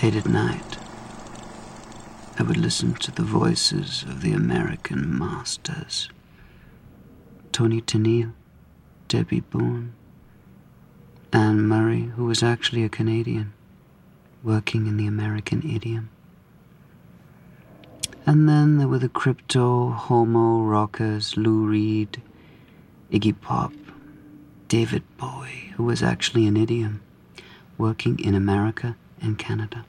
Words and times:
Late 0.00 0.14
at 0.14 0.28
night, 0.28 0.78
I 2.38 2.44
would 2.44 2.56
listen 2.56 2.94
to 2.94 3.10
the 3.10 3.24
voices 3.24 4.04
of 4.04 4.22
the 4.22 4.32
American 4.32 5.18
masters 5.18 6.08
Toni 7.50 7.80
Tennille, 7.80 8.32
Debby 9.08 9.40
Boone, 9.40 9.94
Anne 11.32 11.62
Murray, 11.62 12.12
who 12.14 12.26
was 12.26 12.44
actually 12.44 12.84
a 12.84 12.88
Canadian, 12.88 13.52
working 14.44 14.86
in 14.86 14.98
the 14.98 15.08
American 15.08 15.68
idiom. 15.68 16.10
And 18.24 18.48
then 18.48 18.78
there 18.78 18.86
were 18.86 19.00
the 19.00 19.08
crypto 19.08 19.90
homo 19.90 20.60
rockers 20.60 21.36
Lou 21.36 21.66
Reed, 21.66 22.22
Iggy 23.10 23.40
Pop, 23.40 23.72
David 24.68 25.02
Bowie, 25.16 25.72
who 25.74 25.82
was 25.82 26.04
actually 26.04 26.46
an 26.46 26.56
idiom, 26.56 27.00
working 27.76 28.20
in 28.20 28.36
America 28.36 28.94
and 29.20 29.38
Canada. 29.38 29.84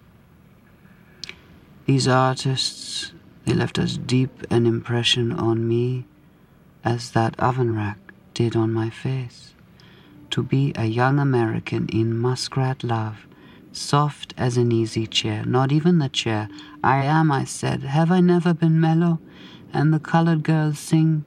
These 1.85 2.07
artists, 2.07 3.13
they 3.45 3.53
left 3.53 3.79
as 3.79 3.97
deep 3.97 4.45
an 4.51 4.65
impression 4.65 5.31
on 5.31 5.67
me 5.67 6.05
as 6.83 7.11
that 7.11 7.39
oven 7.39 7.75
rack 7.75 7.97
did 8.33 8.55
on 8.55 8.71
my 8.71 8.89
face. 8.89 9.53
To 10.31 10.43
be 10.43 10.71
a 10.75 10.85
young 10.85 11.19
American 11.19 11.87
in 11.89 12.17
muskrat 12.17 12.83
love, 12.83 13.25
soft 13.71 14.33
as 14.37 14.57
an 14.57 14.71
easy 14.71 15.07
chair, 15.07 15.43
not 15.45 15.71
even 15.71 15.99
the 15.99 16.09
chair. 16.09 16.47
I 16.83 17.03
am, 17.03 17.31
I 17.31 17.43
said, 17.43 17.83
have 17.83 18.11
I 18.11 18.19
never 18.19 18.53
been 18.53 18.79
mellow? 18.79 19.19
And 19.73 19.93
the 19.93 19.99
colored 19.99 20.43
girls 20.43 20.79
sing. 20.79 21.25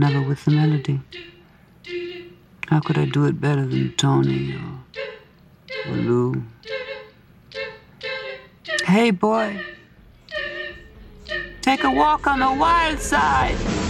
Never 0.00 0.22
with 0.22 0.46
the 0.46 0.52
melody. 0.52 0.98
How 2.68 2.80
could 2.80 2.96
I 2.96 3.04
do 3.04 3.26
it 3.26 3.38
better 3.38 3.66
than 3.66 3.92
Toni 3.98 4.54
or, 4.54 5.92
or 5.92 5.94
Lou? 5.94 6.42
Hey, 8.86 9.10
boy. 9.10 9.60
Take 11.60 11.84
a 11.84 11.90
walk 11.90 12.26
on 12.26 12.38
the 12.40 12.50
wild 12.50 12.98
side. 12.98 13.89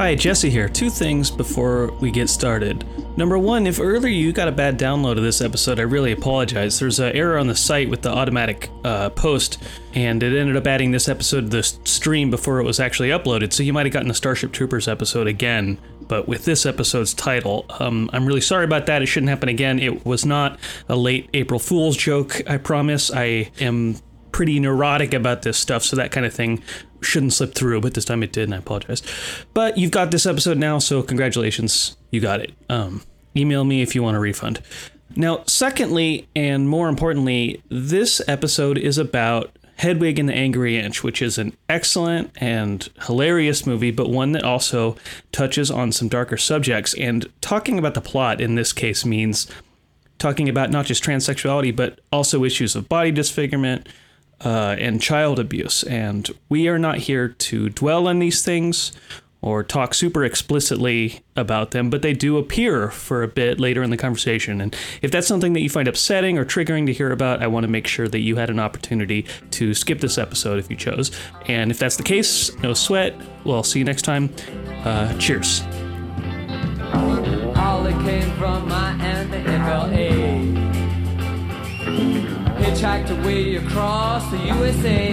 Hi, 0.00 0.14
Jesse 0.14 0.48
here. 0.48 0.66
Two 0.66 0.88
things 0.88 1.30
before 1.30 1.92
we 2.00 2.10
get 2.10 2.30
started. 2.30 2.86
Number 3.18 3.38
one, 3.38 3.66
if 3.66 3.78
earlier 3.78 4.08
you 4.08 4.32
got 4.32 4.48
a 4.48 4.52
bad 4.52 4.78
download 4.78 5.18
of 5.18 5.22
this 5.22 5.42
episode, 5.42 5.78
I 5.78 5.82
really 5.82 6.12
apologize. 6.12 6.78
There's 6.78 7.00
an 7.00 7.14
error 7.14 7.36
on 7.36 7.48
the 7.48 7.54
site 7.54 7.90
with 7.90 8.00
the 8.00 8.08
automatic 8.08 8.70
uh, 8.82 9.10
post, 9.10 9.62
and 9.92 10.22
it 10.22 10.34
ended 10.34 10.56
up 10.56 10.66
adding 10.66 10.90
this 10.90 11.06
episode 11.06 11.42
to 11.42 11.48
the 11.48 11.62
stream 11.62 12.30
before 12.30 12.60
it 12.60 12.64
was 12.64 12.80
actually 12.80 13.10
uploaded, 13.10 13.52
so 13.52 13.62
you 13.62 13.74
might 13.74 13.84
have 13.84 13.92
gotten 13.92 14.10
a 14.10 14.14
Starship 14.14 14.52
Troopers 14.52 14.88
episode 14.88 15.26
again, 15.26 15.76
but 16.08 16.26
with 16.26 16.46
this 16.46 16.64
episode's 16.64 17.12
title. 17.12 17.66
Um, 17.78 18.08
I'm 18.14 18.24
really 18.24 18.40
sorry 18.40 18.64
about 18.64 18.86
that. 18.86 19.02
It 19.02 19.06
shouldn't 19.06 19.28
happen 19.28 19.50
again. 19.50 19.78
It 19.78 20.06
was 20.06 20.24
not 20.24 20.58
a 20.88 20.96
late 20.96 21.28
April 21.34 21.60
Fool's 21.60 21.98
joke, 21.98 22.40
I 22.48 22.56
promise. 22.56 23.12
I 23.12 23.50
am 23.60 23.96
pretty 24.32 24.60
neurotic 24.60 25.14
about 25.14 25.42
this 25.42 25.58
stuff, 25.58 25.82
so 25.82 25.96
that 25.96 26.12
kind 26.12 26.26
of 26.26 26.32
thing 26.32 26.62
shouldn't 27.00 27.32
slip 27.32 27.54
through, 27.54 27.80
but 27.80 27.94
this 27.94 28.04
time 28.04 28.22
it 28.22 28.32
did, 28.32 28.44
and 28.44 28.54
I 28.54 28.58
apologize. 28.58 29.02
But 29.54 29.78
you've 29.78 29.90
got 29.90 30.10
this 30.10 30.26
episode 30.26 30.58
now, 30.58 30.78
so 30.78 31.02
congratulations, 31.02 31.96
you 32.10 32.20
got 32.20 32.40
it. 32.40 32.52
Um, 32.68 33.02
email 33.36 33.64
me 33.64 33.82
if 33.82 33.94
you 33.94 34.02
want 34.02 34.16
a 34.16 34.20
refund. 34.20 34.60
Now, 35.16 35.42
secondly, 35.46 36.28
and 36.36 36.68
more 36.68 36.88
importantly, 36.88 37.62
this 37.68 38.20
episode 38.28 38.78
is 38.78 38.96
about 38.98 39.50
Hedwig 39.76 40.18
and 40.18 40.28
the 40.28 40.34
Angry 40.34 40.78
Inch, 40.78 41.02
which 41.02 41.22
is 41.22 41.38
an 41.38 41.56
excellent 41.68 42.30
and 42.36 42.88
hilarious 43.06 43.66
movie, 43.66 43.90
but 43.90 44.10
one 44.10 44.32
that 44.32 44.44
also 44.44 44.96
touches 45.32 45.70
on 45.70 45.90
some 45.90 46.08
darker 46.08 46.36
subjects. 46.36 46.94
And 46.94 47.26
talking 47.40 47.78
about 47.78 47.94
the 47.94 48.02
plot 48.02 48.40
in 48.40 48.56
this 48.56 48.72
case 48.72 49.06
means 49.06 49.46
talking 50.18 50.50
about 50.50 50.70
not 50.70 50.84
just 50.84 51.02
transsexuality, 51.02 51.74
but 51.74 51.98
also 52.12 52.44
issues 52.44 52.76
of 52.76 52.88
body 52.90 53.10
disfigurement, 53.10 53.88
uh, 54.44 54.76
and 54.78 55.02
child 55.02 55.38
abuse. 55.38 55.82
And 55.84 56.28
we 56.48 56.68
are 56.68 56.78
not 56.78 56.98
here 56.98 57.28
to 57.28 57.68
dwell 57.68 58.08
on 58.08 58.18
these 58.18 58.42
things 58.42 58.92
or 59.42 59.62
talk 59.62 59.94
super 59.94 60.22
explicitly 60.24 61.22
about 61.34 61.70
them, 61.70 61.88
but 61.88 62.02
they 62.02 62.12
do 62.12 62.36
appear 62.36 62.90
for 62.90 63.22
a 63.22 63.28
bit 63.28 63.58
later 63.58 63.82
in 63.82 63.88
the 63.88 63.96
conversation. 63.96 64.60
And 64.60 64.76
if 65.00 65.10
that's 65.10 65.26
something 65.26 65.54
that 65.54 65.60
you 65.60 65.70
find 65.70 65.88
upsetting 65.88 66.36
or 66.36 66.44
triggering 66.44 66.84
to 66.86 66.92
hear 66.92 67.10
about, 67.10 67.42
I 67.42 67.46
want 67.46 67.64
to 67.64 67.68
make 67.70 67.86
sure 67.86 68.06
that 68.08 68.18
you 68.18 68.36
had 68.36 68.50
an 68.50 68.60
opportunity 68.60 69.24
to 69.52 69.72
skip 69.72 70.00
this 70.00 70.18
episode 70.18 70.58
if 70.58 70.68
you 70.68 70.76
chose. 70.76 71.10
And 71.46 71.70
if 71.70 71.78
that's 71.78 71.96
the 71.96 72.02
case, 72.02 72.54
no 72.58 72.74
sweat. 72.74 73.16
Well, 73.44 73.56
I'll 73.56 73.62
see 73.62 73.78
you 73.78 73.84
next 73.86 74.02
time. 74.02 74.30
Uh, 74.84 75.16
cheers. 75.16 75.60
Holly 77.54 77.92
came 78.04 78.30
from 78.32 78.68
Miami, 78.68 79.42
FLA. 79.42 80.60
Hitchhiked 82.60 83.10
away 83.10 83.56
across 83.56 84.30
the 84.30 84.36
USA. 84.36 85.12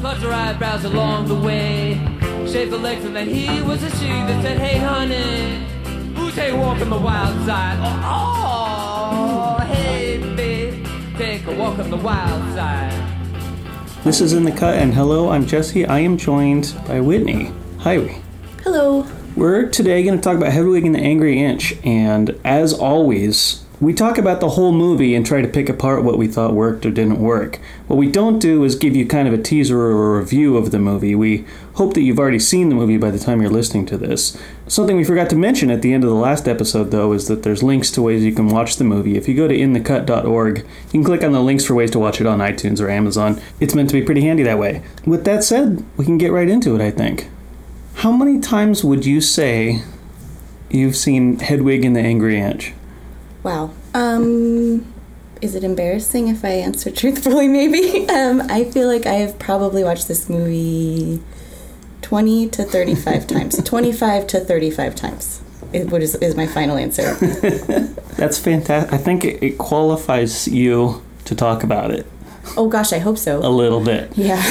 Plucked 0.00 0.22
her 0.22 0.32
eyebrows 0.32 0.84
along 0.84 1.26
the 1.28 1.34
way. 1.34 2.00
Shaved 2.46 2.70
the 2.70 2.78
legs 2.78 3.04
and 3.04 3.14
then 3.14 3.28
he 3.28 3.60
was 3.62 3.82
a 3.82 3.90
she 3.96 4.06
that 4.06 4.42
said, 4.42 4.58
Hey 4.58 4.78
honey, 4.78 5.66
who's 6.14 6.34
hey 6.34 6.52
walk 6.52 6.80
on 6.80 6.90
the 6.90 6.98
wild 6.98 7.44
side? 7.44 7.78
Oh, 8.04 9.58
oh 9.58 9.64
hey 9.64 10.18
babe, 10.36 10.86
take 11.18 11.46
a 11.46 11.54
walk 11.56 11.78
on 11.78 11.90
the 11.90 11.96
wild 11.96 12.54
side. 12.54 13.12
This 14.04 14.20
is 14.20 14.32
In 14.32 14.44
the 14.44 14.52
Cut, 14.52 14.74
and 14.74 14.92
hello, 14.94 15.30
I'm 15.30 15.46
Jesse. 15.46 15.86
I 15.86 16.00
am 16.00 16.16
joined 16.16 16.74
by 16.86 17.00
Whitney. 17.00 17.52
Hi. 17.78 18.20
Hello. 18.62 19.06
We're 19.36 19.68
today 19.68 20.02
going 20.02 20.16
to 20.16 20.22
talk 20.22 20.36
about 20.36 20.52
Hedwig 20.52 20.84
and 20.84 20.94
the 20.94 21.00
Angry 21.00 21.38
Inch, 21.40 21.74
and 21.84 22.38
as 22.44 22.72
always, 22.72 23.64
we 23.82 23.92
talk 23.92 24.16
about 24.16 24.38
the 24.38 24.50
whole 24.50 24.70
movie 24.70 25.12
and 25.12 25.26
try 25.26 25.42
to 25.42 25.48
pick 25.48 25.68
apart 25.68 26.04
what 26.04 26.16
we 26.16 26.28
thought 26.28 26.54
worked 26.54 26.86
or 26.86 26.90
didn't 26.92 27.18
work. 27.18 27.58
What 27.88 27.96
we 27.96 28.08
don't 28.08 28.38
do 28.38 28.62
is 28.62 28.76
give 28.76 28.94
you 28.94 29.04
kind 29.04 29.26
of 29.26 29.34
a 29.34 29.42
teaser 29.42 29.76
or 29.76 30.14
a 30.14 30.20
review 30.20 30.56
of 30.56 30.70
the 30.70 30.78
movie. 30.78 31.16
We 31.16 31.44
hope 31.74 31.94
that 31.94 32.02
you've 32.02 32.20
already 32.20 32.38
seen 32.38 32.68
the 32.68 32.76
movie 32.76 32.96
by 32.96 33.10
the 33.10 33.18
time 33.18 33.42
you're 33.42 33.50
listening 33.50 33.84
to 33.86 33.98
this. 33.98 34.40
Something 34.68 34.96
we 34.96 35.02
forgot 35.02 35.28
to 35.30 35.36
mention 35.36 35.68
at 35.68 35.82
the 35.82 35.92
end 35.92 36.04
of 36.04 36.10
the 36.10 36.16
last 36.16 36.46
episode, 36.46 36.92
though, 36.92 37.12
is 37.12 37.26
that 37.26 37.42
there's 37.42 37.64
links 37.64 37.90
to 37.90 38.02
ways 38.02 38.22
you 38.22 38.32
can 38.32 38.46
watch 38.46 38.76
the 38.76 38.84
movie. 38.84 39.16
If 39.16 39.26
you 39.26 39.34
go 39.34 39.48
to 39.48 39.58
inthecut.org, 39.58 40.58
you 40.58 40.64
can 40.92 41.02
click 41.02 41.24
on 41.24 41.32
the 41.32 41.42
links 41.42 41.64
for 41.64 41.74
ways 41.74 41.90
to 41.90 41.98
watch 41.98 42.20
it 42.20 42.26
on 42.26 42.38
iTunes 42.38 42.80
or 42.80 42.88
Amazon. 42.88 43.42
It's 43.58 43.74
meant 43.74 43.90
to 43.90 43.98
be 43.98 44.06
pretty 44.06 44.20
handy 44.20 44.44
that 44.44 44.60
way. 44.60 44.84
With 45.04 45.24
that 45.24 45.42
said, 45.42 45.84
we 45.96 46.04
can 46.04 46.18
get 46.18 46.30
right 46.30 46.48
into 46.48 46.76
it, 46.76 46.80
I 46.80 46.92
think. 46.92 47.28
How 47.94 48.12
many 48.12 48.38
times 48.38 48.84
would 48.84 49.04
you 49.04 49.20
say 49.20 49.82
you've 50.70 50.94
seen 50.94 51.40
Hedwig 51.40 51.84
and 51.84 51.96
the 51.96 52.00
Angry 52.00 52.38
Inch? 52.38 52.74
Wow. 53.42 53.70
Um, 53.94 54.92
is 55.40 55.54
it 55.54 55.64
embarrassing 55.64 56.28
if 56.28 56.44
I 56.44 56.50
answer 56.50 56.90
truthfully? 57.00 57.48
Maybe. 57.48 58.08
Um, 58.08 58.42
I 58.48 58.64
feel 58.64 58.86
like 58.88 59.06
I 59.06 59.14
have 59.14 59.38
probably 59.38 59.82
watched 59.84 60.08
this 60.08 60.28
movie 60.28 61.20
twenty 62.02 62.48
to 62.50 62.64
thirty-five 62.64 63.26
times. 63.34 63.62
Twenty-five 63.62 64.26
to 64.28 64.40
thirty-five 64.40 64.94
times. 64.94 65.40
Is, 65.72 65.86
what 65.86 66.02
is, 66.02 66.14
is 66.16 66.36
my 66.36 66.46
final 66.46 66.76
answer? 66.76 67.14
That's 68.16 68.38
fantastic. 68.38 68.92
I 68.92 68.98
think 68.98 69.24
it, 69.24 69.42
it 69.42 69.58
qualifies 69.58 70.46
you 70.46 71.02
to 71.24 71.34
talk 71.34 71.62
about 71.64 71.90
it 71.92 72.04
Oh 72.58 72.68
gosh, 72.68 72.92
I 72.92 72.98
hope 72.98 73.16
so. 73.16 73.38
a 73.38 73.48
little 73.48 73.82
bit. 73.82 74.12
Yeah. 74.18 74.42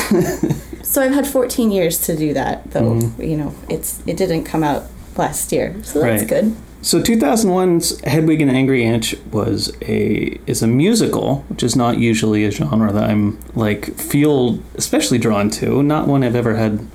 so 0.81 1.01
I've 1.03 1.13
had 1.13 1.27
14 1.27 1.69
years 1.69 1.99
to 2.07 2.15
do 2.15 2.33
that, 2.33 2.71
though. 2.71 2.97
You 3.19 3.37
know, 3.37 3.53
it's 3.69 4.01
it 4.07 4.17
didn't 4.17 4.45
come 4.45 4.63
out 4.63 4.83
last 5.17 5.51
year, 5.51 5.75
so 5.83 6.01
that's 6.01 6.21
Right. 6.21 6.27
good. 6.29 6.55
So 6.81 6.99
2001's 7.01 7.99
Hedwig 8.01 8.41
and 8.41 8.49
the 8.49 8.55
Angry 8.55 8.83
Inch 8.83 9.15
was 9.31 9.71
a 9.83 10.39
is 10.47 10.63
a 10.63 10.67
musical, 10.67 11.45
which 11.47 11.61
is 11.61 11.75
not 11.75 11.99
usually 11.99 12.43
a 12.43 12.51
genre 12.51 12.91
that 12.91 13.09
I'm 13.09 13.39
like 13.53 13.93
feel 13.95 14.59
especially 14.75 15.19
drawn 15.19 15.49
to. 15.51 15.83
Not 15.83 16.07
one 16.07 16.23
I've 16.23 16.35
ever 16.35 16.55
had 16.55 16.87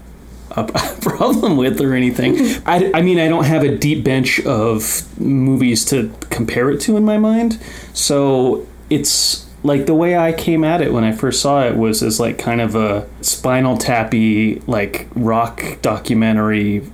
a 0.50 0.64
problem 1.00 1.56
with 1.56 1.80
or 1.80 1.94
anything. 1.94 2.36
I, 2.66 2.90
I 2.94 3.02
mean, 3.02 3.20
I 3.20 3.28
don't 3.28 3.44
have 3.44 3.62
a 3.62 3.76
deep 3.76 4.02
bench 4.02 4.40
of 4.40 5.04
movies 5.20 5.84
to 5.86 6.12
compare 6.30 6.70
it 6.70 6.80
to 6.82 6.96
in 6.96 7.04
my 7.04 7.18
mind. 7.18 7.60
So 7.94 8.66
it's 8.90 9.46
like 9.62 9.86
the 9.86 9.94
way 9.94 10.16
I 10.16 10.32
came 10.32 10.64
at 10.64 10.80
it 10.80 10.92
when 10.92 11.04
I 11.04 11.12
first 11.12 11.40
saw 11.40 11.64
it 11.64 11.76
was 11.76 12.02
as 12.02 12.18
like 12.20 12.38
kind 12.38 12.60
of 12.60 12.74
a 12.74 13.08
spinal 13.20 13.76
tappy 13.76 14.60
like 14.66 15.08
rock 15.14 15.62
documentary 15.82 16.90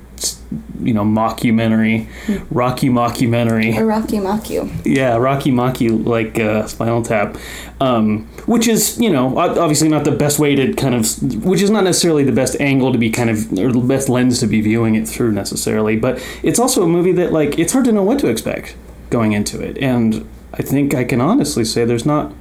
you 0.83 0.93
know 0.93 1.05
mockumentary, 1.05 2.09
Rocky 2.51 2.89
mockumentary. 2.89 3.77
A 3.77 3.85
Rocky 3.85 4.19
Maku. 4.19 4.71
Yeah, 4.85 5.17
Rocky 5.17 5.51
Maki 5.51 6.05
like 6.05 6.39
uh, 6.39 6.67
Spinal 6.67 7.03
Tap, 7.03 7.37
um, 7.81 8.27
which 8.47 8.69
is 8.69 8.99
you 8.99 9.11
know 9.11 9.39
obviously 9.39 9.89
not 9.89 10.05
the 10.05 10.13
best 10.13 10.39
way 10.39 10.55
to 10.55 10.73
kind 10.75 10.95
of, 10.95 11.45
which 11.45 11.63
is 11.63 11.71
not 11.71 11.85
necessarily 11.85 12.25
the 12.25 12.33
best 12.33 12.57
angle 12.61 12.93
to 12.93 12.99
be 12.99 13.11
kind 13.11 13.31
of 13.31 13.53
or 13.59 13.73
the 13.73 13.81
best 13.81 14.09
lens 14.09 14.41
to 14.41 14.47
be 14.47 14.61
viewing 14.61 14.95
it 14.95 15.09
through 15.09 15.33
necessarily, 15.33 15.97
but 15.97 16.23
it's 16.43 16.59
also 16.59 16.83
a 16.83 16.89
movie 16.89 17.13
that 17.13 17.33
like 17.33 17.59
it's 17.59 17.73
hard 17.73 17.85
to 17.85 17.93
know 17.93 18.03
what 18.03 18.19
to 18.21 18.29
expect 18.29 18.77
going 19.11 19.33
into 19.33 19.61
it, 19.61 19.79
and 19.79 20.29
I 20.55 20.63
think 20.63 20.95
I 20.95 21.05
can 21.05 21.21
honestly 21.21 21.65
say 21.65 21.85
there's 21.85 22.07
not. 22.07 22.33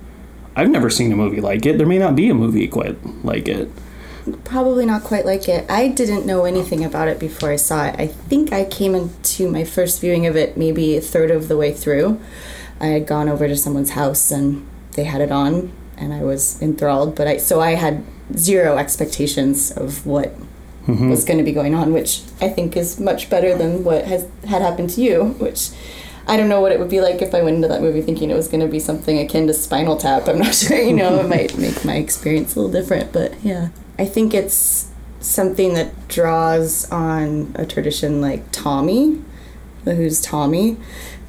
I've 0.54 0.70
never 0.70 0.90
seen 0.90 1.14
a 1.14 1.16
movie 1.16 1.40
like 1.40 1.66
it. 1.66 1.78
There 1.78 1.88
may 1.88 1.98
not 1.98 2.14
be 2.16 2.30
a 2.30 2.34
movie 2.34 2.68
quite 2.68 2.98
like 3.24 3.48
it. 3.48 3.70
Probably 4.44 4.86
not 4.86 5.04
quite 5.04 5.26
like 5.26 5.48
it. 5.48 5.70
I 5.70 5.88
didn't 5.88 6.26
know 6.26 6.46
anything 6.46 6.84
about 6.84 7.08
it 7.08 7.20
before 7.20 7.52
I 7.52 7.56
saw 7.56 7.86
it. 7.86 7.96
I 7.98 8.08
think 8.08 8.52
I 8.52 8.66
came 8.66 8.96
into 8.96 9.50
my 9.50 9.64
first 9.64 10.02
viewing 10.02 10.26
of 10.28 10.36
it 10.36 10.58
maybe 10.58 10.98
a 10.98 11.02
third 11.02 11.32
of 11.32 11.48
the 11.48 11.58
way 11.58 11.74
through. 11.74 12.20
I 12.80 12.88
had 12.88 13.08
gone 13.08 13.30
over 13.30 13.48
to 13.48 13.56
someone's 13.56 13.92
house 13.92 14.32
and 14.32 14.68
they 14.94 15.04
had 15.04 15.22
it 15.22 15.32
on, 15.32 15.72
and 15.98 16.14
I 16.14 16.24
was 16.24 16.62
enthralled. 16.62 17.16
But 17.16 17.28
I 17.28 17.38
so 17.38 17.62
I 17.62 17.72
had 17.76 18.04
zero 18.36 18.78
expectations 18.78 19.72
of 19.72 20.06
what 20.06 20.34
mm-hmm. 20.88 21.10
was 21.10 21.24
going 21.24 21.38
to 21.38 21.44
be 21.44 21.52
going 21.52 21.76
on, 21.76 21.94
which 21.94 22.22
I 22.42 22.50
think 22.50 22.76
is 22.76 23.00
much 23.00 23.30
better 23.30 23.56
than 23.56 23.84
what 23.84 24.06
has 24.06 24.28
had 24.48 24.62
happened 24.62 24.90
to 24.92 25.02
you. 25.02 25.26
Which 25.40 25.70
I 26.28 26.38
don't 26.38 26.50
know 26.50 26.62
what 26.62 26.72
it 26.72 26.80
would 26.80 26.90
be 26.90 27.02
like 27.02 27.22
if 27.22 27.34
I 27.34 27.42
went 27.42 27.56
into 27.56 27.68
that 27.68 27.82
movie 27.82 28.02
thinking 28.02 28.30
it 28.30 28.36
was 28.36 28.48
going 28.48 28.62
to 28.62 28.68
be 28.68 28.80
something 28.80 29.18
akin 29.20 29.48
to 29.48 29.54
Spinal 29.54 29.98
Tap. 29.98 30.28
I'm 30.28 30.40
not 30.40 30.56
sure. 30.56 30.78
You 30.78 30.94
know, 30.94 31.20
it 31.20 31.28
might 31.28 31.58
make 31.58 31.84
my 31.86 31.96
experience 31.96 32.56
a 32.56 32.62
little 32.62 32.72
different. 32.72 33.12
But 33.14 33.42
yeah, 33.44 33.70
I 33.98 34.06
think 34.06 34.34
it's 34.34 34.90
something 35.20 35.74
that 35.76 36.08
draws 36.08 36.90
on 36.92 37.54
a 37.56 37.66
tradition 37.66 38.22
like 38.22 38.52
Tommy, 38.52 39.22
the 39.84 39.96
Who's 39.96 40.22
Tommy. 40.22 40.78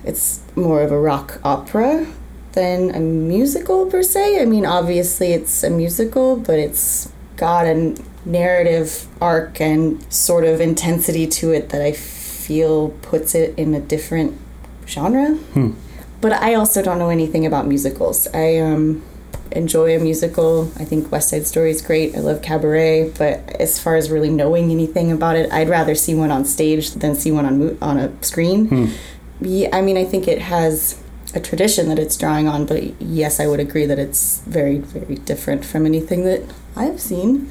It's 0.05 0.41
more 0.57 0.83
of 0.83 0.91
a 0.91 0.99
rock 0.99 1.41
opera 1.45 2.07
than 2.53 2.95
a 2.95 3.01
musical 3.01 3.87
per 3.87 4.03
se. 4.03 4.41
I 4.41 4.45
mean, 4.45 4.67
obviously 4.67 5.33
it's 5.33 5.63
a 5.63 5.71
musical, 5.71 6.37
but 6.37 6.59
it's 6.59 7.13
got 7.37 7.67
a 7.67 7.97
narrative 8.25 9.07
arc 9.21 9.61
and 9.61 10.01
sort 10.13 10.45
of 10.45 10.61
intensity 10.61 11.27
to 11.27 11.53
it 11.53 11.71
that 11.71 11.83
I 11.83 11.93
feel 11.93 12.91
puts 13.03 13.35
it 13.35 13.59
in 13.59 13.75
a 13.75 13.81
different 13.81 14.39
genre. 14.87 15.39
But 16.21 16.33
I 16.35 16.55
also 16.55 16.83
don't 16.83 16.99
know 16.99 17.09
anything 17.09 17.47
about 17.47 17.67
musicals. 17.67 18.29
I 18.33 18.59
um, 18.59 19.03
enjoy 19.57 19.95
a 19.97 19.99
musical. 19.99 20.71
I 20.79 20.85
think 20.85 21.11
West 21.13 21.29
Side 21.31 21.47
Story 21.47 21.71
is 21.71 21.83
great. 21.83 22.15
I 22.17 22.21
love 22.21 22.43
Cabaret, 22.43 23.13
but 23.19 23.39
as 23.61 23.79
far 23.79 23.97
as 23.97 24.11
really 24.11 24.31
knowing 24.31 24.71
anything 24.71 25.13
about 25.13 25.37
it, 25.37 25.53
I'd 25.53 25.69
rather 25.69 25.95
see 25.95 26.15
one 26.15 26.31
on 26.31 26.45
stage 26.45 26.91
than 26.93 27.15
see 27.15 27.31
one 27.33 27.47
on 27.47 27.59
mo- 27.59 27.77
on 27.81 27.99
a 27.99 28.11
screen. 28.25 28.67
Hmm. 28.67 28.87
Yeah, 29.41 29.69
I 29.73 29.81
mean, 29.83 29.97
I 29.97 30.05
think 30.05 30.29
it 30.29 30.41
has 30.41 31.01
a 31.35 31.41
tradition 31.41 31.89
that 31.89 31.99
it's 31.99 32.17
drawing 32.17 32.47
on, 32.47 32.67
but 32.67 33.01
yes, 33.01 33.41
I 33.41 33.47
would 33.47 33.61
agree 33.61 33.87
that 33.87 33.99
it's 33.99 34.41
very, 34.47 34.79
very 34.79 35.17
different 35.17 35.65
from 35.65 35.87
anything 35.87 36.25
that 36.25 36.43
I've 36.77 37.01
seen. 37.01 37.51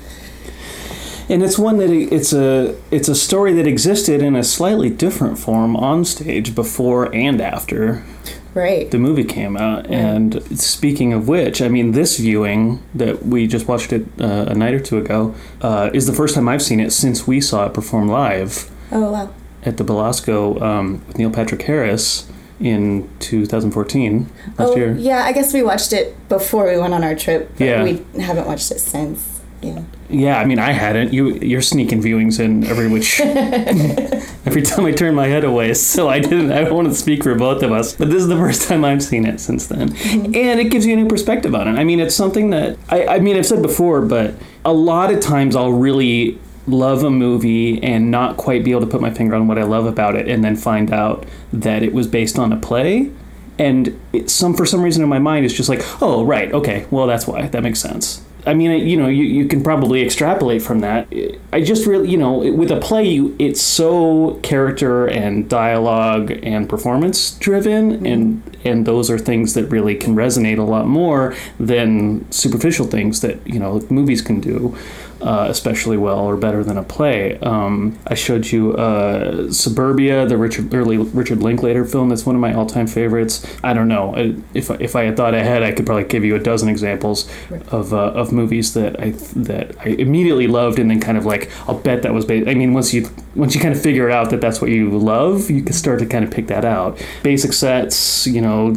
and 1.30 1.42
it's 1.44 1.57
one 1.57 1.77
that 1.77 1.89
it's 1.89 2.33
a 2.33 2.75
it's 2.92 3.07
a 3.07 3.15
story 3.15 3.54
that 3.54 3.65
existed 3.68 4.21
in 4.21 4.36
a 4.36 4.44
slightly 4.44 4.89
different 4.89 5.38
form 5.39 5.75
on 5.75 6.04
stage 6.06 6.54
before 6.56 7.13
and 7.15 7.39
after 7.42 8.04
Right. 8.53 8.92
the 8.92 8.98
movie 8.98 9.24
came 9.24 9.56
out. 9.56 9.88
And 9.88 10.42
speaking 10.59 11.13
of 11.13 11.27
which, 11.27 11.62
I 11.62 11.69
mean, 11.69 11.92
this 11.94 12.18
viewing 12.18 12.83
that 12.94 13.25
we 13.25 13.48
just 13.48 13.68
watched 13.68 13.94
it 13.94 14.06
uh, 14.19 14.45
a 14.50 14.53
night 14.56 14.74
or 14.74 14.80
two 14.80 14.98
ago 14.98 15.33
uh, 15.62 15.89
is 15.94 16.06
the 16.06 16.13
first 16.13 16.36
time 16.36 16.50
I've 16.50 16.62
seen 16.62 16.80
it 16.80 16.92
since 16.92 17.25
we 17.25 17.39
saw 17.42 17.65
it 17.68 17.74
perform 17.74 18.07
live 18.09 18.69
Oh 18.92 19.12
wow. 19.12 19.33
at 19.63 19.77
the 19.77 19.83
Belasco 19.86 20.59
um, 20.62 21.01
with 21.07 21.18
Neil 21.18 21.31
Patrick 21.31 21.62
Harris 21.62 22.30
in 22.59 23.09
2014 23.19 24.30
last 24.59 24.69
oh 24.71 24.75
year. 24.75 24.95
yeah, 24.97 25.24
I 25.25 25.31
guess 25.31 25.54
we 25.54 25.63
watched 25.63 25.94
it 25.94 26.15
before 26.30 26.68
we 26.69 26.77
went 26.77 26.94
on 26.94 27.04
our 27.04 27.15
trip, 27.15 27.50
but 27.57 27.65
Yeah. 27.65 27.83
we 27.83 28.04
haven't 28.21 28.45
watched 28.47 28.69
it 28.71 28.80
since. 28.80 29.40
Yeah. 29.61 29.83
Yeah, 30.09 30.39
I 30.39 30.45
mean, 30.45 30.59
I 30.59 30.71
hadn't. 30.71 31.13
You, 31.13 31.35
you're 31.35 31.61
sneaking 31.61 32.01
viewings 32.01 32.39
in 32.39 32.65
every 32.65 32.89
which, 32.89 33.21
every 34.45 34.61
time 34.61 34.85
I 34.85 34.91
turn 34.91 35.15
my 35.15 35.27
head 35.27 35.43
away. 35.43 35.73
So 35.73 36.09
I 36.09 36.19
didn't. 36.19 36.51
I 36.51 36.63
don't 36.63 36.73
want 36.73 36.89
to 36.89 36.95
speak 36.95 37.23
for 37.23 37.33
both 37.35 37.63
of 37.63 37.71
us, 37.71 37.95
but 37.95 38.09
this 38.09 38.21
is 38.21 38.27
the 38.27 38.35
first 38.35 38.67
time 38.67 38.83
I've 38.83 39.03
seen 39.03 39.25
it 39.25 39.39
since 39.39 39.67
then, 39.67 39.89
mm-hmm. 39.89 40.35
and 40.35 40.59
it 40.59 40.65
gives 40.65 40.85
you 40.85 40.93
a 40.93 40.95
new 40.97 41.07
perspective 41.07 41.55
on 41.55 41.67
it. 41.67 41.79
I 41.79 41.83
mean, 41.85 41.99
it's 41.99 42.15
something 42.15 42.49
that 42.49 42.77
I, 42.89 43.05
I 43.05 43.19
mean, 43.19 43.37
I've 43.37 43.45
said 43.45 43.61
before, 43.61 44.01
but 44.01 44.33
a 44.65 44.73
lot 44.73 45.13
of 45.13 45.21
times 45.21 45.55
I'll 45.55 45.71
really 45.71 46.37
love 46.67 47.03
a 47.03 47.09
movie 47.09 47.81
and 47.81 48.11
not 48.11 48.37
quite 48.37 48.63
be 48.63 48.71
able 48.71 48.81
to 48.81 48.87
put 48.87 49.01
my 49.01 49.11
finger 49.11 49.35
on 49.35 49.47
what 49.47 49.57
I 49.57 49.63
love 49.63 49.85
about 49.85 50.15
it, 50.15 50.27
and 50.27 50.43
then 50.43 50.55
find 50.57 50.91
out 50.91 51.25
that 51.53 51.83
it 51.83 51.93
was 51.93 52.07
based 52.07 52.37
on 52.37 52.51
a 52.51 52.57
play. 52.57 53.11
And 53.57 53.99
it, 54.11 54.29
some 54.29 54.55
for 54.55 54.65
some 54.65 54.81
reason 54.81 55.03
in 55.03 55.09
my 55.09 55.19
mind 55.19 55.45
it's 55.45 55.53
just 55.53 55.69
like, 55.69 55.81
oh 56.01 56.25
right, 56.25 56.51
okay, 56.51 56.85
well 56.91 57.07
that's 57.07 57.27
why 57.27 57.47
that 57.47 57.63
makes 57.63 57.79
sense. 57.79 58.25
I 58.45 58.55
mean, 58.55 58.88
you 58.88 58.97
know, 58.97 59.07
you, 59.07 59.23
you 59.23 59.47
can 59.47 59.63
probably 59.63 60.01
extrapolate 60.01 60.63
from 60.63 60.79
that. 60.79 61.07
I 61.53 61.61
just 61.61 61.85
really, 61.85 62.09
you 62.09 62.17
know, 62.17 62.38
with 62.38 62.71
a 62.71 62.79
play, 62.79 63.07
you, 63.07 63.35
it's 63.38 63.61
so 63.61 64.39
character 64.41 65.05
and 65.05 65.47
dialogue 65.47 66.31
and 66.43 66.67
performance 66.67 67.31
driven, 67.38 67.91
mm-hmm. 67.91 68.05
and 68.05 68.57
and 68.63 68.85
those 68.85 69.09
are 69.11 69.19
things 69.19 69.53
that 69.53 69.65
really 69.65 69.95
can 69.95 70.15
resonate 70.15 70.57
a 70.57 70.63
lot 70.63 70.88
more 70.88 71.35
than 71.59 72.29
superficial 72.31 72.88
things 72.88 73.21
that 73.21 73.45
you 73.47 73.59
know 73.59 73.85
movies 73.89 74.21
can 74.21 74.39
do, 74.39 74.75
uh, 75.21 75.45
especially 75.50 75.97
well 75.97 76.19
or 76.19 76.35
better 76.38 76.63
than 76.63 76.77
a 76.77 76.83
play. 76.83 77.38
Um, 77.39 77.97
I 78.07 78.15
showed 78.15 78.47
you 78.51 78.73
uh, 78.73 79.51
Suburbia, 79.51 80.25
the 80.25 80.38
Richard 80.38 80.73
early 80.73 80.97
Richard 80.97 81.41
Linklater 81.44 81.85
film. 81.85 82.09
That's 82.09 82.25
one 82.25 82.35
of 82.35 82.41
my 82.41 82.53
all-time 82.53 82.88
favorites. 82.88 83.45
I 83.63 83.73
don't 83.73 83.88
know 83.88 84.15
I- 84.15 84.35
if 84.53 84.69
if 84.81 84.95
I 84.95 85.03
had 85.03 85.15
thought 85.18 85.33
ahead, 85.33 85.63
I 85.63 85.71
could 85.71 85.85
probably 85.85 86.06
give 86.06 86.23
you 86.25 86.35
a 86.35 86.39
dozen 86.39 86.69
examples 86.69 87.29
of 87.69 87.94
uh, 87.94 87.97
of 88.21 88.31
movies 88.31 88.73
that 88.73 89.00
I 89.00 89.12
that 89.35 89.75
I 89.79 89.89
immediately 89.89 90.47
loved, 90.47 90.79
and 90.79 90.89
then 90.89 91.00
kind 91.00 91.18
of 91.18 91.25
like 91.25 91.50
I'll 91.68 91.77
bet 91.77 92.01
that 92.03 92.13
was. 92.13 92.25
Ba- 92.25 92.50
I 92.50 92.53
mean, 92.56 92.73
once 92.73 92.94
you 92.94 93.07
once 93.35 93.53
you 93.56 93.62
kind 93.62 93.73
of 93.75 93.81
figure 93.81 94.09
out 94.09 94.29
that 94.31 94.41
that's 94.41 94.59
what 94.62 94.71
you 94.71 94.89
love, 94.97 95.50
you 95.50 95.62
can 95.63 95.73
start 95.73 96.00
to 96.00 96.06
kind 96.06 96.23
of 96.25 96.31
pick 96.31 96.47
that 96.47 96.65
out. 96.65 97.00
Basic 97.23 97.53
sets, 97.53 98.25
you 98.27 98.41
know, 98.41 98.73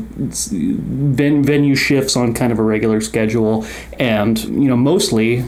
ven- 0.52 1.42
venue 1.42 1.74
shifts 1.74 2.16
on 2.16 2.34
kind 2.34 2.52
of 2.52 2.58
a 2.58 2.62
regular 2.62 3.00
schedule, 3.00 3.64
and 3.98 4.38
you 4.44 4.68
know, 4.68 4.76
mostly 4.76 5.44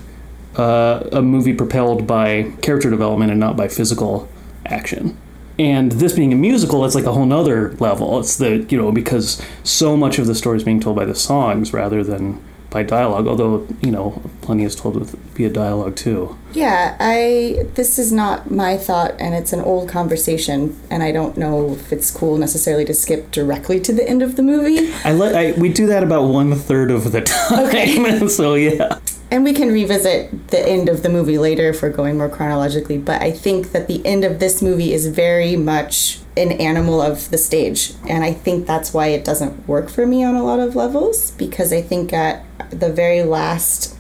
uh, 0.56 1.08
a 1.12 1.22
movie 1.22 1.52
propelled 1.52 2.06
by 2.06 2.52
character 2.62 2.90
development 2.90 3.30
and 3.30 3.40
not 3.40 3.56
by 3.56 3.68
physical 3.68 4.28
action. 4.64 5.16
And 5.58 5.92
this 5.92 6.12
being 6.12 6.32
a 6.32 6.36
musical, 6.36 6.84
it's 6.84 6.94
like 6.94 7.04
a 7.04 7.12
whole 7.12 7.26
nother 7.26 7.72
level. 7.74 8.20
It's 8.20 8.36
the 8.36 8.66
you 8.68 8.76
know 8.76 8.92
because 8.92 9.42
so 9.64 9.96
much 9.96 10.18
of 10.18 10.26
the 10.26 10.34
story 10.34 10.58
is 10.58 10.64
being 10.64 10.80
told 10.80 10.96
by 10.96 11.06
the 11.06 11.14
songs 11.14 11.72
rather 11.72 12.04
than 12.04 12.42
by 12.68 12.82
dialogue. 12.82 13.26
Although 13.26 13.66
you 13.80 13.90
know 13.90 14.22
plenty 14.42 14.64
is 14.64 14.76
told 14.76 14.96
with 14.96 15.14
via 15.34 15.48
dialogue 15.48 15.96
too. 15.96 16.36
Yeah, 16.52 16.96
I 17.00 17.66
this 17.74 17.98
is 17.98 18.12
not 18.12 18.50
my 18.50 18.76
thought 18.76 19.14
and 19.18 19.34
it's 19.34 19.54
an 19.54 19.60
old 19.60 19.88
conversation 19.88 20.78
and 20.90 21.02
I 21.02 21.10
don't 21.10 21.38
know 21.38 21.72
if 21.72 21.90
it's 21.90 22.10
cool 22.10 22.36
necessarily 22.36 22.84
to 22.84 22.92
skip 22.92 23.30
directly 23.30 23.80
to 23.80 23.94
the 23.94 24.06
end 24.06 24.22
of 24.22 24.36
the 24.36 24.42
movie. 24.42 24.92
I 25.04 25.12
let 25.12 25.34
I, 25.34 25.52
we 25.58 25.72
do 25.72 25.86
that 25.86 26.02
about 26.02 26.24
one 26.24 26.54
third 26.54 26.90
of 26.90 27.12
the 27.12 27.20
time. 27.22 27.66
Okay. 27.66 28.28
so 28.28 28.54
yeah. 28.54 28.98
And 29.36 29.44
we 29.44 29.52
can 29.52 29.70
revisit 29.70 30.48
the 30.48 30.66
end 30.66 30.88
of 30.88 31.02
the 31.02 31.10
movie 31.10 31.36
later 31.36 31.68
if 31.68 31.82
we're 31.82 31.90
going 31.90 32.16
more 32.16 32.30
chronologically, 32.30 32.96
but 32.96 33.20
I 33.20 33.32
think 33.32 33.72
that 33.72 33.86
the 33.86 34.00
end 34.06 34.24
of 34.24 34.38
this 34.38 34.62
movie 34.62 34.94
is 34.94 35.08
very 35.08 35.56
much 35.56 36.20
an 36.38 36.52
animal 36.52 37.02
of 37.02 37.28
the 37.28 37.36
stage. 37.36 37.92
And 38.08 38.24
I 38.24 38.32
think 38.32 38.66
that's 38.66 38.94
why 38.94 39.08
it 39.08 39.26
doesn't 39.26 39.68
work 39.68 39.90
for 39.90 40.06
me 40.06 40.24
on 40.24 40.36
a 40.36 40.42
lot 40.42 40.58
of 40.58 40.74
levels 40.74 41.32
because 41.32 41.70
I 41.70 41.82
think 41.82 42.14
at 42.14 42.46
the 42.70 42.90
very 42.90 43.24
last 43.24 43.94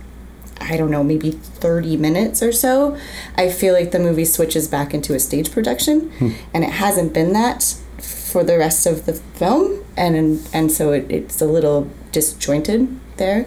I 0.58 0.78
don't 0.78 0.90
know, 0.90 1.04
maybe 1.04 1.32
30 1.32 1.98
minutes 1.98 2.42
or 2.42 2.50
so, 2.50 2.96
I 3.36 3.50
feel 3.50 3.74
like 3.74 3.90
the 3.90 3.98
movie 3.98 4.24
switches 4.24 4.68
back 4.68 4.94
into 4.94 5.12
a 5.12 5.20
stage 5.20 5.52
production. 5.52 6.12
Hmm. 6.12 6.30
And 6.54 6.64
it 6.64 6.70
hasn't 6.70 7.12
been 7.12 7.34
that 7.34 7.76
for 7.98 8.42
the 8.42 8.56
rest 8.56 8.86
of 8.86 9.04
the 9.04 9.12
film. 9.12 9.84
And 9.98 10.48
and 10.54 10.72
so 10.72 10.92
it, 10.92 11.10
it's 11.10 11.42
a 11.42 11.46
little 11.46 11.90
disjointed 12.10 13.00
there. 13.16 13.46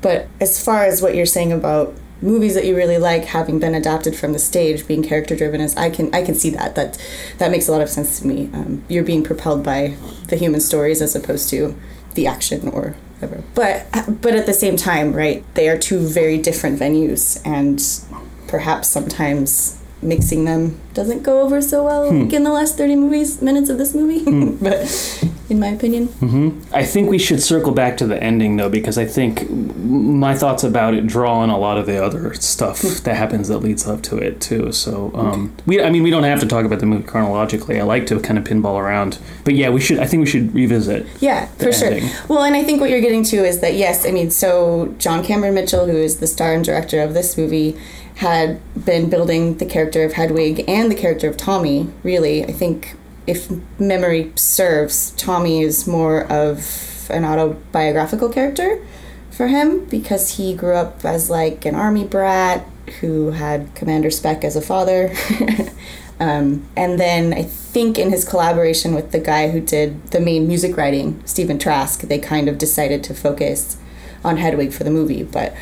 But 0.00 0.28
as 0.40 0.62
far 0.62 0.84
as 0.84 1.02
what 1.02 1.14
you're 1.14 1.26
saying 1.26 1.52
about 1.52 1.94
movies 2.20 2.54
that 2.54 2.64
you 2.64 2.74
really 2.76 2.98
like 2.98 3.24
having 3.26 3.58
been 3.60 3.74
adapted 3.74 4.16
from 4.16 4.32
the 4.32 4.38
stage 4.38 4.86
being 4.88 5.02
character 5.02 5.36
driven 5.36 5.60
is 5.60 5.76
I 5.76 5.90
can 5.90 6.12
I 6.14 6.22
can 6.24 6.34
see 6.34 6.50
that. 6.50 6.74
That 6.74 6.98
that 7.38 7.50
makes 7.50 7.68
a 7.68 7.72
lot 7.72 7.80
of 7.80 7.88
sense 7.88 8.20
to 8.20 8.26
me. 8.26 8.50
Um, 8.52 8.84
you're 8.88 9.04
being 9.04 9.22
propelled 9.22 9.62
by 9.62 9.96
the 10.26 10.36
human 10.36 10.60
stories 10.60 11.00
as 11.00 11.14
opposed 11.14 11.48
to 11.50 11.76
the 12.14 12.26
action 12.26 12.68
or 12.68 12.96
whatever. 13.18 13.44
But 13.54 13.86
but 14.20 14.34
at 14.34 14.46
the 14.46 14.54
same 14.54 14.76
time 14.76 15.12
right 15.12 15.44
they 15.54 15.68
are 15.68 15.78
two 15.78 16.00
very 16.00 16.38
different 16.38 16.78
venues. 16.78 17.40
And 17.44 17.80
perhaps 18.48 18.88
sometimes 18.88 19.80
mixing 20.00 20.44
them 20.44 20.80
doesn't 20.94 21.22
go 21.22 21.42
over 21.42 21.60
so 21.60 21.84
well 21.84 22.08
hmm. 22.08 22.22
like 22.22 22.32
in 22.32 22.44
the 22.44 22.52
last 22.52 22.76
30 22.76 22.96
movies 22.96 23.42
minutes 23.42 23.68
of 23.68 23.78
this 23.78 23.94
movie 23.94 24.24
hmm. 24.24 24.56
but 24.62 24.86
in 25.50 25.58
my 25.58 25.68
opinion. 25.68 26.08
Mm-hmm. 26.08 26.74
I 26.74 26.84
think 26.84 27.08
we 27.08 27.18
should 27.18 27.42
circle 27.42 27.72
back 27.72 27.96
to 27.98 28.06
the 28.06 28.22
ending 28.22 28.56
though, 28.56 28.68
because 28.68 28.98
I 28.98 29.06
think 29.06 29.48
my 29.50 30.34
thoughts 30.34 30.62
about 30.62 30.94
it 30.94 31.06
draw 31.06 31.38
on 31.38 31.50
a 31.50 31.58
lot 31.58 31.78
of 31.78 31.86
the 31.86 32.02
other 32.02 32.34
stuff 32.34 32.82
hmm. 32.82 33.02
that 33.04 33.16
happens 33.16 33.48
that 33.48 33.58
leads 33.58 33.86
up 33.86 34.02
to 34.04 34.18
it 34.18 34.40
too. 34.40 34.72
So 34.72 35.10
um, 35.14 35.54
we, 35.66 35.82
I 35.82 35.90
mean, 35.90 36.02
we 36.02 36.10
don't 36.10 36.24
have 36.24 36.40
to 36.40 36.46
talk 36.46 36.64
about 36.64 36.80
the 36.80 36.86
movie 36.86 37.04
chronologically. 37.04 37.80
I 37.80 37.84
like 37.84 38.06
to 38.06 38.20
kind 38.20 38.38
of 38.38 38.44
pinball 38.44 38.78
around, 38.78 39.18
but 39.44 39.54
yeah, 39.54 39.70
we 39.70 39.80
should. 39.80 39.98
I 39.98 40.06
think 40.06 40.20
we 40.20 40.30
should 40.30 40.54
revisit. 40.54 41.06
Yeah, 41.20 41.46
for 41.46 41.72
sure. 41.72 41.98
Well, 42.28 42.42
and 42.42 42.54
I 42.54 42.62
think 42.62 42.80
what 42.80 42.90
you're 42.90 43.00
getting 43.00 43.24
to 43.24 43.36
is 43.36 43.60
that 43.60 43.74
yes, 43.74 44.06
I 44.06 44.10
mean, 44.10 44.30
so 44.30 44.94
John 44.98 45.24
Cameron 45.24 45.54
Mitchell, 45.54 45.86
who 45.86 45.96
is 45.96 46.18
the 46.18 46.26
star 46.26 46.52
and 46.52 46.64
director 46.64 47.00
of 47.00 47.14
this 47.14 47.38
movie, 47.38 47.76
had 48.18 48.60
been 48.84 49.08
building 49.08 49.58
the 49.58 49.64
character 49.64 50.02
of 50.02 50.14
Hedwig 50.14 50.64
and 50.66 50.90
the 50.90 50.96
character 50.96 51.28
of 51.28 51.36
Tommy. 51.36 51.88
Really, 52.02 52.44
I 52.44 52.50
think 52.50 52.96
if 53.28 53.48
memory 53.78 54.32
serves, 54.34 55.12
Tommy 55.12 55.62
is 55.62 55.86
more 55.86 56.24
of 56.24 57.08
an 57.10 57.24
autobiographical 57.24 58.28
character 58.28 58.84
for 59.30 59.46
him 59.46 59.84
because 59.84 60.30
he 60.36 60.52
grew 60.52 60.74
up 60.74 61.04
as 61.04 61.30
like 61.30 61.64
an 61.64 61.76
army 61.76 62.04
brat 62.04 62.66
who 63.00 63.30
had 63.30 63.72
Commander 63.76 64.10
Speck 64.10 64.42
as 64.42 64.56
a 64.56 64.62
father. 64.62 65.14
um, 66.20 66.68
and 66.74 66.98
then 66.98 67.32
I 67.32 67.44
think 67.44 68.00
in 68.00 68.10
his 68.10 68.24
collaboration 68.24 68.96
with 68.96 69.12
the 69.12 69.20
guy 69.20 69.50
who 69.50 69.60
did 69.60 70.08
the 70.08 70.20
main 70.20 70.48
music 70.48 70.76
writing, 70.76 71.22
Stephen 71.24 71.56
Trask, 71.56 72.00
they 72.00 72.18
kind 72.18 72.48
of 72.48 72.58
decided 72.58 73.04
to 73.04 73.14
focus 73.14 73.76
on 74.24 74.38
Hedwig 74.38 74.72
for 74.72 74.82
the 74.82 74.90
movie. 74.90 75.22
But 75.22 75.54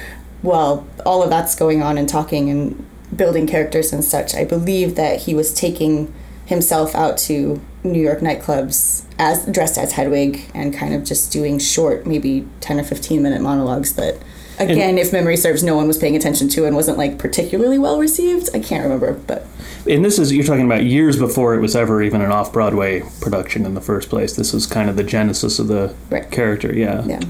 while 0.47 0.87
all 1.05 1.23
of 1.23 1.29
that's 1.31 1.55
going 1.55 1.83
on 1.83 1.99
and 1.99 2.09
talking 2.09 2.49
and 2.49 2.87
building 3.15 3.47
characters 3.47 3.93
and 3.93 4.05
such, 4.05 4.35
I 4.35 4.45
believe 4.45 4.95
that 4.95 5.23
he 5.23 5.35
was 5.35 5.53
taking 5.53 6.13
himself 6.47 6.95
out 6.95 7.19
to 7.19 7.61
New 7.83 8.01
York 8.01 8.21
nightclubs 8.21 9.05
as 9.19 9.45
dressed 9.47 9.77
as 9.79 9.93
Hedwig 9.93 10.49
and 10.55 10.73
kind 10.73 10.95
of 10.95 11.05
just 11.05 11.33
doing 11.33 11.59
short, 11.59 12.07
maybe 12.07 12.47
10 12.61 12.81
or 12.81 12.85
15 12.85 13.23
minute 13.23 13.43
monologues 13.43 13.95
that 13.95 14.19
again 14.59 14.97
if 14.97 15.13
memory 15.13 15.37
serves 15.37 15.63
no 15.63 15.77
one 15.77 15.87
was 15.87 15.99
paying 15.99 16.17
attention 16.17 16.49
to 16.49 16.65
and 16.65 16.75
wasn't 16.75 16.97
like 16.97 17.19
particularly 17.19 17.79
well 17.79 17.99
received. 17.99 18.49
I 18.55 18.61
can't 18.61 18.83
remember, 18.85 19.15
but 19.27 19.47
And 19.89 20.05
this 20.05 20.19
is 20.19 20.33
you're 20.33 20.45
talking 20.45 20.65
about 20.67 20.85
years 20.85 21.19
before 21.19 21.55
it 21.55 21.61
was 21.61 21.75
ever 21.77 22.03
even 22.03 22.21
an 22.23 22.31
off 22.31 22.53
Broadway 22.53 23.03
production 23.21 23.67
in 23.67 23.75
the 23.75 23.81
first 23.81 24.09
place. 24.09 24.35
This 24.37 24.55
is 24.55 24.67
kind 24.67 24.89
of 24.89 24.97
the 24.97 25.05
genesis 25.05 25.59
of 25.59 25.69
the 25.69 25.95
Right. 26.11 26.31
character. 26.31 26.73
Yeah. 26.73 27.05
yeah. 27.07 27.21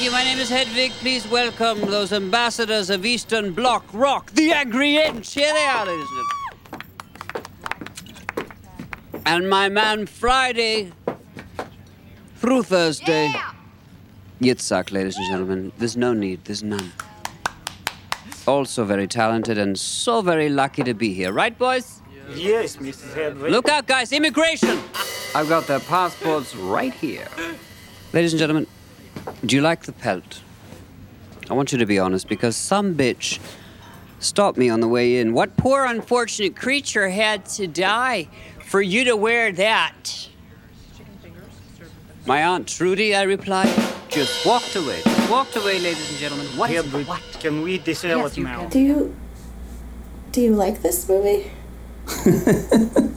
Thank 0.00 0.12
you. 0.12 0.16
My 0.16 0.24
name 0.24 0.38
is 0.38 0.48
Hedwig. 0.48 0.92
Please 0.92 1.28
welcome 1.28 1.78
those 1.82 2.10
ambassadors 2.14 2.88
of 2.88 3.04
Eastern 3.04 3.52
Bloc 3.52 3.84
Rock, 3.92 4.30
the 4.30 4.50
Angry 4.50 4.96
Inch. 4.96 5.34
Here 5.34 5.52
they 5.52 5.66
are, 5.66 5.84
ladies 5.84 6.06
and 6.72 6.80
gentlemen. 8.32 9.22
And 9.26 9.50
my 9.50 9.68
man 9.68 10.06
Friday 10.06 10.92
through 12.36 12.62
Thursday. 12.62 13.30
Yitzhak, 14.40 14.90
ladies 14.90 15.18
and 15.18 15.26
gentlemen. 15.26 15.70
There's 15.76 15.98
no 15.98 16.14
need, 16.14 16.46
there's 16.46 16.62
none. 16.62 16.92
Also 18.48 18.86
very 18.86 19.06
talented 19.06 19.58
and 19.58 19.78
so 19.78 20.22
very 20.22 20.48
lucky 20.48 20.82
to 20.82 20.94
be 20.94 21.12
here, 21.12 21.30
right, 21.30 21.58
boys? 21.58 22.00
Yes, 22.34 22.78
Mrs. 22.78 23.12
Hedwig. 23.12 23.52
Look 23.52 23.68
out, 23.68 23.86
guys, 23.86 24.12
immigration! 24.12 24.80
I've 25.34 25.50
got 25.50 25.66
their 25.66 25.80
passports 25.80 26.56
right 26.56 26.94
here. 26.94 27.28
Ladies 28.14 28.32
and 28.32 28.38
gentlemen, 28.38 28.66
do 29.44 29.56
you 29.56 29.62
like 29.62 29.84
the 29.84 29.92
pelt? 29.92 30.42
I 31.48 31.54
want 31.54 31.72
you 31.72 31.78
to 31.78 31.86
be 31.86 31.98
honest 31.98 32.28
because 32.28 32.56
some 32.56 32.94
bitch 32.94 33.40
stopped 34.20 34.56
me 34.58 34.68
on 34.68 34.80
the 34.80 34.88
way 34.88 35.16
in. 35.16 35.32
What 35.32 35.56
poor 35.56 35.84
unfortunate 35.84 36.54
creature 36.54 37.08
had 37.08 37.46
to 37.46 37.66
die 37.66 38.28
for 38.64 38.80
you 38.80 39.04
to 39.04 39.16
wear 39.16 39.50
that? 39.52 40.28
My 42.26 42.44
Aunt 42.44 42.68
Trudy, 42.68 43.14
I 43.16 43.22
replied, 43.22 43.74
just 44.08 44.46
walked 44.46 44.76
away. 44.76 45.00
Just 45.02 45.30
walked 45.30 45.56
away, 45.56 45.80
ladies 45.80 46.08
and 46.10 46.18
gentlemen. 46.18 46.46
What 46.56 46.70
is 46.70 46.84
Hedwig, 46.84 47.06
what? 47.06 47.20
can 47.40 47.62
we 47.62 47.78
disable 47.78 48.22
Yes, 48.22 48.38
it 48.38 48.42
now? 48.42 48.68
Do 48.68 48.78
you 48.78 49.16
do 50.32 50.40
you 50.40 50.54
like 50.54 50.82
this 50.82 51.08
movie? 51.08 51.50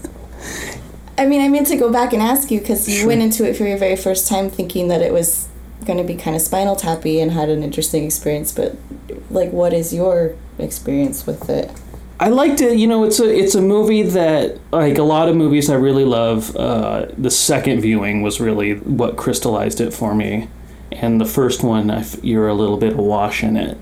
I 1.18 1.26
mean, 1.28 1.42
I 1.42 1.48
meant 1.48 1.68
to 1.68 1.76
go 1.76 1.92
back 1.92 2.14
and 2.14 2.22
ask 2.22 2.50
you 2.50 2.60
because 2.60 2.90
you 2.90 3.06
went 3.08 3.22
into 3.22 3.48
it 3.48 3.56
for 3.56 3.66
your 3.66 3.78
very 3.78 3.96
first 3.96 4.28
time 4.28 4.50
thinking 4.50 4.88
that 4.88 5.02
it 5.02 5.14
was 5.14 5.48
going 5.86 5.98
to 5.98 6.04
be 6.04 6.16
kind 6.16 6.36
of 6.36 6.42
spinal 6.42 6.76
tappy 6.76 7.20
and 7.20 7.32
had 7.32 7.50
an 7.50 7.64
interesting 7.64 8.06
experience. 8.06 8.52
But 8.52 8.76
like, 9.30 9.52
what 9.52 9.74
is 9.74 9.94
your 9.94 10.36
experience 10.58 11.26
with 11.26 11.50
it? 11.50 11.72
I 12.20 12.30
liked 12.30 12.62
it. 12.62 12.78
You 12.78 12.88
know, 12.88 13.04
it's 13.04 13.20
a 13.20 13.30
it's 13.30 13.56
a 13.56 13.62
movie 13.62 14.04
that 14.04 14.60
like 14.72 14.98
a 14.98 15.04
lot 15.04 15.28
of 15.28 15.36
movies 15.36 15.70
I 15.70 15.76
really 15.76 16.06
love. 16.06 16.56
Uh, 16.56 17.08
the 17.18 17.32
second 17.32 17.82
viewing 17.82 18.22
was 18.22 18.40
really 18.40 18.76
what 18.76 19.18
crystallized 19.18 19.82
it 19.82 19.94
for 19.94 20.16
me, 20.16 20.48
and 20.92 21.20
the 21.20 21.26
first 21.26 21.64
one 21.64 21.90
I 21.92 22.00
f- 22.00 22.24
you're 22.24 22.48
a 22.48 22.54
little 22.54 22.78
bit 22.78 22.94
awash 22.94 23.44
in 23.44 23.58
it. 23.58 23.78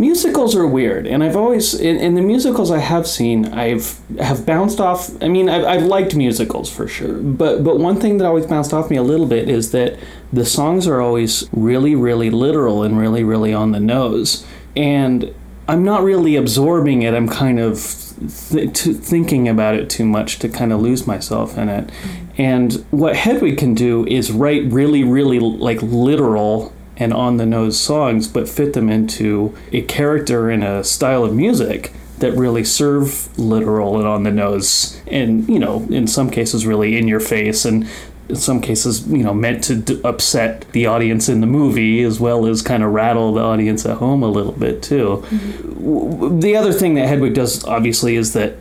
Musicals 0.00 0.54
are 0.54 0.66
weird, 0.66 1.08
and 1.08 1.24
I've 1.24 1.34
always 1.34 1.74
in, 1.74 1.96
in 1.96 2.14
the 2.14 2.22
musicals 2.22 2.70
I 2.70 2.78
have 2.78 3.04
seen, 3.06 3.46
I've 3.46 3.98
have 4.20 4.46
bounced 4.46 4.80
off. 4.80 5.10
I 5.20 5.26
mean, 5.26 5.48
I've, 5.48 5.64
I've 5.64 5.82
liked 5.82 6.14
musicals 6.14 6.70
for 6.72 6.86
sure, 6.86 7.14
but 7.14 7.64
but 7.64 7.80
one 7.80 8.00
thing 8.00 8.18
that 8.18 8.24
always 8.24 8.46
bounced 8.46 8.72
off 8.72 8.90
me 8.90 8.96
a 8.96 9.02
little 9.02 9.26
bit 9.26 9.48
is 9.48 9.72
that 9.72 9.98
the 10.32 10.44
songs 10.44 10.86
are 10.86 11.00
always 11.00 11.48
really 11.52 11.96
really 11.96 12.30
literal 12.30 12.84
and 12.84 12.96
really 12.96 13.24
really 13.24 13.52
on 13.52 13.72
the 13.72 13.80
nose, 13.80 14.46
and 14.76 15.34
I'm 15.66 15.82
not 15.82 16.04
really 16.04 16.36
absorbing 16.36 17.02
it. 17.02 17.12
I'm 17.12 17.28
kind 17.28 17.58
of 17.58 18.14
th- 18.50 18.78
thinking 18.78 19.48
about 19.48 19.74
it 19.74 19.90
too 19.90 20.06
much 20.06 20.38
to 20.38 20.48
kind 20.48 20.72
of 20.72 20.80
lose 20.80 21.06
myself 21.08 21.58
in 21.58 21.68
it. 21.68 21.90
And 22.38 22.86
what 22.90 23.16
Hedwig 23.16 23.58
can 23.58 23.74
do 23.74 24.06
is 24.06 24.30
write 24.30 24.62
really, 24.72 25.02
really 25.02 25.40
like 25.40 25.82
literal 25.82 26.72
and 26.98 27.12
on 27.12 27.36
the 27.36 27.46
nose 27.46 27.78
songs, 27.80 28.26
but 28.28 28.48
fit 28.48 28.72
them 28.72 28.88
into 28.90 29.54
a 29.72 29.82
character 29.82 30.50
and 30.50 30.64
a 30.64 30.82
style 30.84 31.24
of 31.24 31.34
music 31.34 31.92
that 32.18 32.32
really 32.32 32.64
serve 32.64 33.28
literal 33.38 33.96
and 33.98 34.06
on 34.08 34.24
the 34.24 34.30
nose, 34.32 35.00
and 35.06 35.48
you 35.48 35.58
know, 35.58 35.86
in 35.90 36.06
some 36.08 36.28
cases, 36.30 36.66
really 36.66 36.96
in 36.98 37.06
your 37.06 37.20
face, 37.20 37.64
and 37.64 37.88
in 38.28 38.34
some 38.36 38.60
cases, 38.60 39.06
you 39.06 39.22
know, 39.22 39.32
meant 39.32 39.62
to 39.64 39.76
d- 39.76 40.00
upset 40.04 40.66
the 40.72 40.84
audience 40.84 41.28
in 41.28 41.40
the 41.40 41.46
movie 41.46 42.02
as 42.02 42.18
well 42.20 42.44
as 42.46 42.60
kind 42.60 42.82
of 42.82 42.92
rattle 42.92 43.32
the 43.34 43.40
audience 43.40 43.86
at 43.86 43.96
home 43.98 44.22
a 44.22 44.28
little 44.28 44.52
bit 44.52 44.82
too. 44.82 45.22
Mm-hmm. 45.28 45.74
W- 46.18 46.40
The 46.40 46.56
other 46.56 46.72
thing 46.72 46.94
that 46.94 47.06
Hedwig 47.08 47.34
does, 47.34 47.64
obviously, 47.64 48.16
is 48.16 48.32
that 48.34 48.60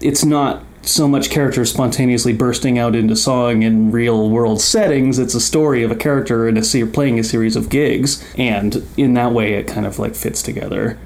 it's 0.00 0.24
not 0.24 0.62
so 0.86 1.08
much 1.08 1.30
character 1.30 1.64
spontaneously 1.64 2.32
bursting 2.32 2.78
out 2.78 2.94
into 2.94 3.16
song 3.16 3.62
in 3.62 3.90
real 3.90 4.30
world 4.30 4.60
settings. 4.60 5.18
It's 5.18 5.34
a 5.34 5.40
story 5.40 5.82
of 5.82 5.90
a 5.90 5.96
character 5.96 6.48
in 6.48 6.56
a 6.56 6.62
se- 6.62 6.86
playing 6.86 7.18
a 7.18 7.24
series 7.24 7.56
of 7.56 7.68
gigs, 7.68 8.24
and 8.36 8.86
in 8.96 9.14
that 9.14 9.32
way, 9.32 9.54
it 9.54 9.66
kind 9.66 9.86
of 9.86 9.98
like 9.98 10.14
fits 10.14 10.42
together 10.42 10.98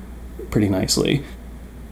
pretty 0.51 0.69
nicely. 0.69 1.25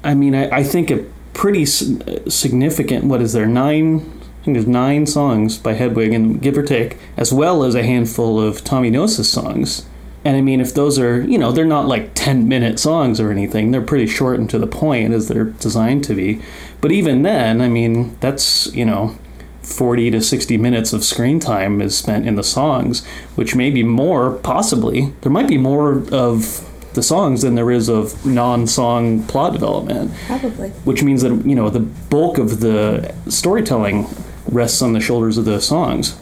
I 0.04 0.14
mean, 0.14 0.34
I, 0.34 0.58
I 0.58 0.62
think 0.62 0.90
a 0.90 1.04
pretty 1.34 1.66
significant. 1.66 3.04
What 3.04 3.20
is 3.20 3.32
there? 3.32 3.46
Nine. 3.46 4.12
I 4.40 4.44
think 4.44 4.56
there's 4.56 4.66
nine 4.66 5.06
songs 5.06 5.58
by 5.58 5.72
Hedwig, 5.72 6.12
and 6.12 6.40
give 6.40 6.56
or 6.56 6.62
take, 6.62 6.98
as 7.16 7.32
well 7.32 7.64
as 7.64 7.74
a 7.74 7.82
handful 7.82 8.40
of 8.40 8.62
Tommy 8.62 8.90
Gnosis 8.90 9.28
songs. 9.28 9.86
And 10.26 10.36
I 10.36 10.40
mean, 10.40 10.60
if 10.60 10.74
those 10.74 10.98
are, 10.98 11.22
you 11.22 11.38
know, 11.38 11.52
they're 11.52 11.64
not 11.64 11.86
like 11.86 12.10
10 12.14 12.48
minute 12.48 12.80
songs 12.80 13.20
or 13.20 13.30
anything, 13.30 13.70
they're 13.70 13.80
pretty 13.80 14.08
short 14.08 14.40
and 14.40 14.50
to 14.50 14.58
the 14.58 14.66
point 14.66 15.14
as 15.14 15.28
they're 15.28 15.44
designed 15.44 16.02
to 16.02 16.16
be. 16.16 16.42
But 16.80 16.90
even 16.90 17.22
then, 17.22 17.60
I 17.60 17.68
mean, 17.68 18.18
that's, 18.18 18.66
you 18.74 18.84
know, 18.84 19.16
40 19.62 20.10
to 20.10 20.20
60 20.20 20.56
minutes 20.56 20.92
of 20.92 21.04
screen 21.04 21.38
time 21.38 21.80
is 21.80 21.96
spent 21.96 22.26
in 22.26 22.34
the 22.34 22.42
songs, 22.42 23.06
which 23.36 23.54
may 23.54 23.70
be 23.70 23.84
more, 23.84 24.32
possibly. 24.32 25.12
There 25.20 25.30
might 25.30 25.46
be 25.46 25.58
more 25.58 26.02
of 26.12 26.68
the 26.94 27.04
songs 27.04 27.42
than 27.42 27.54
there 27.54 27.70
is 27.70 27.88
of 27.88 28.26
non 28.26 28.66
song 28.66 29.22
plot 29.28 29.52
development 29.52 30.10
Probably. 30.26 30.70
which 30.70 31.04
means 31.04 31.22
that 31.22 31.46
you 31.46 31.54
know 31.54 31.70
the 31.70 31.80
bulk 31.80 32.38
of 32.38 32.58
the 32.58 33.14
storytelling 33.28 34.08
rests 34.50 34.82
on 34.82 34.92
the 34.92 35.00
shoulders 35.00 35.38
of 35.38 35.44
the 35.44 35.60
songs. 35.60 36.18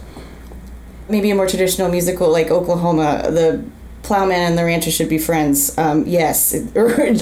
maybe 1.09 1.31
a 1.31 1.35
more 1.35 1.47
traditional 1.47 1.89
musical 1.89 2.29
like 2.29 2.51
Oklahoma, 2.51 3.31
the 3.31 3.63
plowman 4.05 4.39
and 4.39 4.57
the 4.57 4.63
rancher 4.63 4.91
should 4.91 5.09
be 5.09 5.17
friends. 5.17 5.75
Um, 5.77 6.05
yes, 6.05 6.53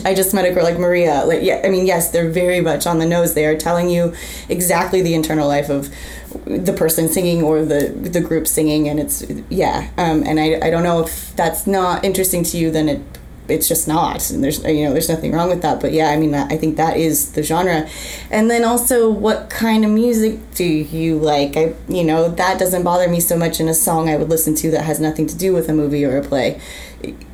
I 0.05 0.13
just 0.13 0.33
met 0.33 0.45
a 0.45 0.51
girl 0.53 0.63
like 0.63 0.77
Maria. 0.77 1.23
Like, 1.25 1.41
yeah, 1.41 1.61
I 1.63 1.69
mean, 1.69 1.85
yes, 1.85 2.11
they're 2.11 2.29
very 2.29 2.61
much 2.61 2.85
on 2.85 2.99
the 2.99 3.05
nose. 3.05 3.33
They 3.33 3.45
are 3.45 3.57
telling 3.57 3.89
you 3.89 4.13
exactly 4.49 5.01
the 5.01 5.13
internal 5.13 5.47
life 5.47 5.69
of 5.69 5.89
the 6.45 6.73
person 6.73 7.07
singing 7.07 7.41
or 7.43 7.63
the 7.63 7.89
the 7.89 8.21
group 8.21 8.47
singing, 8.47 8.89
and 8.89 8.99
it's 8.99 9.25
yeah. 9.49 9.89
Um, 9.97 10.23
and 10.23 10.39
I, 10.39 10.59
I 10.61 10.69
don't 10.69 10.83
know 10.83 11.03
if 11.03 11.35
that's 11.35 11.65
not 11.65 12.03
interesting 12.03 12.43
to 12.45 12.57
you, 12.57 12.69
then 12.69 12.89
it 12.89 13.01
it's 13.47 13.67
just 13.67 13.87
not. 13.87 14.29
And 14.29 14.43
there's 14.43 14.63
you 14.63 14.85
know 14.85 14.93
there's 14.93 15.09
nothing 15.09 15.31
wrong 15.31 15.49
with 15.49 15.61
that. 15.61 15.81
But 15.81 15.93
yeah 15.93 16.09
i 16.09 16.17
mean 16.17 16.33
i 16.33 16.57
think 16.57 16.77
that 16.77 16.97
is 16.97 17.33
the 17.33 17.43
genre. 17.43 17.89
And 18.31 18.49
then 18.49 18.63
also 18.63 19.09
what 19.09 19.49
kind 19.49 19.85
of 19.85 19.91
music 19.91 20.39
do 20.55 20.63
you 20.63 21.17
like? 21.17 21.57
I 21.57 21.75
you 21.87 22.03
know 22.03 22.29
that 22.29 22.59
doesn't 22.59 22.83
bother 22.83 23.07
me 23.09 23.19
so 23.19 23.37
much 23.37 23.59
in 23.59 23.67
a 23.67 23.73
song 23.73 24.09
i 24.09 24.15
would 24.15 24.29
listen 24.29 24.55
to 24.55 24.71
that 24.71 24.83
has 24.83 24.99
nothing 24.99 25.27
to 25.27 25.37
do 25.37 25.53
with 25.53 25.69
a 25.69 25.73
movie 25.73 26.05
or 26.05 26.17
a 26.17 26.23
play. 26.23 26.59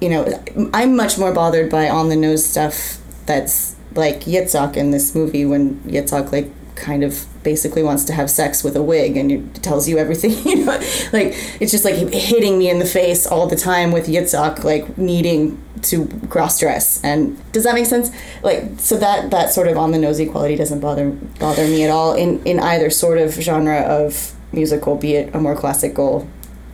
You 0.02 0.10
know 0.10 0.44
i'm 0.74 0.96
much 0.96 1.18
more 1.18 1.34
bothered 1.34 1.70
by 1.70 1.90
on 1.90 2.10
the 2.10 2.16
nose 2.16 2.46
stuff 2.46 2.98
that's 3.26 3.76
like 3.94 4.22
yitzhak 4.22 4.76
in 4.76 4.92
this 4.92 5.14
movie 5.14 5.46
when 5.46 5.76
yitzhak 5.82 6.32
like 6.32 6.50
kind 6.80 7.04
of 7.04 7.26
basically 7.44 7.84
wants 7.84 8.04
to 8.06 8.14
have 8.14 8.30
sex 8.30 8.64
with 8.64 8.76
a 8.76 8.82
wig 8.82 9.18
and 9.18 9.32
it 9.32 9.56
tells 9.56 9.88
you 9.88 9.98
everything 9.98 10.32
you 10.46 10.66
know? 10.66 10.72
Like 11.14 11.36
it's 11.60 11.72
just 11.72 11.86
like 11.86 11.96
hitting 11.96 12.58
me 12.58 12.70
in 12.70 12.80
the 12.80 12.86
face 12.86 13.28
all 13.28 13.48
the 13.48 13.56
time 13.56 13.92
with 13.92 14.08
Yitzhak 14.08 14.64
like 14.64 14.98
needing 14.98 15.62
to 15.84 16.08
cross 16.30 16.60
dress. 16.60 17.04
And 17.04 17.38
does 17.52 17.64
that 17.64 17.76
make 17.76 17.86
sense? 17.86 18.12
Like 18.44 18.64
so 18.78 18.98
that 18.98 19.32
that 19.32 19.52
sort 19.52 19.68
of 19.68 19.78
on 19.78 19.92
the 19.92 19.98
nose 19.98 20.22
quality 20.30 20.56
doesn't 20.56 20.80
bother 20.80 21.10
bother 21.10 21.66
me 21.66 21.84
at 21.84 21.90
all 21.90 22.14
in 22.14 22.44
in 22.44 22.60
either 22.60 22.90
sort 22.90 23.18
of 23.18 23.34
genre 23.34 23.80
of 23.82 24.34
musical 24.52 24.96
be 24.96 25.16
it 25.16 25.34
a 25.36 25.40
more 25.40 25.56
classical 25.56 26.28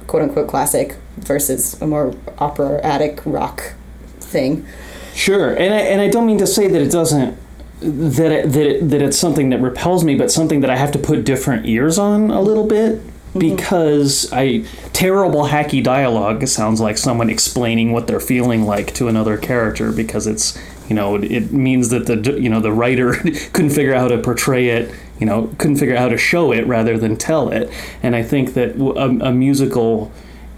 quote 0.07 0.23
unquote 0.23 0.47
classic 0.47 0.95
versus 1.17 1.79
a 1.81 1.87
more 1.87 2.13
operatic 2.39 3.21
rock 3.25 3.73
thing. 4.19 4.65
Sure, 5.13 5.53
and 5.55 5.73
I 5.73 5.79
and 5.79 6.01
I 6.01 6.09
don't 6.09 6.25
mean 6.25 6.39
to 6.39 6.47
say 6.47 6.67
that 6.67 6.81
it 6.81 6.91
doesn't 6.91 7.37
that 7.81 8.31
it, 8.31 8.51
that 8.51 8.65
it, 8.65 8.89
that 8.89 9.01
it's 9.01 9.17
something 9.17 9.49
that 9.49 9.61
repels 9.61 10.03
me, 10.03 10.15
but 10.15 10.31
something 10.31 10.61
that 10.61 10.69
I 10.69 10.75
have 10.75 10.91
to 10.93 10.99
put 10.99 11.23
different 11.23 11.65
ears 11.65 11.97
on 11.97 12.31
a 12.31 12.41
little 12.41 12.65
bit 12.65 13.01
because 13.37 14.31
I 14.31 14.65
terrible 14.93 15.45
hacky 15.45 15.83
dialogue 15.83 16.47
sounds 16.47 16.79
like 16.79 16.97
someone 16.97 17.29
explaining 17.29 17.91
what 17.91 18.07
they're 18.07 18.19
feeling 18.19 18.63
like 18.63 18.93
to 18.95 19.07
another 19.07 19.37
character 19.37 19.91
because 19.91 20.25
it's 20.25 20.57
you 20.87 20.95
know 20.95 21.15
it 21.15 21.51
means 21.51 21.89
that 21.89 22.05
the 22.05 22.39
you 22.39 22.49
know 22.49 22.59
the 22.59 22.71
writer 22.71 23.13
couldn't 23.53 23.71
figure 23.71 23.93
out 23.93 24.09
how 24.09 24.15
to 24.15 24.21
portray 24.21 24.69
it 24.69 24.93
you 25.19 25.25
know 25.25 25.53
couldn't 25.57 25.77
figure 25.77 25.95
out 25.95 26.01
how 26.01 26.09
to 26.09 26.17
show 26.17 26.51
it 26.51 26.65
rather 26.65 26.97
than 26.97 27.17
tell 27.17 27.49
it. 27.49 27.69
And 28.01 28.15
I 28.15 28.23
think 28.23 28.53
that 28.53 28.75
a, 28.75 29.27
a 29.27 29.31
musical 29.31 30.11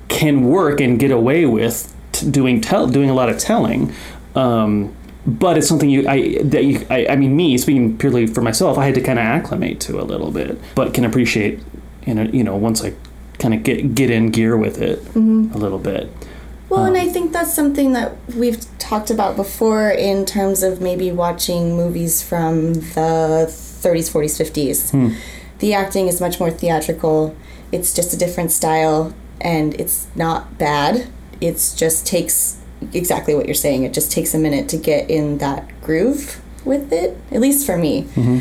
can 0.08 0.44
work 0.44 0.80
and 0.80 1.00
get 1.00 1.12
away 1.12 1.46
with 1.46 1.94
t- 2.12 2.30
doing 2.30 2.62
tell 2.62 2.88
doing 2.88 3.10
a 3.10 3.14
lot 3.14 3.30
of 3.30 3.38
telling 3.38 3.94
um, 4.36 4.96
but 5.26 5.58
it's 5.58 5.68
something 5.68 5.90
you 5.90 6.08
I 6.08 6.38
that 6.42 6.64
you 6.64 6.86
I, 6.90 7.08
I 7.08 7.16
mean 7.18 7.36
me 7.36 7.58
speaking 7.58 7.98
purely 7.98 8.28
for 8.28 8.42
myself 8.42 8.78
I 8.78 8.86
had 8.86 8.96
to 8.96 9.02
kind 9.02 9.20
of 9.20 9.26
acclimate 9.26 9.80
to 9.82 10.00
a 10.00 10.04
little 10.04 10.32
bit 10.32 10.58
but 10.74 10.94
can 10.94 11.04
appreciate 11.04 11.60
in 12.08 12.18
a, 12.18 12.26
you 12.26 12.44
know 12.44 12.56
once 12.56 12.84
I 12.84 12.94
kind 13.38 13.54
of 13.54 13.62
get 13.62 13.94
get 13.94 14.10
in 14.10 14.32
gear 14.32 14.58
with 14.58 14.82
it 14.82 15.00
mm-hmm. 15.06 15.54
a 15.54 15.58
little 15.58 15.78
bit 15.78 16.12
Well, 16.70 16.86
and 16.86 16.98
I 16.98 17.08
um, 17.08 17.14
think 17.14 17.34
that's 17.34 17.54
something 17.54 17.94
that 17.94 18.16
we've 18.36 18.60
talked 18.80 19.12
about 19.12 19.36
before 19.36 19.90
in 19.90 20.26
terms 20.26 20.64
of 20.64 20.82
maybe 20.82 21.12
watching 21.12 21.78
movies 21.78 22.22
from 22.22 22.74
the 22.74 23.48
30s, 23.48 24.12
40s, 24.12 24.36
50s. 24.92 25.18
The 25.60 25.74
acting 25.74 26.08
is 26.08 26.20
much 26.20 26.40
more 26.40 26.52
theatrical. 26.52 27.36
It's 27.72 27.94
just 27.94 28.14
a 28.14 28.18
different 28.18 28.52
style 28.52 29.14
and 29.42 29.74
it's 29.80 30.08
not 30.16 30.58
bad. 30.58 31.10
It's 31.42 31.76
just 31.76 32.06
takes 32.06 32.58
exactly 32.94 33.34
what 33.36 33.46
you're 33.46 33.56
saying. 33.56 33.84
It 33.84 33.94
just 33.94 34.12
takes 34.12 34.34
a 34.34 34.40
minute 34.40 34.70
to 34.70 34.78
get 34.78 35.10
in 35.10 35.38
that 35.40 35.82
groove 35.82 36.42
with 36.66 36.92
it, 36.92 37.18
at 37.32 37.40
least 37.40 37.66
for 37.66 37.78
me. 37.78 38.04
Mm-hmm. 38.04 38.40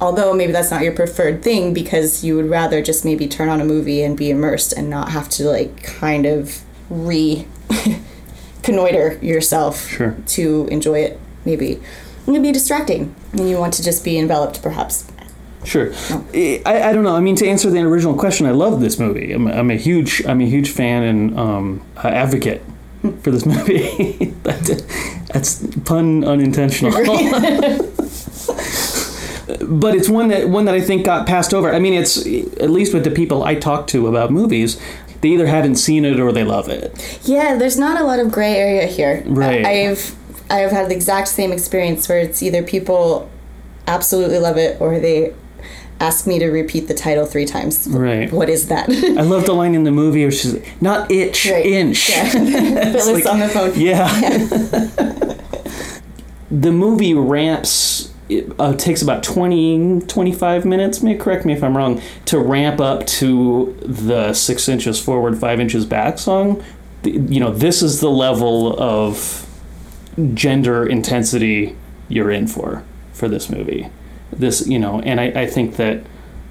Although 0.00 0.32
maybe 0.32 0.52
that's 0.52 0.70
not 0.70 0.82
your 0.82 0.92
preferred 0.92 1.42
thing 1.42 1.74
because 1.74 2.22
you 2.22 2.36
would 2.36 2.48
rather 2.48 2.80
just 2.82 3.04
maybe 3.04 3.26
turn 3.26 3.48
on 3.48 3.60
a 3.60 3.64
movie 3.64 4.02
and 4.02 4.16
be 4.16 4.30
immersed 4.30 4.72
and 4.72 4.88
not 4.88 5.10
have 5.10 5.28
to 5.30 5.44
like 5.44 5.82
kind 5.82 6.24
of 6.26 6.60
re 6.88 7.46
connoiter 8.62 9.20
yourself 9.22 9.88
Sure. 9.88 10.16
to 10.28 10.68
enjoy 10.70 11.00
it 11.00 11.20
maybe 11.44 11.72
it 11.72 11.80
would 12.26 12.42
be 12.42 12.52
distracting 12.52 13.14
and 13.32 13.48
you 13.48 13.56
want 13.58 13.72
to 13.74 13.82
just 13.82 14.04
be 14.04 14.18
enveloped 14.18 14.62
perhaps 14.62 15.10
Sure. 15.64 15.92
I, 16.32 16.62
I 16.64 16.92
don't 16.92 17.02
know. 17.02 17.16
I 17.16 17.20
mean, 17.20 17.34
to 17.36 17.46
answer 17.46 17.68
the 17.68 17.80
original 17.80 18.14
question, 18.14 18.46
I 18.46 18.52
love 18.52 18.80
this 18.80 18.98
movie. 19.00 19.32
I'm, 19.32 19.48
I'm 19.48 19.70
a 19.72 19.76
huge 19.76 20.24
I'm 20.24 20.40
a 20.40 20.46
huge 20.46 20.70
fan 20.70 21.02
and 21.02 21.38
um, 21.38 21.82
uh, 21.96 22.08
advocate 22.08 22.62
for 23.22 23.32
this 23.32 23.44
movie. 23.44 24.32
That- 24.44 24.84
That's 25.32 25.66
pun 25.84 26.24
unintentional. 26.24 26.92
but 29.68 29.94
it's 29.94 30.08
one 30.08 30.28
that 30.28 30.48
one 30.48 30.64
that 30.66 30.74
I 30.74 30.80
think 30.80 31.04
got 31.04 31.26
passed 31.26 31.52
over. 31.54 31.72
I 31.72 31.78
mean, 31.78 31.94
it's 31.94 32.18
at 32.60 32.70
least 32.70 32.94
with 32.94 33.04
the 33.04 33.10
people 33.10 33.42
I 33.44 33.54
talk 33.54 33.86
to 33.88 34.06
about 34.06 34.30
movies, 34.30 34.80
they 35.20 35.30
either 35.30 35.46
haven't 35.46 35.76
seen 35.76 36.04
it 36.04 36.20
or 36.20 36.32
they 36.32 36.44
love 36.44 36.68
it. 36.68 37.20
yeah 37.24 37.56
there's 37.56 37.78
not 37.78 38.00
a 38.00 38.04
lot 38.04 38.18
of 38.20 38.30
gray 38.30 38.54
area 38.54 38.86
here 38.86 39.22
Right. 39.26 39.64
I- 39.66 39.88
i've 39.90 40.14
i've 40.50 40.70
had 40.70 40.88
the 40.88 40.94
exact 40.94 41.26
same 41.28 41.50
experience 41.52 42.08
where 42.08 42.20
it's 42.20 42.40
either 42.42 42.62
people 42.62 43.28
absolutely 43.88 44.38
love 44.38 44.56
it 44.58 44.80
or 44.80 45.00
they 45.00 45.34
ask 46.00 46.28
me 46.28 46.38
to 46.38 46.46
repeat 46.50 46.86
the 46.86 46.94
title 46.94 47.26
three 47.26 47.46
times 47.46 47.88
Right. 47.90 48.30
what 48.32 48.48
is 48.48 48.68
that 48.68 48.88
I 48.88 49.22
love 49.22 49.44
the 49.46 49.54
line 49.54 49.74
in 49.74 49.82
the 49.82 49.90
movie 49.90 50.22
where 50.22 50.30
she's 50.30 50.54
like, 50.54 50.80
not 50.80 51.10
itch, 51.10 51.46
Right. 51.50 51.66
inch. 51.66 52.08
yeah. 52.10 52.30
Phyllis 52.92 53.24
like- 53.24 53.26
on 53.26 53.40
the 53.40 53.48
phone 53.48 53.72
Yeah. 53.74 54.06
the 56.50 56.72
movie 56.72 57.14
ramps, 57.14 58.12
it 58.28 58.52
uh, 58.58 58.74
takes 58.74 59.00
about 59.00 59.22
20, 59.22 60.00
25 60.02 60.64
minutes, 60.64 61.02
may 61.02 61.16
correct 61.16 61.44
me 61.44 61.54
if 61.54 61.64
I'm 61.64 61.76
wrong, 61.76 62.00
to 62.26 62.38
ramp 62.38 62.80
up 62.80 63.06
to 63.06 63.76
the 63.82 64.34
six 64.34 64.68
inches 64.68 65.00
forward, 65.00 65.38
five 65.38 65.60
inches 65.60 65.86
back 65.86 66.18
song. 66.18 66.62
You 67.04 67.40
know, 67.40 67.52
this 67.52 67.82
is 67.82 68.00
the 68.00 68.10
level 68.10 68.78
of 68.78 69.46
gender 70.34 70.86
intensity 70.86 71.76
you're 72.08 72.30
in 72.30 72.46
for, 72.46 72.84
for 73.12 73.28
this 73.28 73.48
movie. 73.48 73.88
This, 74.30 74.66
you 74.66 74.78
know, 74.78 75.00
and 75.00 75.20
I, 75.20 75.26
I 75.42 75.46
think 75.46 75.76
that, 75.76 76.04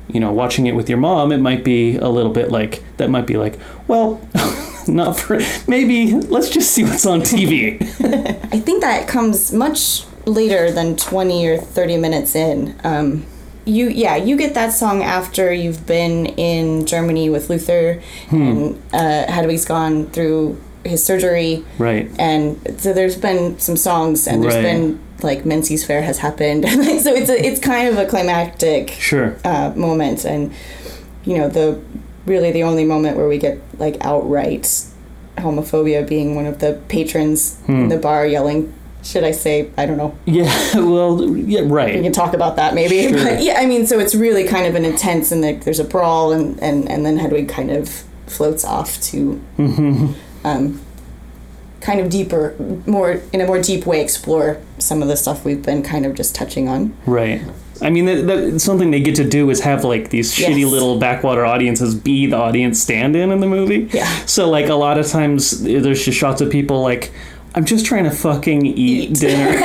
you 0.07 0.19
know, 0.19 0.31
watching 0.31 0.65
it 0.65 0.75
with 0.75 0.89
your 0.89 0.97
mom, 0.97 1.31
it 1.31 1.37
might 1.37 1.63
be 1.63 1.97
a 1.97 2.07
little 2.07 2.31
bit 2.31 2.49
like, 2.49 2.83
that 2.97 3.09
might 3.09 3.27
be 3.27 3.37
like, 3.37 3.59
well, 3.87 4.19
not 4.87 5.19
for, 5.19 5.39
maybe 5.67 6.13
let's 6.13 6.49
just 6.49 6.71
see 6.71 6.83
what's 6.83 7.05
on 7.05 7.21
TV. 7.21 7.79
I 8.51 8.59
think 8.59 8.81
that 8.81 9.07
comes 9.07 9.53
much 9.53 10.05
later 10.27 10.71
than 10.71 10.95
20 10.97 11.47
or 11.47 11.57
30 11.57 11.97
minutes 11.97 12.35
in. 12.35 12.75
Um, 12.83 13.25
you 13.65 13.87
yeah, 13.89 14.15
you 14.15 14.37
get 14.37 14.53
that 14.53 14.71
song 14.73 15.01
after 15.03 15.51
you've 15.51 15.85
been 15.87 16.25
in 16.25 16.85
Germany 16.85 17.29
with 17.29 17.49
Luther 17.49 18.01
and 18.29 18.81
uh, 18.93 19.25
Hedwig's 19.31 19.65
gone 19.65 20.05
through 20.07 20.61
his 20.85 21.03
surgery. 21.03 21.65
Right. 21.77 22.09
And 22.19 22.59
so 22.79 22.93
there's 22.93 23.17
been 23.17 23.59
some 23.59 23.75
songs 23.75 24.25
and 24.27 24.41
there's 24.43 24.53
Right. 24.55 24.63
been 24.63 24.99
like 25.21 25.45
Menzies 25.45 25.85
Fair 25.85 26.01
has 26.03 26.19
happened. 26.19 26.63
so 26.69 27.13
it's 27.13 27.29
a, 27.29 27.45
it's 27.45 27.59
kind 27.59 27.89
of 27.89 27.97
a 27.97 28.05
climactic 28.05 28.91
Sure. 28.91 29.35
uh, 29.43 29.73
moment 29.75 30.23
and 30.25 30.53
you 31.25 31.37
know 31.37 31.49
the 31.49 31.77
really 32.25 32.51
the 32.51 32.63
only 32.63 32.85
moment 32.85 33.17
where 33.17 33.27
we 33.27 33.37
get 33.37 33.57
like 33.79 33.97
outright 34.01 34.63
homophobia 35.37 36.07
being 36.07 36.35
one 36.35 36.45
of 36.45 36.59
the 36.59 36.79
patrons 36.87 37.59
in 37.67 37.89
the 37.89 37.97
bar 37.97 38.25
yelling 38.25 38.73
should 39.07 39.23
i 39.23 39.31
say 39.31 39.69
i 39.77 39.85
don't 39.85 39.97
know 39.97 40.13
Yeah. 40.25 40.51
Well. 40.75 41.23
Yeah. 41.37 41.61
Right. 41.63 41.95
We 41.95 42.01
can 42.03 42.11
talk 42.11 42.33
about 42.33 42.57
that 42.57 42.73
maybe 42.73 43.03
Sure. 43.09 43.23
but 43.23 43.41
yeah 43.41 43.55
i 43.59 43.65
mean 43.65 43.85
so 43.87 43.99
it's 43.99 44.13
really 44.13 44.43
kind 44.45 44.65
of 44.67 44.75
an 44.75 44.83
intense 44.85 45.31
and 45.31 45.41
like 45.41 45.63
there's 45.63 45.79
a 45.79 45.83
brawl 45.85 46.31
and 46.33 46.61
and 46.61 46.89
and 46.91 47.05
then 47.05 47.17
hedwig 47.17 47.47
kind 47.47 47.71
of 47.71 48.03
floats 48.27 48.65
off 48.65 48.99
to 49.01 49.41
um 50.43 50.81
kind 51.79 51.99
of 52.01 52.09
deeper 52.09 52.55
more 52.85 53.21
in 53.31 53.39
a 53.39 53.45
more 53.45 53.61
deep 53.61 53.85
way 53.85 54.01
explore 54.01 54.59
some 54.79 55.01
of 55.01 55.07
the 55.07 55.15
stuff 55.15 55.45
we've 55.45 55.61
been 55.63 55.81
kind 55.83 56.05
of 56.05 56.13
just 56.15 56.35
touching 56.35 56.67
on 56.67 56.95
Right. 57.05 57.41
I 57.79 57.91
mean, 57.91 58.05
that, 58.05 58.25
that 58.25 58.59
something 58.59 58.89
they 58.89 59.01
get 59.01 59.15
to 59.17 59.23
do 59.29 59.47
is 59.51 59.59
have 59.59 59.83
like 59.83 60.09
these 60.09 60.33
shitty 60.33 60.67
little 60.67 60.97
backwater 60.97 61.45
audiences 61.45 61.93
be 61.93 62.25
the 62.25 62.35
audience 62.35 62.81
stand-in 62.81 63.29
in 63.31 63.39
the 63.39 63.45
movie. 63.45 63.87
Yeah. 63.93 64.07
So 64.25 64.49
like 64.49 64.67
a 64.67 64.73
lot 64.73 64.97
of 64.97 65.05
times 65.05 65.61
there's 65.61 66.03
just 66.03 66.17
shots 66.17 66.41
of 66.41 66.49
people 66.49 66.81
like. 66.81 67.11
I'm 67.55 67.65
just 67.65 67.85
trying 67.85 68.03
to 68.03 68.11
fucking 68.11 68.65
eat, 68.65 69.11
Eat. 69.11 69.19
dinner. 69.19 69.59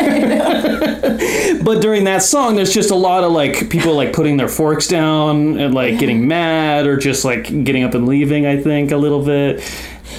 but 1.63 1.83
during 1.83 2.05
that 2.05 2.23
song, 2.23 2.57
there's 2.57 2.73
just 2.73 2.91
a 2.91 2.95
lot 2.95 3.23
of 3.25 3.33
like 3.33 3.69
people 3.69 3.95
like 3.95 4.13
putting 4.13 4.37
their 4.37 4.49
forks 4.49 4.87
down 4.89 5.59
and 5.59 5.75
like 5.75 5.99
getting 5.99 6.27
mad 6.27 6.87
or 6.87 6.97
just 6.97 7.25
like 7.25 7.45
getting 7.65 7.85
up 7.85 7.95
and 7.95 8.07
leaving. 8.07 8.47
I 8.47 8.61
think 8.61 8.93
a 8.93 8.97
little 8.97 9.25
bit. 9.25 9.61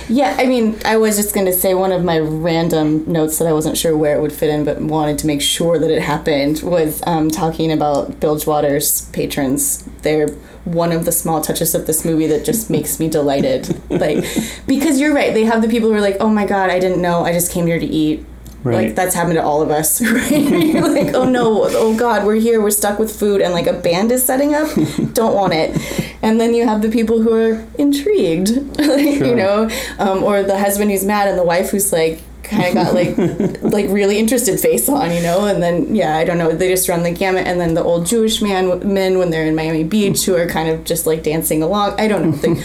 Yeah, 0.09 0.35
I 0.37 0.45
mean, 0.45 0.77
I 0.85 0.97
was 0.97 1.15
just 1.15 1.33
going 1.33 1.45
to 1.45 1.53
say 1.53 1.73
one 1.73 1.91
of 1.91 2.03
my 2.03 2.19
random 2.19 3.09
notes 3.11 3.39
that 3.39 3.47
I 3.47 3.53
wasn't 3.53 3.77
sure 3.77 3.95
where 3.95 4.15
it 4.15 4.21
would 4.21 4.33
fit 4.33 4.49
in, 4.49 4.65
but 4.65 4.81
wanted 4.81 5.17
to 5.19 5.27
make 5.27 5.41
sure 5.41 5.79
that 5.79 5.89
it 5.89 6.01
happened 6.01 6.61
was 6.61 7.01
um, 7.07 7.29
talking 7.29 7.71
about 7.71 8.19
Bilgewater's 8.19 9.05
patrons. 9.11 9.83
They're 10.01 10.29
one 10.65 10.91
of 10.91 11.05
the 11.05 11.11
small 11.11 11.41
touches 11.41 11.75
of 11.75 11.87
this 11.87 12.05
movie 12.05 12.27
that 12.27 12.45
just 12.45 12.69
makes 12.69 12.99
me 12.99 13.09
delighted. 13.09 13.69
Like, 13.89 14.25
because 14.67 14.99
you're 14.99 15.13
right, 15.13 15.33
they 15.33 15.43
have 15.45 15.61
the 15.61 15.67
people 15.67 15.89
who 15.89 15.95
are 15.95 16.01
like, 16.01 16.17
oh 16.19 16.29
my 16.29 16.45
god, 16.45 16.69
I 16.69 16.79
didn't 16.79 17.01
know, 17.01 17.23
I 17.23 17.33
just 17.33 17.51
came 17.51 17.67
here 17.67 17.79
to 17.79 17.85
eat. 17.85 18.25
Right. 18.63 18.87
Like 18.87 18.95
that's 18.95 19.13
happened 19.13 19.35
to 19.35 19.43
all 19.43 19.61
of 19.61 19.69
us, 19.71 20.01
right? 20.11 20.31
You're 20.31 20.87
like, 21.03 21.13
oh 21.13 21.27
no, 21.29 21.65
oh 21.69 21.97
god, 21.97 22.25
we're 22.25 22.35
here, 22.35 22.61
we're 22.61 22.71
stuck 22.71 22.97
with 22.97 23.13
food, 23.17 23.41
and 23.41 23.53
like 23.53 23.67
a 23.67 23.73
band 23.73 24.11
is 24.11 24.25
setting 24.25 24.53
up, 24.55 24.69
don't 25.13 25.35
want 25.35 25.53
it. 25.53 25.77
And 26.21 26.39
then 26.39 26.53
you 26.53 26.65
have 26.65 26.81
the 26.81 26.89
people 26.89 27.21
who 27.21 27.33
are 27.33 27.65
intrigued, 27.77 28.49
like, 28.79 29.17
Sure. 29.17 29.27
you 29.27 29.35
know, 29.35 29.69
um, 29.99 30.23
or 30.23 30.43
the 30.43 30.57
husband 30.57 30.91
who's 30.91 31.03
mad 31.03 31.27
and 31.27 31.37
the 31.37 31.43
wife 31.43 31.71
who's 31.71 31.91
like 31.91 32.21
kind 32.43 32.65
of 32.65 32.73
got 32.73 32.93
like 32.93 33.61
like 33.61 33.89
really 33.89 34.17
interested 34.17 34.59
face 34.59 34.87
on, 34.87 35.11
you 35.11 35.21
know. 35.21 35.45
And 35.45 35.61
then 35.61 35.95
yeah, 35.95 36.15
I 36.17 36.23
don't 36.23 36.37
know, 36.37 36.51
they 36.53 36.69
just 36.69 36.87
run 36.87 37.03
the 37.03 37.11
gamut. 37.11 37.45
And 37.47 37.59
then 37.59 37.73
the 37.73 37.83
old 37.83 38.05
Jewish 38.05 38.41
man 38.41 38.93
men 38.93 39.17
when 39.17 39.29
they're 39.29 39.45
in 39.45 39.55
Miami 39.55 39.83
Beach 39.83 40.25
who 40.25 40.35
are 40.35 40.47
kind 40.47 40.69
of 40.69 40.85
just 40.85 41.05
like 41.05 41.23
dancing 41.23 41.63
along. 41.63 41.99
I 41.99 42.07
don't 42.07 42.23
know. 42.31 42.31
Think, 42.31 42.59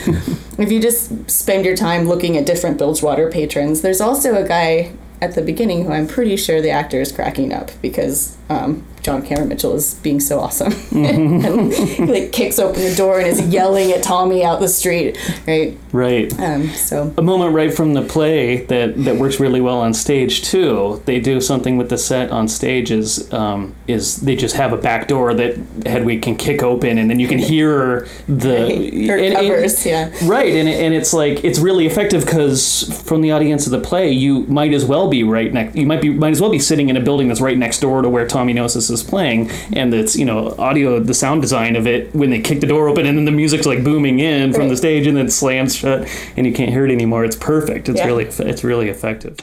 if 0.59 0.71
you 0.71 0.81
just 0.81 1.31
spend 1.31 1.65
your 1.65 1.77
time 1.77 2.07
looking 2.07 2.37
at 2.37 2.47
different 2.47 2.79
Bilgewater 2.79 3.31
patrons, 3.31 3.81
there's 3.83 4.01
also 4.01 4.35
a 4.35 4.47
guy 4.47 4.93
at 5.21 5.35
the 5.35 5.43
beginning 5.43 5.85
who 5.85 5.93
I'm 5.93 6.07
pretty 6.07 6.37
sure 6.37 6.63
the 6.63 6.71
actor 6.71 7.01
is 7.01 7.13
cracking 7.13 7.53
up 7.53 7.71
because 7.83 8.38
um, 8.49 8.85
John 9.03 9.23
Cameron 9.23 9.49
Mitchell 9.49 9.75
is 9.75 9.95
being 9.95 10.21
so 10.21 10.41
awesome. 10.41 10.73
Mm-hmm. 10.99 11.45
and 11.47 11.73
he, 11.73 12.05
like 12.07 12.33
kicks 12.33 12.59
open 12.59 12.83
the 12.83 12.95
door 12.95 13.19
and 13.21 13.29
is 13.29 13.41
yelling 13.49 13.93
at 13.93 14.03
Tommy 14.03 14.43
out 14.45 14.59
the 14.59 14.69
street, 14.69 15.17
right? 15.47 15.79
Right. 15.93 16.37
Um, 16.41 16.69
so 16.71 17.15
a 17.17 17.23
moment 17.23 17.55
right 17.55 17.73
from 17.73 17.95
the 17.95 18.03
play 18.03 18.65
that, 18.67 18.97
that 19.05 19.17
works 19.17 19.39
really 19.39 19.61
well 19.61 19.79
on 19.79 19.95
stage 19.95 20.43
too. 20.43 21.01
They 21.05 21.21
do 21.21 21.41
something 21.41 21.77
with 21.77 21.89
the 21.89 21.99
set 21.99 22.31
on 22.31 22.49
stage 22.49 22.91
is 22.91 23.33
um, 23.33 23.75
is 23.87 24.17
they 24.17 24.35
just 24.35 24.57
have 24.57 24.73
a 24.73 24.77
back 24.77 25.09
door 25.09 25.35
that 25.35 25.57
Hedwig 25.87 26.23
can 26.23 26.37
kick 26.37 26.63
open 26.63 26.99
and 26.99 27.09
then 27.09 27.21
you 27.21 27.29
can 27.29 27.39
hear 27.39 28.09
the 28.27 28.59
her 29.09 29.17
and- 29.19 29.35
and- 29.37 29.85
yeah. 29.87 30.11
right 30.25 30.53
and, 30.53 30.69
it- 30.69 30.81
and 30.81 30.95
it's 30.95 31.13
like 31.13 31.45
it's 31.45 31.59
really 31.59 31.87
effective 31.87 32.25
because 32.25 33.03
from 33.07 33.21
the 33.21 33.31
audience 33.31 33.67
of 33.67 33.73
the 33.73 33.81
play 33.81 34.11
you 34.11 34.41
might 34.47 34.73
as 34.73 34.85
well 34.85 35.09
be 35.09 35.23
right 35.23 35.53
next 35.53 35.77
you 35.77 35.87
might 35.87 36.01
be 36.01 36.11
might 36.11 36.31
as 36.33 36.41
well 36.41 36.51
be 36.51 36.59
sitting 36.59 36.89
in 36.89 36.97
a 36.97 37.01
building 37.01 37.29
that's 37.29 37.41
right 37.41 37.59
next 37.59 37.81
door 37.81 38.03
to 38.03 38.09
where 38.09 38.27
Tommy 38.27 38.38
Gnosis 38.46 38.90
is 38.90 39.03
playing 39.03 39.51
and 39.72 39.92
it's 39.94 40.16
you 40.16 40.24
know 40.24 40.55
audio 40.59 40.98
the 41.01 41.14
sound 41.14 41.42
design 41.42 41.77
of 41.77 41.87
it 41.87 42.14
when 42.14 42.31
they 42.31 42.40
kick 42.40 42.61
the 42.61 42.66
door 42.66 42.88
open 42.88 43.07
and 43.07 43.16
then 43.18 43.24
the 43.24 43.31
music's 43.33 43.66
like 43.66 43.83
booming 43.85 44.20
in 44.20 44.53
from 44.53 44.68
the 44.68 44.77
stage 44.77 45.07
and 45.07 45.16
then 45.16 45.29
slams 45.31 45.74
shut 45.77 46.09
and 46.37 46.46
you 46.46 46.53
can't 46.53 46.70
hear 46.70 46.85
it 46.87 46.90
anymore 46.92 47.24
it's 47.24 47.37
perfect 47.37 47.88
it's 47.88 47.98
Yeah. 47.98 48.07
really 48.07 48.24
it's 48.24 48.64
really 48.64 48.88
effective 48.88 49.37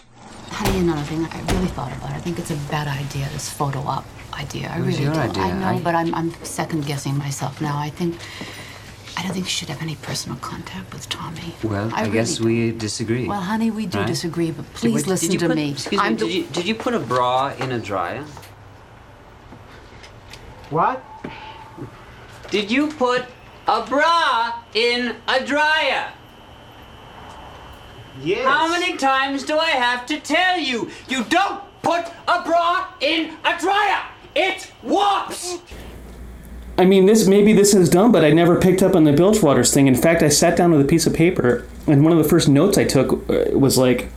Honey, 0.50 0.80
another 0.80 1.02
thing 1.02 1.26
I 1.26 1.42
really 1.54 1.68
thought 1.68 1.92
about. 1.98 2.12
I 2.12 2.20
think 2.20 2.40
it's 2.40 2.50
a 2.50 2.56
bad 2.72 2.88
idea, 2.88 3.28
this 3.34 3.50
photo 3.50 3.80
op 3.80 4.06
idea. 4.40 4.70
I 4.74 4.78
really 4.78 5.04
your 5.04 5.14
do. 5.14 5.20
idea. 5.20 5.44
I 5.44 5.52
know, 5.52 5.68
I- 5.68 5.80
but 5.82 5.96
I'm, 5.96 6.16
I'm 6.16 6.32
second 6.46 6.86
guessing 6.86 7.18
myself 7.18 7.60
now. 7.60 7.78
I 7.78 7.90
think 7.90 8.16
I 9.18 9.24
don't 9.24 9.34
think 9.34 9.48
she 9.48 9.52
should 9.60 9.70
have 9.70 9.82
any 9.82 9.96
personal 9.96 10.38
contact 10.38 10.94
with 10.94 11.10
Tommy. 11.10 11.56
Well, 11.62 11.92
I, 11.94 12.02
really 12.04 12.14
guess 12.14 12.38
don't. 12.38 12.46
we 12.48 12.72
disagree. 12.72 13.28
Well, 13.28 13.42
honey, 13.42 13.70
we 13.70 13.86
do 13.86 13.98
Right? 13.98 14.08
disagree, 14.08 14.52
but 14.52 14.64
Did- 14.66 14.74
please 14.76 14.94
wait, 14.94 15.00
did 15.04 15.10
listen 15.10 15.32
you 15.34 15.40
to 15.40 15.48
put- 15.48 15.56
me. 15.58 15.72
Excuse 15.72 16.02
I'm 16.02 16.14
me, 16.14 16.20
the- 16.20 16.26
did 16.26 16.34
you, 16.36 16.44
did 16.54 16.66
you 16.68 16.76
put 16.76 16.94
a 16.94 17.00
bra 17.00 17.54
in 17.60 17.74
a 17.74 17.80
dryer? 17.80 18.24
What? 20.70 21.04
Did 22.50 22.72
you 22.72 22.88
put 22.88 23.26
a 23.68 23.86
bra 23.86 24.64
in 24.74 25.16
a 25.28 25.46
dryer? 25.46 26.12
Yes. 28.22 28.48
How 28.48 28.68
many 28.70 28.98
times 28.98 29.44
do 29.44 29.58
I 29.58 29.72
have 29.72 30.06
to 30.08 30.20
tell 30.20 30.58
you? 30.58 30.90
You 31.08 31.24
don't 31.26 31.62
put 31.82 32.06
a 32.28 32.42
bra 32.44 32.88
in 33.00 33.36
a 33.44 33.60
dryer! 33.60 34.04
It 34.36 34.72
warps! 34.82 35.60
I 36.78 36.86
mean, 36.86 37.06
this 37.06 37.28
maybe 37.28 37.54
this 37.54 37.74
is 37.74 37.90
dumb, 37.90 38.12
but 38.12 38.26
I 38.26 38.32
never 38.32 38.60
picked 38.60 38.82
up 38.84 38.96
on 38.96 39.06
the 39.06 39.14
Bilgewater's 39.14 39.74
thing. 39.74 39.88
In 39.88 39.96
fact, 39.96 40.22
I 40.24 40.30
sat 40.30 40.58
down 40.58 40.72
with 40.72 40.82
a 40.82 40.86
piece 40.86 41.06
of 41.06 41.14
paper, 41.14 41.66
and 41.88 42.04
one 42.04 42.12
of 42.12 42.18
the 42.18 42.30
first 42.30 42.50
notes 42.50 42.78
I 42.78 42.84
took 42.84 43.30
uh, 43.30 43.58
was 43.58 43.78
like, 43.78 44.10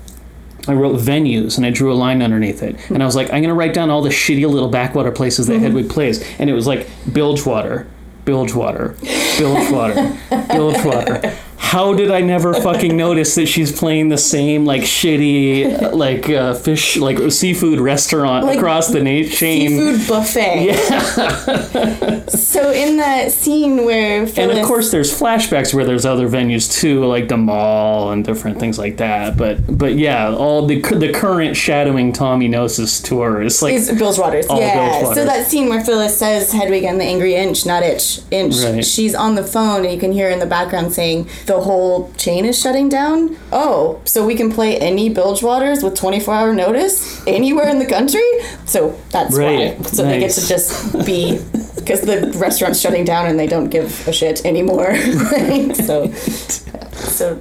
I 0.68 0.74
wrote 0.74 1.00
venues, 1.00 1.56
and 1.56 1.66
I 1.66 1.70
drew 1.70 1.92
a 1.92 1.94
line 1.94 2.22
underneath 2.22 2.62
it, 2.62 2.76
and 2.90 3.02
I 3.02 3.06
was 3.06 3.16
like, 3.16 3.32
I'm 3.32 3.42
gonna 3.42 3.54
write 3.54 3.74
down 3.74 3.90
all 3.90 4.02
the 4.02 4.10
shitty 4.10 4.48
little 4.48 4.68
backwater 4.68 5.10
places 5.10 5.46
that 5.46 5.58
Hedwig 5.58 5.86
mm-hmm. 5.86 5.94
plays, 5.94 6.22
and 6.38 6.48
it 6.50 6.52
was 6.52 6.66
like 6.66 6.88
Bilgewater, 7.12 7.86
Bilgewater, 8.24 8.96
Bilgewater, 9.38 10.18
Bilgewater. 10.48 11.36
How 11.60 11.92
did 11.92 12.10
I 12.10 12.20
never 12.22 12.54
fucking 12.54 12.96
notice 12.96 13.34
that 13.34 13.46
she's 13.46 13.76
playing 13.76 14.08
the 14.08 14.16
same 14.16 14.64
like 14.64 14.82
shitty 14.82 15.92
like 15.92 16.30
uh, 16.30 16.54
fish 16.54 16.96
like 16.96 17.18
seafood 17.30 17.78
restaurant 17.80 18.46
Like 18.46 18.56
across 18.58 18.88
the 18.88 19.00
na- 19.02 19.28
chain? 19.28 19.70
seafood 19.70 20.08
buffet. 20.08 20.64
Yeah. 20.66 22.24
so 22.28 22.70
in 22.70 22.96
that 22.98 23.32
scene 23.32 23.84
where 23.84 24.26
Phyllis, 24.26 24.38
And 24.50 24.58
of 24.60 24.66
course, 24.66 24.90
there's 24.90 25.12
flashbacks 25.12 25.74
where 25.74 25.84
there's 25.84 26.06
other 26.06 26.28
venues 26.28 26.72
too, 26.80 27.04
like 27.04 27.28
the 27.28 27.36
mall 27.36 28.12
and 28.12 28.24
different 28.24 28.58
things 28.60 28.78
like 28.78 28.96
that. 28.98 29.36
But 29.36 29.58
but 29.76 29.96
yeah, 29.96 30.28
all 30.34 30.66
the 30.66 30.80
the 30.80 31.12
current 31.12 31.56
shadowing 31.56 32.12
Tommy 32.12 32.48
Gnosis 32.48 33.00
tour 33.00 33.42
is 33.42 33.60
like 33.62 33.74
is 33.74 33.90
Bilgewater's. 33.98 34.46
Yeah. 34.48 35.00
Bill's 35.02 35.14
So 35.16 35.24
that 35.24 35.46
scene 35.48 35.68
where 35.68 35.84
Phyllis 35.84 36.16
says 36.18 36.52
Hedwig 36.52 36.84
and 36.84 37.00
the 37.00 37.04
angry 37.04 37.34
inch, 37.34 37.66
not 37.66 37.82
itch, 37.82 38.20
inch. 38.30 38.56
Right. 38.58 38.84
She's 38.84 39.14
on 39.14 39.34
the 39.34 39.44
phone 39.44 39.84
and 39.84 39.92
you 39.92 40.00
can 40.00 40.12
hear 40.12 40.28
in 40.30 40.38
the 40.38 40.46
background 40.46 40.92
saying 40.92 41.26
the 41.48 41.60
whole 41.60 42.12
chain 42.16 42.44
is 42.44 42.56
shutting 42.60 42.88
down. 42.88 43.36
Oh, 43.52 44.00
so 44.04 44.24
we 44.24 44.36
can 44.36 44.52
play 44.52 44.76
any 44.78 45.08
Bilge 45.08 45.42
Waters 45.42 45.82
with 45.82 45.96
24 45.96 46.32
hour 46.34 46.54
notice 46.54 47.26
anywhere 47.26 47.68
in 47.68 47.78
the 47.80 47.86
country? 47.86 48.22
So 48.66 48.94
that's 49.10 49.36
Right. 49.36 49.76
why. 49.76 49.82
So 49.84 50.04
they 50.04 50.20
get 50.20 50.30
to 50.32 50.46
just 50.46 50.92
be 51.04 51.38
because 51.76 52.02
the 52.02 52.32
restaurant's 52.36 52.80
shutting 52.80 53.04
down 53.04 53.26
and 53.26 53.38
they 53.38 53.46
don't 53.48 53.68
give 53.70 54.06
a 54.06 54.12
shit 54.12 54.44
anymore. 54.44 54.88
right? 55.32 55.74
So 55.76 56.12
so 56.12 57.40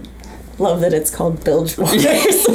love 0.58 0.82
that 0.82 0.94
it's 0.94 1.12
called 1.12 1.44
Bilge 1.44 1.78
Waters. 1.78 2.46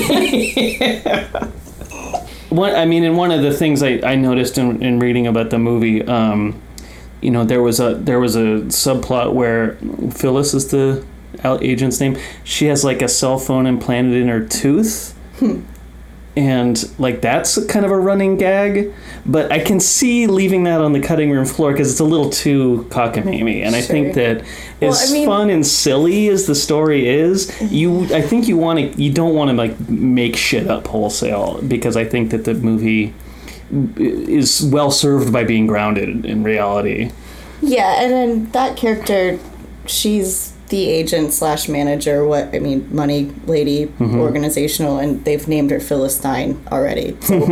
one. 2.49 2.75
I 2.75 2.85
mean, 2.87 3.05
and 3.05 3.17
one 3.17 3.31
of 3.31 3.43
the 3.43 3.53
things 3.53 3.83
I, 3.83 4.01
I 4.05 4.15
noticed 4.17 4.59
in, 4.59 4.83
in 4.83 4.99
reading 4.99 5.27
about 5.27 5.51
the 5.51 5.59
movie, 5.59 6.03
um, 6.05 6.61
you 7.21 7.31
know, 7.31 7.45
there 7.45 7.63
was 7.63 7.79
a 7.81 7.95
there 7.95 8.19
was 8.21 8.35
a 8.37 8.63
subplot 8.73 9.33
where 9.35 9.77
Phyllis 10.13 10.55
is 10.55 10.69
the 10.69 10.99
out- 10.99 11.05
agent's 11.45 12.01
name. 12.01 12.17
She 12.45 12.67
has 12.67 12.85
like 12.85 13.03
a 13.03 13.09
cell 13.09 13.39
phone 13.39 13.67
implanted 13.67 14.15
in 14.15 14.29
her 14.29 14.45
tooth. 14.45 15.17
Hmm. 15.39 15.63
and 16.37 16.89
like 16.99 17.21
that's 17.21 17.63
kind 17.67 17.85
of 17.85 17.91
a 17.91 17.99
running 17.99 18.37
gag. 18.37 18.93
But 19.27 19.51
i 19.51 19.59
can 19.59 19.81
see 19.81 20.27
leaving 20.27 20.65
that 20.65 20.81
on 20.81 20.93
the 20.93 21.01
cutting 21.01 21.31
room 21.31 21.45
floor 21.45 21.73
because 21.73 21.91
it's 21.91 22.01
a 22.01 22.05
little 22.05 22.31
too 22.31 22.87
cockamamie. 22.91 23.63
And 23.63 23.75
i 23.75 23.81
think 23.81 24.15
that 24.15 24.45
Well, 24.81 24.93
as 24.93 25.11
I 25.11 25.13
mean- 25.13 25.27
fun 25.27 25.51
and 25.51 25.67
silly 25.67 26.29
as 26.29 26.47
the 26.47 26.55
story 26.55 27.09
is 27.09 27.51
mm-hmm. 27.51 27.75
you 27.75 28.15
i 28.15 28.23
think 28.23 28.47
you 28.47 28.57
want 28.57 28.79
to 28.79 29.03
you 29.03 29.13
don't 29.13 29.35
want 29.35 29.51
to 29.51 29.57
like 29.57 29.79
make 29.89 30.37
shit 30.37 30.69
up 30.69 30.87
wholesale 30.87 31.61
because 31.63 31.97
i 31.97 32.05
think 32.05 32.31
that 32.31 32.45
the 32.45 32.55
movie 32.55 33.15
is 33.97 34.63
well 34.63 34.91
served 34.91 35.33
by 35.33 35.45
being 35.45 35.67
grounded 35.67 36.27
in 36.27 36.43
reality. 36.43 37.11
Yeah, 37.63 38.03
and 38.03 38.13
then 38.13 38.51
that 38.53 38.77
character, 38.77 39.39
she's 39.87 40.52
the 40.73 40.89
agent 40.89 41.33
slash 41.33 41.69
manager. 41.69 42.25
What 42.27 42.45
I 42.55 42.59
mean, 42.59 42.89
money 43.03 43.31
lady, 43.47 43.87
Mm-hmm. 43.87 44.19
organizational, 44.21 44.99
and 44.99 45.25
they've 45.25 45.47
named 45.47 45.71
her 45.71 45.79
Phyllis 45.81 46.17
Stein 46.17 46.59
already. 46.73 47.17
So, 47.21 47.39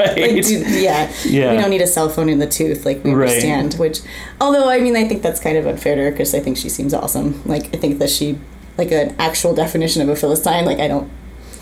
Right. 0.00 0.16
like, 0.34 0.44
yeah, 0.88 1.12
Yeah. 1.24 1.52
We 1.52 1.58
don't 1.60 1.70
need 1.70 1.82
a 1.82 1.86
cell 1.86 2.08
phone 2.08 2.28
in 2.28 2.38
the 2.40 2.46
tooth, 2.58 2.84
like 2.84 3.04
we 3.04 3.12
Right. 3.12 3.28
understand. 3.28 3.74
Which, 3.74 4.00
although 4.40 4.68
I 4.68 4.80
mean, 4.80 4.96
I 4.96 5.04
think 5.06 5.22
that's 5.22 5.38
kind 5.38 5.56
of 5.56 5.66
unfair 5.66 5.94
to 5.96 6.02
her 6.02 6.10
because 6.10 6.34
I 6.34 6.40
think 6.40 6.56
she 6.56 6.68
seems 6.68 6.92
awesome. 6.94 7.40
Like 7.44 7.66
I 7.74 7.78
think 7.78 7.98
that 8.00 8.10
she, 8.10 8.38
like 8.78 8.90
an 8.90 9.14
actual 9.18 9.54
definition 9.54 10.02
of 10.02 10.08
a 10.08 10.16
Philistine. 10.16 10.64
Like 10.64 10.80
I 10.80 10.88
don't. 10.88 11.08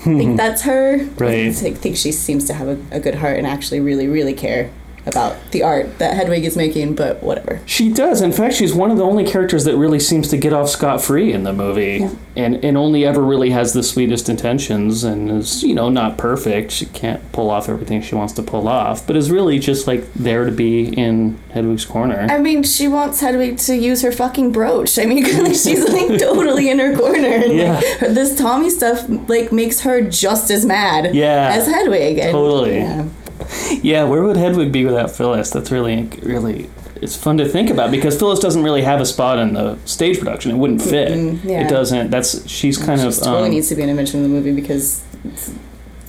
think 0.03 0.37
that's 0.43 0.61
her. 0.63 0.97
Right. 1.17 1.47
I 1.47 1.51
think 1.51 1.77
think 1.79 1.97
she 1.97 2.11
seems 2.11 2.45
to 2.47 2.53
have 2.53 2.67
a, 2.67 2.77
a 2.91 2.99
good 2.99 3.15
heart 3.15 3.37
and 3.37 3.45
actually 3.47 3.79
really, 3.81 4.07
really 4.07 4.33
care 4.33 4.69
about 5.05 5.35
the 5.51 5.61
art 5.63 5.99
that 5.99 6.15
Hedwig 6.15 6.43
is 6.45 6.57
making, 6.57 6.95
but 6.95 7.21
whatever. 7.21 7.61
She 7.65 7.91
does. 7.93 8.21
In 8.21 8.31
fact, 8.31 8.55
she's 8.55 8.73
one 8.73 8.89
of 8.91 8.97
the 8.97 9.03
only 9.03 9.23
characters 9.23 9.63
that 9.65 9.77
really 9.77 9.99
seems 9.99 10.27
to 10.29 10.37
get 10.37 10.51
off 10.53 10.69
scot 10.69 11.01
free 11.01 11.31
in 11.31 11.43
the 11.43 11.53
movie, 11.53 12.07
and 12.35 12.63
and 12.65 12.75
only 12.77 13.05
ever 13.05 13.21
really 13.21 13.51
has 13.51 13.73
the 13.73 13.83
sweetest 13.83 14.29
intentions, 14.29 15.03
and 15.03 15.29
is 15.29 15.63
you 15.63 15.75
know 15.75 15.89
not 15.89 16.17
perfect. 16.17 16.71
She 16.71 16.85
can't 16.87 17.21
pull 17.31 17.49
off 17.49 17.69
everything 17.69 18.01
she 18.01 18.15
wants 18.15 18.33
to 18.33 18.41
pull 18.43 18.67
off, 18.67 19.05
but 19.05 19.15
is 19.15 19.29
really 19.29 19.59
just 19.59 19.85
like 19.87 20.11
there 20.13 20.45
to 20.45 20.51
be 20.51 20.85
in 20.97 21.37
Hedwig's 21.51 21.85
corner. 21.85 22.25
I 22.29 22.39
mean, 22.39 22.63
she 22.63 22.87
wants 22.87 23.19
Hedwig 23.21 23.57
to 23.59 23.75
use 23.75 24.01
her 24.01 24.11
fucking 24.11 24.51
brooch. 24.51 24.97
I 24.97 25.05
mean, 25.05 25.23
she's 25.53 25.87
like 25.87 26.19
totally 26.19 26.69
in 26.69 26.79
her 26.79 26.97
corner. 26.97 27.27
And 27.27 27.53
Yeah. 27.53 27.75
like, 27.75 27.85
her- 27.99 28.13
this 28.13 28.35
Tommy 28.35 28.69
stuff 28.69 29.05
like 29.29 29.51
makes 29.51 29.81
her 29.81 30.01
just 30.01 30.49
as 30.51 30.65
mad 30.65 31.13
Yeah. 31.15 31.51
as 31.53 31.67
Hedwig. 31.67 32.17
And, 32.17 32.31
Totally. 32.31 32.77
Yeah. 32.77 33.05
Yeah, 33.81 34.03
where 34.05 34.23
would 34.23 34.37
Hedwig 34.37 34.71
be 34.71 34.85
without 34.85 35.11
Phyllis? 35.11 35.49
That's 35.51 35.71
really 35.71 36.03
really. 36.23 36.69
It's 37.01 37.15
fun 37.15 37.37
to 37.37 37.47
think 37.47 37.69
about 37.69 37.91
because 37.91 38.17
Phyllis 38.17 38.39
doesn't 38.39 38.63
really 38.63 38.81
have 38.81 39.01
a 39.01 39.05
spot 39.05 39.37
in 39.37 39.53
the 39.53 39.77
stage 39.85 40.17
production. 40.17 40.51
It 40.51 40.55
wouldn't 40.55 40.81
fit. 40.81 41.09
yeah. 41.43 41.65
It 41.65 41.69
doesn't. 41.69 42.09
That's 42.09 42.47
she's 42.49 42.77
kind 42.77 43.01
She 43.01 43.07
of 43.07 43.15
totally 43.17 43.49
um, 43.49 43.51
needs 43.51 43.67
to 43.69 43.75
be 43.75 43.83
an 43.83 43.89
image 43.89 44.13
in 44.13 44.23
the 44.23 44.29
movie 44.29 44.53
because 44.53 45.03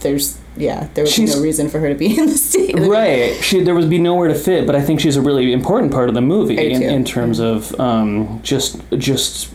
there's 0.00 0.38
yeah 0.56 0.88
there 0.94 1.04
would 1.04 1.14
be 1.14 1.24
no 1.24 1.40
reason 1.40 1.68
for 1.68 1.78
her 1.80 1.88
to 1.88 1.94
be 1.94 2.18
in 2.18 2.26
the 2.26 2.38
stage. 2.38 2.74
Right. 2.74 3.34
She 3.42 3.60
there 3.62 3.74
would 3.74 3.90
be 3.90 3.98
nowhere 3.98 4.28
to 4.28 4.34
fit, 4.34 4.66
but 4.66 4.74
I 4.74 4.82
think 4.82 5.00
she's 5.00 5.16
a 5.16 5.22
really 5.22 5.52
important 5.52 5.92
part 5.92 6.08
of 6.08 6.14
the 6.14 6.20
movie 6.20 6.72
in, 6.72 6.82
in 6.82 7.04
terms 7.04 7.38
of 7.38 7.78
um, 7.80 8.40
just 8.42 8.80
just 8.98 9.52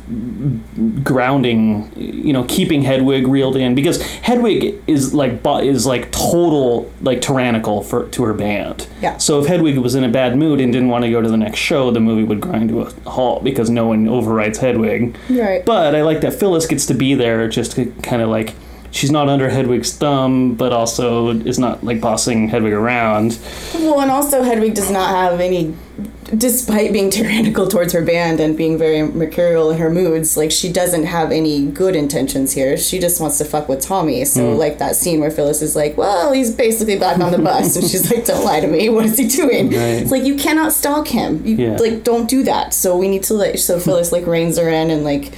grounding, 1.03 1.91
you 1.95 2.33
know, 2.33 2.43
keeping 2.45 2.81
Hedwig 2.83 3.27
reeled 3.27 3.55
in 3.55 3.75
because 3.75 4.01
Hedwig 4.01 4.81
is 4.87 5.13
like 5.13 5.41
is 5.45 5.85
like 5.85 6.11
total 6.11 6.91
like 7.01 7.21
tyrannical 7.21 7.83
for 7.83 8.07
to 8.09 8.23
her 8.23 8.33
band. 8.33 8.87
Yeah. 9.01 9.17
So 9.17 9.39
if 9.39 9.47
Hedwig 9.47 9.77
was 9.77 9.95
in 9.95 10.03
a 10.03 10.09
bad 10.09 10.37
mood 10.37 10.59
and 10.59 10.71
didn't 10.71 10.89
want 10.89 11.05
to 11.05 11.11
go 11.11 11.21
to 11.21 11.29
the 11.29 11.37
next 11.37 11.59
show, 11.59 11.91
the 11.91 11.99
movie 11.99 12.23
would 12.23 12.41
grind 12.41 12.69
to 12.69 12.81
a 12.81 13.09
halt 13.09 13.43
because 13.43 13.69
no 13.69 13.87
one 13.87 14.07
overrides 14.07 14.59
Hedwig. 14.59 15.15
Right. 15.29 15.65
But 15.65 15.95
I 15.95 16.01
like 16.01 16.21
that 16.21 16.33
Phyllis 16.33 16.67
gets 16.67 16.85
to 16.87 16.93
be 16.93 17.13
there 17.13 17.47
just 17.47 17.73
to 17.73 17.91
kind 18.03 18.21
of 18.21 18.29
like 18.29 18.53
she's 18.91 19.11
not 19.11 19.29
under 19.29 19.49
Hedwig's 19.49 19.93
thumb, 19.93 20.55
but 20.55 20.71
also 20.73 21.29
is 21.29 21.57
not 21.57 21.83
like 21.83 21.99
bossing 22.01 22.49
Hedwig 22.49 22.73
around. 22.73 23.39
Well, 23.73 23.99
and 24.01 24.11
also 24.11 24.43
Hedwig 24.43 24.73
does 24.75 24.91
not 24.91 25.09
have 25.09 25.39
any, 25.39 25.73
despite 26.37 26.93
being 26.93 27.09
tyrannical 27.09 27.67
towards 27.67 27.93
her 27.93 28.01
band 28.01 28.39
and 28.39 28.55
being 28.55 28.77
very 28.77 29.03
mercurial 29.03 29.71
in 29.71 29.77
her 29.79 29.89
moods, 29.89 30.37
like 30.37 30.51
she 30.51 30.71
doesn't 30.71 31.05
have 31.05 31.31
any 31.31 31.65
good 31.65 31.95
intentions 31.95 32.53
here. 32.53 32.77
She 32.77 32.99
just 32.99 33.19
wants 33.19 33.37
to 33.39 33.45
fuck 33.45 33.67
with 33.67 33.81
Tommy. 33.81 34.23
So, 34.25 34.51
Hmm. 34.53 34.57
like 34.57 34.77
that 34.79 34.95
scene 34.95 35.19
where 35.19 35.31
Phyllis 35.31 35.61
is 35.61 35.75
like, 35.75 35.97
"Well, 35.97 36.31
he's 36.31 36.51
basically 36.51 36.97
back 36.97 37.19
on 37.19 37.31
the 37.31 37.37
bus," 37.37 37.75
and 37.75 37.85
she's 37.89 38.09
like, 38.11 38.25
"Don't 38.25 38.43
lie 38.45 38.59
to 38.59 38.67
me. 38.67 38.89
What 38.89 39.05
is 39.05 39.17
he 39.17 39.27
doing?" 39.27 39.67
Right. 39.69 40.01
It's 40.01 40.11
like 40.11 40.23
you 40.23 40.35
cannot 40.35 40.73
stalk 40.73 41.07
him. 41.07 41.41
You 41.45 41.55
Yeah. 41.55 41.77
like 41.77 42.03
don't 42.03 42.29
do 42.29 42.43
that. 42.43 42.73
So 42.73 42.95
we 42.97 43.07
need 43.07 43.23
to 43.23 43.33
like. 43.33 43.57
So 43.57 43.79
Phyllis 43.79 44.11
like 44.11 44.25
reins 44.27 44.57
her 44.57 44.69
in 44.69 44.89
and 44.89 45.03
like 45.03 45.31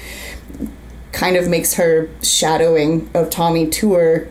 kind 1.14 1.38
of 1.38 1.48
makes 1.48 1.76
her 1.76 2.10
shadowing 2.22 3.10
of 3.14 3.30
Tommy 3.30 3.70
to 3.70 3.94
her 3.94 4.28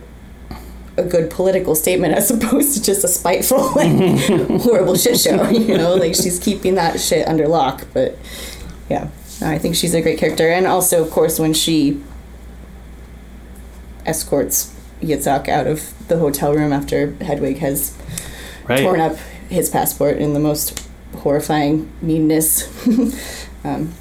a 0.99 1.03
good 1.05 1.31
political 1.31 1.75
statement 1.75 2.13
as 2.13 2.31
opposed 2.37 2.75
to 2.77 2.83
just 2.83 3.03
a 3.03 3.09
spiteful 3.09 3.73
like 3.75 3.91
horrible 4.63 4.95
shit 4.97 5.19
show 5.19 5.49
you 5.49 5.79
know? 5.79 5.95
Like 5.95 6.15
she's 6.15 6.39
keeping 6.39 6.75
that 6.75 7.01
shit 7.01 7.27
under 7.27 7.49
lock 7.49 7.87
but 7.95 8.19
yeah. 8.91 9.09
I 9.41 9.59
think 9.59 9.75
she's 9.75 9.95
a 9.95 10.03
great 10.03 10.19
character. 10.19 10.49
And 10.49 10.67
also 10.67 11.03
of 11.03 11.11
course 11.11 11.39
when 11.41 11.55
she 11.55 12.01
escorts 14.05 14.75
yitzhak 15.01 15.49
out 15.49 15.67
of 15.67 15.93
the 16.09 16.19
hotel 16.19 16.55
room 16.55 16.73
after 16.73 17.13
hedwig 17.23 17.59
has 17.59 17.97
Right. 18.69 18.81
torn 18.83 19.01
up 19.01 19.17
his 19.49 19.69
passport 19.69 20.19
in 20.19 20.35
the 20.35 20.39
most 20.41 20.87
horrifying 21.17 21.91
meanness 22.01 22.69
um, 23.65 23.93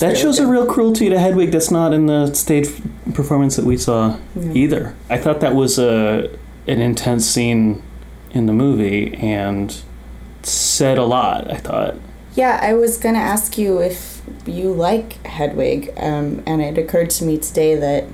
That 0.00 0.18
shows 0.18 0.38
a 0.38 0.46
real 0.46 0.66
cruelty 0.66 1.08
to 1.08 1.18
Hedwig 1.18 1.50
that's 1.52 1.70
not 1.70 1.92
in 1.92 2.06
the 2.06 2.32
stage 2.34 2.68
performance 3.14 3.56
that 3.56 3.64
we 3.64 3.76
saw 3.76 4.16
Yeah. 4.34 4.52
either. 4.52 4.94
I 5.08 5.18
thought 5.18 5.40
that 5.40 5.54
was 5.54 5.78
a 5.78 6.28
an 6.66 6.80
intense 6.80 7.26
scene 7.26 7.82
in 8.32 8.46
the 8.46 8.52
movie 8.52 9.14
and 9.20 9.74
said 10.42 10.98
a 10.98 11.04
lot. 11.04 11.50
I 11.50 11.56
thought. 11.56 11.94
Yeah, 12.34 12.58
I 12.60 12.72
was 12.74 12.96
gonna 12.96 13.18
ask 13.18 13.56
you 13.58 13.78
if 13.80 14.20
you 14.46 14.72
like 14.72 15.24
Hedwig, 15.26 15.92
um, 15.96 16.42
and 16.46 16.60
it 16.62 16.76
occurred 16.78 17.10
to 17.10 17.24
me 17.24 17.38
today 17.38 17.76
that 17.76 18.04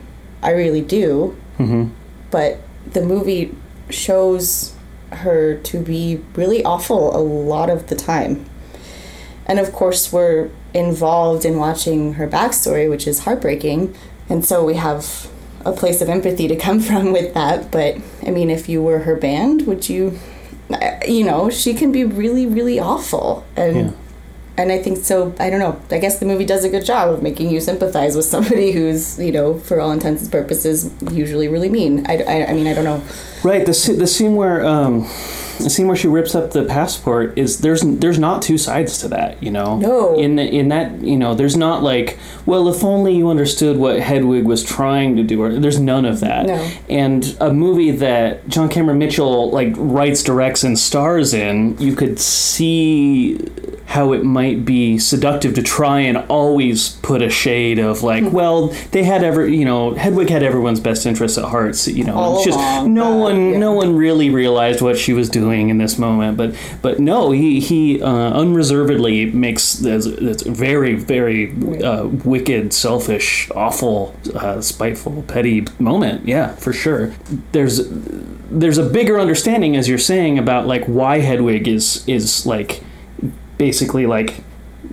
I 0.42 0.50
really 0.50 0.82
do. 0.82 1.34
hmm 1.56 1.84
But 2.30 2.58
the 2.92 3.02
movie 3.02 3.54
shows 3.88 4.72
her 5.10 5.54
to 5.54 5.78
be 5.80 6.20
really 6.36 6.62
awful 6.64 7.16
a 7.16 7.18
lot 7.22 7.70
of 7.70 7.86
the 7.88 7.96
time, 7.96 8.44
and 9.46 9.58
of 9.58 9.72
course 9.72 10.12
we're 10.12 10.48
involved 10.74 11.44
in 11.44 11.56
watching 11.58 12.14
her 12.14 12.26
backstory, 12.28 12.88
which 12.88 13.06
is 13.06 13.20
heartbreaking, 13.20 13.94
and 14.28 14.44
so 14.44 14.64
we 14.64 14.74
have 14.74 15.28
a 15.64 15.72
place 15.72 16.00
of 16.00 16.08
empathy 16.08 16.48
to 16.48 16.56
come 16.56 16.80
from 16.88 17.12
with 17.12 17.34
that. 17.34 17.70
But 17.70 17.96
I 18.26 18.30
mean, 18.30 18.50
if 18.50 18.68
you 18.68 18.82
were 18.82 19.00
her 19.00 19.16
band, 19.16 19.66
would 19.66 19.88
you? 19.88 20.18
You 21.06 21.24
know, 21.24 21.50
she 21.50 21.74
can 21.74 21.90
be 21.90 22.04
really, 22.04 22.46
really 22.46 22.78
awful, 22.78 23.44
and 23.56 23.76
Yeah. 23.76 23.90
and 24.56 24.70
I 24.70 24.78
think 24.78 24.98
so. 24.98 25.34
I 25.40 25.50
don't 25.50 25.58
know. 25.58 25.80
I 25.90 25.98
guess 25.98 26.18
the 26.20 26.26
movie 26.26 26.44
does 26.44 26.62
a 26.64 26.68
good 26.68 26.84
job 26.84 27.08
of 27.12 27.22
making 27.24 27.50
you 27.50 27.60
sympathize 27.60 28.14
with 28.14 28.26
somebody 28.26 28.70
who's, 28.76 29.18
you 29.18 29.32
know, 29.32 29.58
for 29.58 29.80
all 29.80 29.90
intents 29.90 30.22
and 30.22 30.30
purposes, 30.30 30.90
usually 31.10 31.48
really 31.48 31.68
mean. 31.68 32.06
I, 32.08 32.18
I, 32.22 32.46
I 32.50 32.52
mean, 32.52 32.68
I 32.68 32.74
don't 32.74 32.84
know. 32.84 33.02
Right. 33.42 33.66
The 33.66 33.94
the 33.98 34.06
scene 34.06 34.36
where 34.36 34.64
um, 34.64 35.08
the 35.64 35.70
scene 35.70 35.86
where 35.86 35.96
she 35.96 36.08
rips 36.08 36.34
up 36.34 36.50
the 36.50 36.64
passport 36.64 37.38
is 37.38 37.60
there's 37.60 37.82
there's 37.82 38.18
not 38.18 38.42
two 38.42 38.58
sides 38.58 38.98
to 38.98 39.08
that. 39.08 39.42
You 39.42 39.50
know. 39.50 39.78
No. 39.78 40.18
In 40.18 40.38
in 40.38 40.68
that 40.68 41.00
you 41.00 41.16
know 41.16 41.34
there's 41.34 41.56
not 41.56 41.82
like 41.82 42.18
well 42.46 42.68
if 42.68 42.82
only 42.84 43.14
you 43.14 43.28
understood 43.28 43.76
what 43.76 44.00
Hedwig 44.00 44.44
was 44.44 44.62
trying 44.62 45.16
to 45.16 45.22
do 45.22 45.42
or 45.42 45.58
there's 45.58 45.80
none 45.80 46.04
of 46.04 46.20
that. 46.20 46.46
No. 46.46 46.70
And 46.88 47.36
a 47.40 47.52
movie 47.52 47.90
that 47.92 48.46
John 48.48 48.68
Cameron 48.68 48.98
Mitchell 48.98 49.50
like 49.50 49.72
writes, 49.76 50.22
directs, 50.22 50.64
and 50.64 50.78
stars 50.78 51.34
in, 51.34 51.76
you 51.78 51.94
could 51.94 52.18
see 52.18 53.38
how 53.90 54.12
it 54.12 54.22
might 54.24 54.64
be 54.64 54.96
seductive 54.98 55.52
to 55.52 55.62
try 55.62 55.98
and 55.98 56.16
always 56.28 56.90
put 57.02 57.20
a 57.22 57.28
shade 57.28 57.76
of 57.80 58.04
like, 58.04 58.22
Hmm. 58.22 58.30
well, 58.30 58.66
they 58.92 59.02
had 59.02 59.24
ever, 59.24 59.44
you 59.48 59.64
know, 59.64 59.94
Hedwig 59.94 60.28
had 60.30 60.44
everyone's 60.44 60.78
best 60.78 61.06
interests 61.06 61.36
at 61.36 61.46
heart. 61.46 61.74
So, 61.74 61.90
you 61.90 62.04
know, 62.04 62.14
All 62.14 62.36
it's 62.36 62.44
just 62.44 62.56
along, 62.56 62.94
no 62.94 63.16
one, 63.16 63.50
yeah. 63.50 63.58
no 63.58 63.72
one 63.72 63.96
really 63.96 64.30
realized 64.30 64.80
what 64.80 64.96
she 64.96 65.12
was 65.12 65.28
doing 65.28 65.70
in 65.70 65.78
this 65.78 65.98
moment. 65.98 66.36
But, 66.36 66.54
but 66.82 67.00
no, 67.00 67.32
he 67.32 67.58
he 67.58 68.00
uh, 68.00 68.06
unreservedly 68.42 69.26
makes 69.26 69.72
this, 69.74 70.04
this 70.04 70.42
very, 70.42 70.94
very 70.94 71.50
uh, 71.82 72.06
wicked, 72.24 72.72
selfish, 72.72 73.50
awful, 73.56 74.14
uh, 74.36 74.60
spiteful, 74.60 75.24
petty 75.26 75.66
moment. 75.80 76.28
Yeah, 76.28 76.54
for 76.54 76.72
sure. 76.72 77.12
There's 77.50 77.88
there's 78.52 78.78
a 78.78 78.88
bigger 78.88 79.18
understanding, 79.18 79.74
as 79.76 79.88
you're 79.88 79.98
saying, 79.98 80.38
about 80.38 80.68
like 80.68 80.84
why 80.84 81.18
Hedwig 81.18 81.66
is 81.66 82.04
is 82.06 82.46
like 82.46 82.82
basically 83.60 84.06
like 84.06 84.42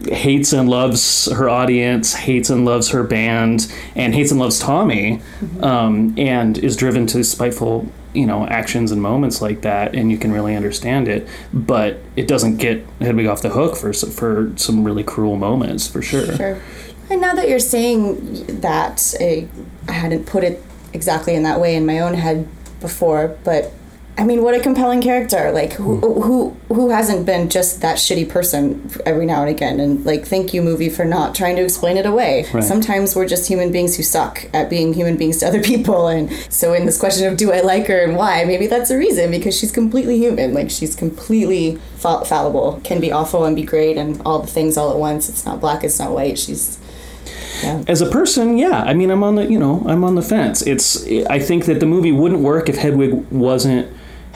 hates 0.09 0.51
and 0.51 0.69
loves 0.69 1.31
her 1.31 1.47
audience, 1.47 2.13
hates 2.13 2.49
and 2.49 2.65
loves 2.65 2.89
her 2.89 3.01
band, 3.01 3.73
and 3.95 4.13
hates 4.13 4.29
and 4.29 4.41
loves 4.41 4.59
Tommy, 4.59 5.21
um, 5.61 6.13
and 6.17 6.57
is 6.57 6.75
driven 6.75 7.07
to 7.07 7.23
spiteful, 7.23 7.89
you 8.13 8.25
know, 8.25 8.45
actions 8.47 8.91
and 8.91 9.01
moments 9.01 9.41
like 9.41 9.61
that, 9.61 9.95
and 9.95 10.11
you 10.11 10.17
can 10.17 10.33
really 10.33 10.53
understand 10.53 11.07
it. 11.07 11.25
But 11.53 11.99
it 12.17 12.27
doesn't 12.27 12.57
get 12.57 12.85
Hedwig 12.99 13.25
off 13.25 13.41
the 13.41 13.51
hook 13.51 13.77
for 13.77 13.93
for 13.93 14.51
some 14.57 14.83
really 14.83 15.05
cruel 15.05 15.37
moments, 15.37 15.87
for 15.87 16.01
sure. 16.01 16.35
Sure. 16.35 16.61
And 17.09 17.21
now 17.21 17.35
that 17.35 17.47
you're 17.47 17.57
saying 17.57 18.59
that, 18.59 19.15
I, 19.21 19.47
I 19.87 19.93
hadn't 19.93 20.25
put 20.25 20.43
it 20.43 20.61
exactly 20.91 21.35
in 21.35 21.43
that 21.43 21.61
way 21.61 21.73
in 21.73 21.85
my 21.85 21.99
own 21.99 22.15
head 22.15 22.49
before, 22.81 23.37
but 23.45 23.71
I 24.19 24.23
mean, 24.23 24.41
what 24.41 24.55
a 24.55 24.59
compelling 24.59 25.01
character! 25.01 25.51
Like, 25.51 25.73
who 25.73 25.97
hmm. 25.97 26.21
who 26.21 26.57
who 26.69 26.89
hasn't 26.89 27.27
been 27.27 27.49
just 27.49 27.81
that 27.81 27.97
shitty 27.97 28.27
person 28.27 28.89
every 29.05 29.27
now 29.27 29.41
and 29.41 29.49
again? 29.49 29.79
And 29.79 30.03
like, 30.05 30.25
thank 30.25 30.55
you, 30.55 30.63
movie, 30.63 30.89
for 30.89 31.05
not 31.05 31.35
trying 31.35 31.55
to 31.57 31.63
explain 31.63 31.97
it 31.97 32.05
away. 32.07 32.47
Right. 32.51 32.63
Sometimes 32.63 33.15
we're 33.15 33.27
just 33.27 33.47
human 33.47 33.71
beings 33.71 33.95
who 33.95 34.01
suck 34.01 34.49
at 34.55 34.71
being 34.71 34.93
human 34.93 35.17
beings 35.17 35.37
to 35.39 35.47
other 35.47 35.61
people, 35.71 36.07
and 36.07 36.31
so 36.49 36.73
in 36.73 36.87
this 36.87 36.99
question 36.99 37.27
of 37.27 37.37
do 37.37 37.51
I 37.51 37.61
like 37.61 37.85
her 37.87 38.03
and 38.03 38.15
why, 38.15 38.43
maybe 38.43 38.65
that's 38.65 38.89
a 38.89 38.97
reason 38.97 39.29
because 39.29 39.57
she's 39.57 39.71
completely 39.71 40.17
human. 40.17 40.53
Like, 40.53 40.71
she's 40.71 40.95
completely 40.95 41.75
fa- 41.97 42.25
fallible, 42.25 42.81
can 42.83 42.99
be 42.99 43.11
awful 43.11 43.45
and 43.45 43.55
be 43.55 43.63
great, 43.63 43.97
and 43.97 44.19
all 44.25 44.39
the 44.39 44.47
things 44.47 44.77
all 44.77 44.91
at 44.91 44.97
once. 44.97 45.29
It's 45.29 45.45
not 45.45 45.61
black, 45.61 45.83
it's 45.83 45.99
not 45.99 46.11
white. 46.11 46.39
She's 46.39 46.79
yeah. 47.61 47.83
As 47.87 48.01
a 48.01 48.09
person, 48.09 48.57
yeah, 48.57 48.83
I 48.83 48.93
mean, 48.93 49.09
I'm 49.09 49.23
on 49.23 49.35
the 49.35 49.45
you 49.45 49.59
know 49.59 49.83
I'm 49.85 50.03
on 50.03 50.15
the 50.15 50.21
fence. 50.21 50.61
It's 50.63 51.05
I 51.27 51.39
think 51.39 51.65
that 51.65 51.79
the 51.79 51.85
movie 51.85 52.11
wouldn't 52.11 52.41
work 52.41 52.69
if 52.69 52.77
Hedwig 52.77 53.13
wasn't 53.31 53.91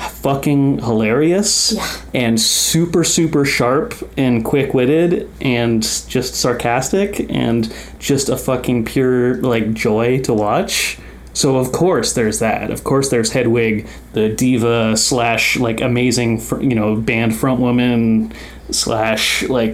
fucking 0.09 0.79
hilarious 0.79 1.73
Yeah. 1.73 1.87
and 2.13 2.39
super 2.41 3.03
super 3.03 3.45
sharp 3.45 3.93
and 4.17 4.43
quick 4.43 4.73
witted 4.73 5.29
and 5.41 5.81
just 6.07 6.35
sarcastic 6.35 7.25
and 7.29 7.73
just 7.99 8.29
a 8.29 8.37
fucking 8.37 8.85
pure 8.85 9.35
like 9.37 9.73
joy 9.73 10.19
to 10.21 10.33
watch. 10.33 10.97
So 11.33 11.57
of 11.57 11.71
course 11.71 12.13
there's 12.13 12.39
that. 12.39 12.71
Of 12.71 12.83
course 12.83 13.09
there's 13.09 13.31
Hedwig, 13.31 13.87
the 14.13 14.27
diva 14.29 14.97
slash 14.97 15.57
like 15.57 15.79
amazing 15.81 16.39
fr- 16.39 16.61
you 16.61 16.75
know 16.75 16.95
band 16.95 17.35
front 17.35 17.59
woman 17.61 18.33
slash 18.69 19.43
like 19.43 19.73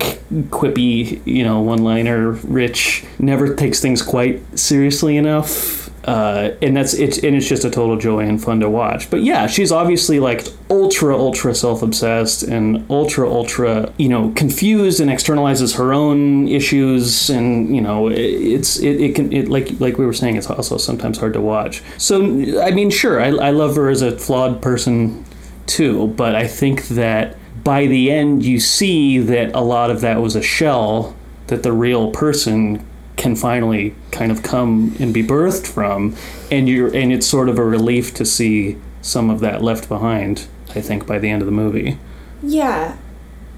quippy 0.49 1.21
you 1.25 1.43
know 1.43 1.61
one 1.61 1.83
liner 1.83 2.31
rich 2.31 3.03
never 3.19 3.53
takes 3.53 3.79
things 3.79 4.01
quite 4.01 4.41
seriously 4.57 5.17
enough 5.17 5.89
uh, 6.05 6.51
and 6.61 6.75
that's 6.75 6.93
it's 6.93 7.17
and 7.17 7.35
it's 7.35 7.47
just 7.47 7.65
a 7.65 7.69
total 7.69 7.97
joy 7.97 8.19
and 8.19 8.41
fun 8.41 8.59
to 8.61 8.69
watch. 8.69 9.09
But 9.09 9.23
yeah 9.23 9.47
she's 9.47 9.71
obviously 9.71 10.19
like 10.19 10.47
ultra 10.69 11.17
ultra 11.17 11.53
self-obsessed 11.53 12.43
and 12.43 12.85
ultra 12.89 13.29
ultra 13.29 13.91
you 13.97 14.09
know 14.09 14.31
confused 14.35 14.99
and 14.99 15.09
externalizes 15.09 15.77
her 15.77 15.93
own 15.93 16.47
issues 16.47 17.29
and 17.29 17.75
you 17.75 17.81
know 17.81 18.07
it, 18.07 18.19
it's 18.19 18.79
it, 18.79 19.01
it 19.01 19.15
can 19.15 19.31
it 19.33 19.49
like 19.49 19.79
like 19.79 19.97
we 19.97 20.05
were 20.05 20.13
saying 20.13 20.35
it's 20.35 20.49
also 20.49 20.77
sometimes 20.77 21.17
hard 21.17 21.33
to 21.33 21.41
watch. 21.41 21.83
So 21.97 22.21
i 22.61 22.71
mean 22.71 22.89
sure 22.89 23.21
i, 23.21 23.27
I 23.27 23.51
love 23.51 23.75
her 23.75 23.89
as 23.89 24.01
a 24.01 24.17
flawed 24.17 24.61
person 24.61 25.25
too 25.65 26.07
but 26.07 26.35
i 26.35 26.47
think 26.47 26.87
that 26.89 27.35
by 27.63 27.85
the 27.87 28.11
end 28.11 28.45
you 28.45 28.59
see 28.59 29.19
that 29.19 29.53
a 29.53 29.61
lot 29.61 29.91
of 29.91 30.01
that 30.01 30.21
was 30.21 30.35
a 30.35 30.41
shell 30.41 31.15
that 31.47 31.63
the 31.63 31.71
real 31.73 32.11
person 32.11 32.85
can 33.17 33.35
finally 33.35 33.93
kind 34.11 34.31
of 34.31 34.41
come 34.43 34.95
and 34.99 35.13
be 35.13 35.23
birthed 35.23 35.67
from 35.67 36.15
and 36.49 36.69
you're 36.69 36.95
and 36.95 37.11
it's 37.11 37.27
sort 37.27 37.49
of 37.49 37.59
a 37.59 37.65
relief 37.65 38.13
to 38.13 38.23
see 38.23 38.77
some 39.01 39.29
of 39.29 39.39
that 39.39 39.61
left 39.61 39.89
behind 39.89 40.47
i 40.75 40.81
think 40.81 41.05
by 41.05 41.17
the 41.19 41.29
end 41.29 41.41
of 41.41 41.45
the 41.45 41.51
movie 41.51 41.97
Yeah. 42.43 42.97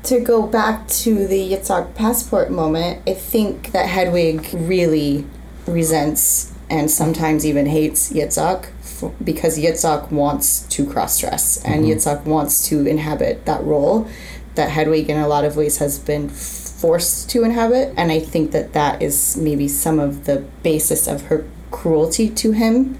To 0.04 0.20
go 0.22 0.48
back 0.48 0.88
to 1.04 1.28
the 1.28 1.52
Yitzhak 1.52 1.94
passport 1.94 2.50
moment, 2.50 3.02
I 3.06 3.14
think 3.14 3.72
that 3.74 3.88
Hedwig 3.88 4.48
really 4.54 5.26
resents 5.68 6.54
and 6.70 6.90
sometimes 6.90 7.46
even 7.46 7.66
hates 7.66 8.12
Yitzhak 8.14 8.70
f- 8.80 9.12
because 9.24 9.60
Yitzhak 9.60 10.12
wants 10.12 10.62
to 10.70 10.86
cross 10.86 11.20
dress 11.20 11.62
and 11.64 11.84
mm-hmm. 11.84 11.92
Yitzhak 11.92 12.24
wants 12.24 12.68
to 12.70 12.88
inhabit 12.88 13.46
that 13.46 13.64
role 13.64 14.08
that 14.56 14.70
Hedwig, 14.70 15.10
in 15.10 15.18
a 15.18 15.28
lot 15.28 15.44
of 15.44 15.58
ways, 15.58 15.78
has 15.78 16.00
been 16.00 16.30
forced 16.80 17.30
to 17.32 17.44
inhabit. 17.44 17.94
And 17.98 18.12
I 18.12 18.20
think 18.20 18.52
that 18.52 18.74
that 18.74 19.02
is 19.02 19.38
maybe 19.38 19.68
some 19.68 20.00
of 20.00 20.26
the 20.26 20.38
basis 20.64 21.08
of 21.08 21.24
her 21.24 21.46
cruelty 21.72 22.30
to 22.30 22.52
him 22.52 22.98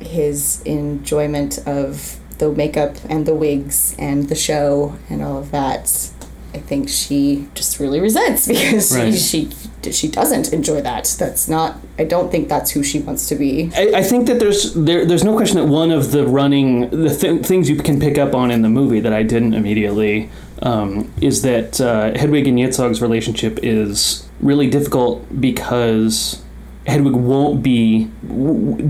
his 0.00 0.62
enjoyment 0.62 1.58
of 1.66 2.16
the 2.38 2.50
makeup 2.50 2.96
and 3.10 3.26
the 3.26 3.34
wigs 3.34 3.94
and 3.98 4.28
the 4.30 4.34
show 4.34 4.96
and 5.10 5.22
all 5.22 5.36
of 5.38 5.50
that. 5.50 6.10
I 6.54 6.58
think 6.58 6.88
she 6.88 7.46
just 7.54 7.78
really 7.78 8.00
resents 8.00 8.48
because 8.54 8.96
Right. 8.96 9.12
she, 9.14 9.50
she 9.50 9.92
she 9.92 10.08
doesn't 10.08 10.52
enjoy 10.52 10.80
that. 10.82 11.14
That's 11.18 11.48
not. 11.48 11.78
I 11.98 12.04
don't 12.04 12.30
think 12.30 12.48
that's 12.48 12.70
who 12.70 12.82
she 12.82 12.98
wants 13.00 13.28
to 13.28 13.34
be. 13.34 13.70
I, 13.76 13.92
I 13.96 14.02
think 14.02 14.26
that 14.26 14.40
there's 14.40 14.74
there, 14.74 15.04
there's 15.06 15.22
no 15.24 15.34
question 15.36 15.58
that 15.58 15.66
one 15.66 15.90
of 15.90 16.12
the 16.12 16.26
running 16.26 16.88
the 16.90 17.14
th- 17.14 17.44
things 17.46 17.68
you 17.70 17.76
can 17.76 18.00
pick 18.00 18.18
up 18.18 18.34
on 18.34 18.50
in 18.50 18.62
the 18.62 18.68
movie 18.68 19.00
that 19.00 19.12
I 19.12 19.22
didn't 19.22 19.54
immediately 19.54 20.28
um, 20.62 21.12
is 21.20 21.42
that 21.42 21.80
uh, 21.80 22.16
Hedwig 22.18 22.46
and 22.46 22.58
Yitzhak's 22.58 23.00
relationship 23.00 23.58
is 23.62 24.28
really 24.40 24.68
difficult 24.68 25.40
because 25.40 26.42
Hedwig 26.86 27.14
won't 27.14 27.62
be 27.62 28.04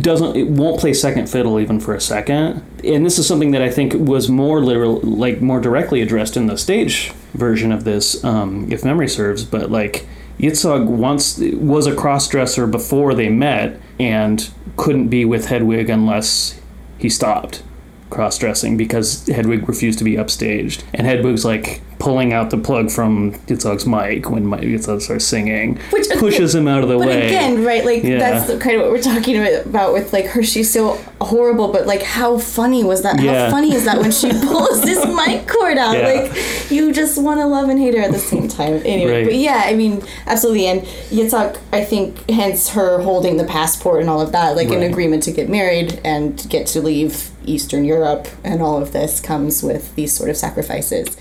doesn't 0.01 0.37
it 0.37 0.49
won't 0.49 0.81
play 0.81 0.93
second 0.93 1.29
fiddle 1.29 1.59
even 1.61 1.81
for 1.81 1.95
a 1.95 2.01
second, 2.01 2.63
and 2.85 3.05
this 3.05 3.19
is 3.19 3.27
something 3.27 3.51
that 3.51 3.63
I 3.63 3.71
think 3.71 3.93
was 3.95 4.29
more 4.29 4.61
literal 4.61 5.01
like 5.01 5.41
more 5.41 5.61
directly 5.61 6.01
addressed 6.01 6.37
in 6.37 6.47
the 6.47 6.57
stage 6.57 7.11
version 7.35 7.73
of 7.73 7.85
this, 7.85 8.23
um, 8.25 8.71
if 8.71 8.85
memory 8.85 9.09
serves. 9.09 9.45
But 9.45 9.71
like 9.71 10.07
Yitzhak 10.39 10.87
once 10.87 11.39
was 11.39 11.87
a 11.87 11.95
cross 11.95 12.29
dresser 12.29 12.67
before 12.67 13.15
they 13.15 13.29
met 13.29 13.81
and 13.99 14.51
couldn't 14.77 15.09
be 15.09 15.25
with 15.25 15.47
Hedwig 15.47 15.91
unless 15.91 16.61
he 16.99 17.09
stopped 17.09 17.63
cross 18.11 18.37
dressing 18.39 18.77
because 18.77 19.27
Hedwig 19.29 19.69
refused 19.69 19.99
to 20.01 20.05
be 20.05 20.17
upstaged, 20.17 20.83
and 20.95 21.07
Hedwig's 21.07 21.45
like 21.45 21.81
pulling 21.99 22.33
out 22.33 22.49
the 22.49 22.57
plug 22.57 22.91
from 22.91 23.33
Yitzhak's 23.47 23.85
mic 23.85 24.31
when 24.31 24.45
Yitzhak 24.47 25.03
starts 25.03 25.25
singing, 25.27 25.79
Which 25.91 26.09
pushes 26.19 26.55
him 26.55 26.67
out 26.67 26.83
of 26.83 26.89
the 26.89 26.97
But 26.97 27.07
way. 27.09 27.27
again, 27.27 27.63
right? 27.63 27.85
Like 27.85 28.03
Yeah. 28.03 28.19
that's 28.19 28.47
kind 28.63 28.77
of 28.77 28.83
what 28.83 28.91
we're 28.91 29.03
talking 29.03 29.37
about, 29.37 29.93
with 29.93 30.11
like 30.13 30.25
her. 30.29 30.43
She's 30.43 30.71
so 30.71 30.99
horrible, 31.21 31.69
but 31.73 31.87
like 31.87 32.03
how 32.03 32.39
funny 32.39 32.83
was 32.85 33.03
that? 33.03 33.21
Yeah. 33.23 33.45
How 33.47 33.51
funny 33.51 33.75
is 33.75 33.85
that 33.85 33.99
when 33.99 34.11
she 34.13 34.31
pulls 34.47 34.81
this 34.83 35.05
mic 35.15 35.47
cord 35.47 35.77
out? 35.77 35.95
Yeah. 35.97 36.07
Like 36.31 36.71
you 36.71 36.91
just 36.93 37.21
want 37.21 37.39
to 37.41 37.47
love 37.47 37.69
and 37.69 37.79
hate 37.79 37.95
her 37.95 38.01
at 38.01 38.13
the 38.13 38.19
same 38.19 38.49
time. 38.49 38.81
Anyway, 38.87 39.11
Right. 39.13 39.25
but 39.27 39.35
yeah, 39.35 39.65
I 39.67 39.75
mean, 39.75 40.03
absolutely. 40.27 40.67
And 40.69 40.81
Yitzhak, 41.11 41.59
I 41.71 41.85
think, 41.85 42.29
hence 42.31 42.71
her 42.71 43.01
holding 43.03 43.37
the 43.37 43.45
passport 43.45 44.01
and 44.01 44.09
all 44.09 44.23
of 44.23 44.33
that, 44.33 44.57
like 44.57 44.69
an 44.71 44.83
agreement 44.83 45.23
to 45.25 45.33
get 45.33 45.51
married 45.51 46.01
and 46.03 46.47
get 46.49 46.67
to 46.69 46.81
leave 46.81 47.31
Eastern 47.45 47.85
Europe, 47.85 48.29
and 48.45 48.63
all 48.63 48.83
of 48.83 48.93
this 48.93 49.21
comes 49.21 49.63
with 49.63 49.95
these 49.95 50.13
sort 50.13 50.31
of 50.31 50.37
sacrifices. 50.37 51.17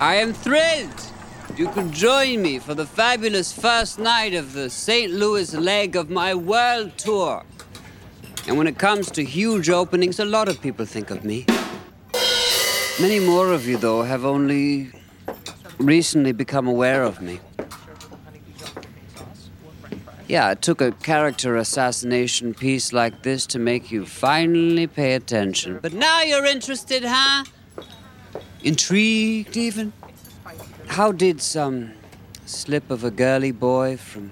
I 0.00 0.16
am 0.16 0.32
thrilled 0.32 1.10
you 1.60 1.68
could 1.68 1.92
join 1.92 2.40
me 2.40 2.58
for 2.58 2.74
the 2.74 2.86
fabulous 2.86 3.52
first 3.52 3.98
night 3.98 4.32
of 4.32 4.54
the 4.54 4.70
St. 4.70 5.12
Louis 5.12 5.52
leg 5.54 5.94
of 5.94 6.08
my 6.08 6.34
world 6.34 6.96
tour. 6.96 7.44
And 8.46 8.56
when 8.56 8.66
it 8.66 8.78
comes 8.78 9.10
to 9.10 9.24
huge 9.24 9.68
openings, 9.68 10.18
a 10.20 10.24
lot 10.24 10.48
of 10.48 10.60
people 10.62 10.86
think 10.86 11.10
of 11.10 11.24
me. 11.24 11.44
Many 12.98 13.20
more 13.20 13.52
of 13.52 13.66
you, 13.66 13.76
though, 13.76 14.02
have 14.02 14.24
only 14.24 14.90
recently 15.78 16.32
become 16.32 16.66
aware 16.66 17.02
of 17.02 17.20
me. 17.20 17.40
Yeah, 20.30 20.52
it 20.52 20.62
took 20.62 20.80
a 20.80 20.92
character 20.92 21.56
assassination 21.56 22.54
piece 22.54 22.92
like 22.92 23.24
this 23.24 23.46
to 23.46 23.58
make 23.58 23.90
you 23.90 24.06
finally 24.06 24.86
pay 24.86 25.14
attention. 25.14 25.80
But 25.82 25.92
now 25.92 26.22
you're 26.22 26.46
interested, 26.46 27.02
huh? 27.04 27.42
Intrigued, 28.62 29.56
even? 29.56 29.92
How 30.86 31.10
did 31.10 31.42
some 31.42 31.94
slip 32.46 32.92
of 32.92 33.02
a 33.02 33.10
girly 33.10 33.50
boy 33.50 33.96
from 33.96 34.30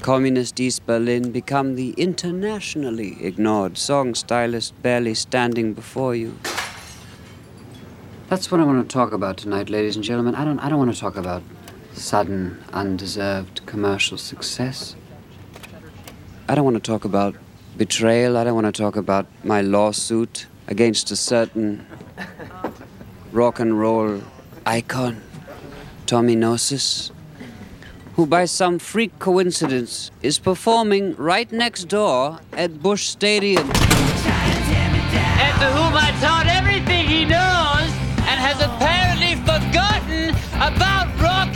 communist 0.00 0.58
East 0.58 0.84
Berlin 0.86 1.30
become 1.30 1.76
the 1.76 1.90
internationally 1.96 3.24
ignored 3.24 3.78
song 3.78 4.16
stylist 4.16 4.82
barely 4.82 5.14
standing 5.14 5.72
before 5.72 6.16
you? 6.16 6.36
That's 8.28 8.50
what 8.50 8.60
I 8.60 8.64
want 8.64 8.90
to 8.90 8.92
talk 8.92 9.12
about 9.12 9.36
tonight, 9.36 9.70
ladies 9.70 9.94
and 9.94 10.04
gentlemen. 10.04 10.34
I 10.34 10.44
don't, 10.44 10.58
I 10.58 10.68
don't 10.68 10.80
want 10.80 10.92
to 10.92 11.00
talk 11.00 11.16
about 11.16 11.44
sudden, 11.94 12.62
undeserved 12.72 13.64
commercial 13.66 14.18
success. 14.18 14.96
I 16.48 16.54
don't 16.54 16.64
want 16.64 16.76
to 16.76 16.82
talk 16.92 17.04
about 17.04 17.34
betrayal. 17.76 18.36
I 18.36 18.44
don't 18.44 18.54
want 18.54 18.66
to 18.66 18.82
talk 18.82 18.96
about 18.96 19.26
my 19.42 19.60
lawsuit 19.60 20.46
against 20.68 21.10
a 21.10 21.16
certain 21.16 21.86
rock 23.32 23.60
and 23.60 23.78
roll 23.78 24.20
icon, 24.66 25.22
Tommy 26.06 26.36
Gnosis, 26.36 27.10
who 28.14 28.26
by 28.26 28.44
some 28.44 28.78
freak 28.78 29.18
coincidence 29.18 30.10
is 30.22 30.38
performing 30.38 31.16
right 31.16 31.50
next 31.50 31.84
door 31.84 32.40
at 32.52 32.82
Busch 32.82 33.06
Stadium. 33.06 33.70
And 33.70 35.60
to 35.60 35.66
whom 35.66 35.94
I 35.94 36.10
taught 36.20 36.46
everything 36.46 37.06
he 37.06 37.24
knows 37.24 37.53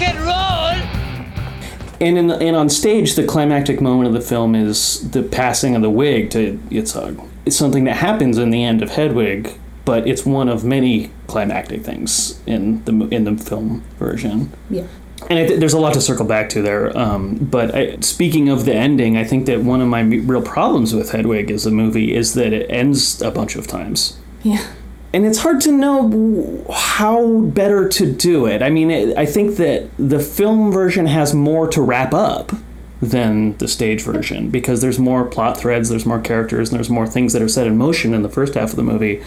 rock 0.00 0.08
and 0.08 0.18
roll. 0.18 1.94
And 2.00 2.16
in 2.16 2.30
and 2.30 2.56
on 2.56 2.68
stage, 2.68 3.16
the 3.16 3.26
climactic 3.26 3.80
moment 3.80 4.06
of 4.08 4.14
the 4.14 4.20
film 4.20 4.54
is 4.54 5.10
the 5.10 5.22
passing 5.22 5.74
of 5.74 5.82
the 5.82 5.90
wig 5.90 6.30
to 6.30 6.58
Yitzhak. 6.70 7.28
It's 7.44 7.56
something 7.56 7.84
that 7.84 7.96
happens 7.96 8.38
in 8.38 8.50
the 8.50 8.62
end 8.62 8.82
of 8.82 8.90
Hedwig, 8.90 9.58
but 9.84 10.06
it's 10.06 10.24
one 10.24 10.48
of 10.48 10.64
many 10.64 11.10
climactic 11.26 11.82
things 11.82 12.40
in 12.46 12.84
the 12.84 13.08
in 13.08 13.24
the 13.24 13.36
film 13.36 13.82
version. 13.98 14.52
Yeah. 14.70 14.86
And 15.28 15.40
I 15.40 15.46
th- 15.48 15.58
there's 15.58 15.72
a 15.72 15.80
lot 15.80 15.94
to 15.94 16.00
circle 16.00 16.24
back 16.24 16.48
to 16.50 16.62
there. 16.62 16.96
Um, 16.96 17.34
but 17.36 17.74
I, 17.74 17.98
speaking 18.00 18.48
of 18.48 18.64
the 18.64 18.74
ending, 18.74 19.16
I 19.16 19.24
think 19.24 19.46
that 19.46 19.62
one 19.62 19.80
of 19.80 19.88
my 19.88 20.02
real 20.02 20.42
problems 20.42 20.94
with 20.94 21.10
Hedwig 21.10 21.50
as 21.50 21.66
a 21.66 21.72
movie 21.72 22.14
is 22.14 22.34
that 22.34 22.52
it 22.52 22.70
ends 22.70 23.20
a 23.20 23.32
bunch 23.32 23.56
of 23.56 23.66
times 23.66 24.16
Yeah. 24.44 24.64
And 25.12 25.24
it's 25.24 25.38
hard 25.38 25.60
to 25.62 25.72
know 25.72 26.64
how 26.72 27.40
better 27.40 27.88
to 27.88 28.12
do 28.12 28.46
it. 28.46 28.62
I 28.62 28.70
mean, 28.70 28.90
it, 28.90 29.16
I 29.16 29.26
think 29.26 29.56
that 29.56 29.88
the 29.98 30.20
film 30.20 30.70
version 30.70 31.06
has 31.06 31.34
more 31.34 31.66
to 31.68 31.80
wrap 31.80 32.12
up 32.12 32.52
than 33.00 33.56
the 33.58 33.68
stage 33.68 34.02
version 34.02 34.50
because 34.50 34.80
there's 34.80 34.98
more 34.98 35.24
plot 35.24 35.56
threads, 35.56 35.88
there's 35.88 36.04
more 36.04 36.20
characters, 36.20 36.70
and 36.70 36.78
there's 36.78 36.90
more 36.90 37.06
things 37.06 37.32
that 37.32 37.40
are 37.40 37.48
set 37.48 37.66
in 37.66 37.76
motion 37.76 38.12
in 38.12 38.22
the 38.22 38.28
first 38.28 38.54
half 38.54 38.70
of 38.70 38.76
the 38.76 38.82
movie 38.82 39.22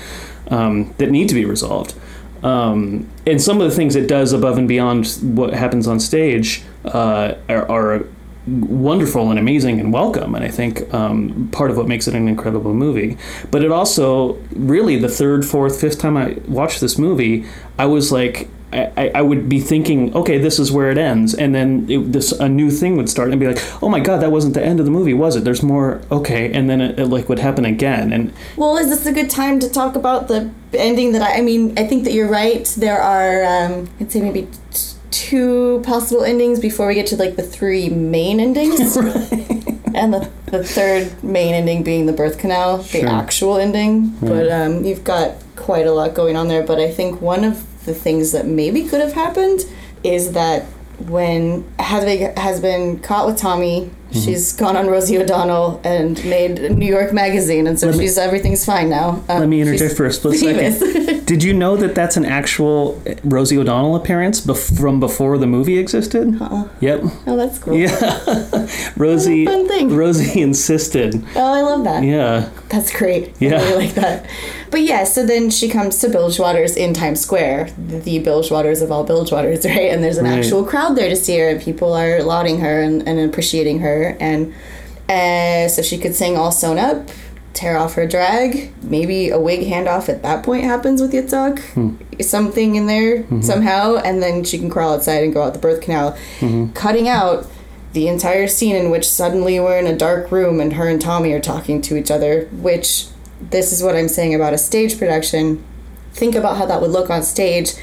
um, 0.49 0.93
that 0.97 1.09
need 1.09 1.29
to 1.29 1.35
be 1.35 1.45
resolved. 1.45 1.95
Um, 2.43 3.09
and 3.25 3.41
some 3.41 3.61
of 3.61 3.69
the 3.69 3.75
things 3.75 3.95
it 3.95 4.07
does 4.07 4.33
above 4.33 4.57
and 4.57 4.67
beyond 4.67 5.07
what 5.21 5.53
happens 5.53 5.87
on 5.87 5.99
stage 5.99 6.63
uh, 6.85 7.35
are, 7.47 7.69
are 7.71 8.05
wonderful 8.47 9.29
and 9.29 9.37
amazing 9.37 9.79
and 9.79 9.93
welcome 9.93 10.33
and 10.33 10.43
i 10.43 10.47
think 10.47 10.91
um, 10.93 11.47
part 11.51 11.69
of 11.69 11.77
what 11.77 11.87
makes 11.87 12.07
it 12.07 12.15
an 12.15 12.27
incredible 12.27 12.73
movie 12.73 13.17
but 13.51 13.63
it 13.63 13.71
also 13.71 14.33
really 14.55 14.97
the 14.97 15.09
third 15.09 15.45
fourth 15.45 15.79
fifth 15.79 15.99
time 15.99 16.17
i 16.17 16.35
watched 16.47 16.81
this 16.81 16.97
movie 16.97 17.45
i 17.77 17.85
was 17.85 18.11
like 18.11 18.49
I, 18.73 19.11
I 19.15 19.21
would 19.21 19.49
be 19.49 19.59
thinking, 19.59 20.15
okay, 20.15 20.37
this 20.37 20.57
is 20.57 20.71
where 20.71 20.89
it 20.89 20.97
ends, 20.97 21.33
and 21.33 21.53
then 21.53 21.87
it, 21.89 22.13
this 22.13 22.31
a 22.31 22.47
new 22.47 22.71
thing 22.71 22.95
would 22.95 23.09
start, 23.09 23.29
and 23.29 23.39
be 23.39 23.47
like, 23.47 23.83
oh 23.83 23.89
my 23.89 23.99
god, 23.99 24.21
that 24.21 24.31
wasn't 24.31 24.53
the 24.53 24.63
end 24.63 24.79
of 24.79 24.85
the 24.85 24.91
movie, 24.91 25.13
was 25.13 25.35
it? 25.35 25.43
There's 25.43 25.61
more, 25.61 26.01
okay, 26.09 26.51
and 26.53 26.69
then 26.69 26.79
it, 26.79 26.97
it 26.97 27.07
like 27.07 27.27
would 27.27 27.39
happen 27.39 27.65
again, 27.65 28.13
and 28.13 28.33
Well, 28.55 28.77
is 28.77 28.87
this 28.87 29.05
a 29.05 29.11
good 29.11 29.29
time 29.29 29.59
to 29.59 29.69
talk 29.69 29.95
about 29.95 30.29
the 30.29 30.49
ending 30.73 31.11
that 31.11 31.21
I, 31.21 31.39
I 31.39 31.41
mean, 31.41 31.77
I 31.77 31.85
think 31.85 32.05
that 32.05 32.13
you're 32.13 32.29
right. 32.29 32.65
There 32.77 33.01
are, 33.01 33.43
um, 33.43 33.89
I'd 33.99 34.11
say 34.11 34.21
maybe 34.21 34.47
two 35.11 35.81
possible 35.85 36.23
endings 36.23 36.59
before 36.59 36.87
we 36.87 36.95
get 36.95 37.07
to 37.07 37.15
like 37.17 37.35
the 37.35 37.43
three 37.43 37.89
main 37.89 38.39
endings. 38.39 38.97
And 39.93 40.13
the, 40.13 40.31
the 40.45 40.63
third 40.63 41.21
main 41.21 41.53
ending 41.53 41.83
being 41.83 42.05
the 42.05 42.13
birth 42.13 42.37
canal, 42.37 42.77
the 42.77 43.03
actual 43.03 43.57
ending. 43.57 44.15
But 44.21 44.49
um, 44.49 44.85
you've 44.85 45.03
got 45.03 45.35
quite 45.57 45.85
a 45.85 45.91
lot 45.91 46.13
going 46.13 46.37
on 46.37 46.47
there. 46.47 46.63
But 46.63 46.79
I 46.79 46.89
think 46.89 47.21
one 47.21 47.43
of 47.43 47.85
the 47.85 47.93
things 47.93 48.31
that 48.31 48.45
maybe 48.45 48.85
could 48.85 49.01
have 49.01 49.13
happened 49.13 49.65
is 50.01 50.31
that 50.31 50.63
when 51.07 51.69
Hedwig 51.77 52.37
has 52.37 52.61
been 52.61 52.99
caught 52.99 53.27
with 53.27 53.37
Tommy, 53.37 53.91
Mm-hmm. 54.11 54.19
she's 54.25 54.53
gone 54.53 54.75
on 54.75 54.87
Rosie 54.87 55.17
O'Donnell 55.17 55.79
and 55.83 56.23
made 56.25 56.59
New 56.77 56.85
York 56.85 57.13
Magazine, 57.13 57.65
and 57.67 57.79
so 57.79 57.87
Let 57.87 57.97
me- 57.97 58.03
she's 58.03 58.17
everything's 58.17 58.65
fine 58.65 58.89
now. 58.89 59.23
Um, 59.29 59.39
Let 59.39 59.47
me 59.49 59.61
interject 59.61 59.95
for 59.95 60.05
a 60.05 60.11
split 60.13 60.39
second. 60.39 61.25
Did 61.25 61.43
you 61.43 61.53
know 61.53 61.77
that 61.77 61.95
that's 61.95 62.17
an 62.17 62.25
actual 62.25 63.01
Rosie 63.23 63.57
O'Donnell 63.57 63.95
appearance 63.95 64.41
bef- 64.45 64.77
from 64.77 64.99
before 64.99 65.37
the 65.37 65.47
movie 65.47 65.77
existed? 65.77 66.41
Uh-uh. 66.41 66.67
Yep. 66.81 67.01
oh, 67.27 67.37
that's 67.37 67.57
cool. 67.57 67.75
Yeah. 67.77 68.67
Rosie. 68.97 69.45
Fun 69.45 69.67
thing. 69.67 69.95
Rosie 69.95 70.41
insisted. 70.41 71.15
Oh, 71.35 71.53
I 71.53 71.61
love 71.61 71.83
that. 71.85 72.03
Yeah. 72.03 72.49
That's 72.69 72.91
great. 72.95 73.33
Yeah. 73.39 73.55
I 73.55 73.63
really 73.63 73.85
like 73.85 73.95
that. 73.95 74.25
But 74.71 74.81
yeah, 74.81 75.03
so 75.03 75.25
then 75.25 75.49
she 75.49 75.67
comes 75.69 75.99
to 75.99 76.09
Bilgewater's 76.09 76.75
in 76.77 76.93
Times 76.93 77.19
Square, 77.19 77.69
the 77.77 78.19
Bilgewaters 78.23 78.81
of 78.81 78.91
all 78.91 79.05
Bilgewaters, 79.05 79.65
right? 79.65 79.91
And 79.91 80.01
there's 80.03 80.17
an 80.17 80.25
Right. 80.25 80.39
actual 80.39 80.63
crowd 80.63 80.95
there 80.95 81.09
to 81.09 81.15
see 81.15 81.37
her, 81.39 81.49
and 81.49 81.61
people 81.61 81.93
are 81.93 82.23
lauding 82.23 82.59
her 82.61 82.81
and, 82.81 83.05
and 83.07 83.19
appreciating 83.19 83.79
her. 83.79 84.00
And 84.19 84.53
uh, 85.09 85.67
so 85.69 85.81
she 85.81 85.97
could 85.97 86.15
sing 86.15 86.37
all 86.37 86.51
sewn 86.51 86.77
up, 86.79 87.09
tear 87.53 87.77
off 87.77 87.93
her 87.95 88.07
drag. 88.07 88.71
Maybe 88.83 89.29
a 89.29 89.39
wig 89.39 89.61
handoff 89.61 90.07
at 90.09 90.21
that 90.23 90.43
point 90.43 90.63
happens 90.63 91.01
with 91.01 91.11
Yitzhak. 91.13 91.59
Hmm. 91.73 91.95
Something 92.21 92.75
in 92.75 92.87
there 92.87 93.23
Mm-hmm. 93.23 93.41
somehow. 93.41 93.97
And 93.97 94.21
then 94.21 94.43
she 94.43 94.57
can 94.57 94.69
crawl 94.69 94.93
outside 94.93 95.23
and 95.23 95.33
go 95.33 95.43
out 95.43 95.53
the 95.53 95.59
birth 95.59 95.81
canal, 95.81 96.17
cutting 96.73 97.07
out 97.09 97.47
the 97.93 98.07
entire 98.07 98.47
scene 98.47 98.75
in 98.75 98.89
which 98.89 99.05
suddenly 99.07 99.59
we're 99.59 99.77
in 99.77 99.85
a 99.85 99.95
dark 99.97 100.31
room 100.31 100.61
and 100.61 100.73
her 100.73 100.87
and 100.87 101.01
Tommy 101.01 101.33
are 101.33 101.41
talking 101.41 101.81
to 101.81 101.97
each 101.97 102.09
other, 102.09 102.45
which 102.53 103.07
this 103.41 103.73
is 103.73 103.83
what 103.83 103.95
I'm 103.97 104.07
saying 104.07 104.33
about 104.33 104.53
a 104.53 104.57
stage 104.57 104.97
production. 104.97 105.61
Think 106.13 106.35
about 106.35 106.55
how 106.57 106.65
that 106.67 106.79
would 106.81 106.91
look 106.91 107.09
on 107.09 107.21
stage. 107.23 107.73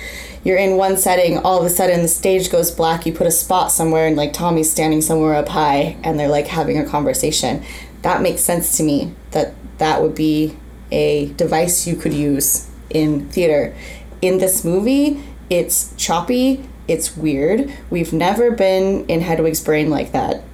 You're 0.49 0.57
in 0.57 0.79
one 0.79 0.97
setting, 0.97 1.37
all 1.37 1.59
of 1.59 1.67
a 1.67 1.69
sudden 1.69 2.01
the 2.01 2.09
stage 2.09 2.51
goes 2.51 2.71
black, 2.71 3.05
you 3.05 3.13
put 3.13 3.27
a 3.27 3.31
spot 3.31 3.71
somewhere, 3.71 4.07
and 4.07 4.17
like 4.17 4.33
Tommy's 4.33 4.73
standing 4.73 5.03
somewhere 5.03 5.35
up 5.35 5.49
high, 5.49 5.99
and 6.03 6.19
they're 6.19 6.27
like 6.27 6.47
having 6.47 6.79
a 6.79 6.87
conversation. 6.87 7.63
That 8.01 8.23
makes 8.23 8.41
sense 8.41 8.79
to 8.79 8.83
me 8.83 9.13
that 9.33 9.53
that 9.77 10.01
would 10.01 10.15
be 10.15 10.57
a 10.91 11.27
device 11.35 11.87
you 11.87 11.97
could 11.97 12.15
use 12.15 12.67
in 12.89 13.29
theater. 13.29 13.77
In 14.23 14.39
this 14.39 14.65
movie, 14.65 15.23
it's 15.51 15.95
choppy, 15.97 16.67
it's 16.89 17.15
weird. 17.15 17.71
We've 17.91 18.15
never 18.15 18.51
been 18.51 19.05
in 19.05 19.21
Hedwig's 19.21 19.63
brain 19.63 19.91
like 19.91 20.13
that. 20.13 20.45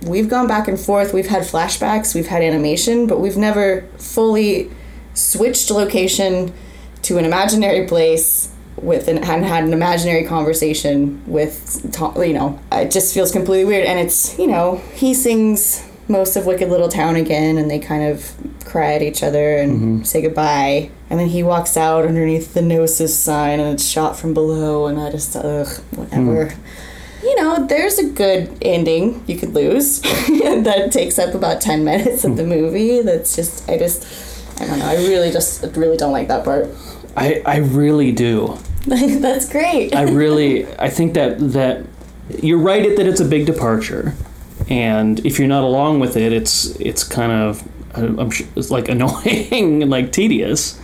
We've 0.00 0.30
gone 0.30 0.46
back 0.46 0.66
and 0.66 0.80
forth, 0.80 1.12
we've 1.12 1.28
had 1.28 1.42
flashbacks, 1.42 2.14
we've 2.14 2.28
had 2.28 2.40
animation, 2.40 3.06
but 3.06 3.20
we've 3.20 3.36
never 3.36 3.86
fully 3.98 4.70
switched 5.12 5.70
location 5.70 6.54
to 7.02 7.18
an 7.18 7.26
imaginary 7.26 7.86
place 7.86 8.51
with 8.76 9.08
an 9.08 9.18
and 9.18 9.44
had 9.44 9.64
an 9.64 9.72
imaginary 9.72 10.24
conversation 10.24 11.22
with 11.26 11.92
Tom, 11.92 12.20
you 12.22 12.32
know 12.32 12.58
it 12.70 12.90
just 12.90 13.14
feels 13.14 13.32
completely 13.32 13.64
weird. 13.64 13.86
And 13.86 13.98
it's 13.98 14.38
you 14.38 14.46
know 14.46 14.76
he 14.94 15.14
sings 15.14 15.88
most 16.08 16.36
of 16.36 16.46
wicked 16.46 16.68
little 16.68 16.88
town 16.88 17.16
again 17.16 17.56
and 17.56 17.70
they 17.70 17.78
kind 17.78 18.02
of 18.02 18.32
cry 18.64 18.94
at 18.94 19.02
each 19.02 19.22
other 19.22 19.56
and 19.56 19.72
mm-hmm. 19.72 20.02
say 20.02 20.22
goodbye. 20.22 20.90
And 21.10 21.20
then 21.20 21.28
he 21.28 21.42
walks 21.42 21.76
out 21.76 22.04
underneath 22.04 22.54
the 22.54 22.62
gnosis 22.62 23.18
sign 23.18 23.60
and 23.60 23.74
it's 23.74 23.86
shot 23.86 24.16
from 24.16 24.34
below 24.34 24.86
and 24.86 24.98
i 24.98 25.10
just 25.10 25.36
ugh 25.36 25.68
whatever. 25.92 26.46
Mm-hmm. 26.46 27.26
You 27.26 27.36
know 27.36 27.66
there's 27.66 27.98
a 27.98 28.08
good 28.08 28.58
ending 28.62 29.22
you 29.26 29.38
could 29.38 29.54
lose 29.54 30.00
that 30.00 30.90
takes 30.92 31.18
up 31.18 31.34
about 31.34 31.60
10 31.60 31.84
minutes 31.84 32.24
of 32.24 32.36
the 32.36 32.42
hmm. 32.42 32.48
movie. 32.48 33.00
That's 33.02 33.36
just 33.36 33.68
i 33.68 33.78
just 33.78 34.06
i 34.60 34.66
don't 34.66 34.78
know. 34.78 34.86
I 34.86 34.96
really 34.96 35.30
just 35.30 35.62
really 35.76 35.96
don't 35.96 36.12
like 36.12 36.28
that 36.28 36.44
part 36.44 36.68
I, 37.16 37.42
I 37.44 37.56
really 37.58 38.12
do. 38.12 38.58
that's 38.84 39.48
great 39.48 39.94
I 39.94 40.02
really 40.02 40.66
I 40.74 40.90
think 40.90 41.14
that 41.14 41.38
that 41.52 41.86
you're 42.42 42.58
right 42.58 42.96
that 42.96 43.06
it's 43.06 43.20
a 43.20 43.24
big 43.24 43.46
departure, 43.46 44.14
and 44.68 45.24
if 45.26 45.38
you're 45.38 45.48
not 45.48 45.62
along 45.62 46.00
with 46.00 46.16
it, 46.16 46.32
it's 46.32 46.76
it's 46.76 47.04
kind 47.04 47.32
of 47.32 47.66
uh, 47.96 48.20
I'm 48.20 48.30
sure 48.30 48.46
it's 48.56 48.70
like 48.70 48.88
annoying 48.88 49.82
and 49.82 49.90
like 49.90 50.12
tedious. 50.12 50.78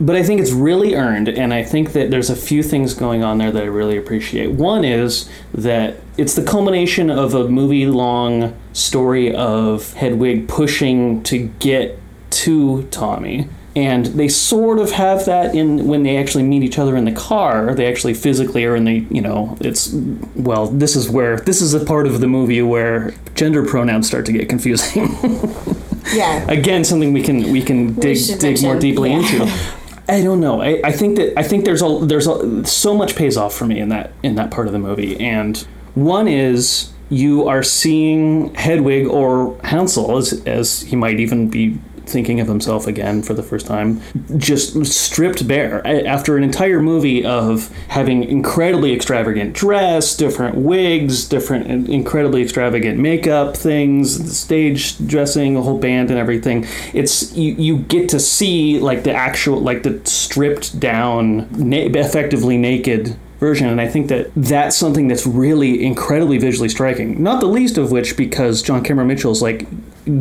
But 0.00 0.14
I 0.14 0.22
think 0.22 0.40
it's 0.40 0.52
really 0.52 0.94
earned, 0.94 1.28
and 1.28 1.52
I 1.52 1.64
think 1.64 1.92
that 1.92 2.12
there's 2.12 2.30
a 2.30 2.36
few 2.36 2.62
things 2.62 2.94
going 2.94 3.24
on 3.24 3.38
there 3.38 3.50
that 3.50 3.62
I 3.64 3.66
really 3.66 3.96
appreciate. 3.96 4.52
One 4.52 4.84
is 4.84 5.28
that 5.52 5.96
it's 6.16 6.36
the 6.36 6.44
culmination 6.44 7.10
of 7.10 7.34
a 7.34 7.48
movie 7.48 7.86
long 7.86 8.56
story 8.72 9.34
of 9.34 9.94
Hedwig 9.94 10.46
pushing 10.46 11.24
to 11.24 11.48
get 11.58 11.98
to 12.30 12.84
Tommy. 12.92 13.48
And 13.78 14.06
they 14.06 14.28
sort 14.28 14.78
of 14.78 14.90
have 14.92 15.24
that 15.26 15.54
in 15.54 15.86
when 15.86 16.02
they 16.02 16.16
actually 16.16 16.42
meet 16.42 16.62
each 16.62 16.78
other 16.78 16.96
in 16.96 17.04
the 17.04 17.12
car. 17.12 17.74
They 17.74 17.86
actually 17.86 18.14
physically 18.14 18.64
are 18.64 18.74
in 18.74 18.84
the, 18.84 19.06
you 19.10 19.22
know, 19.22 19.56
it's, 19.60 19.92
well, 20.34 20.66
this 20.66 20.96
is 20.96 21.08
where, 21.08 21.38
this 21.40 21.62
is 21.62 21.74
a 21.74 21.84
part 21.84 22.06
of 22.06 22.20
the 22.20 22.26
movie 22.26 22.62
where 22.62 23.14
gender 23.34 23.64
pronouns 23.64 24.06
start 24.06 24.26
to 24.26 24.32
get 24.32 24.48
confusing. 24.48 25.16
yeah 26.14 26.50
again 26.50 26.84
something 26.84 27.12
we 27.12 27.22
can 27.22 27.52
we 27.52 27.62
can 27.62 27.92
dig 27.94 28.16
should 28.16 28.38
dig 28.38 28.62
more 28.62 28.78
deeply 28.78 29.10
yeah. 29.10 29.18
into 29.18 29.52
I 30.10 30.22
don't 30.22 30.40
know. 30.40 30.62
I, 30.62 30.80
I 30.82 30.92
think 30.92 31.16
that 31.16 31.38
I 31.38 31.42
think 31.42 31.66
there's 31.66 31.82
a 31.82 31.98
there's 32.02 32.26
a 32.26 32.64
so 32.64 32.94
much 32.94 33.14
pays 33.14 33.36
off 33.36 33.54
for 33.54 33.66
me 33.66 33.78
in 33.78 33.90
that 33.90 34.12
in 34.22 34.36
that 34.36 34.50
part 34.50 34.66
of 34.66 34.72
the 34.72 34.78
movie, 34.78 35.20
and 35.20 35.58
one 35.94 36.26
is 36.26 36.90
you 37.10 37.46
are 37.46 37.62
seeing 37.62 38.54
Hedwig 38.54 39.06
or 39.06 39.60
Hansel 39.64 40.16
as 40.16 40.42
as 40.46 40.80
he 40.80 40.96
might 40.96 41.20
even 41.20 41.50
be 41.50 41.78
thinking 42.08 42.40
of 42.40 42.48
himself 42.48 42.86
again 42.86 43.22
for 43.22 43.34
the 43.34 43.42
first 43.42 43.66
time, 43.66 44.00
just 44.36 44.84
stripped 44.86 45.46
bare 45.46 45.86
after 45.86 46.36
an 46.36 46.42
entire 46.42 46.80
movie 46.80 47.24
of 47.24 47.68
having 47.88 48.24
incredibly 48.24 48.92
extravagant 48.94 49.52
dress, 49.52 50.16
different 50.16 50.56
wigs, 50.56 51.26
different 51.26 51.88
incredibly 51.88 52.42
extravagant 52.42 52.98
makeup 52.98 53.56
things, 53.56 54.36
stage 54.36 54.98
dressing, 55.06 55.56
a 55.56 55.62
whole 55.62 55.78
band 55.78 56.10
and 56.10 56.18
everything. 56.18 56.66
It's 56.94 57.32
you, 57.36 57.54
you 57.54 57.78
get 57.78 58.08
to 58.10 58.20
see 58.20 58.78
like 58.78 59.04
the 59.04 59.12
actual 59.12 59.60
like 59.60 59.82
the 59.82 60.00
stripped 60.04 60.78
down, 60.80 61.48
na- 61.52 61.88
effectively 61.98 62.56
naked 62.56 63.16
version 63.38 63.68
and 63.68 63.80
i 63.80 63.86
think 63.86 64.08
that 64.08 64.30
that's 64.34 64.76
something 64.76 65.06
that's 65.06 65.26
really 65.26 65.84
incredibly 65.84 66.38
visually 66.38 66.68
striking 66.68 67.22
not 67.22 67.40
the 67.40 67.46
least 67.46 67.78
of 67.78 67.92
which 67.92 68.16
because 68.16 68.62
john 68.62 68.82
cameron 68.82 69.06
mitchell's 69.06 69.40
like 69.40 69.66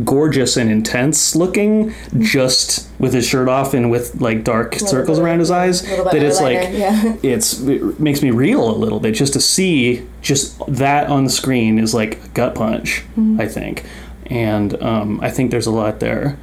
gorgeous 0.03 0.57
and 0.57 0.69
intense 0.69 1.35
looking 1.35 1.93
just 2.19 2.89
with 2.99 3.13
his 3.13 3.25
shirt 3.27 3.47
off 3.47 3.73
and 3.73 3.89
with 3.89 4.19
like 4.21 4.43
dark 4.43 4.75
circles 4.75 5.17
bit- 5.17 5.23
around 5.25 5.39
his 5.39 5.49
eyes 5.51 5.81
that 5.83 6.15
it's 6.15 6.41
like 6.41 6.57
yeah. 6.73 7.15
it's 7.23 7.61
it 7.61 7.99
makes 7.99 8.21
me 8.21 8.31
reel 8.31 8.69
a 8.69 8.75
little 8.75 8.99
bit 8.99 9.13
just 9.15 9.33
to 9.33 9.39
see 9.39 10.05
just 10.21 10.59
that 10.67 11.07
on 11.09 11.23
the 11.23 11.29
screen 11.29 11.79
is 11.79 11.93
like 11.93 12.23
a 12.23 12.27
gut 12.29 12.53
punch 12.55 13.03
Mm-hmm. 13.17 13.39
i 13.39 13.47
think 13.47 13.83
and 14.27 14.81
um, 14.83 15.19
i 15.21 15.29
think 15.29 15.51
there's 15.51 15.67
a 15.67 15.71
lot 15.71 15.99
there 16.01 16.37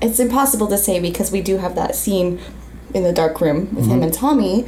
it's 0.00 0.18
impossible 0.18 0.66
to 0.68 0.78
say 0.78 0.98
because 1.00 1.30
we 1.30 1.42
do 1.42 1.58
have 1.58 1.74
that 1.74 1.94
scene 1.94 2.40
in 2.94 3.02
the 3.02 3.12
dark 3.12 3.40
room 3.40 3.72
with 3.74 3.86
him 3.86 4.02
and 4.02 4.12
Tommy, 4.12 4.66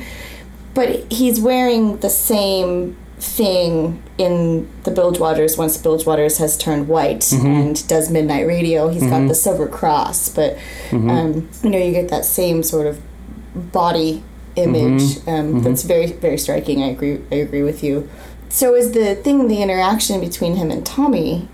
but 0.75 1.11
he's 1.11 1.41
wearing 1.41 1.97
the 1.99 2.11
same 2.11 2.97
thing 3.23 4.03
in 4.19 4.69
the 4.83 4.91
Bilgewater's 4.91 5.57
once 5.57 5.79
Bilgewater's 5.79 6.39
has 6.39 6.59
turned 6.59 6.89
white 6.89 7.21
mm-hmm. 7.21 7.47
and 7.47 7.89
does 7.89 8.11
midnight 8.11 8.47
radio. 8.49 8.89
He's 8.89 9.03
got 9.03 9.11
mm-hmm. 9.11 9.29
the 9.29 9.35
silver 9.35 9.69
cross, 9.69 10.29
but 10.29 10.57
mm-hmm. 10.91 11.09
um, 11.09 11.49
you 11.63 11.71
know 11.71 11.79
you 11.79 11.93
get 11.93 12.09
that 12.09 12.25
same 12.25 12.65
sort 12.65 12.89
of 12.89 13.01
body 13.55 14.25
image 14.57 15.17
um, 15.27 15.63
that's 15.63 15.83
very 15.85 16.07
very 16.07 16.37
striking. 16.37 16.83
I 16.83 16.89
agree. 16.89 17.21
I 17.31 17.37
agree 17.37 17.63
with 17.63 17.85
you. 17.85 18.11
So 18.49 18.75
is 18.75 18.91
the 18.93 19.15
thing 19.15 19.47
the 19.47 19.63
interaction 19.63 20.21
between 20.21 20.57
him 20.57 20.71
and 20.71 20.85
Tommy 20.85 21.49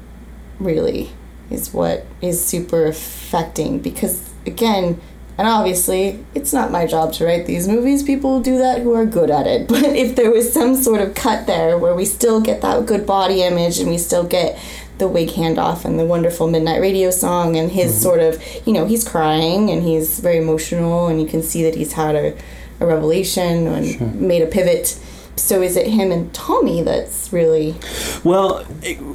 really 0.58 1.10
is 1.50 1.72
what 1.72 2.06
is 2.22 2.42
super 2.42 2.86
affecting 2.86 3.78
because 3.78 4.30
again 4.46 5.00
and 5.38 5.46
obviously 5.46 6.24
it's 6.34 6.52
not 6.52 6.72
my 6.72 6.84
job 6.84 7.12
to 7.14 7.24
write 7.24 7.46
these 7.46 7.68
movies. 7.68 8.02
People 8.02 8.40
do 8.40 8.58
that 8.58 8.82
who 8.82 8.92
are 8.92 9.06
good 9.06 9.30
at 9.30 9.46
it. 9.46 9.68
But 9.78 9.84
if 9.84 10.16
there 10.16 10.30
was 10.30 10.52
some 10.52 10.74
sort 10.74 11.00
of 11.00 11.14
cut 11.14 11.46
there 11.46 11.78
where 11.78 11.94
we 11.94 12.04
still 12.04 12.40
get 12.40 12.60
that 12.62 12.86
good 12.86 13.06
body 13.06 13.42
image 13.42 13.78
and 13.78 13.88
we 13.88 13.98
still 13.98 14.24
get 14.24 14.58
the 14.98 15.06
wig 15.06 15.28
handoff 15.28 15.84
and 15.84 15.96
the 15.98 16.04
wonderful 16.04 16.48
midnight 16.48 16.80
radio 16.80 17.10
song 17.10 17.56
and 17.56 17.70
his 17.70 17.92
mm-hmm. 17.92 18.02
sort 18.02 18.20
of 18.20 18.42
you 18.66 18.72
know 18.72 18.84
he's 18.84 19.08
crying 19.08 19.70
and 19.70 19.84
he's 19.84 20.18
very 20.18 20.38
emotional 20.38 21.06
and 21.06 21.20
you 21.20 21.26
can 21.26 21.40
see 21.40 21.62
that 21.62 21.76
he's 21.76 21.92
had 21.92 22.16
a, 22.16 22.36
a 22.80 22.86
revelation 22.86 23.68
and 23.68 24.20
made 24.20 24.42
a 24.42 24.46
pivot 24.46 25.00
so 25.38 25.62
is 25.62 25.76
it 25.76 25.86
him 25.86 26.10
and 26.10 26.32
tommy 26.34 26.82
that's 26.82 27.32
really 27.32 27.74
Well, 28.24 28.64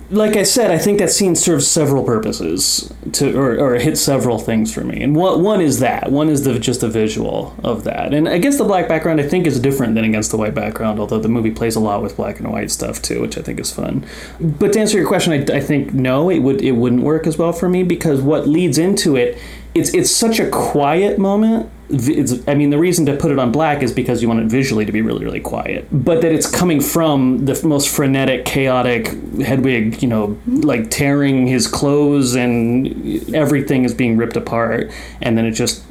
like 0.09 0.35
I 0.35 0.43
said, 0.43 0.71
I 0.71 0.77
think 0.77 0.99
that 0.99 1.11
scene 1.11 1.35
serves 1.35 1.67
several 1.67 2.03
purposes 2.03 2.93
to, 3.13 3.37
or, 3.37 3.57
or 3.59 3.75
hits 3.75 4.01
several 4.01 4.39
things 4.39 4.73
for 4.73 4.83
me. 4.83 5.01
And 5.01 5.15
one, 5.15 5.43
one 5.43 5.61
is 5.61 5.79
that. 5.79 6.11
One 6.11 6.29
is 6.29 6.43
the 6.43 6.59
just 6.59 6.81
the 6.81 6.89
visual 6.89 7.55
of 7.63 7.83
that. 7.83 8.13
And 8.13 8.27
against 8.27 8.57
the 8.57 8.63
black 8.63 8.87
background, 8.87 9.19
I 9.19 9.27
think 9.27 9.45
is 9.45 9.59
different 9.59 9.95
than 9.95 10.03
against 10.03 10.31
the 10.31 10.37
white 10.37 10.55
background. 10.55 10.99
Although 10.99 11.19
the 11.19 11.29
movie 11.29 11.51
plays 11.51 11.75
a 11.75 11.79
lot 11.79 12.01
with 12.01 12.15
black 12.15 12.39
and 12.39 12.51
white 12.51 12.71
stuff 12.71 13.01
too, 13.01 13.21
which 13.21 13.37
I 13.37 13.41
think 13.41 13.59
is 13.59 13.71
fun. 13.71 14.05
But 14.39 14.73
to 14.73 14.79
answer 14.79 14.97
your 14.97 15.07
question, 15.07 15.33
I, 15.33 15.57
I 15.57 15.59
think 15.59 15.93
no, 15.93 16.29
it 16.29 16.39
would 16.39 16.61
it 16.61 16.73
wouldn't 16.73 17.03
work 17.03 17.27
as 17.27 17.37
well 17.37 17.53
for 17.53 17.69
me 17.69 17.83
because 17.83 18.21
what 18.21 18.47
leads 18.47 18.77
into 18.77 19.15
it, 19.15 19.37
it's 19.75 19.93
it's 19.93 20.11
such 20.11 20.39
a 20.39 20.49
quiet 20.49 21.17
moment 21.17 21.69
it's, 21.89 22.47
I 22.47 22.55
mean, 22.55 22.69
the 22.69 22.77
reason 22.77 23.05
to 23.05 23.15
put 23.15 23.31
it 23.31 23.39
on 23.39 23.51
black 23.51 23.83
is 23.83 23.91
because 23.91 24.21
you 24.21 24.27
want 24.27 24.39
it 24.39 24.47
visually 24.47 24.85
to 24.85 24.91
be 24.91 25.01
really, 25.01 25.23
really 25.23 25.39
quiet. 25.39 25.87
But 25.91 26.21
that 26.21 26.31
it's 26.31 26.49
coming 26.49 26.81
from 26.81 27.45
the 27.45 27.59
most 27.67 27.89
frenetic, 27.89 28.45
chaotic 28.45 29.07
Hedwig, 29.41 30.01
you 30.01 30.07
know, 30.07 30.37
like 30.47 30.89
tearing 30.89 31.45
his 31.45 31.67
clothes 31.67 32.35
and 32.35 33.33
everything 33.35 33.83
is 33.83 33.93
being 33.93 34.17
ripped 34.17 34.37
apart, 34.37 34.91
and 35.21 35.37
then 35.37 35.45
it 35.45 35.51
just, 35.51 35.83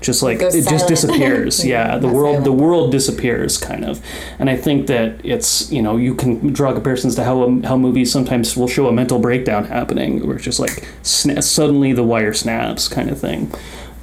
just 0.00 0.22
like 0.22 0.38
Goes 0.38 0.54
it 0.54 0.68
just 0.68 0.88
disappears. 0.88 1.64
Yeah, 1.70 1.98
the 1.98 2.08
world, 2.08 2.44
the 2.44 2.52
world 2.52 2.90
disappears, 2.90 3.58
kind 3.58 3.84
of. 3.84 4.04
And 4.38 4.48
I 4.48 4.56
think 4.56 4.86
that 4.86 5.20
it's, 5.24 5.70
you 5.70 5.82
know, 5.82 5.96
you 5.96 6.14
can 6.14 6.52
draw 6.52 6.72
comparisons 6.72 7.14
to 7.16 7.24
how 7.24 7.60
how 7.62 7.76
movies 7.76 8.10
sometimes 8.10 8.56
will 8.56 8.68
show 8.68 8.88
a 8.88 8.92
mental 8.92 9.18
breakdown 9.18 9.64
happening, 9.64 10.26
where 10.26 10.36
it's 10.36 10.44
just 10.44 10.58
like 10.58 10.88
sna- 11.02 11.42
suddenly 11.42 11.92
the 11.92 12.02
wire 12.02 12.32
snaps, 12.32 12.88
kind 12.88 13.10
of 13.10 13.20
thing. 13.20 13.52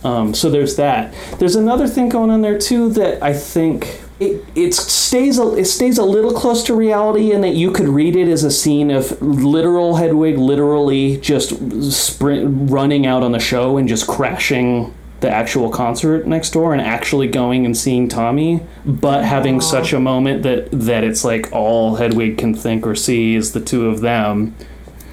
Um, 0.04 0.34
so 0.34 0.50
there's 0.50 0.76
that. 0.76 1.14
There's 1.40 1.56
another 1.56 1.88
thing 1.88 2.10
going 2.10 2.30
on 2.30 2.42
there 2.42 2.58
too 2.58 2.90
that 2.92 3.22
I 3.24 3.34
think 3.34 4.02
it, 4.20 4.44
it 4.56 4.74
stays 4.74 5.38
a, 5.40 5.56
it 5.56 5.66
stays 5.66 5.98
a 5.98 6.04
little 6.04 6.32
close 6.34 6.64
to 6.66 6.76
reality 6.76 7.32
in 7.32 7.42
that 7.42 7.56
you 7.56 7.72
could 7.72 7.88
read 7.88 8.16
it 8.16 8.28
as 8.28 8.44
a 8.44 8.52
scene 8.52 8.90
of 8.92 9.20
literal 9.22 9.96
Hedwig 9.96 10.38
literally 10.38 11.18
just 11.18 11.92
sprint 11.92 12.72
running 12.72 13.06
out 13.06 13.24
on 13.24 13.32
the 13.32 13.40
show 13.40 13.78
and 13.78 13.88
just 13.88 14.08
crashing 14.08 14.94
the 15.20 15.30
actual 15.30 15.70
concert 15.70 16.28
next 16.28 16.52
door 16.52 16.74
and 16.74 16.82
actually 16.82 17.28
going 17.28 17.66
and 17.66 17.76
seeing 17.76 18.08
Tommy, 18.08 18.62
but 18.86 19.24
having 19.24 19.60
such 19.62 19.94
a 19.94 20.00
moment 20.00 20.44
that 20.44 20.70
that 20.72 21.04
it's 21.04 21.24
like 21.24 21.52
all 21.52 21.96
Hedwig 21.96 22.38
can 22.38 22.54
think 22.54 22.86
or 22.86 22.96
see 22.96 23.36
is 23.36 23.54
the 23.54 23.60
two 23.60 23.88
of 23.88 24.02
them. 24.02 24.56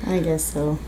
I 0.06 0.20
guess 0.20 0.44
so. 0.44 0.78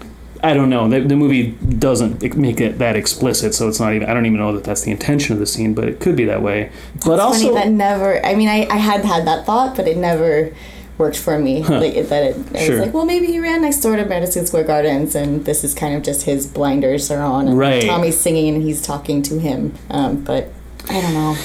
I 0.43 0.53
don't 0.53 0.69
know. 0.69 0.89
The, 0.89 1.01
the 1.01 1.17
movie 1.17 1.53
doesn't 1.53 2.37
make 2.37 2.61
it 2.61 2.79
that 2.79 2.95
explicit, 2.95 3.55
so 3.55 3.69
it's 3.69 3.81
not 3.81 3.95
even. 3.95 4.09
I 4.09 4.15
don't 4.15 4.27
even 4.27 4.39
know 4.39 4.53
that 4.53 4.65
that's 4.65 4.83
the 4.83 4.91
intention 4.91 5.33
of 5.33 5.39
the 5.39 5.47
scene, 5.47 5.75
but 5.75 5.89
it 5.89 5.99
could 5.99 6.15
be 6.15 6.27
that 6.27 6.43
way. 6.43 6.71
But 7.05 7.15
It's 7.15 7.23
also, 7.23 7.55
that 7.55 7.71
never. 7.71 8.25
I 8.25 8.35
mean, 8.35 8.49
I, 8.49 8.67
I 8.71 8.77
had 8.77 9.05
had 9.05 9.27
that 9.27 9.47
thought, 9.47 9.77
but 9.77 9.89
it 9.89 9.97
never 9.97 10.55
worked 10.99 11.19
for 11.19 11.39
me. 11.39 11.63
Like 11.63 11.95
that, 12.09 12.23
it, 12.23 12.37
I 12.55 12.65
Sure. 12.65 12.77
was 12.77 12.87
like, 12.87 12.95
well, 12.95 13.05
maybe 13.05 13.27
he 13.27 13.39
ran 13.41 13.63
next 13.63 13.81
door 13.81 13.97
to 13.97 14.05
Madison 14.05 14.47
Square 14.47 14.65
Gardens, 14.65 15.15
and 15.15 15.45
this 15.45 15.63
is 15.65 15.75
kind 15.75 15.95
of 15.95 16.03
just 16.03 16.23
his 16.23 16.47
blinders 16.47 17.11
are 17.11 17.21
on, 17.23 17.49
and 17.49 17.59
Right. 17.59 17.83
Tommy's 17.85 18.17
singing, 18.19 18.55
and 18.55 18.63
he's 18.63 18.81
talking 18.83 19.23
to 19.23 19.39
him. 19.39 19.75
Um, 19.91 20.23
but 20.25 20.49
I 20.89 21.01
don't 21.01 21.15
know. 21.15 21.37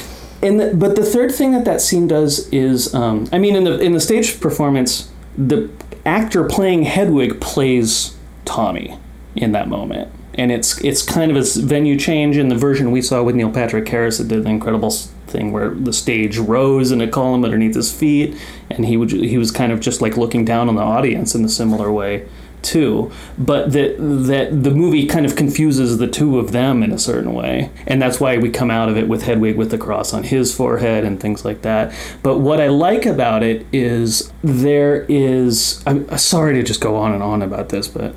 And 0.43 0.59
the, 0.59 0.73
but 0.73 0.95
the 0.95 1.05
third 1.05 1.31
thing 1.33 1.51
that 1.51 1.65
that 1.65 1.81
scene 1.81 2.07
does 2.07 2.47
is, 2.49 2.93
um, 2.95 3.27
I 3.31 3.37
mean, 3.37 3.55
in 3.55 3.63
the 3.63 3.77
in 3.79 3.91
the 3.93 3.99
stage 3.99 4.39
performance, 4.39 5.11
the 5.37 5.69
actor 6.05 6.43
playing 6.45 6.83
Hedwig 6.83 7.39
plays 7.39 8.15
Tommy 8.45 8.97
in 9.35 9.51
that 9.51 9.67
moment, 9.69 10.11
and 10.33 10.51
it's 10.51 10.79
it's 10.81 11.03
kind 11.03 11.29
of 11.29 11.37
a 11.37 11.43
venue 11.61 11.95
change 11.97 12.37
in 12.37 12.47
the 12.49 12.55
version 12.55 12.91
we 12.91 13.01
saw 13.03 13.21
with 13.21 13.35
Neil 13.35 13.51
Patrick 13.51 13.87
Harris. 13.87 14.17
that 14.17 14.29
did 14.29 14.39
an 14.39 14.47
incredible 14.47 14.89
thing 15.31 15.51
where 15.51 15.69
the 15.69 15.93
stage 15.93 16.37
rose 16.37 16.91
in 16.91 17.01
a 17.01 17.07
column 17.07 17.43
underneath 17.43 17.75
his 17.75 17.91
feet, 17.91 18.37
and 18.69 18.85
he 18.85 18.97
would 18.97 19.11
he 19.11 19.37
was 19.37 19.51
kind 19.51 19.71
of 19.71 19.79
just 19.79 20.01
like 20.01 20.17
looking 20.17 20.45
down 20.45 20.69
on 20.69 20.75
the 20.75 20.81
audience 20.81 21.35
in 21.35 21.43
a 21.45 21.49
similar 21.49 21.91
way 21.91 22.27
too. 22.61 23.11
But 23.37 23.71
that 23.73 23.95
that 23.97 24.63
the 24.63 24.71
movie 24.71 25.05
kind 25.05 25.25
of 25.25 25.35
confuses 25.35 25.97
the 25.97 26.07
two 26.07 26.39
of 26.39 26.51
them 26.51 26.83
in 26.83 26.91
a 26.91 26.99
certain 26.99 27.33
way 27.33 27.71
and 27.87 28.01
that's 28.01 28.19
why 28.19 28.37
we 28.37 28.49
come 28.49 28.69
out 28.69 28.89
of 28.89 28.97
it 28.97 29.07
with 29.07 29.23
Hedwig 29.23 29.57
with 29.57 29.71
the 29.71 29.77
cross 29.77 30.13
on 30.13 30.23
his 30.23 30.53
forehead 30.53 31.03
and 31.03 31.19
things 31.19 31.43
like 31.43 31.61
that. 31.63 31.93
But 32.23 32.39
what 32.39 32.61
I 32.61 32.67
like 32.67 33.05
about 33.05 33.43
it 33.43 33.65
is 33.71 34.31
there 34.43 35.05
is 35.09 35.83
I'm 35.85 36.17
sorry 36.17 36.53
to 36.55 36.63
just 36.63 36.81
go 36.81 36.95
on 36.95 37.13
and 37.13 37.23
on 37.23 37.41
about 37.41 37.69
this 37.69 37.87
but 37.87 38.15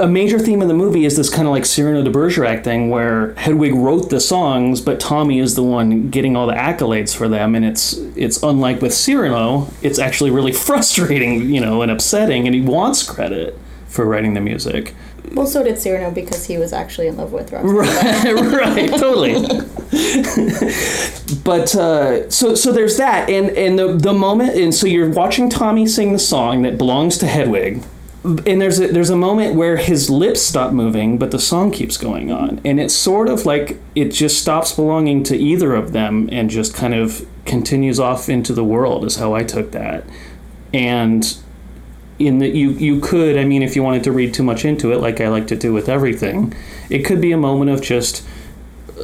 a 0.00 0.08
major 0.08 0.38
theme 0.38 0.62
of 0.62 0.68
the 0.68 0.74
movie 0.74 1.04
is 1.04 1.16
this 1.16 1.30
kind 1.30 1.46
of 1.46 1.52
like 1.52 1.64
Cyrano 1.64 2.02
de 2.02 2.10
Bergerac 2.10 2.64
thing 2.64 2.90
where 2.90 3.34
Hedwig 3.34 3.74
wrote 3.74 4.10
the 4.10 4.20
songs, 4.20 4.80
but 4.80 4.98
Tommy 4.98 5.38
is 5.38 5.54
the 5.54 5.62
one 5.62 6.10
getting 6.10 6.36
all 6.36 6.46
the 6.46 6.54
accolades 6.54 7.14
for 7.14 7.28
them, 7.28 7.54
and 7.54 7.64
it's 7.64 7.94
it's 8.16 8.42
unlike 8.42 8.82
with 8.82 8.94
Cyrano, 8.94 9.68
it's 9.82 9.98
actually 9.98 10.30
really 10.30 10.52
frustrating, 10.52 11.52
you 11.52 11.60
know, 11.60 11.82
and 11.82 11.90
upsetting, 11.90 12.46
and 12.46 12.54
he 12.54 12.60
wants 12.60 13.08
credit 13.08 13.58
for 13.86 14.04
writing 14.04 14.34
the 14.34 14.40
music. 14.40 14.94
Well, 15.32 15.46
so 15.46 15.62
did 15.62 15.78
Cyrano 15.78 16.10
because 16.10 16.46
he 16.46 16.58
was 16.58 16.72
actually 16.72 17.06
in 17.06 17.16
love 17.16 17.32
with 17.32 17.50
Roxanne. 17.50 17.74
right, 17.74 18.90
totally. 18.90 19.34
but 21.44 21.74
uh, 21.74 22.30
so 22.30 22.54
so 22.54 22.72
there's 22.72 22.98
that, 22.98 23.30
and 23.30 23.50
and 23.50 23.78
the 23.78 23.94
the 23.94 24.12
moment, 24.12 24.56
and 24.56 24.74
so 24.74 24.86
you're 24.86 25.10
watching 25.10 25.48
Tommy 25.48 25.86
sing 25.86 26.12
the 26.12 26.18
song 26.18 26.62
that 26.62 26.76
belongs 26.76 27.16
to 27.18 27.26
Hedwig, 27.26 27.82
and 28.24 28.60
there's 28.60 28.80
a, 28.80 28.88
there's 28.88 29.10
a 29.10 29.16
moment 29.16 29.54
where 29.54 29.76
his 29.76 30.08
lips 30.08 30.40
stop 30.40 30.72
moving, 30.72 31.18
but 31.18 31.30
the 31.30 31.38
song 31.38 31.70
keeps 31.70 31.98
going 31.98 32.32
on, 32.32 32.60
and 32.64 32.80
it's 32.80 32.94
sort 32.94 33.28
of 33.28 33.44
like 33.44 33.78
it 33.94 34.08
just 34.08 34.40
stops 34.40 34.72
belonging 34.72 35.22
to 35.24 35.36
either 35.36 35.74
of 35.74 35.92
them 35.92 36.28
and 36.32 36.48
just 36.48 36.74
kind 36.74 36.94
of 36.94 37.26
continues 37.44 38.00
off 38.00 38.30
into 38.30 38.54
the 38.54 38.64
world. 38.64 39.04
Is 39.04 39.16
how 39.16 39.34
I 39.34 39.44
took 39.44 39.72
that, 39.72 40.04
and 40.72 41.36
in 42.18 42.38
that 42.38 42.54
you 42.54 42.70
you 42.70 43.00
could 43.00 43.36
I 43.36 43.44
mean 43.44 43.62
if 43.62 43.76
you 43.76 43.82
wanted 43.82 44.04
to 44.04 44.12
read 44.12 44.32
too 44.32 44.44
much 44.44 44.64
into 44.64 44.92
it 44.92 44.98
like 44.98 45.20
I 45.20 45.28
like 45.28 45.48
to 45.48 45.56
do 45.56 45.72
with 45.72 45.88
everything 45.88 46.54
it 46.88 47.00
could 47.00 47.20
be 47.20 47.32
a 47.32 47.36
moment 47.36 47.72
of 47.72 47.82
just 47.82 48.24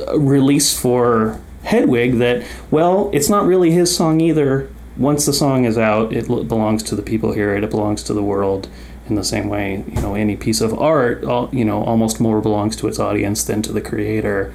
uh, 0.06 0.16
release 0.16 0.78
for 0.78 1.40
Hedwig 1.64 2.18
that 2.18 2.46
well 2.70 3.10
it's 3.12 3.28
not 3.28 3.46
really 3.46 3.72
his 3.72 3.94
song 3.94 4.20
either. 4.20 4.70
Once 4.96 5.26
the 5.26 5.32
song 5.32 5.64
is 5.64 5.76
out 5.76 6.12
it 6.12 6.28
belongs 6.28 6.84
to 6.84 6.94
the 6.94 7.02
people 7.02 7.32
here 7.32 7.56
it 7.56 7.68
belongs 7.68 8.02
to 8.04 8.14
the 8.14 8.22
world 8.22 8.68
in 9.10 9.16
the 9.16 9.24
same 9.24 9.48
way 9.48 9.84
you 9.88 10.00
know 10.00 10.14
any 10.14 10.36
piece 10.36 10.60
of 10.60 10.72
art 10.78 11.22
you 11.52 11.64
know 11.64 11.82
almost 11.82 12.20
more 12.20 12.40
belongs 12.40 12.76
to 12.76 12.88
its 12.88 12.98
audience 12.98 13.44
than 13.44 13.60
to 13.60 13.72
the 13.72 13.80
creator 13.80 14.54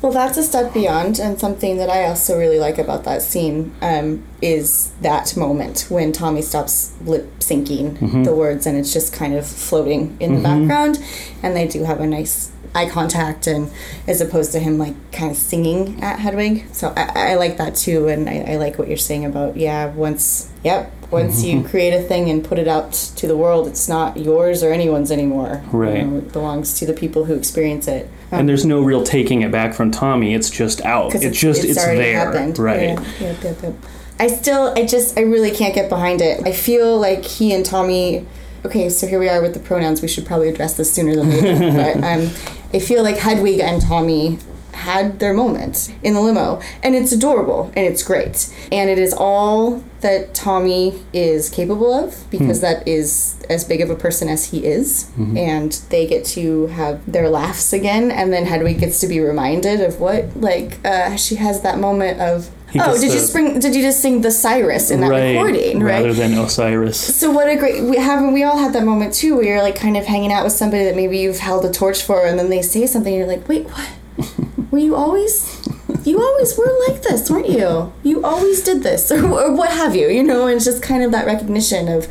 Well, 0.00 0.12
that's 0.12 0.38
a 0.38 0.44
step 0.44 0.72
beyond, 0.72 1.18
and 1.18 1.40
something 1.40 1.76
that 1.78 1.90
I 1.90 2.04
also 2.04 2.38
really 2.38 2.60
like 2.60 2.78
about 2.78 3.02
that 3.02 3.20
scene 3.20 3.74
um, 3.82 4.22
is 4.40 4.92
that 5.00 5.36
moment 5.36 5.86
when 5.88 6.12
Tommy 6.12 6.40
stops 6.40 6.94
lip 7.02 7.26
syncing 7.40 8.24
the 8.24 8.32
words 8.32 8.64
and 8.64 8.78
it's 8.78 8.92
just 8.92 9.12
kind 9.12 9.34
of 9.34 9.44
floating 9.44 10.16
in 10.20 10.36
the 10.36 10.40
background, 10.40 11.02
and 11.42 11.56
they 11.56 11.66
do 11.66 11.82
have 11.82 11.98
a 12.00 12.06
nice 12.06 12.52
eye 12.76 12.88
contact, 12.88 13.48
and 13.48 13.72
as 14.06 14.20
opposed 14.20 14.52
to 14.52 14.60
him 14.60 14.78
like 14.78 14.94
kind 15.10 15.32
of 15.32 15.36
singing 15.36 16.00
at 16.00 16.20
Hedwig. 16.20 16.66
So 16.72 16.92
I, 16.96 17.32
I 17.32 17.34
like 17.34 17.56
that 17.56 17.74
too, 17.74 18.06
and 18.06 18.28
I, 18.30 18.52
I 18.52 18.56
like 18.56 18.78
what 18.78 18.86
you're 18.86 18.96
saying 18.96 19.24
about 19.24 19.56
yeah, 19.56 19.86
once 19.86 20.48
yep. 20.62 20.92
Once 21.10 21.42
you 21.42 21.62
create 21.62 21.94
a 21.94 22.02
thing 22.02 22.28
and 22.28 22.44
put 22.44 22.58
it 22.58 22.68
out 22.68 22.92
to 22.92 23.26
the 23.26 23.36
world, 23.36 23.66
it's 23.66 23.88
not 23.88 24.16
yours 24.18 24.62
or 24.62 24.72
anyone's 24.72 25.10
anymore. 25.10 25.62
You 25.72 25.78
Right. 25.78 26.06
know, 26.06 26.18
it 26.18 26.32
belongs 26.32 26.74
to 26.80 26.86
the 26.86 26.92
people 26.92 27.24
who 27.24 27.34
experience 27.34 27.88
it. 27.88 28.10
and 28.30 28.46
there's 28.46 28.66
no 28.66 28.80
real 28.82 29.02
taking 29.04 29.40
it 29.40 29.50
back 29.50 29.72
from 29.72 29.90
Tommy 29.90 30.34
it's 30.34 30.50
just 30.50 30.82
out 30.84 31.08
because 31.08 31.24
it's 31.24 31.38
just 31.40 31.64
it's, 31.64 31.78
already 31.78 31.98
there 31.98 32.18
happened. 32.26 32.58
right 32.58 32.80
Yeah, 32.90 33.00
yep, 33.20 33.42
yep, 33.42 33.62
yep. 33.62 33.74
I 34.20 34.26
still, 34.26 34.74
I 34.76 34.84
just, 34.84 35.16
I 35.16 35.22
really 35.22 35.50
can't 35.50 35.74
get 35.74 35.88
behind 35.88 36.20
it. 36.20 36.46
I 36.46 36.52
feel 36.52 36.98
like 36.98 37.24
he 37.24 37.54
and 37.54 37.64
Tommy. 37.64 38.26
Okay, 38.66 38.90
so 38.90 39.06
here 39.06 39.20
we 39.20 39.28
are 39.28 39.40
with 39.40 39.54
the 39.54 39.60
pronouns. 39.60 40.02
We 40.02 40.08
should 40.08 40.26
probably 40.26 40.48
address 40.48 40.76
this 40.76 40.92
sooner 40.92 41.14
than 41.14 41.30
later. 41.30 41.58
but 42.00 42.04
um, 42.04 42.28
I 42.74 42.80
feel 42.80 43.02
like 43.04 43.16
Hedwig 43.16 43.60
and 43.60 43.80
Tommy 43.80 44.38
had 44.78 45.18
their 45.18 45.34
moment 45.34 45.92
in 46.02 46.14
the 46.14 46.20
limo, 46.20 46.60
and 46.82 46.94
it's 46.94 47.12
adorable 47.12 47.72
and 47.76 47.86
it's 47.86 48.02
great, 48.02 48.52
and 48.72 48.88
it 48.90 48.98
is 48.98 49.12
all 49.12 49.82
that 50.00 50.32
Tommy 50.32 51.02
is 51.12 51.48
capable 51.48 51.92
of 51.92 52.24
because 52.30 52.60
that 52.60 52.86
is 52.86 53.42
as 53.50 53.64
big 53.64 53.80
of 53.80 53.90
a 53.90 53.96
person 53.96 54.28
as 54.28 54.46
he 54.50 54.64
is, 54.64 55.10
and 55.36 55.72
they 55.90 56.06
get 56.06 56.24
to 56.24 56.66
have 56.68 57.00
their 57.10 57.28
laughs 57.28 57.72
again, 57.72 58.10
and 58.10 58.32
then 58.32 58.46
Hedwig 58.46 58.78
gets 58.78 59.00
to 59.00 59.08
be 59.08 59.18
reminded 59.20 59.80
of 59.80 59.98
what 60.00 60.36
like 60.36 60.78
uh, 60.84 61.16
she 61.16 61.34
has 61.36 61.62
that 61.62 61.78
moment 61.78 62.20
of. 62.20 62.50
He 62.70 62.78
oh, 62.80 62.92
did 63.00 63.04
you 63.04 63.20
the- 63.20 63.26
spring? 63.26 63.58
Did 63.60 63.74
you 63.74 63.80
just 63.80 64.00
sing 64.00 64.20
the 64.20 64.30
Cyrus 64.30 64.90
in 64.90 65.00
that 65.00 65.08
right 65.08 65.30
recording? 65.30 65.80
Right. 65.82 66.02
rather 66.02 66.12
than 66.12 66.34
Osiris 66.34 67.16
So 67.16 67.30
what 67.30 67.48
a 67.48 67.56
great 67.56 67.82
we 67.82 67.96
haven't 67.96 68.34
we 68.34 68.42
all 68.44 68.58
had 68.58 68.74
that 68.74 68.84
moment 68.84 69.14
too 69.14 69.36
where 69.36 69.44
you're 69.44 69.62
like 69.62 69.74
kind 69.74 69.96
of 69.96 70.04
hanging 70.04 70.30
out 70.30 70.44
with 70.44 70.52
somebody 70.52 70.84
that 70.84 70.94
maybe 70.94 71.16
you've 71.18 71.38
held 71.38 71.64
a 71.64 71.72
torch 71.72 72.02
for 72.02 72.26
and 72.26 72.38
then 72.38 72.50
they 72.50 72.60
say 72.60 72.86
something 72.86 73.14
and 73.14 73.20
you're 73.20 73.36
like 73.36 73.48
wait 73.48 73.64
what 73.70 73.88
were 74.70 74.78
you 74.78 74.94
always 74.94 75.66
you 76.04 76.20
always 76.20 76.56
were 76.56 76.72
like 76.88 77.02
this 77.02 77.30
weren't 77.30 77.48
you? 77.48 77.92
You 78.02 78.24
always 78.24 78.62
did 78.62 78.82
this 78.82 79.10
or, 79.12 79.24
or 79.24 79.54
what 79.54 79.70
have 79.70 79.94
you 79.94 80.08
you 80.08 80.22
know 80.22 80.46
and 80.46 80.56
it's 80.56 80.64
just 80.64 80.82
kind 80.82 81.02
of 81.02 81.12
that 81.12 81.26
recognition 81.26 81.88
of 81.88 82.08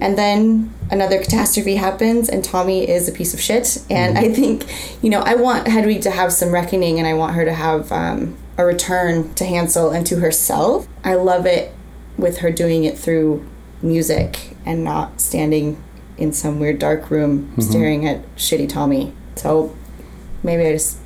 and 0.00 0.18
then 0.18 0.72
another 0.90 1.18
catastrophe 1.18 1.76
happens 1.76 2.28
and 2.28 2.44
Tommy 2.44 2.88
is 2.88 3.08
a 3.08 3.12
piece 3.12 3.34
of 3.34 3.40
shit. 3.40 3.84
And 3.90 4.18
I 4.18 4.32
think 4.32 4.64
you 5.02 5.10
know 5.10 5.20
I 5.20 5.34
want 5.34 5.66
Hedwig 5.66 6.02
to 6.02 6.10
have 6.10 6.32
some 6.32 6.52
reckoning 6.52 6.98
and 6.98 7.06
I 7.06 7.14
want 7.14 7.34
her 7.34 7.44
to 7.44 7.52
have 7.52 7.90
um, 7.92 8.36
a 8.56 8.64
return 8.64 9.34
to 9.34 9.44
Hansel 9.44 9.90
and 9.90 10.06
to 10.06 10.16
herself. 10.16 10.86
I 11.02 11.14
love 11.14 11.46
it 11.46 11.72
with 12.16 12.38
her 12.38 12.50
doing 12.50 12.84
it 12.84 12.98
through 12.98 13.44
music 13.82 14.56
and 14.64 14.84
not 14.84 15.20
standing 15.20 15.82
in 16.16 16.32
some 16.32 16.60
weird 16.60 16.78
dark 16.78 17.10
room 17.10 17.52
staring 17.60 18.06
at 18.06 18.24
shitty 18.36 18.68
Tommy. 18.68 19.12
So 19.34 19.76
maybe 20.42 20.66
I 20.66 20.72
just 20.72 20.98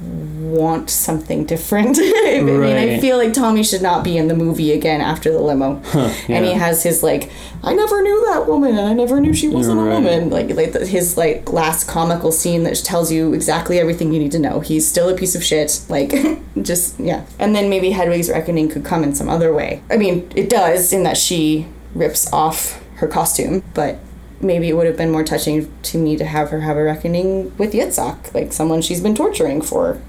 want 0.00 0.90
something 0.90 1.44
different. 1.44 1.98
I 2.00 2.40
mean, 2.42 2.76
I 2.76 2.98
feel 3.00 3.16
like 3.18 3.32
Tommy 3.32 3.62
should 3.62 3.82
not 3.82 4.04
be 4.04 4.16
in 4.16 4.28
the 4.28 4.34
movie 4.34 4.72
again 4.72 5.00
after 5.00 5.32
the 5.32 5.40
limo. 5.40 5.82
And 6.28 6.44
he 6.44 6.52
has 6.52 6.82
his 6.82 7.02
like, 7.02 7.30
I 7.62 7.74
never 7.74 8.02
knew 8.02 8.24
that 8.26 8.46
woman, 8.46 8.76
and 8.76 8.86
I 8.88 8.92
never 8.92 9.20
knew 9.20 9.32
she 9.34 9.48
wasn't 9.48 9.80
Right. 9.80 9.92
a 9.92 9.94
woman. 10.00 10.30
Like, 10.30 10.50
like 10.50 10.72
his 10.86 11.16
like 11.16 11.52
last 11.52 11.88
comical 11.88 12.32
scene 12.32 12.62
that 12.64 12.76
tells 12.76 13.10
you 13.12 13.32
exactly 13.34 13.78
everything 13.78 14.12
you 14.12 14.18
need 14.18 14.32
to 14.32 14.38
know. 14.38 14.60
He's 14.60 14.86
still 14.86 15.08
a 15.08 15.16
piece 15.16 15.34
of 15.34 15.42
shit. 15.44 15.80
Like, 15.88 16.12
just 16.62 16.98
yeah. 17.00 17.24
And 17.38 17.54
then 17.54 17.68
maybe 17.68 17.90
Hedwig's 17.90 18.30
reckoning 18.30 18.68
could 18.68 18.84
come 18.84 19.02
in 19.02 19.14
some 19.14 19.28
other 19.28 19.52
way. 19.52 19.82
I 19.90 19.96
mean, 19.96 20.30
it 20.34 20.48
does 20.48 20.92
in 20.92 21.02
that 21.04 21.16
she 21.16 21.66
rips 21.94 22.32
off 22.32 22.82
her 22.96 23.06
costume, 23.08 23.62
but 23.74 23.98
maybe 24.40 24.68
it 24.68 24.74
would 24.74 24.86
have 24.86 24.96
been 24.96 25.10
more 25.10 25.24
touching 25.24 25.72
to 25.82 25.98
me 25.98 26.16
to 26.16 26.24
have 26.24 26.50
her 26.50 26.60
have 26.60 26.76
a 26.76 26.82
reckoning 26.82 27.56
with 27.56 27.72
Yitzhak, 27.72 28.34
like 28.34 28.52
someone 28.52 28.82
she's 28.82 29.00
been 29.00 29.14
torturing 29.14 29.62
for 29.62 30.00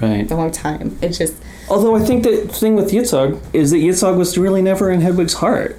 right 0.00 0.30
a 0.30 0.36
long 0.36 0.50
time. 0.52 0.98
It 1.02 1.10
just 1.10 1.34
Although 1.68 1.96
I 1.96 2.00
think 2.00 2.24
the 2.24 2.36
thing 2.48 2.74
with 2.76 2.90
Yitzhak 2.90 3.40
is 3.52 3.70
that 3.70 3.78
Yitzhak 3.78 4.16
was 4.16 4.36
really 4.36 4.60
never 4.62 4.90
in 4.90 5.00
Hedwig's 5.00 5.34
heart. 5.34 5.78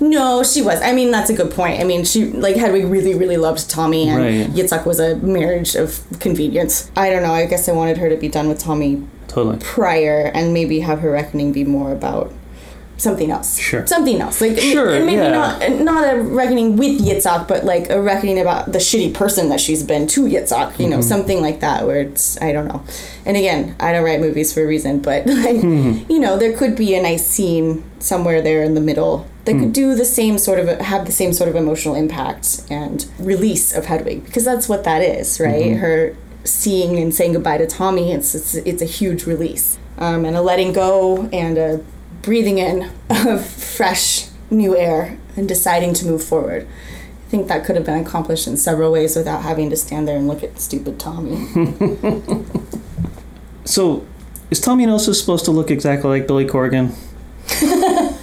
no, 0.00 0.42
she 0.42 0.62
was. 0.62 0.80
I 0.80 0.92
mean, 0.92 1.10
that's 1.10 1.28
a 1.30 1.34
good 1.34 1.50
point. 1.50 1.80
I 1.80 1.84
mean, 1.84 2.04
she 2.04 2.26
like 2.26 2.56
Hedwig 2.56 2.84
really, 2.86 3.14
really 3.14 3.36
loved 3.36 3.68
Tommy, 3.68 4.08
and 4.08 4.18
Right. 4.18 4.46
Yitzhak 4.56 4.86
was 4.86 5.00
a 5.00 5.16
marriage 5.16 5.74
of 5.74 6.00
convenience. 6.20 6.90
I 6.96 7.10
don't 7.10 7.22
know. 7.22 7.32
I 7.32 7.46
guess 7.46 7.68
I 7.68 7.72
wanted 7.72 7.98
her 7.98 8.08
to 8.08 8.16
be 8.16 8.28
done 8.28 8.48
with 8.48 8.58
Tommy 8.58 9.02
Totally. 9.28 9.58
prior, 9.60 10.30
and 10.34 10.52
maybe 10.54 10.80
have 10.80 11.00
her 11.00 11.10
reckoning 11.10 11.52
be 11.52 11.64
more 11.64 11.92
about 11.92 12.32
something 12.96 13.30
else. 13.30 13.58
Sure. 13.58 13.86
Something 13.86 14.20
else. 14.20 14.40
Like 14.40 14.58
Sure, 14.58 14.94
and 14.94 15.06
maybe 15.06 15.22
yeah. 15.22 15.30
not 15.30 15.70
not 15.80 16.14
a 16.14 16.20
reckoning 16.20 16.76
with 16.76 17.00
Yitzhak, 17.00 17.48
but 17.48 17.64
like 17.64 17.90
a 17.90 18.00
reckoning 18.00 18.38
about 18.38 18.72
the 18.72 18.78
shitty 18.78 19.12
person 19.14 19.48
that 19.50 19.60
she's 19.60 19.82
been 19.82 20.06
to 20.08 20.22
Yitzhak. 20.26 20.78
You 20.78 20.88
know, 20.88 20.98
Mm-hmm. 20.98 21.08
something 21.08 21.40
like 21.42 21.60
that. 21.60 21.86
Where 21.86 22.00
it's 22.02 22.40
I 22.40 22.52
don't 22.52 22.68
know. 22.68 22.82
And 23.26 23.36
again, 23.36 23.74
I 23.80 23.92
don't 23.92 24.04
write 24.04 24.20
movies 24.20 24.52
for 24.52 24.62
a 24.62 24.66
reason, 24.66 25.00
but 25.00 25.26
like 25.44 25.56
Mm-hmm. 25.56 26.10
you 26.12 26.18
know, 26.20 26.36
there 26.38 26.56
could 26.56 26.76
be 26.76 26.94
a 26.94 27.02
nice 27.02 27.26
scene 27.26 27.82
somewhere 27.98 28.40
there 28.42 28.62
in 28.62 28.74
the 28.74 28.80
middle 28.80 29.26
that 29.44 29.52
Hmm. 29.54 29.60
could 29.60 29.72
do 29.74 29.94
the 29.94 30.04
same 30.06 30.38
sort 30.38 30.58
of 30.58 30.66
have 30.80 31.04
the 31.06 31.12
same 31.12 31.32
sort 31.32 31.48
of 31.50 31.56
emotional 31.56 31.94
impact 31.94 32.62
and 32.70 33.06
release 33.18 33.74
of 33.76 33.86
Hedwig 33.86 34.24
because 34.24 34.44
that's 34.44 34.68
what 34.68 34.84
that 34.84 35.02
is, 35.02 35.38
right? 35.40 35.64
Mm-hmm. 35.72 35.80
Her 35.80 36.16
seeing 36.44 36.98
and 36.98 37.14
saying 37.14 37.32
goodbye 37.32 37.58
to 37.58 37.66
Tommy. 37.66 38.12
It's 38.12 38.34
it's, 38.34 38.54
it's 38.54 38.82
a 38.82 38.86
huge 38.86 39.24
release 39.26 39.78
um, 39.98 40.24
and 40.24 40.36
a 40.36 40.42
letting 40.42 40.72
go 40.72 41.28
and 41.32 41.58
a 41.58 41.80
breathing 42.24 42.58
in 42.58 42.90
of 43.10 43.46
fresh 43.46 44.28
new 44.50 44.76
air 44.76 45.18
and 45.36 45.48
deciding 45.48 45.94
to 45.94 46.06
move 46.06 46.22
forward. 46.22 46.66
I 47.26 47.30
think 47.30 47.48
that 47.48 47.64
could 47.64 47.76
have 47.76 47.84
been 47.84 48.00
accomplished 48.00 48.46
in 48.46 48.56
several 48.56 48.92
ways 48.92 49.16
without 49.16 49.42
having 49.42 49.70
to 49.70 49.76
stand 49.76 50.06
there 50.06 50.16
and 50.16 50.28
look 50.28 50.42
at 50.42 50.60
stupid 50.60 51.00
Tommy. 51.00 51.48
So, 53.64 54.06
is 54.50 54.60
Tommy 54.60 54.84
Gnosis 54.84 55.18
supposed 55.18 55.46
to 55.46 55.50
look 55.50 55.70
exactly 55.70 56.10
like 56.10 56.26
Billy 56.26 56.44
Corgan? 56.44 56.94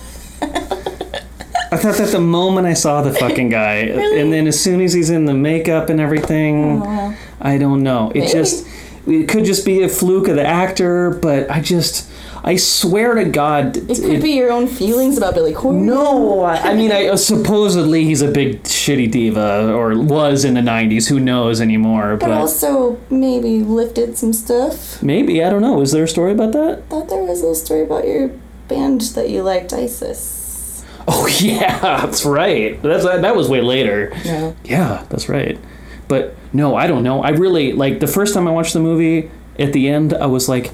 I 1.74 1.78
thought 1.78 1.96
that 1.96 2.10
the 2.12 2.20
moment 2.20 2.68
I 2.68 2.74
saw 2.74 3.02
the 3.02 3.14
fucking 3.14 3.50
guy, 3.50 3.76
and 3.78 4.32
then 4.32 4.46
as 4.46 4.60
soon 4.62 4.82
as 4.82 4.94
he's 4.94 5.10
in 5.10 5.26
the 5.26 5.34
makeup 5.34 5.90
and 5.90 6.00
everything, 6.00 6.82
uh-huh. 6.82 7.16
I 7.40 7.58
don't 7.58 7.82
know. 7.82 8.12
It 8.12 8.20
Maybe. 8.20 8.32
just, 8.32 8.68
it 9.08 9.30
could 9.30 9.46
just 9.46 9.66
be 9.66 9.82
a 9.82 9.90
fluke 9.90 10.28
of 10.28 10.36
the 10.36 10.46
actor, 10.46 11.10
but 11.10 11.50
I 11.50 11.60
just, 11.60 12.08
I 12.44 12.56
swear 12.56 13.14
to 13.16 13.26
God, 13.26 13.78
It 13.78 14.02
could 14.02 14.22
be 14.22 14.32
your 14.32 14.52
own 14.52 14.68
feelings 14.68 15.18
about 15.18 15.36
Billy 15.36 15.54
Corgan. 15.54 15.84
No, 15.84 16.42
I 16.42 16.72
I 16.72 16.74
mean, 16.74 16.92
I 16.92 17.06
uh, 17.08 17.16
supposedly 17.16 18.04
he's 18.06 18.22
a 18.24 18.32
big 18.32 18.64
shitty 18.64 19.12
diva, 19.12 19.72
or 19.74 19.96
was 20.00 20.44
in 20.44 20.56
the 20.56 20.62
'90s. 20.62 21.08
Who 21.10 21.20
knows 21.20 21.62
anymore? 21.62 22.18
But 22.18 22.30
But, 22.30 22.38
also 22.38 23.00
maybe 23.12 23.60
lifted 23.60 24.18
some 24.18 24.34
stuff. 24.34 25.02
maybe 25.04 25.44
I 25.44 25.50
don't 25.52 25.62
know. 25.62 25.82
Is 25.82 25.92
there 25.92 26.04
a 26.04 26.08
story 26.08 26.32
about 26.32 26.52
that? 26.54 26.80
I 26.80 26.82
Thought 26.90 27.10
there 27.10 27.22
was 27.24 27.40
a 27.40 27.44
little 27.44 27.56
story 27.56 27.84
about 27.84 28.08
your 28.08 28.30
band 28.68 29.02
that 29.16 29.30
you 29.30 29.44
liked, 29.44 29.72
ISIS. 29.74 30.84
Oh 31.08 31.28
yeah, 31.40 31.80
that's 31.80 32.26
right. 32.26 32.82
That's 32.82 33.04
that 33.04 33.36
was 33.36 33.50
way 33.50 33.62
later. 33.62 34.12
No. 34.26 34.56
Yeah, 34.64 35.06
that's 35.10 35.30
right. 35.30 35.60
But 36.08 36.36
no, 36.54 36.76
I 36.76 36.88
don't 36.88 37.04
know. 37.04 37.24
I 37.24 37.30
really 37.30 37.74
like 37.74 38.00
the 38.00 38.08
first 38.08 38.34
time 38.34 38.48
I 38.48 38.52
watched 38.52 38.74
the 38.74 38.80
movie. 38.80 39.30
At 39.60 39.74
the 39.74 39.90
end, 39.90 40.14
I 40.14 40.26
was 40.26 40.48
like, 40.50 40.72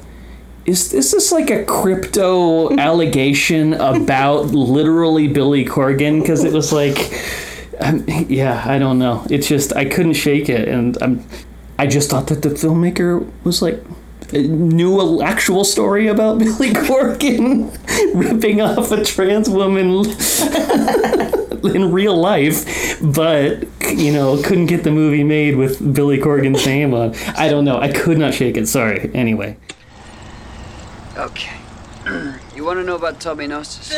"Is 0.68 0.94
is 0.94 1.12
this 1.12 1.32
like 1.32 1.50
a 1.50 1.64
crypto 1.66 2.78
allegation 2.78 3.74
about 3.74 4.48
literally 4.48 5.28
Billy 5.28 5.66
Corgan?" 5.66 6.22
Because 6.22 6.44
it 6.44 6.54
was 6.54 6.72
like, 6.72 6.98
um, 7.80 8.06
yeah, 8.08 8.64
I 8.66 8.78
don't 8.78 9.00
know. 9.00 9.26
It's 9.30 9.48
just 9.48 9.76
I 9.76 9.86
couldn't 9.86 10.14
shake 10.14 10.50
it, 10.50 10.68
and 10.68 10.98
I'm. 11.02 11.24
I 11.80 11.88
just 11.88 12.10
thought 12.10 12.28
that 12.28 12.42
the 12.42 12.50
filmmaker 12.50 13.30
was 13.44 13.62
like 13.62 13.84
knew 14.34 15.00
an 15.00 15.26
actual 15.26 15.64
story 15.64 16.08
about 16.08 16.40
Billy 16.40 16.72
Corgan 16.72 17.72
ripping 18.16 18.62
off 18.62 18.92
a 18.92 19.04
trans 19.04 19.50
woman 19.50 20.06
in 21.76 21.92
real 21.92 22.16
life, 22.16 23.00
but 23.02 23.66
you 23.96 24.12
know 24.12 24.42
couldn't 24.44 24.68
get 24.68 24.84
the 24.84 24.92
movie 24.92 25.24
made 25.24 25.56
with 25.56 25.94
Billy 25.94 26.18
Corgan's 26.18 26.66
name 26.66 26.94
on. 26.94 27.16
I 27.38 27.50
don't 27.50 27.66
know. 27.66 27.80
I 27.80 27.92
could 27.92 28.18
not 28.18 28.34
shake 28.34 28.58
it. 28.58 28.68
Sorry. 28.68 29.10
Anyway. 29.14 29.58
Okay. 31.18 31.58
you 32.56 32.64
want 32.64 32.78
to 32.80 32.84
know 32.84 32.96
about 32.96 33.20
Tommy 33.20 33.48
Gnosis? 33.48 33.92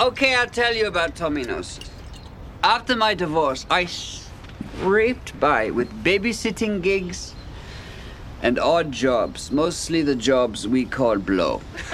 Okay, 0.00 0.34
I'll 0.34 0.46
tell 0.46 0.74
you 0.74 0.86
about 0.86 1.16
Tommy 1.16 1.42
Gnosis. 1.42 1.90
After 2.62 2.94
my 2.94 3.14
divorce, 3.14 3.66
I 3.70 3.86
scraped 3.86 5.38
by 5.40 5.70
with 5.70 6.04
babysitting 6.04 6.80
gigs 6.80 7.34
and 8.42 8.58
odd 8.58 8.92
jobs, 8.92 9.50
mostly 9.50 10.02
the 10.02 10.14
jobs 10.14 10.68
we 10.68 10.84
call 10.84 11.18
blow. 11.18 11.60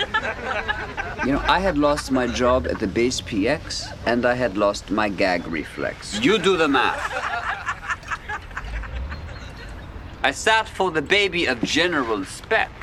you 1.24 1.32
know, 1.32 1.42
I 1.46 1.58
had 1.58 1.78
lost 1.78 2.12
my 2.12 2.26
job 2.26 2.66
at 2.66 2.78
the 2.78 2.86
base 2.86 3.20
PX 3.20 3.96
and 4.06 4.26
I 4.26 4.34
had 4.34 4.56
lost 4.56 4.90
my 4.90 5.08
gag 5.08 5.46
reflex. 5.46 6.20
You 6.20 6.38
do 6.38 6.56
the 6.56 6.68
math. 6.68 7.12
I 10.22 10.32
sat 10.32 10.68
for 10.68 10.90
the 10.90 11.02
baby 11.02 11.46
of 11.46 11.62
General 11.62 12.24
Speck, 12.24 12.70
you 12.70 12.74
know. 12.74 12.75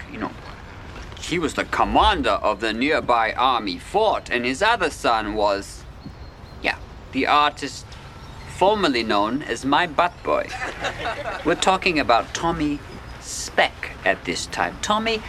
He 1.23 1.39
was 1.39 1.53
the 1.53 1.63
commander 1.63 2.31
of 2.31 2.59
the 2.59 2.73
nearby 2.73 3.31
army 3.33 3.79
fort, 3.79 4.29
and 4.29 4.43
his 4.43 4.61
other 4.61 4.89
son 4.89 5.35
was, 5.35 5.83
yeah, 6.61 6.77
the 7.13 7.27
artist 7.27 7.85
formerly 8.57 9.03
known 9.03 9.41
as 9.41 9.65
my 9.65 9.87
butt 9.87 10.13
boy. 10.23 10.49
We're 11.45 11.55
talking 11.55 11.97
about 11.97 12.33
Tommy 12.33 12.79
Speck 13.21 13.91
at 14.03 14.25
this 14.25 14.47
time. 14.47 14.77
Tommy 14.81 15.21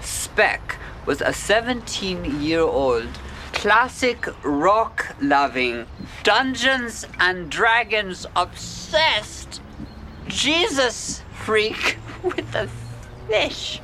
Speck 0.00 0.78
was 1.04 1.20
a 1.20 1.34
17 1.34 2.40
year 2.40 2.62
old 2.62 3.08
classic 3.52 4.26
rock 4.42 5.14
loving, 5.20 5.86
Dungeons 6.22 7.06
and 7.20 7.50
Dragons 7.50 8.26
obsessed 8.34 9.60
Jesus 10.26 11.22
freak 11.44 11.98
with 12.22 12.54
a 12.54 12.70
fish 13.28 13.80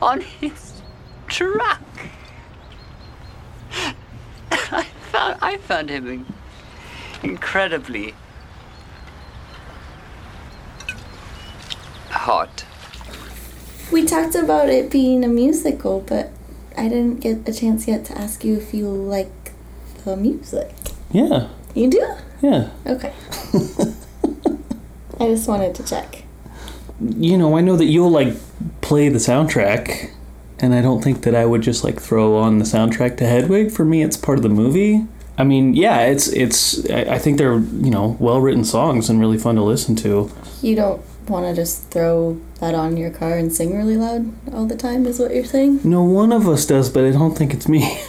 on 0.00 0.20
his 0.20 0.80
truck. 1.26 1.80
I 4.50 4.82
found, 5.12 5.38
I 5.42 5.56
found 5.58 5.90
him 5.90 6.06
in- 6.06 6.26
incredibly 7.22 8.14
hot. 12.10 12.64
We 13.92 14.04
talked 14.04 14.34
about 14.34 14.68
it 14.68 14.90
being 14.90 15.24
a 15.24 15.28
musical, 15.28 16.00
but 16.00 16.30
I 16.76 16.88
didn't 16.88 17.20
get 17.20 17.48
a 17.48 17.52
chance 17.52 17.88
yet 17.88 18.04
to 18.06 18.18
ask 18.18 18.44
you 18.44 18.56
if 18.56 18.74
you 18.74 18.88
like 18.88 19.52
the 20.04 20.16
music. 20.16 20.74
Yeah. 21.10 21.48
You 21.74 21.90
do? 21.90 22.14
Yeah. 22.42 22.70
Okay. 22.86 23.12
I 25.20 25.26
just 25.26 25.48
wanted 25.48 25.74
to 25.76 25.84
check. 25.84 26.24
You 27.00 27.38
know, 27.38 27.56
I 27.56 27.60
know 27.60 27.76
that 27.76 27.84
you'll 27.84 28.10
like 28.10 28.34
play 28.80 29.08
the 29.08 29.18
soundtrack, 29.18 30.10
and 30.58 30.74
I 30.74 30.82
don't 30.82 31.02
think 31.02 31.22
that 31.22 31.34
I 31.34 31.46
would 31.46 31.62
just 31.62 31.84
like 31.84 32.00
throw 32.00 32.36
on 32.36 32.58
the 32.58 32.64
soundtrack 32.64 33.16
to 33.18 33.26
Hedwig. 33.26 33.70
For 33.70 33.84
me, 33.84 34.02
it's 34.02 34.16
part 34.16 34.38
of 34.38 34.42
the 34.42 34.48
movie. 34.48 35.06
I 35.36 35.44
mean, 35.44 35.74
yeah, 35.74 36.00
it's 36.00 36.28
it's. 36.28 36.88
I 36.90 37.18
think 37.18 37.38
they're 37.38 37.58
you 37.58 37.90
know 37.90 38.16
well 38.18 38.40
written 38.40 38.64
songs 38.64 39.08
and 39.08 39.20
really 39.20 39.38
fun 39.38 39.54
to 39.54 39.62
listen 39.62 39.94
to. 39.96 40.30
You 40.60 40.74
don't 40.74 41.02
want 41.28 41.46
to 41.46 41.54
just 41.54 41.90
throw 41.90 42.40
that 42.60 42.74
on 42.74 42.96
your 42.96 43.10
car 43.10 43.36
and 43.36 43.52
sing 43.52 43.76
really 43.76 43.96
loud 43.96 44.32
all 44.52 44.66
the 44.66 44.76
time, 44.76 45.06
is 45.06 45.18
what 45.20 45.34
you're 45.34 45.44
saying? 45.44 45.80
No 45.84 46.02
one 46.02 46.32
of 46.32 46.48
us 46.48 46.66
does, 46.66 46.90
but 46.90 47.04
I 47.04 47.12
don't 47.12 47.36
think 47.36 47.54
it's 47.54 47.68
me. 47.68 47.80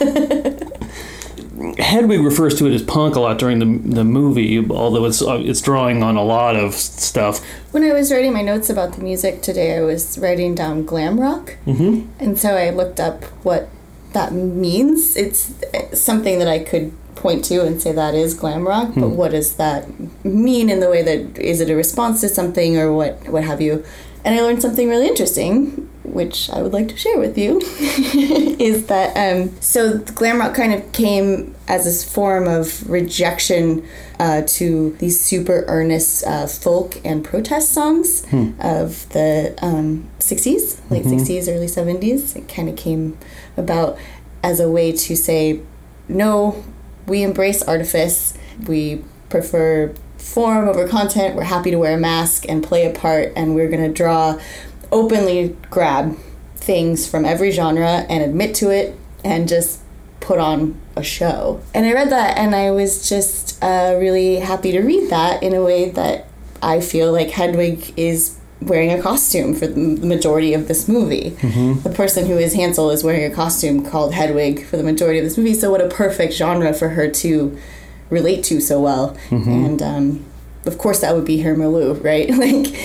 Hedwig 1.78 2.20
refers 2.20 2.54
to 2.56 2.66
it 2.66 2.72
as 2.72 2.82
punk 2.82 3.16
a 3.16 3.20
lot 3.20 3.38
during 3.38 3.58
the 3.58 3.94
the 3.94 4.04
movie, 4.04 4.58
although 4.70 5.04
it's 5.04 5.20
uh, 5.20 5.40
it's 5.44 5.60
drawing 5.60 6.02
on 6.02 6.16
a 6.16 6.24
lot 6.24 6.56
of 6.56 6.74
stuff. 6.74 7.44
When 7.72 7.84
I 7.84 7.92
was 7.92 8.10
writing 8.10 8.32
my 8.32 8.42
notes 8.42 8.70
about 8.70 8.94
the 8.94 9.02
music 9.02 9.42
today, 9.42 9.76
I 9.76 9.82
was 9.82 10.18
writing 10.18 10.54
down 10.54 10.84
glam 10.84 11.20
rock. 11.20 11.56
Mm-hmm. 11.66 12.08
And 12.18 12.38
so 12.38 12.56
I 12.56 12.70
looked 12.70 12.98
up 12.98 13.24
what 13.44 13.68
that 14.12 14.32
means. 14.32 15.16
It's 15.16 15.62
uh, 15.62 15.94
something 15.94 16.38
that 16.38 16.48
I 16.48 16.60
could 16.60 16.92
point 17.14 17.44
to 17.44 17.64
and 17.66 17.80
say 17.82 17.92
that 17.92 18.14
is 18.14 18.32
glam 18.32 18.66
rock, 18.66 18.92
but 18.94 19.10
what 19.10 19.32
does 19.32 19.56
that 19.56 19.86
mean 20.24 20.70
in 20.70 20.80
the 20.80 20.88
way 20.88 21.02
that 21.02 21.38
is 21.38 21.60
it 21.60 21.68
a 21.68 21.76
response 21.76 22.22
to 22.22 22.28
something 22.28 22.78
or 22.78 22.92
what 22.92 23.28
what 23.28 23.44
have 23.44 23.60
you? 23.60 23.84
And 24.24 24.34
I 24.34 24.42
learned 24.42 24.60
something 24.60 24.88
really 24.88 25.08
interesting, 25.08 25.88
which 26.04 26.50
I 26.50 26.60
would 26.60 26.72
like 26.72 26.88
to 26.88 26.96
share 26.96 27.18
with 27.18 27.38
you, 27.38 27.60
is 28.58 28.86
that 28.86 29.16
um, 29.16 29.58
so 29.60 29.98
glam 29.98 30.40
rock 30.40 30.54
kind 30.54 30.74
of 30.74 30.92
came 30.92 31.54
as 31.68 31.84
this 31.84 32.04
form 32.04 32.46
of 32.48 32.88
rejection 32.90 33.86
uh, 34.18 34.42
to 34.46 34.94
these 34.98 35.18
super 35.18 35.64
earnest 35.68 36.26
uh, 36.26 36.46
folk 36.46 37.00
and 37.04 37.24
protest 37.24 37.72
songs 37.72 38.24
of 38.60 39.08
the 39.10 39.54
um, 39.62 40.10
60s, 40.18 40.78
late 40.90 41.04
60s, 41.04 41.48
early 41.48 41.66
70s. 41.66 42.36
It 42.36 42.48
kind 42.48 42.68
of 42.68 42.76
came 42.76 43.16
about 43.56 43.96
as 44.42 44.60
a 44.60 44.70
way 44.70 44.92
to 44.92 45.16
say, 45.16 45.60
no, 46.08 46.62
we 47.06 47.22
embrace 47.22 47.62
artifice. 47.62 48.34
We 48.66 49.02
prefer 49.30 49.94
form 50.20 50.68
over 50.68 50.86
content. 50.86 51.34
We're 51.34 51.44
happy 51.44 51.70
to 51.70 51.76
wear 51.76 51.96
a 51.96 52.00
mask 52.00 52.44
and 52.48 52.62
play 52.62 52.86
a 52.86 52.92
part, 52.92 53.32
and 53.36 53.54
we're 53.54 53.68
going 53.68 53.82
to 53.82 53.92
draw, 53.92 54.38
openly 54.92 55.56
grab 55.70 56.16
things 56.56 57.08
from 57.08 57.24
every 57.24 57.50
genre 57.50 58.06
and 58.08 58.22
admit 58.22 58.54
to 58.56 58.70
it 58.70 58.96
and 59.24 59.48
just 59.48 59.80
put 60.20 60.38
on 60.38 60.80
a 60.96 61.02
show. 61.02 61.60
And 61.74 61.86
I 61.86 61.92
read 61.92 62.10
that 62.10 62.36
and 62.36 62.54
I 62.54 62.70
was 62.70 63.08
just 63.08 63.62
uh, 63.62 63.96
really 63.98 64.36
happy 64.36 64.70
to 64.72 64.80
read 64.80 65.10
that 65.10 65.42
in 65.42 65.54
a 65.54 65.64
way 65.64 65.90
that 65.90 66.26
I 66.62 66.80
feel 66.80 67.12
like 67.12 67.30
Hedwig 67.30 67.94
is 67.96 68.38
wearing 68.60 68.92
a 68.92 69.00
costume 69.00 69.54
for 69.54 69.66
the 69.66 69.80
majority 69.80 70.52
of 70.52 70.68
this 70.68 70.86
movie. 70.86 71.30
Mm-hmm. 71.30 71.80
The 71.80 71.90
person 71.90 72.26
who 72.26 72.36
is 72.36 72.52
Hansel 72.54 72.90
is 72.90 73.02
wearing 73.02 73.24
a 73.24 73.34
costume 73.34 73.84
called 73.84 74.12
Hedwig 74.12 74.66
for 74.66 74.76
the 74.76 74.82
majority 74.82 75.18
of 75.18 75.24
this 75.24 75.38
movie. 75.38 75.54
So 75.54 75.70
what 75.70 75.80
a 75.80 75.88
perfect 75.88 76.34
genre 76.34 76.74
for 76.74 76.90
her 76.90 77.10
to 77.10 77.58
relate 78.10 78.44
to 78.44 78.60
so 78.60 78.80
well. 78.80 79.16
Mm-hmm. 79.28 79.50
And 79.50 79.82
um, 79.82 80.26
of 80.66 80.78
course, 80.78 81.00
that 81.00 81.14
would 81.14 81.24
be 81.24 81.40
her 81.42 81.54
right? 82.04 82.28
like 82.30 82.76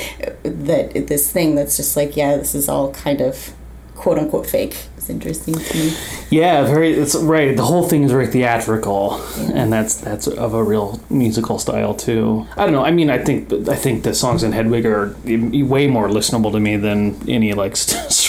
that 0.44 1.08
this 1.08 1.32
thing 1.32 1.56
that's 1.56 1.78
just 1.78 1.98
like, 1.98 2.16
yeah, 2.16 2.38
this 2.38 2.56
is 2.56 2.70
all 2.70 2.92
kind 2.94 3.22
of 3.22 3.54
quote 3.96 4.18
unquote 4.18 4.48
fake. 4.48 4.86
It's 5.06 5.12
interesting 5.12 5.54
to 5.54 5.78
me. 5.78 5.94
Yeah, 6.32 6.64
very. 6.64 6.94
It's 6.94 7.14
right. 7.14 7.56
The 7.56 7.64
whole 7.64 7.88
thing 7.88 8.02
is 8.06 8.12
very 8.12 8.26
theatrical, 8.26 9.22
and 9.54 9.72
that's 9.72 9.98
that's 9.98 10.26
of 10.26 10.56
a 10.56 10.64
real 10.64 11.00
musical 11.12 11.60
style 11.60 11.94
too. 11.94 12.48
I 12.58 12.64
don't 12.64 12.74
know. 12.74 12.84
I 12.84 12.90
mean, 12.90 13.12
I 13.12 13.20
think 13.20 13.54
I 13.70 13.76
think 13.76 14.02
the 14.04 14.16
songs 14.16 14.42
in 14.42 14.52
Hedwig 14.52 14.84
are 14.88 15.16
way 15.24 15.86
more 15.86 16.08
listenable 16.08 16.52
to 16.54 16.60
me 16.60 16.78
than 16.78 17.30
any 17.30 17.54
like 17.54 17.76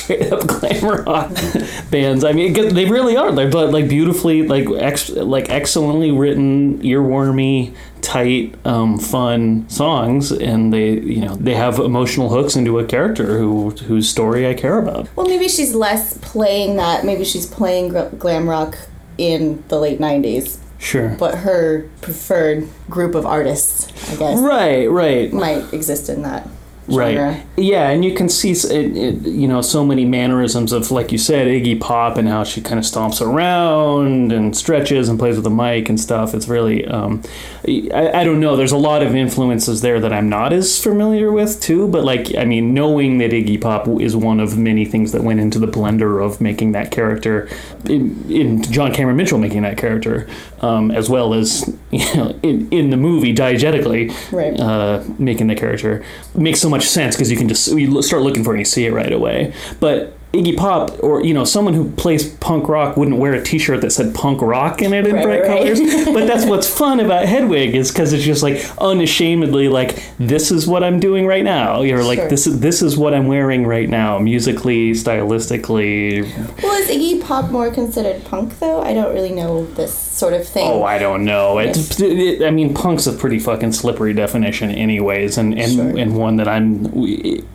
straight 0.06 0.30
up 0.30 0.46
glam 0.46 0.84
rock 0.84 1.32
bands. 1.90 2.24
I 2.24 2.32
mean, 2.32 2.52
they 2.52 2.84
really 2.84 3.16
are. 3.16 3.32
They're 3.32 3.50
like 3.50 3.88
beautifully, 3.88 4.46
like 4.46 4.68
ex, 4.78 5.08
like 5.08 5.48
excellently 5.48 6.10
written, 6.10 6.82
earwormy, 6.82 7.74
tight, 8.06 8.54
um, 8.64 8.98
fun 8.98 9.68
songs, 9.68 10.30
and 10.30 10.72
they 10.72 10.92
you 10.92 11.22
know 11.22 11.34
they 11.36 11.54
have 11.54 11.78
emotional 11.78 12.28
hooks 12.28 12.54
into 12.54 12.78
a 12.78 12.84
character 12.84 13.38
who 13.38 13.70
whose 13.70 14.08
story 14.08 14.46
I 14.46 14.54
care 14.54 14.78
about. 14.78 15.08
Well, 15.16 15.26
maybe 15.26 15.48
she's 15.48 15.74
less 15.74 16.16
playing 16.18 16.65
that. 16.74 17.04
Maybe 17.04 17.22
she's 17.24 17.46
playing 17.46 17.90
glam 18.18 18.48
rock 18.50 18.76
in 19.16 19.62
the 19.68 19.78
late 19.78 20.00
90s, 20.00 20.58
Sure. 20.78 21.14
but 21.18 21.36
her 21.36 21.88
preferred 22.00 22.68
group 22.90 23.14
of 23.14 23.24
artists, 23.24 23.86
I 24.12 24.16
guess, 24.16 24.38
Right. 24.40 24.90
Right. 24.90 25.32
might 25.32 25.72
exist 25.72 26.08
in 26.08 26.22
that 26.22 26.48
genre. 26.90 27.28
Right. 27.32 27.46
Yeah, 27.56 27.88
and 27.90 28.04
you 28.04 28.14
can 28.14 28.28
see, 28.28 28.52
it, 28.52 28.96
it, 28.96 29.26
you 29.26 29.48
know, 29.48 29.60
so 29.62 29.84
many 29.84 30.04
mannerisms 30.04 30.72
of, 30.72 30.90
like 30.90 31.12
you 31.12 31.18
said, 31.18 31.46
Iggy 31.46 31.80
Pop 31.80 32.16
and 32.16 32.28
how 32.28 32.44
she 32.44 32.60
kind 32.60 32.78
of 32.78 32.84
stomps 32.84 33.20
around 33.20 34.32
and 34.32 34.56
stretches 34.56 35.08
and 35.08 35.18
plays 35.18 35.36
with 35.36 35.44
the 35.44 35.50
mic 35.50 35.88
and 35.88 35.98
stuff. 35.98 36.34
It's 36.34 36.48
really, 36.48 36.86
um, 36.86 37.22
I, 37.66 38.10
I 38.14 38.24
don't 38.24 38.40
know. 38.40 38.56
There's 38.56 38.72
a 38.72 38.76
lot 38.76 39.02
of 39.02 39.14
influences 39.14 39.80
there 39.80 40.00
that 40.00 40.12
I'm 40.12 40.28
not 40.28 40.52
as 40.52 40.82
familiar 40.82 41.32
with 41.32 41.60
too. 41.60 41.88
But 41.88 42.04
like, 42.04 42.34
I 42.36 42.44
mean, 42.44 42.74
knowing 42.74 43.18
that 43.18 43.30
Iggy 43.30 43.60
Pop 43.60 43.88
is 44.00 44.14
one 44.14 44.40
of 44.40 44.56
many 44.56 44.84
things 44.84 45.12
that 45.12 45.22
went 45.22 45.40
into 45.40 45.58
the 45.58 45.68
blender 45.68 46.24
of 46.24 46.40
making 46.40 46.72
that 46.72 46.90
character, 46.90 47.48
in, 47.88 48.30
in 48.30 48.62
John 48.62 48.92
Cameron 48.92 49.16
Mitchell 49.16 49.38
making 49.38 49.62
that 49.62 49.78
character, 49.78 50.28
um, 50.60 50.90
as 50.90 51.08
well 51.10 51.34
as 51.34 51.68
you 51.90 52.14
know, 52.14 52.38
in, 52.42 52.68
in 52.70 52.90
the 52.90 52.96
movie 52.96 53.34
diegetically 53.34 54.10
Right. 54.32 54.58
uh, 54.58 55.02
making 55.18 55.46
the 55.48 55.54
character 55.54 56.04
makes 56.34 56.60
so 56.60 56.68
much 56.70 56.84
sense 56.84 57.14
because 57.16 57.30
you 57.30 57.36
can 57.36 57.48
just 57.48 57.68
you 57.72 58.02
start 58.02 58.22
looking 58.22 58.42
for 58.44 58.50
it 58.50 58.54
and 58.54 58.60
you 58.60 58.64
see 58.64 58.86
it 58.86 58.92
right 58.92 59.12
away. 59.12 59.52
But 59.80 60.12
Iggy 60.32 60.56
Pop 60.56 61.02
or 61.02 61.22
you 61.24 61.32
know 61.32 61.44
someone 61.44 61.72
who 61.72 61.90
plays 61.92 62.28
punk 62.38 62.68
rock 62.68 62.96
wouldn't 62.96 63.16
wear 63.18 63.32
a 63.32 63.42
T-shirt 63.42 63.80
that 63.80 63.90
said 63.90 64.14
punk 64.14 64.42
rock 64.42 64.82
in 64.82 64.92
it 64.92 65.06
in 65.06 65.14
Right, 65.14 65.24
bright 65.24 65.40
right, 65.42 65.48
colors. 65.48 65.80
but 66.06 66.26
that's 66.26 66.44
what's 66.44 66.68
fun 66.68 67.00
about 67.00 67.24
Hedwig 67.26 67.74
is 67.74 67.90
because 67.90 68.12
it's 68.12 68.24
just 68.24 68.42
like 68.42 68.62
unashamedly 68.78 69.68
like 69.68 70.02
this 70.18 70.50
is 70.50 70.66
what 70.66 70.82
I'm 70.84 71.00
doing 71.00 71.26
right 71.26 71.44
now. 71.44 71.80
You're 71.82 72.04
like 72.04 72.28
this 72.28 72.46
is 72.46 72.60
this 72.60 72.82
is 72.82 72.98
what 72.98 73.14
I'm 73.14 73.28
wearing 73.28 73.66
right 73.66 73.88
now, 73.88 74.18
musically, 74.18 74.92
stylistically. 74.92 76.22
Well, 76.62 76.74
is 76.82 76.88
Iggy 76.88 77.22
Pop 77.22 77.50
more 77.50 77.70
considered 77.70 78.24
punk 78.24 78.58
though? 78.58 78.82
I 78.82 78.92
don't 78.94 79.14
really 79.14 79.32
know 79.32 79.64
this 79.66 79.94
sort 80.16 80.32
of 80.32 80.46
thing. 80.48 80.70
Oh, 80.70 80.82
I 80.82 80.98
don't 80.98 81.24
know. 81.24 81.58
It, 81.58 82.00
it, 82.00 82.42
I 82.42 82.50
mean, 82.50 82.72
punk's 82.74 83.06
a 83.06 83.12
pretty 83.12 83.38
fucking 83.38 83.72
slippery 83.72 84.14
definition, 84.14 84.70
anyways, 84.70 85.36
and 85.38 85.58
and, 85.58 85.72
Sure. 85.72 85.98
and 85.98 86.16
one 86.16 86.36
that 86.36 86.48
I'm 86.48 86.86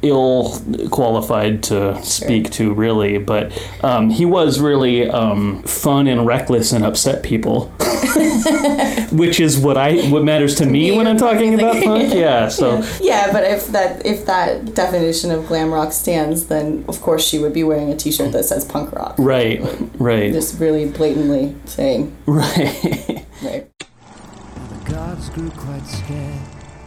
ill 0.01 0.61
qualified 0.91 1.63
to 1.63 2.01
speak 2.03 2.51
to, 2.51 2.73
really. 2.73 3.17
But 3.17 3.51
um, 3.83 4.09
he 4.09 4.25
was 4.25 4.59
really 4.59 5.09
um, 5.09 5.63
fun 5.63 6.07
and 6.07 6.25
reckless 6.27 6.71
and 6.71 6.85
upset 6.85 7.23
people, 7.23 7.65
which 9.11 9.39
is 9.39 9.57
what 9.57 9.77
I 9.77 10.01
what 10.09 10.23
matters 10.23 10.55
to 10.55 10.65
me 10.65 10.95
when 10.95 11.07
I'm 11.07 11.17
talking 11.17 11.53
about 11.53 11.83
punk. 11.83 12.13
Yeah. 12.13 12.49
So 12.61 12.83
yeah, 13.01 13.31
but 13.31 13.43
if 13.43 13.67
that 13.67 14.05
if 14.05 14.25
that 14.25 14.75
definition 14.75 15.31
of 15.31 15.47
glam 15.47 15.71
rock 15.73 15.93
stands, 15.93 16.45
then 16.47 16.83
of 16.87 17.01
course 17.01 17.25
she 17.27 17.39
would 17.39 17.53
be 17.53 17.63
wearing 17.63 17.89
a 17.91 17.95
T-shirt 17.95 18.31
that 18.33 18.43
says 18.43 18.65
punk 18.65 18.91
rock. 18.91 19.15
right, 19.17 19.61
right, 19.97 20.31
Just 20.33 20.59
really 20.59 20.89
blatantly 20.89 21.55
saying, 21.65 22.15
right. 22.25 22.50
Right. 22.57 23.71
The 23.77 24.91
gods 24.91 25.29
grew 25.29 25.49
quite 25.51 25.85
scared 25.85 26.41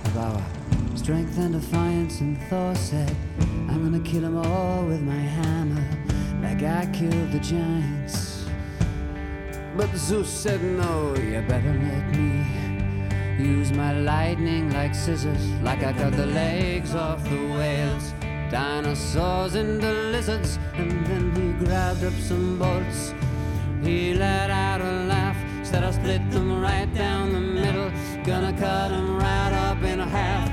of 0.04 0.18
our 0.18 0.42
strength 0.94 1.38
and 1.38 1.54
defiance, 1.54 2.20
and 2.20 2.38
Thor 2.48 2.74
said, 2.74 3.16
I'm 3.40 3.82
gonna 3.82 4.04
kill 4.04 4.22
them 4.22 4.36
all 4.36 4.84
with 4.84 5.00
my 5.00 5.14
hammer, 5.14 5.82
like 6.42 6.62
I 6.62 6.84
killed 6.92 7.32
the 7.32 7.38
giants. 7.38 8.44
But 9.74 9.94
Zeus 9.96 10.28
said, 10.28 10.62
No, 10.62 11.14
you 11.16 11.40
better 11.48 11.72
let 11.72 12.14
me 12.14 12.44
use 13.42 13.72
my 13.72 13.98
lightning 13.98 14.70
like 14.72 14.94
scissors, 14.94 15.50
like 15.62 15.82
I 15.82 15.94
cut 15.94 16.14
the 16.14 16.26
legs 16.26 16.94
off 16.94 17.24
the 17.24 17.48
whales, 17.56 18.12
dinosaurs 18.50 19.54
and 19.54 19.80
the 19.80 19.92
lizards, 20.12 20.58
and 20.74 21.06
then 21.06 21.34
he 21.34 21.64
grabbed 21.64 22.04
up 22.04 22.12
some 22.14 22.58
bolts. 22.58 23.14
He 23.84 24.14
let 24.14 24.48
out 24.48 24.80
a 24.80 25.04
laugh, 25.04 25.33
said 25.74 25.82
I 25.82 25.90
split 25.90 26.30
them 26.30 26.60
right 26.62 26.92
down 26.94 27.32
the 27.32 27.40
middle. 27.40 27.90
Gonna 28.22 28.52
cut 28.52 28.90
them 28.90 29.16
right 29.16 29.52
up 29.52 29.82
in 29.82 29.98
half. 29.98 30.43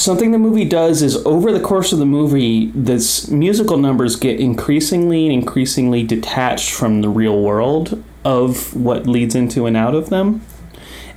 Something 0.00 0.32
the 0.32 0.38
movie 0.38 0.64
does 0.64 1.02
is 1.02 1.16
over 1.26 1.52
the 1.52 1.60
course 1.60 1.92
of 1.92 1.98
the 1.98 2.06
movie 2.06 2.70
this 2.74 3.28
musical 3.28 3.76
numbers 3.76 4.16
get 4.16 4.40
increasingly 4.40 5.26
and 5.26 5.34
increasingly 5.34 6.02
detached 6.02 6.70
from 6.70 7.02
the 7.02 7.08
real 7.08 7.40
world 7.42 8.02
of 8.24 8.74
what 8.74 9.06
leads 9.06 9.34
into 9.34 9.66
and 9.66 9.76
out 9.76 9.94
of 9.94 10.08
them. 10.08 10.40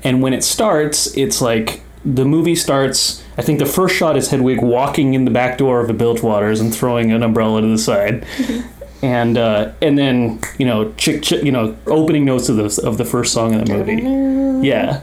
And 0.04 0.22
when 0.22 0.34
it 0.34 0.44
starts 0.44 1.16
it's 1.16 1.42
like 1.42 1.82
the 2.04 2.26
movie 2.26 2.56
starts 2.56 3.24
i 3.38 3.42
think 3.42 3.60
the 3.60 3.66
first 3.66 3.96
shot 3.96 4.18
is 4.18 4.30
hedwig 4.30 4.62
walking 4.62 5.14
in 5.14 5.24
the 5.24 5.32
back 5.32 5.58
door 5.58 5.80
of 5.80 5.90
a 5.90 5.94
bilgewater's 5.94 6.60
and 6.60 6.76
throwing 6.76 7.14
an 7.14 7.24
umbrella 7.24 7.62
to 7.62 7.68
the 7.68 7.78
side. 7.78 8.26
And 9.02 9.38
uh, 9.38 9.74
and 9.82 9.98
then 9.98 10.40
you 10.58 10.66
know 10.66 10.94
chick, 10.94 11.24
chick 11.24 11.44
you 11.44 11.52
know 11.52 11.76
opening 11.88 12.24
notes 12.24 12.48
of 12.48 12.56
the 12.56 12.88
of 12.88 12.98
the 12.98 13.04
first 13.04 13.34
song 13.34 13.54
in 13.54 13.62
the 13.62 13.74
movie. 13.78 14.66
Yeah. 14.66 15.02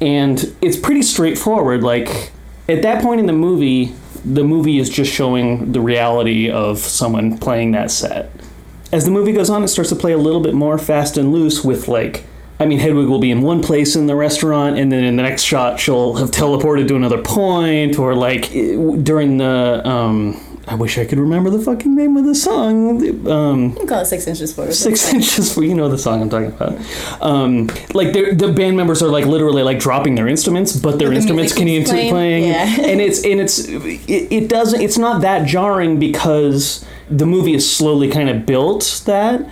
And 0.00 0.56
it's 0.62 0.78
pretty 0.78 1.02
straightforward 1.02 1.82
like 1.82 2.32
at 2.68 2.82
that 2.82 3.02
point 3.02 3.20
in 3.20 3.26
the 3.26 3.32
movie 3.32 3.94
the 4.24 4.44
movie 4.44 4.78
is 4.78 4.90
just 4.90 5.12
showing 5.12 5.72
the 5.72 5.80
reality 5.80 6.50
of 6.50 6.78
someone 6.78 7.38
playing 7.38 7.72
that 7.72 7.90
set 7.90 8.30
as 8.92 9.04
the 9.04 9.10
movie 9.10 9.32
goes 9.32 9.50
on 9.50 9.62
it 9.62 9.68
starts 9.68 9.90
to 9.90 9.96
play 9.96 10.12
a 10.12 10.18
little 10.18 10.40
bit 10.40 10.54
more 10.54 10.78
fast 10.78 11.16
and 11.16 11.32
loose 11.32 11.64
with 11.64 11.88
like 11.88 12.24
I 12.58 12.64
mean, 12.64 12.78
Hedwig 12.78 13.08
will 13.08 13.18
be 13.18 13.30
in 13.30 13.42
one 13.42 13.62
place 13.62 13.96
in 13.96 14.06
the 14.06 14.16
restaurant, 14.16 14.78
and 14.78 14.90
then 14.90 15.04
in 15.04 15.16
the 15.16 15.22
next 15.22 15.42
shot, 15.42 15.78
she'll 15.78 16.14
have 16.14 16.30
teleported 16.30 16.88
to 16.88 16.96
another 16.96 17.20
point, 17.22 17.98
or 17.98 18.14
like 18.14 18.50
during 18.50 19.36
the. 19.36 19.86
Um, 19.86 20.40
I 20.68 20.74
wish 20.74 20.98
I 20.98 21.04
could 21.04 21.18
remember 21.20 21.48
the 21.48 21.60
fucking 21.60 21.94
name 21.94 22.16
of 22.16 22.24
the 22.24 22.34
song. 22.34 23.00
Um, 23.30 23.70
You 23.70 23.76
can 23.76 23.86
call 23.86 24.00
it 24.00 24.06
six 24.06 24.26
inches 24.26 24.52
forward. 24.52 24.74
six 24.74 25.12
inches 25.14 25.54
for 25.54 25.62
you 25.62 25.74
know 25.74 25.88
the 25.88 25.96
song 25.98 26.20
I'm 26.22 26.28
talking 26.28 26.48
about. 26.48 26.76
Um, 27.20 27.68
like 27.94 28.12
the 28.12 28.52
band 28.56 28.76
members 28.76 29.00
are 29.02 29.08
like 29.08 29.26
literally 29.26 29.62
like 29.62 29.78
dropping 29.78 30.16
their 30.16 30.26
instruments, 30.26 30.74
but 30.76 30.98
their 30.98 31.10
the 31.10 31.16
instruments 31.16 31.52
can 31.52 31.66
continue 31.68 31.80
keeps 31.80 31.90
to 31.90 31.94
playing, 31.96 32.12
playing, 32.12 32.44
yeah. 32.44 32.80
and 32.90 33.00
it's 33.00 33.24
and 33.24 33.40
it's 33.40 33.60
it, 33.68 34.32
it 34.32 34.48
doesn't 34.48 34.80
it's 34.80 34.98
not 34.98 35.20
that 35.22 35.46
jarring 35.46 36.00
because 36.00 36.84
the 37.08 37.26
movie 37.26 37.54
is 37.54 37.68
slowly 37.70 38.10
kind 38.10 38.28
of 38.28 38.44
built 38.44 39.02
that 39.06 39.48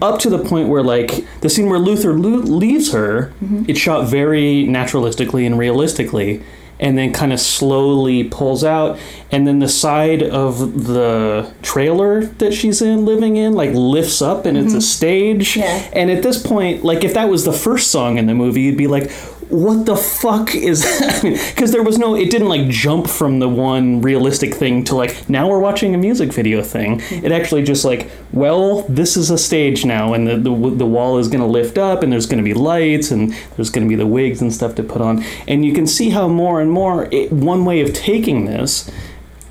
up 0.00 0.20
to 0.20 0.30
the 0.30 0.38
point 0.38 0.68
where 0.68 0.84
like 0.84 1.24
the 1.40 1.50
scene 1.50 1.68
where 1.68 1.80
Luther 1.80 2.14
lo- 2.14 2.38
leaves 2.38 2.92
her, 2.92 3.32
Mm-hmm. 3.42 3.64
it's 3.66 3.80
shot 3.80 4.06
very 4.06 4.64
naturalistically 4.68 5.44
and 5.44 5.58
realistically. 5.58 6.40
And 6.82 6.98
then 6.98 7.12
kind 7.12 7.32
of 7.32 7.38
slowly 7.38 8.24
pulls 8.24 8.64
out, 8.64 8.98
and 9.30 9.46
then 9.46 9.60
the 9.60 9.68
side 9.68 10.20
of 10.20 10.82
the 10.82 11.54
trailer 11.62 12.26
that 12.26 12.52
she's 12.52 12.82
in, 12.82 13.04
living 13.04 13.36
in, 13.36 13.52
like 13.52 13.70
lifts 13.72 14.20
up, 14.20 14.46
and 14.46 14.58
it's 14.58 14.74
a 14.74 14.80
stage. 14.80 15.50
Mm-hmm. 15.50 15.60
Yeah. 15.60 15.90
And 15.92 16.10
at 16.10 16.24
this 16.24 16.44
point, 16.44 16.82
like 16.82 17.04
if 17.04 17.14
that 17.14 17.28
was 17.28 17.44
the 17.44 17.52
first 17.52 17.92
song 17.92 18.18
in 18.18 18.26
the 18.26 18.34
movie, 18.34 18.62
you'd 18.62 18.76
be 18.76 18.88
like, 18.88 19.12
"What 19.48 19.86
the 19.86 19.96
fuck 19.96 20.54
is?" 20.54 20.82
that 20.82 21.22
Because 21.54 21.72
there 21.72 21.82
was 21.82 21.98
no, 21.98 22.14
it 22.14 22.30
didn't 22.30 22.48
like 22.48 22.68
jump 22.68 23.06
from 23.06 23.38
the 23.38 23.48
one 23.48 24.00
realistic 24.00 24.54
thing 24.54 24.84
to 24.84 24.94
like 24.94 25.28
now 25.28 25.48
we're 25.48 25.58
watching 25.58 25.94
a 25.94 25.98
music 25.98 26.32
video 26.32 26.62
thing. 26.62 27.00
It 27.10 27.32
actually 27.32 27.62
just 27.62 27.84
like, 27.84 28.10
well, 28.32 28.82
this 28.82 29.16
is 29.16 29.30
a 29.30 29.38
stage 29.38 29.84
now, 29.84 30.14
and 30.14 30.26
the 30.26 30.36
the, 30.36 30.50
the 30.50 30.86
wall 30.86 31.18
is 31.18 31.28
going 31.28 31.40
to 31.40 31.46
lift 31.46 31.78
up, 31.78 32.02
and 32.02 32.12
there's 32.12 32.26
going 32.26 32.42
to 32.42 32.44
be 32.44 32.54
lights, 32.54 33.10
and 33.10 33.32
there's 33.56 33.70
going 33.70 33.86
to 33.86 33.88
be 33.88 33.96
the 33.96 34.06
wigs 34.06 34.40
and 34.40 34.52
stuff 34.52 34.74
to 34.76 34.82
put 34.82 35.00
on, 35.00 35.24
and 35.46 35.64
you 35.64 35.72
can 35.72 35.86
see 35.86 36.10
how 36.10 36.28
more 36.28 36.60
and 36.60 36.70
more 36.70 37.08
it, 37.12 37.32
one 37.32 37.64
way 37.64 37.80
of 37.80 37.92
taking 37.92 38.46
this. 38.46 38.90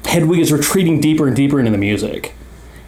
Hedwig 0.06 0.40
is 0.40 0.52
retreating 0.52 1.00
deeper 1.00 1.28
and 1.28 1.36
deeper 1.36 1.60
into 1.60 1.72
the 1.72 1.78
music 1.78 2.34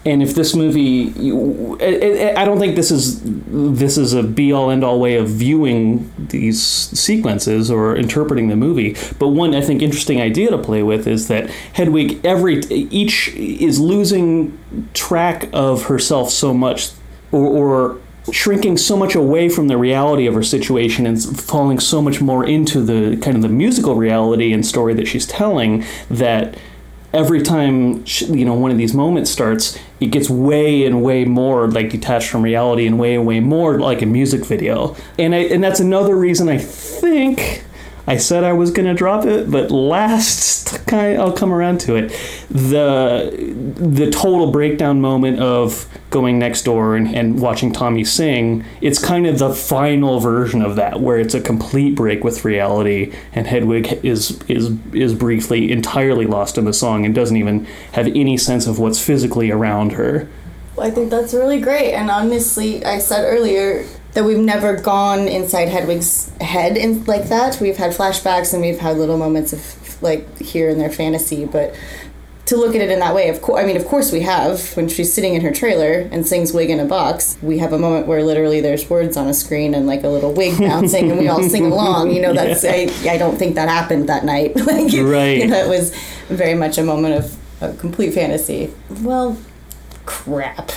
and 0.06 0.22
if 0.22 0.36
this 0.36 0.54
movie 0.56 1.14
you, 1.18 1.78
I- 1.80 2.34
I 2.36 2.42
I 2.42 2.46
don't 2.46 2.60
think 2.60 2.76
this 2.76 2.92
is 2.92 3.22
this 3.24 3.98
is 3.98 4.14
a 4.14 4.24
be 4.24 4.52
all 4.52 4.70
end 4.70 4.84
all 4.84 5.00
way 5.00 5.16
of 5.16 5.30
viewing 5.30 6.12
these 6.30 6.62
sequences 6.62 7.72
or 7.72 7.96
interpreting 7.96 8.50
the 8.50 8.56
movie. 8.56 8.96
But 9.20 9.30
one 9.30 9.56
i 9.56 9.62
think 9.62 9.82
interesting 9.82 10.20
idea 10.22 10.50
to 10.52 10.58
play 10.58 10.84
with 10.84 11.08
is 11.08 11.28
that 11.28 11.50
hedwig 11.74 12.20
every 12.26 12.60
each 13.02 13.30
is 13.36 13.80
losing 13.80 14.58
track 14.94 15.50
of 15.54 15.86
herself 15.86 16.30
so 16.30 16.54
much 16.54 16.90
or, 17.32 17.46
or 17.48 17.98
shrinking 18.32 18.78
so 18.78 18.96
much 18.96 19.16
away 19.16 19.50
from 19.50 19.68
the 19.68 19.78
reality 19.78 20.26
of 20.28 20.34
her 20.34 20.44
situation 20.44 21.06
and 21.06 21.22
falling 21.42 21.78
so 21.80 22.02
much 22.02 22.22
more 22.22 22.46
into 22.46 22.82
the 22.82 23.18
kind 23.18 23.36
of 23.36 23.42
the 23.42 23.50
musical 23.50 23.96
reality 23.96 24.54
and 24.54 24.66
story 24.66 24.94
that 24.94 25.06
she's 25.08 25.26
telling 25.26 25.84
that 26.10 26.56
every 27.14 27.42
time 27.42 28.04
sh- 28.06 28.24
you 28.24 28.44
know 28.44 28.54
one 28.54 28.72
of 28.72 28.78
these 28.78 28.94
moments 28.94 29.30
starts 29.30 29.78
it 30.00 30.08
gets 30.08 30.30
way 30.30 30.86
and 30.86 31.04
way 31.04 31.24
more 31.26 31.70
like 31.70 31.90
detached 31.90 32.30
from 32.30 32.42
reality 32.42 32.88
and 32.88 32.98
way 33.00 33.16
and 33.16 33.26
way 33.26 33.40
more 33.40 33.80
like 33.80 34.02
a 34.02 34.06
music 34.06 34.44
video. 34.46 34.96
And 35.18 35.34
I, 35.34 35.40
and 35.40 35.64
that's 35.64 35.80
another 35.80 36.16
reason 36.16 36.50
i 36.50 36.58
think 36.58 37.64
i 38.08 38.18
said 38.18 38.44
i 38.44 38.54
was 38.54 38.72
going 38.72 38.86
to 38.86 38.94
drop 38.94 39.26
it 39.26 39.50
but 39.50 39.72
last 39.72 40.86
kind 40.88 41.20
i'll 41.20 41.32
come 41.32 41.52
around 41.52 41.80
to 41.80 41.96
it 41.96 42.10
the 42.50 43.30
the 43.76 44.10
total 44.12 44.52
breakdown 44.52 45.02
moment 45.02 45.40
of 45.40 45.88
going 46.10 46.38
next 46.38 46.64
door 46.64 46.96
and, 46.96 47.16
and 47.16 47.40
watching 47.40 47.72
tommy 47.72 48.04
sing 48.04 48.64
it's 48.82 49.04
kind 49.04 49.26
of 49.26 49.40
the 49.40 49.54
final 49.54 50.20
version 50.20 50.62
of 50.62 50.76
that 50.76 51.00
where 51.00 51.18
it's 51.18 51.34
a 51.34 51.42
complete 51.42 51.96
break 51.96 52.24
with 52.24 52.46
reality 52.46 53.14
and 53.34 53.48
hedwig 53.48 54.00
is 54.04 54.42
is 54.44 54.78
is 54.94 55.14
briefly 55.14 55.72
entirely 55.72 56.26
lost 56.26 56.58
in 56.58 56.66
the 56.66 56.74
song 56.74 57.06
and 57.06 57.16
doesn't 57.16 57.38
even 57.38 57.66
have 57.94 58.08
any 58.08 58.38
sense 58.38 58.68
of 58.68 58.80
what's 58.80 59.04
physically 59.04 59.50
around 59.50 59.94
her 59.94 60.28
I 60.78 60.90
think 60.90 61.10
that's 61.10 61.34
really 61.34 61.60
great. 61.60 61.94
And 61.94 62.10
honestly, 62.10 62.84
I 62.84 63.00
said 63.00 63.26
earlier 63.26 63.86
that 64.14 64.24
we've 64.24 64.38
never 64.38 64.78
gone 64.78 65.28
inside 65.28 65.70
Hedwig's 65.70 66.32
head 66.40 66.78
in 66.78 67.04
like 67.06 67.30
that. 67.30 67.60
We've 67.60 67.78
had 67.78 67.92
flashbacks 67.92 68.54
and 68.54 68.62
we've 68.62 68.80
had 68.80 68.98
little 68.98 69.18
moments 69.18 69.54
of 69.54 70.02
like 70.04 70.38
here 70.40 70.70
and 70.70 70.80
there 70.80 70.92
fantasy, 70.92 71.46
but 71.46 71.74
to 72.46 72.58
look 72.58 72.76
at 72.76 72.82
it 72.82 72.92
in 72.92 73.00
that 73.00 73.16
way, 73.16 73.30
of 73.30 73.42
course, 73.42 73.64
I 73.64 73.66
mean, 73.66 73.78
of 73.78 73.86
course 73.86 74.12
we 74.12 74.20
have. 74.22 74.76
When 74.76 74.90
she's 74.90 75.14
sitting 75.14 75.34
in 75.34 75.42
her 75.42 75.52
trailer 75.52 76.10
and 76.12 76.28
sings 76.28 76.52
"Wig 76.52 76.70
in 76.70 76.80
a 76.80 76.86
Box," 76.86 77.38
we 77.42 77.60
have 77.60 77.72
a 77.72 77.80
moment 77.80 78.06
where 78.06 78.22
literally 78.22 78.60
there's 78.60 78.90
words 78.90 79.16
on 79.16 79.28
a 79.28 79.34
screen 79.34 79.74
and 79.74 79.88
like 79.88 80.04
a 80.04 80.10
little 80.10 80.34
wig 80.34 80.60
bouncing, 80.60 81.10
and 81.10 81.20
we 81.20 81.30
all 81.30 81.42
sing 81.42 81.66
along. 81.72 82.12
You 82.12 82.22
know, 82.22 82.34
that's 82.34 82.66
I, 82.68 82.90
I 83.10 83.18
don't 83.18 83.38
think 83.38 83.56
that 83.56 83.70
happened 83.70 84.10
that 84.10 84.26
night. 84.26 84.56
like, 84.58 84.92
Right. 84.94 85.38
You 85.38 85.48
know, 85.48 85.58
it 85.58 85.70
was 85.70 85.96
very 86.28 86.54
much 86.54 86.78
a 86.78 86.84
moment 86.84 87.16
of, 87.16 87.38
of 87.64 87.80
complete 87.80 88.14
fantasy. 88.14 88.74
Well, 89.02 89.38
crap. 90.06 90.72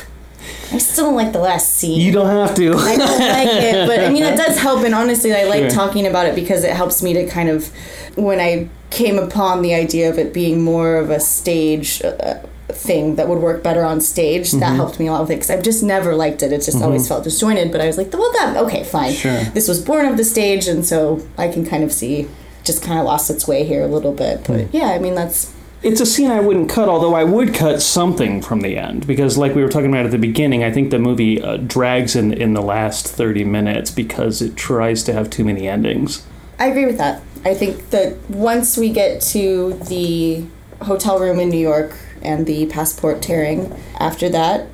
I 0.72 0.78
still 0.78 1.06
don't 1.06 1.14
like 1.16 1.32
the 1.32 1.38
last 1.38 1.74
scene. 1.74 2.00
you 2.00 2.12
don't 2.12 2.26
have 2.26 2.54
to 2.56 2.74
I 2.74 2.96
don't 2.96 3.18
like 3.20 3.48
it, 3.62 3.86
but 3.86 4.00
I 4.00 4.10
mean 4.10 4.24
it 4.24 4.36
does 4.36 4.58
help, 4.58 4.84
and 4.84 4.94
honestly, 4.94 5.32
I 5.34 5.44
like 5.44 5.60
Sure. 5.62 5.70
talking 5.70 6.06
about 6.06 6.26
it 6.26 6.34
because 6.34 6.64
it 6.64 6.72
helps 6.72 7.02
me 7.02 7.12
to 7.14 7.26
kind 7.26 7.48
of, 7.48 7.70
when 8.16 8.40
I 8.40 8.68
came 8.90 9.18
upon 9.18 9.62
the 9.62 9.74
idea 9.74 10.10
of 10.10 10.18
it 10.18 10.32
being 10.34 10.62
more 10.62 10.96
of 10.96 11.10
a 11.10 11.20
stage 11.20 12.02
uh, 12.02 12.38
thing 12.68 13.14
that 13.16 13.28
would 13.28 13.38
work 13.38 13.62
better 13.62 13.84
on 13.84 14.00
stage, 14.00 14.50
that 14.52 14.60
Mm-hmm. 14.62 14.76
helped 14.76 14.98
me 14.98 15.06
a 15.06 15.12
lot 15.12 15.20
with 15.22 15.30
it 15.30 15.34
because 15.36 15.50
I've 15.50 15.62
just 15.62 15.82
never 15.82 16.14
liked 16.14 16.42
it. 16.42 16.52
It 16.52 16.62
just 16.62 16.82
always 16.82 17.06
felt 17.06 17.24
disjointed. 17.24 17.70
But 17.72 17.80
I 17.80 17.86
was 17.86 17.96
like, 17.96 18.12
well, 18.12 18.32
that 18.32 18.56
okay, 18.64 18.82
fine. 18.84 19.12
Sure. 19.12 19.40
This 19.54 19.68
was 19.68 19.80
born 19.80 20.06
of 20.06 20.16
the 20.16 20.24
stage, 20.24 20.66
and 20.66 20.84
so 20.84 21.24
I 21.38 21.48
can 21.48 21.64
kind 21.64 21.84
of 21.84 21.92
see 21.92 22.28
just 22.64 22.82
kind 22.82 22.98
of 22.98 23.04
lost 23.06 23.30
its 23.30 23.46
way 23.46 23.64
here 23.64 23.82
a 23.82 23.86
little 23.86 24.12
bit. 24.12 24.44
But 24.46 24.62
Hmm. 24.66 24.76
yeah, 24.76 24.86
I 24.90 24.98
mean 24.98 25.14
that's 25.14 25.52
it's 25.86 26.00
a 26.00 26.06
scene 26.06 26.32
I 26.32 26.40
wouldn't 26.40 26.68
cut, 26.68 26.88
although 26.88 27.14
I 27.14 27.22
would 27.22 27.54
cut 27.54 27.80
something 27.80 28.42
from 28.42 28.60
the 28.60 28.76
end 28.76 29.06
because, 29.06 29.38
like 29.38 29.54
we 29.54 29.62
were 29.62 29.68
talking 29.68 29.88
about 29.88 30.04
at 30.04 30.10
the 30.10 30.18
beginning, 30.18 30.64
I 30.64 30.72
think 30.72 30.90
the 30.90 30.98
movie 30.98 31.40
uh, 31.40 31.58
drags 31.58 32.16
in 32.16 32.32
in 32.32 32.54
the 32.54 32.60
last 32.60 33.06
thirty 33.06 33.44
minutes 33.44 33.92
because 33.92 34.42
it 34.42 34.56
tries 34.56 35.04
to 35.04 35.12
have 35.12 35.30
too 35.30 35.44
many 35.44 35.68
endings. 35.68 36.26
I 36.58 36.66
agree 36.66 36.86
with 36.86 36.98
that. 36.98 37.22
I 37.44 37.54
think 37.54 37.90
that 37.90 38.16
once 38.28 38.76
we 38.76 38.90
get 38.90 39.20
to 39.32 39.74
the 39.88 40.44
hotel 40.82 41.20
room 41.20 41.38
in 41.38 41.50
New 41.50 41.60
York 41.60 41.96
and 42.20 42.46
the 42.46 42.66
passport 42.66 43.22
tearing, 43.22 43.72
after 44.00 44.28
that, 44.30 44.68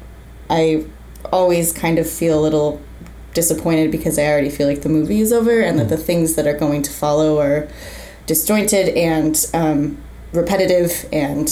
I 0.49 0.87
always 1.31 1.73
kind 1.75 1.99
of 1.99 2.09
feel 2.09 2.39
a 2.39 2.41
little 2.41 2.81
disappointed 3.35 3.91
because 3.91 4.19
I 4.19 4.25
already 4.29 4.49
feel 4.49 4.67
like 4.67 4.81
the 4.81 4.89
movie 4.89 5.21
is 5.21 5.31
over 5.31 5.61
and 5.61 5.79
that 5.79 5.91
the 5.91 5.99
things 5.99 6.37
that 6.37 6.47
are 6.47 6.57
going 6.57 6.81
to 6.83 6.91
follow 6.91 7.39
are 7.39 7.69
disjointed 8.27 8.97
and 8.97 9.45
um, 9.53 9.99
repetitive 10.33 11.09
and 11.13 11.49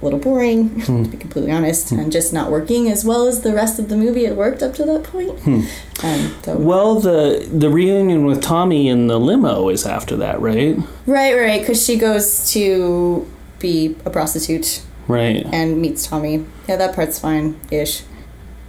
a 0.00 0.04
little 0.04 0.18
boring, 0.18 0.80
to 0.84 0.92
hmm. 0.92 1.02
be 1.04 1.16
completely 1.16 1.52
honest, 1.52 1.90
hmm. 1.90 1.98
and 1.98 2.12
just 2.12 2.32
not 2.32 2.50
working 2.50 2.90
as 2.90 3.04
well 3.04 3.26
as 3.26 3.42
the 3.42 3.54
rest 3.54 3.78
of 3.78 3.88
the 3.88 3.96
movie 3.96 4.24
had 4.24 4.36
worked 4.36 4.62
up 4.62 4.74
to 4.74 4.84
that 4.84 5.04
point. 5.04 5.38
Hmm. 5.40 5.60
Um, 6.02 6.34
so- 6.42 6.56
Well, 6.58 7.00
the 7.00 7.48
the 7.52 7.70
reunion 7.70 8.24
with 8.24 8.42
Tommy 8.42 8.88
in 8.88 9.06
the 9.06 9.18
limo 9.18 9.68
is 9.68 9.86
after 9.86 10.16
that, 10.16 10.40
right? 10.40 10.76
Right, 11.06 11.34
right, 11.34 11.60
because 11.60 11.84
she 11.84 11.96
goes 11.96 12.50
to 12.52 13.26
be 13.58 13.96
a 14.04 14.10
prostitute 14.10 14.82
Right. 15.08 15.46
and 15.52 15.80
meets 15.80 16.06
Tommy. 16.06 16.44
Yeah, 16.68 16.76
that 16.76 16.94
part's 16.94 17.18
fine 17.18 17.58
ish. 17.70 18.02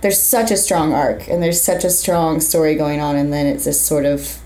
There's 0.01 0.21
such 0.21 0.51
a 0.51 0.57
strong 0.57 0.93
arc 0.93 1.27
and 1.27 1.41
there's 1.41 1.61
such 1.61 1.83
a 1.83 1.89
strong 1.89 2.39
story 2.39 2.75
going 2.75 3.01
on, 3.01 3.15
and 3.15 3.33
then 3.33 3.45
it 3.45 3.63
just 3.63 3.85
sort 3.85 4.05
of 4.05 4.39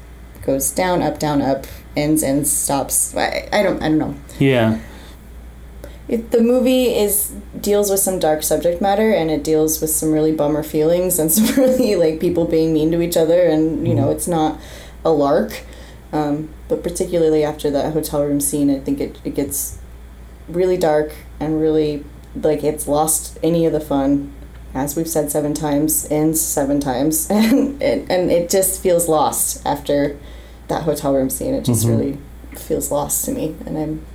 goes 0.45 0.71
down, 0.71 1.01
up, 1.01 1.19
down, 1.19 1.41
up, 1.41 1.67
ends, 1.95 2.23
and 2.23 2.47
stops. 2.47 3.15
I, 3.15 3.47
I 3.51 3.61
don't, 3.61 3.81
I 3.83 3.89
don't 3.89 3.97
know. 3.97 4.15
Yeah. 4.39 4.79
It, 6.09 6.31
the 6.31 6.41
movie 6.41 6.95
is 6.95 7.35
deals 7.61 7.89
with 7.89 7.99
some 7.99 8.19
dark 8.19 8.43
subject 8.43 8.81
matter 8.81 9.13
and 9.13 9.29
it 9.29 9.43
deals 9.43 9.79
with 9.79 9.91
some 9.91 10.11
really 10.11 10.33
bummer 10.33 10.63
feelings 10.63 11.19
and 11.19 11.31
some 11.35 11.55
really 11.55 11.95
like 11.95 12.19
people 12.19 12.45
being 12.45 12.73
mean 12.73 12.91
to 12.91 13.01
each 13.01 13.15
other 13.15 13.43
and 13.43 13.87
you 13.87 13.93
know 13.93 14.09
it's 14.09 14.27
not 14.27 14.59
a 15.05 15.11
lark. 15.11 15.63
Um, 16.11 16.49
but 16.67 16.81
particularly 16.81 17.43
after 17.43 17.69
that 17.69 17.93
hotel 17.93 18.25
room 18.25 18.41
scene 18.41 18.71
i 18.71 18.79
think 18.79 18.99
it, 18.99 19.21
it 19.23 19.35
gets 19.35 19.77
really 20.47 20.75
dark 20.75 21.13
and 21.39 21.61
really 21.61 22.03
like 22.33 22.63
it's 22.63 22.87
lost 22.87 23.37
any 23.43 23.67
of 23.67 23.73
the 23.73 23.79
fun 23.79 24.33
as 24.73 24.95
we've 24.95 25.07
said 25.07 25.31
seven 25.31 25.53
times 25.53 26.07
ends 26.11 26.41
seven 26.41 26.79
times. 26.79 27.29
And 27.39 27.81
it, 27.81 28.09
and 28.09 28.31
it 28.31 28.49
just 28.49 28.81
feels 28.81 29.07
lost 29.07 29.65
after 29.65 30.17
that 30.67 30.83
hotel 30.83 31.13
room 31.13 31.29
scene. 31.29 31.53
It 31.53 31.65
just 31.65 31.87
really 31.87 32.17
feels 32.55 32.91
lost 32.91 33.23
to 33.25 33.31
me 33.31 33.55
and 33.65 33.77
i'm 33.77 34.05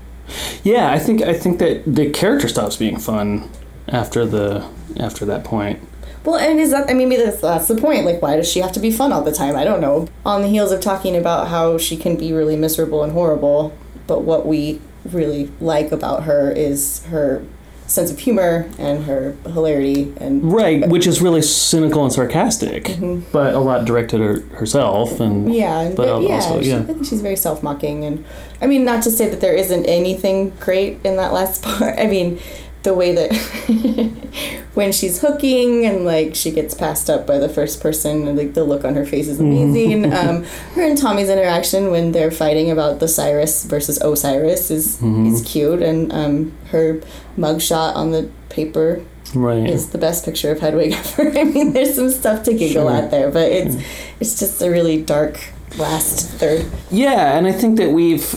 Yeah, 0.63 0.91
I 0.91 0.99
think 0.99 1.23
I 1.23 1.35
think 1.35 1.59
that 1.59 1.83
the 1.87 2.11
character 2.11 2.49
stops 2.49 2.77
being 2.77 2.99
fun 2.99 3.51
after 3.89 4.25
the 4.25 4.67
after 4.99 5.25
that 5.27 5.45
point. 5.45 5.81
Well, 6.25 6.37
and 6.37 6.59
is 6.59 6.71
that, 6.71 6.89
I 6.89 6.95
mean, 6.95 7.11
maybe 7.11 7.23
that's, 7.23 7.43
that's 7.43 7.69
the 7.69 7.77
point. 7.77 8.07
Like, 8.07 8.23
why 8.23 8.37
does 8.37 8.51
she 8.51 8.61
have 8.61 8.73
to 8.73 8.81
be 8.81 8.91
fun 8.91 9.13
all 9.13 9.23
the 9.23 9.31
time? 9.31 9.57
I 9.57 9.65
don't 9.65 9.83
know. 9.83 10.09
On 10.25 10.41
the 10.41 10.49
heels 10.49 10.73
of 10.73 10.81
talking 10.81 11.17
about 11.17 11.49
how 11.49 11.77
she 11.77 11.99
can 11.99 12.17
be 12.17 12.33
really 12.33 12.57
miserable 12.57 13.03
and 13.03 13.13
horrible, 13.13 13.77
but 14.07 14.23
what 14.23 14.47
we 14.47 14.81
really 15.05 15.53
like 15.61 15.93
about 15.93 16.23
her 16.23 16.51
is 16.51 17.05
her 17.07 17.45
sense 17.87 18.11
of 18.11 18.19
humor 18.19 18.69
and 18.79 19.05
her 19.05 19.37
hilarity 19.45 20.13
and 20.17 20.43
Right, 20.53 20.89
which 20.89 21.07
is 21.07 21.21
really 21.21 21.43
cynical 21.43 22.03
and 22.03 22.13
sarcastic, 22.13 22.97
but 23.31 23.55
a 23.55 23.59
lot 23.59 23.85
directed 23.85 24.21
at 24.21 24.43
herself 24.59 25.21
and 25.21 25.45
Mm-hmm. 25.47 25.51
yeah, 25.51 25.89
but, 25.95 25.97
but, 25.97 26.23
yeah, 26.23 26.35
also 26.35 26.63
she- 26.63 26.69
yeah. 26.71 26.79
I 26.79 26.83
think 26.85 27.05
she's 27.05 27.21
very 27.21 27.37
self-mocking, 27.37 28.05
and 28.05 28.25
I 28.63 28.67
mean, 28.67 28.85
not 28.85 29.03
to 29.05 29.11
say 29.11 29.29
that 29.29 29.41
there 29.41 29.55
isn't 29.55 29.85
anything 29.87 30.51
great 30.61 30.99
in 31.05 31.17
that 31.17 31.33
last 31.33 31.63
part. 31.65 31.99
I 31.99 32.07
mean, 32.07 32.41
the 32.85 32.95
way 32.95 33.13
that 33.15 33.33
when 34.75 34.93
she's 34.93 35.21
hooking 35.21 35.85
and 35.85 36.05
like 36.05 36.35
she 36.35 36.51
gets 36.51 36.75
passed 36.75 37.09
up 37.11 37.27
by 37.27 37.39
the 37.39 37.49
first 37.49 37.81
person, 37.81 38.27
and 38.29 38.37
like 38.39 38.55
the 38.55 38.65
look 38.65 38.85
on 38.85 38.95
her 38.95 39.05
face 39.07 39.29
is 39.29 39.41
amazing. 39.41 40.13
um, 40.21 40.45
her 40.75 40.83
and 40.83 40.97
Tommy's 40.99 41.29
interaction 41.29 41.91
when 41.91 42.13
they're 42.13 42.31
fighting 42.31 42.71
about 42.71 43.01
the 43.01 43.09
Cyrus 43.09 43.65
versus 43.65 44.01
Osiris 44.01 44.71
is 44.71 45.03
is 45.03 45.43
cute, 45.45 45.83
and 45.83 46.13
um, 46.13 46.53
her 46.71 47.01
mugshot 47.37 47.95
on 47.97 48.13
the 48.13 48.31
paper 48.49 49.03
Right. 49.35 49.69
is 49.69 49.89
the 49.91 49.99
best 49.99 50.25
picture 50.25 50.53
of 50.53 50.61
Hedwig 50.61 50.93
ever. 51.19 51.37
I 51.37 51.43
mean, 51.45 51.73
there's 51.73 51.95
some 51.97 52.11
stuff 52.11 52.45
to 52.45 52.53
giggle 52.53 52.89
Sure. 52.89 52.93
at 52.97 53.11
there, 53.11 53.31
but 53.31 53.51
it's 53.51 53.77
it's 54.21 54.39
just 54.39 54.63
a 54.63 54.71
really 54.71 55.03
dark 55.03 55.41
last 55.77 56.29
third. 56.39 56.67
Yeah, 56.91 57.37
and 57.37 57.47
I 57.49 57.53
think 57.53 57.79
that 57.79 57.91
we've, 57.91 58.33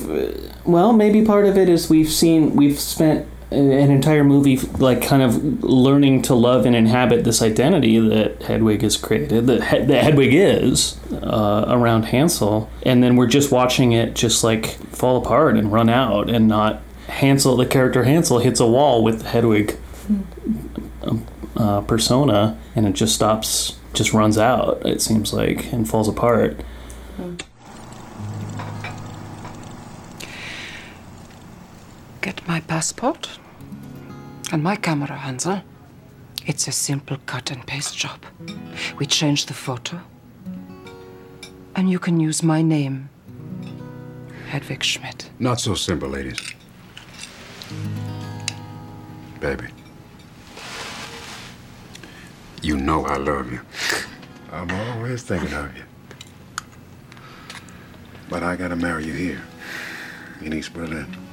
well, 0.66 0.94
maybe 0.94 1.24
part 1.24 1.46
of 1.46 1.56
it 1.56 1.70
is 1.70 1.88
we've 1.88 2.10
seen, 2.12 2.56
we've 2.56 2.80
spent 2.80 3.28
an 3.50 3.92
entire 3.92 4.26
movie 4.26 4.58
like 4.58 5.02
kind 5.02 5.24
of 5.24 5.64
learning 5.64 6.22
to 6.24 6.36
love 6.36 6.66
and 6.66 6.76
inhabit 6.76 7.24
this 7.24 7.42
identity 7.42 7.98
that 7.98 8.42
Hedwig 8.44 8.82
has 8.82 8.98
created, 8.98 9.48
that, 9.48 9.88
that 9.88 10.04
Hedwig 10.04 10.34
is 10.34 11.00
uh, 11.12 11.66
around 11.70 12.04
Hansel, 12.04 12.70
and 12.84 13.02
then 13.02 13.16
we're 13.16 13.28
just 13.28 13.52
watching 13.52 13.94
it 13.94 14.16
just 14.16 14.44
like 14.44 14.66
fall 14.94 15.18
apart 15.24 15.56
and 15.56 15.72
run 15.72 15.90
out, 15.90 16.30
and 16.30 16.48
not 16.48 16.82
Hansel, 17.08 17.56
the 17.56 17.66
character 17.66 18.04
Hansel, 18.04 18.40
hits 18.40 18.60
a 18.60 18.68
wall 18.68 19.02
with 19.02 19.26
Hedwig 19.26 19.78
uh, 21.56 21.82
persona, 21.82 22.60
and 22.76 22.86
it 22.86 22.94
just 22.94 23.16
stops, 23.16 23.80
just 23.94 24.14
runs 24.14 24.38
out. 24.38 24.86
It 24.86 25.02
seems 25.02 25.34
like 25.34 25.72
and 25.72 25.90
falls 25.90 26.10
apart. 26.10 26.60
Get 32.22 32.46
my 32.48 32.60
passport 32.60 33.40
and 34.52 34.62
my 34.64 34.76
camera, 34.76 35.16
Hansel. 35.16 35.62
It's 36.46 36.68
a 36.68 36.72
simple 36.72 37.18
cut 37.26 37.52
and 37.52 37.66
paste 37.66 37.98
job. 37.98 38.26
We 38.98 39.06
change 39.06 39.46
the 39.46 39.54
photo, 39.54 40.02
and 41.76 41.90
you 41.90 42.00
can 42.00 42.20
use 42.20 42.44
my 42.44 42.62
name, 42.62 43.10
Hedwig 44.50 44.84
Schmidt. 44.84 45.30
Not 45.40 45.60
so 45.60 45.76
simple, 45.76 46.10
ladies. 46.10 46.40
Baby. 49.40 49.68
You 52.62 52.78
know 52.78 53.06
I 53.06 53.18
love 53.18 53.52
you. 53.52 53.62
I'm 54.52 54.72
always 54.72 55.24
thinking 55.24 55.54
of 55.54 55.78
you. 55.78 55.84
But 58.30 58.44
I 58.44 58.56
gotta 58.56 58.76
marry 58.76 59.06
you 59.06 59.14
here, 59.14 59.44
in 60.42 60.54
East 60.54 60.74
Berlin. 60.74 61.27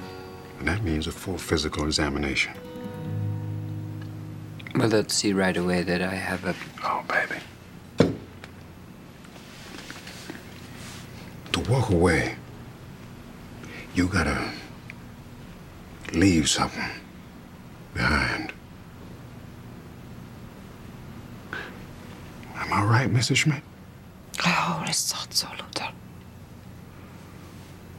And 0.65 0.73
that 0.73 0.83
means 0.83 1.07
a 1.07 1.13
full 1.13 1.37
physical 1.37 1.85
examination. 1.85 2.55
Well, 4.75 4.89
let's 4.89 5.13
see 5.13 5.35
right 5.35 5.55
away 5.55 5.83
that 5.83 6.01
I 6.01 6.15
have 6.15 6.43
a. 6.47 6.55
Oh, 6.83 7.05
baby. 7.07 8.15
To 11.53 11.61
walk 11.71 11.91
away, 11.91 12.37
you 13.95 14.09
gotta 14.09 14.53
leave 16.15 16.49
something 16.49 16.89
behind. 17.93 18.55
Am 22.55 22.73
I 22.73 22.85
right, 22.85 23.13
Mrs. 23.13 23.37
Schmidt? 23.37 23.63
I 24.43 24.73
always 24.73 25.13
thought 25.13 25.35
so, 25.35 25.47
Luther. 25.61 25.91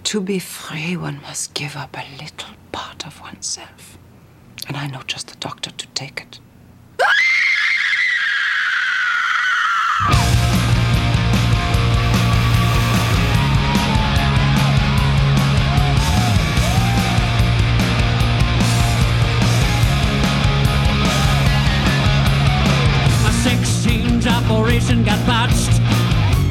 To 0.06 0.22
be 0.22 0.38
free, 0.38 0.95
one 0.95 1.20
must 1.24 1.56
give 1.56 1.76
up 1.76 1.97
a 1.97 2.06
little 2.22 2.53
part 2.72 3.08
of 3.08 3.20
oneself. 3.22 3.97
And 4.68 4.78
I 4.78 4.86
know 4.86 5.01
just 5.08 5.28
the 5.28 5.36
doctor 5.38 5.72
to 5.72 5.88
take 5.88 6.22
it. 6.22 6.39
Operation 24.28 25.03
got 25.03 25.26
botched. 25.28 25.80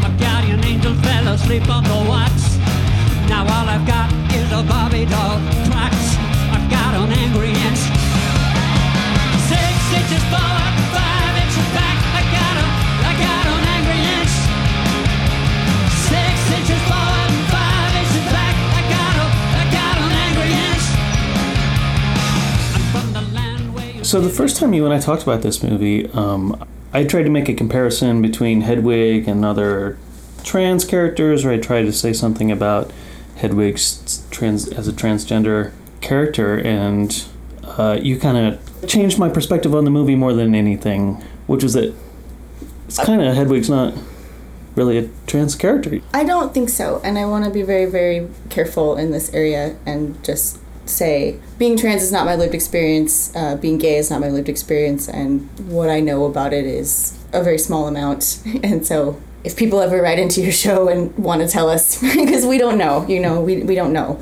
My 0.03 0.15
guardian 0.19 0.63
angel 0.65 0.95
fell 0.95 1.29
asleep 1.29 1.69
on 1.69 1.85
the 1.85 2.09
watch. 2.09 2.54
Now 3.29 3.43
all 3.43 3.69
I've 3.69 3.87
got 3.87 4.13
is 4.35 4.51
a 4.53 4.63
Barbie 4.63 5.07
doll. 5.07 5.41
I've 6.55 6.71
got 6.71 6.95
an 6.95 7.13
angry 7.13 7.51
inch. 7.51 7.81
Six 9.51 9.77
inches 9.99 10.25
forward, 10.31 10.75
five 10.95 11.35
inches 11.43 11.69
back. 11.75 11.99
I 12.15 12.23
got 12.31 12.55
a, 12.63 12.67
I 13.05 13.13
got 13.19 13.45
an 13.53 13.65
angry 13.77 14.01
inch. 14.19 14.33
Six 16.09 16.35
inches 16.57 16.83
forward 16.89 17.33
five 17.51 17.93
inches 18.01 18.27
back. 18.33 18.55
I 18.55 18.83
got 18.95 19.15
a, 19.19 19.27
I 19.61 19.65
got 19.73 19.97
an 20.05 20.13
angry 20.27 20.51
inch. 20.69 20.85
I'm 22.77 22.85
from 22.93 23.09
the 23.13 23.25
land 23.35 23.75
where 23.75 23.91
you 23.91 24.05
So 24.05 24.21
the 24.21 24.31
first 24.31 24.57
time 24.57 24.73
you 24.75 24.85
and 24.85 24.95
I 24.95 25.01
talked 25.01 25.23
about 25.23 25.43
this 25.43 25.63
movie, 25.63 26.09
um, 26.13 26.65
I 26.93 27.05
tried 27.05 27.25
to 27.25 27.31
make 27.31 27.49
a 27.49 27.55
comparison 27.55 28.23
between 28.23 28.61
Hedwig 28.61 29.27
and 29.27 29.45
other 29.45 29.99
trans 30.45 30.85
characters, 30.85 31.45
or 31.45 31.51
I 31.51 31.59
tried 31.59 31.83
to 31.83 31.93
say 31.93 32.13
something 32.13 32.53
about 32.53 32.93
Hedwig's 33.37 34.25
trans 34.31 34.69
as 34.69 34.89
a 34.89 34.93
transgender 34.93 35.73
character, 36.01 36.59
and 36.59 37.25
uh, 37.65 37.99
you 38.01 38.19
kind 38.19 38.37
of 38.37 38.89
changed 38.89 39.19
my 39.19 39.29
perspective 39.29 39.75
on 39.75 39.85
the 39.85 39.91
movie 39.91 40.15
more 40.15 40.33
than 40.33 40.55
anything, 40.55 41.23
which 41.47 41.63
was 41.63 41.73
that 41.75 41.95
it's 42.87 42.99
kind 42.99 43.23
of 43.23 43.35
Hedwig's 43.35 43.71
not 43.71 43.95
really 44.75 44.99
a 44.99 45.09
trans 45.27 45.55
character. 45.55 46.01
I 46.13 46.25
don't 46.25 46.53
think 46.53 46.69
so, 46.69 47.01
and 47.05 47.19
I 47.19 47.27
want 47.27 47.45
to 47.45 47.51
be 47.51 47.63
very, 47.63 47.87
very 47.87 48.29
careful 48.51 48.97
in 48.97 49.11
this 49.11 49.33
area 49.33 49.77
and 49.87 50.23
just 50.25 50.59
say 50.87 51.41
being 51.59 51.77
trans 51.77 52.03
is 52.03 52.13
not 52.13 52.27
my 52.27 52.37
lived 52.37 52.55
experience, 52.55 53.35
uh, 53.35 53.57
being 53.57 53.79
gay 53.79 53.97
is 53.97 54.11
not 54.11 54.21
my 54.21 54.29
lived 54.29 54.49
experience, 54.49 55.09
and 55.09 55.49
what 55.69 55.89
I 55.89 56.01
know 56.01 56.25
about 56.25 56.53
it 56.53 56.67
is 56.67 57.19
a 57.33 57.43
very 57.43 57.59
small 57.59 57.87
amount. 57.89 58.41
And 58.63 58.87
so, 58.87 59.21
if 59.45 59.57
people 59.57 59.81
ever 59.81 60.01
write 60.01 60.19
into 60.19 60.41
your 60.41 60.53
show 60.53 60.89
and 60.89 61.17
want 61.17 61.43
to 61.43 61.49
tell 61.49 61.69
us, 61.69 62.01
because 62.15 62.47
we 62.47 62.59
don't 62.59 62.79
know, 62.79 63.07
you 63.07 63.21
know, 63.21 63.41
we, 63.41 63.63
we 63.63 63.75
don't 63.75 63.93
know, 63.93 64.21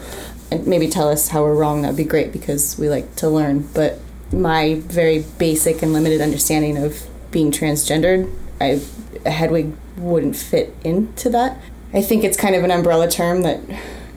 and 0.50 0.66
maybe 0.66 0.88
tell 0.88 1.08
us 1.08 1.28
how 1.28 1.42
we're 1.42 1.54
wrong, 1.54 1.82
that'd 1.82 1.96
be 1.96 2.04
great 2.04 2.32
because 2.32 2.78
we 2.78 2.88
like 2.88 3.14
to 3.16 3.28
learn. 3.28 3.68
But 3.72 4.00
my 4.32 4.80
very 4.80 5.24
basic 5.38 5.82
and 5.82 5.92
limited 5.92 6.20
understanding 6.20 6.76
of 6.76 7.06
being 7.30 7.50
transgendered, 7.50 8.30
I 8.60 8.80
Hedwig 9.28 9.74
wouldn't 9.96 10.36
fit 10.36 10.74
into 10.84 11.30
that. 11.30 11.58
I 11.92 12.02
think 12.02 12.24
it's 12.24 12.36
kind 12.36 12.54
of 12.54 12.64
an 12.64 12.70
umbrella 12.70 13.08
term 13.08 13.42
that 13.42 13.60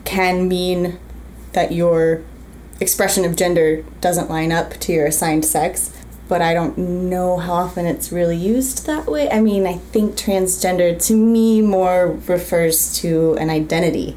can 0.04 0.48
mean 0.48 0.98
that 1.52 1.72
your 1.72 2.22
expression 2.80 3.24
of 3.24 3.36
gender 3.36 3.82
doesn't 4.00 4.28
line 4.28 4.52
up 4.52 4.72
to 4.80 4.92
your 4.92 5.06
assigned 5.06 5.44
sex, 5.44 5.95
but 6.28 6.42
I 6.42 6.54
don't 6.54 6.76
know 6.76 7.36
how 7.36 7.54
often 7.54 7.86
it's 7.86 8.10
really 8.10 8.36
used 8.36 8.86
that 8.86 9.06
way. 9.06 9.30
I 9.30 9.40
mean, 9.40 9.66
I 9.66 9.74
think 9.74 10.16
transgender 10.16 11.00
to 11.06 11.14
me 11.14 11.62
more 11.62 12.18
refers 12.26 12.94
to 13.00 13.34
an 13.34 13.50
identity, 13.50 14.16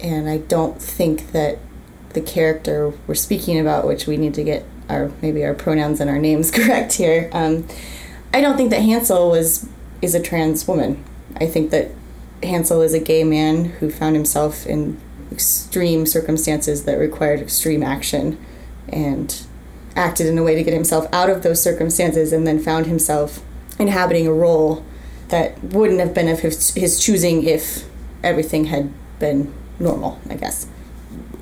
and 0.00 0.28
I 0.28 0.38
don't 0.38 0.80
think 0.80 1.32
that 1.32 1.58
the 2.10 2.20
character 2.20 2.92
we're 3.06 3.14
speaking 3.14 3.58
about, 3.58 3.86
which 3.86 4.06
we 4.06 4.16
need 4.16 4.34
to 4.34 4.44
get 4.44 4.64
our 4.88 5.10
maybe 5.22 5.44
our 5.44 5.54
pronouns 5.54 6.00
and 6.00 6.10
our 6.10 6.18
names 6.18 6.50
correct 6.52 6.94
here. 6.94 7.28
Um, 7.32 7.66
I 8.32 8.40
don't 8.40 8.56
think 8.56 8.70
that 8.70 8.82
Hansel 8.82 9.30
was 9.30 9.68
is 10.02 10.14
a 10.14 10.20
trans 10.20 10.66
woman. 10.66 11.04
I 11.36 11.46
think 11.46 11.70
that 11.70 11.90
Hansel 12.42 12.82
is 12.82 12.94
a 12.94 13.00
gay 13.00 13.24
man 13.24 13.64
who 13.64 13.90
found 13.90 14.16
himself 14.16 14.66
in 14.66 15.00
extreme 15.32 16.06
circumstances 16.06 16.84
that 16.84 16.96
required 16.96 17.40
extreme 17.40 17.82
action 17.82 18.38
and 18.88 19.46
acted 19.96 20.26
in 20.26 20.38
a 20.38 20.42
way 20.42 20.54
to 20.54 20.62
get 20.62 20.74
himself 20.74 21.06
out 21.12 21.30
of 21.30 21.42
those 21.42 21.62
circumstances 21.62 22.32
and 22.32 22.46
then 22.46 22.58
found 22.58 22.86
himself 22.86 23.42
inhabiting 23.78 24.26
a 24.26 24.32
role 24.32 24.84
that 25.28 25.62
wouldn't 25.62 26.00
have 26.00 26.14
been 26.14 26.28
of 26.28 26.40
his, 26.40 26.74
his 26.74 27.02
choosing 27.02 27.44
if 27.44 27.84
everything 28.22 28.66
had 28.66 28.92
been 29.18 29.52
normal, 29.78 30.20
I 30.28 30.34
guess. 30.34 30.66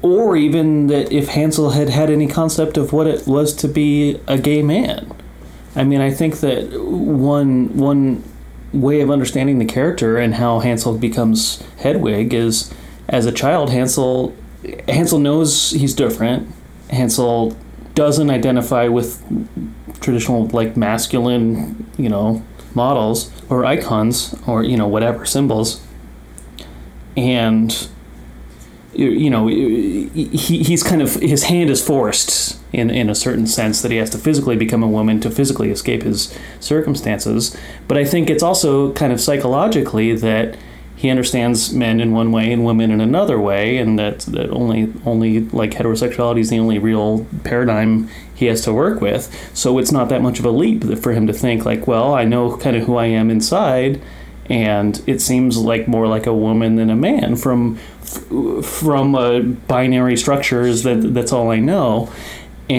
Or 0.03 0.37
even 0.37 0.89
that 0.89 1.13
if 1.13 1.29
Hansel 1.29 1.71
had 1.71 1.89
had 1.89 2.11
any 2.11 2.27
concept 2.27 2.77
of 2.77 2.93
what 2.93 3.07
it 3.07 3.27
was 3.27 3.55
to 3.57 3.69
be 3.69 4.21
a 4.27 4.37
gay 4.39 4.63
man. 4.63 5.13
I 5.77 5.85
mean, 5.85 6.01
I 6.01 6.11
think 6.11 6.41
that 6.41 6.81
one 6.83 7.77
one 7.77 8.25
way 8.73 9.01
of 9.01 9.11
understanding 9.11 9.59
the 9.59 9.65
character 9.65 10.19
and 10.19 10.35
how 10.35 10.61
Hansel 10.61 10.99
becomes 10.99 11.63
Hedwig 11.79 12.33
is 12.33 12.73
as 13.09 13.27
a 13.27 13.33
child 13.33 13.71
Hansel 13.71 14.35
Hansel 14.89 15.19
knows 15.19 15.71
he's 15.71 15.95
different. 15.95 16.49
Hansel 16.91 17.57
doesn't 17.95 18.31
identify 18.31 18.89
with 18.89 19.23
traditional 20.01 20.47
like 20.49 20.77
masculine, 20.77 21.91
you 21.97 22.09
know, 22.09 22.43
models 22.75 23.31
or 23.49 23.65
icons 23.65 24.35
or 24.47 24.63
you 24.63 24.77
know 24.77 24.89
whatever 24.89 25.25
symbols, 25.25 25.85
and 27.17 27.89
you, 28.95 29.31
know 29.31 29.47
he, 29.47 30.09
he's 30.13 30.83
kind 30.83 31.01
of 31.01 31.15
his 31.15 31.45
hand 31.45 31.71
is 31.71 31.85
forced 31.85 32.59
in 32.73 32.91
in 32.91 33.09
a 33.09 33.15
certain 33.15 33.47
sense 33.47 33.83
that 33.83 33.91
he 33.91 33.97
has 33.97 34.11
to 34.11 34.19
physically 34.19 34.57
become 34.57 34.83
a 34.83 34.89
woman 34.89 35.21
to 35.21 35.31
physically 35.31 35.71
escape 35.71 36.03
his 36.03 36.37
circumstances. 36.61 37.57
But 37.89 37.99
I 37.99 38.05
think 38.05 38.31
it's 38.31 38.43
also 38.43 38.93
kind 38.93 39.13
of 39.13 39.21
psychologically 39.21 40.15
that 40.17 40.57
he 41.03 41.11
understands 41.11 41.75
men 41.75 41.99
in 41.99 42.13
one 42.13 42.31
way 42.31 42.53
and 42.53 42.65
women 42.65 42.93
in 42.93 43.01
another 43.01 43.37
way, 43.37 43.77
and 43.77 43.99
that 43.99 44.21
that 44.21 44.49
only 44.51 44.93
only 45.05 45.41
like 45.41 45.73
heterosexuality 45.73 46.39
is 46.39 46.49
the 46.49 46.61
only 46.61 46.79
real 46.79 47.27
paradigm 47.43 48.09
he 48.33 48.47
has 48.47 48.63
to 48.63 48.73
work 48.73 49.01
with. 49.01 49.29
So 49.53 49.79
it's 49.79 49.91
not 49.91 50.09
that 50.11 50.23
much 50.23 50.39
of 50.39 50.45
a 50.45 50.53
leap 50.53 50.85
for 50.99 51.11
him 51.11 51.27
to 51.27 51.33
think 51.33 51.65
like, 51.65 51.89
well, 51.89 52.15
I 52.15 52.23
know 52.23 52.57
kind 52.57 52.77
of 52.77 52.85
who 52.85 52.95
I 52.95 53.07
am 53.07 53.31
inside, 53.31 54.01
and 54.47 55.03
it 55.09 55.21
seems 55.21 55.59
like 55.59 55.89
more 55.89 56.07
like 56.07 56.27
a 56.27 56.33
woman 56.33 56.77
than 56.77 56.89
a 56.89 56.95
man 56.95 57.35
from 57.35 57.79
from 58.63 59.55
binary 59.67 60.17
structures. 60.17 60.85
That 60.85 61.15
that's 61.15 61.33
all 61.33 61.51
I 61.51 61.59
know 61.59 62.13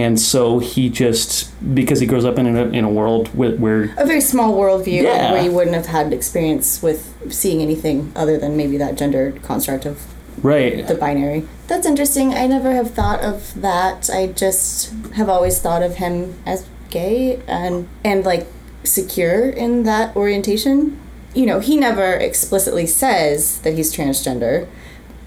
and 0.02 0.20
so 0.20 0.60
he 0.60 0.90
just 0.90 1.32
because 1.76 2.00
he 2.00 2.08
grows 2.08 2.26
up 2.26 2.36
in 2.40 2.46
a, 2.48 2.66
in 2.80 2.84
a 2.84 2.90
world 2.90 3.28
where, 3.40 3.52
where 3.64 3.82
a 3.98 4.06
very 4.14 4.22
small 4.22 4.52
worldview 4.60 5.04
Yeah. 5.04 5.32
where 5.32 5.44
you 5.44 5.52
wouldn't 5.52 5.76
have 5.76 5.86
had 5.98 6.12
experience 6.20 6.82
with 6.82 7.00
seeing 7.32 7.62
anything 7.62 7.98
other 8.16 8.36
than 8.42 8.58
maybe 8.58 8.76
that 8.78 8.94
gender 9.02 9.34
construct 9.44 9.86
of 9.86 9.96
right 10.42 10.88
the 10.88 10.96
binary. 10.96 11.48
That's 11.68 11.86
interesting. 11.86 12.34
I 12.34 12.48
never 12.48 12.72
have 12.80 12.90
thought 12.92 13.22
of 13.32 13.38
that. 13.62 14.10
I 14.10 14.22
just 14.28 14.92
have 15.20 15.30
always 15.30 15.60
thought 15.60 15.84
of 15.84 15.96
him 16.04 16.36
as 16.46 16.60
gay 16.90 17.42
and 17.48 17.88
and 18.04 18.26
like 18.26 18.48
secure 18.84 19.50
in 19.50 19.84
that 19.84 20.16
orientation. 20.16 21.00
You 21.36 21.46
know, 21.46 21.60
he 21.60 21.78
never 21.78 22.14
explicitly 22.14 22.86
says 22.88 23.60
that 23.62 23.74
he's 23.76 23.94
transgender. 23.96 24.68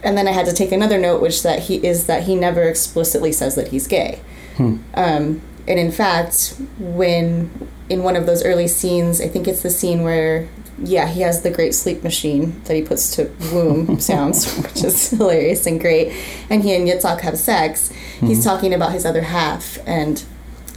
And 0.02 0.16
then 0.16 0.28
I 0.28 0.32
had 0.32 0.46
to 0.46 0.52
take 0.52 0.72
another 0.72 0.98
note 0.98 1.20
which 1.20 1.42
that 1.42 1.60
he 1.68 1.76
is 1.86 2.06
that 2.06 2.24
he 2.24 2.34
never 2.36 2.62
explicitly 2.62 3.32
says 3.32 3.54
that 3.54 3.68
he's 3.68 3.86
gay. 3.86 4.20
Hmm. 4.56 4.76
Um, 4.94 5.42
and 5.68 5.78
in 5.78 5.90
fact, 5.92 6.54
when 6.78 7.50
in 7.88 8.02
one 8.02 8.16
of 8.16 8.26
those 8.26 8.44
early 8.44 8.68
scenes, 8.68 9.20
I 9.20 9.28
think 9.28 9.46
it's 9.48 9.62
the 9.62 9.70
scene 9.70 10.02
where, 10.02 10.48
yeah, 10.78 11.06
he 11.08 11.20
has 11.22 11.42
the 11.42 11.50
great 11.50 11.74
sleep 11.74 12.02
machine 12.02 12.60
that 12.64 12.74
he 12.74 12.82
puts 12.82 13.14
to 13.16 13.30
womb 13.52 13.98
sounds, 14.10 14.56
which 14.58 14.82
is 14.84 15.10
hilarious 15.10 15.66
and 15.66 15.80
great. 15.80 16.12
And 16.50 16.62
he 16.62 16.74
and 16.74 16.86
Yitzhak 16.88 17.20
have 17.20 17.38
sex. 17.38 17.90
He's 18.20 18.40
Mhm. 18.40 18.44
talking 18.44 18.74
about 18.74 18.92
his 18.92 19.04
other 19.04 19.22
half 19.22 19.78
and 19.86 20.22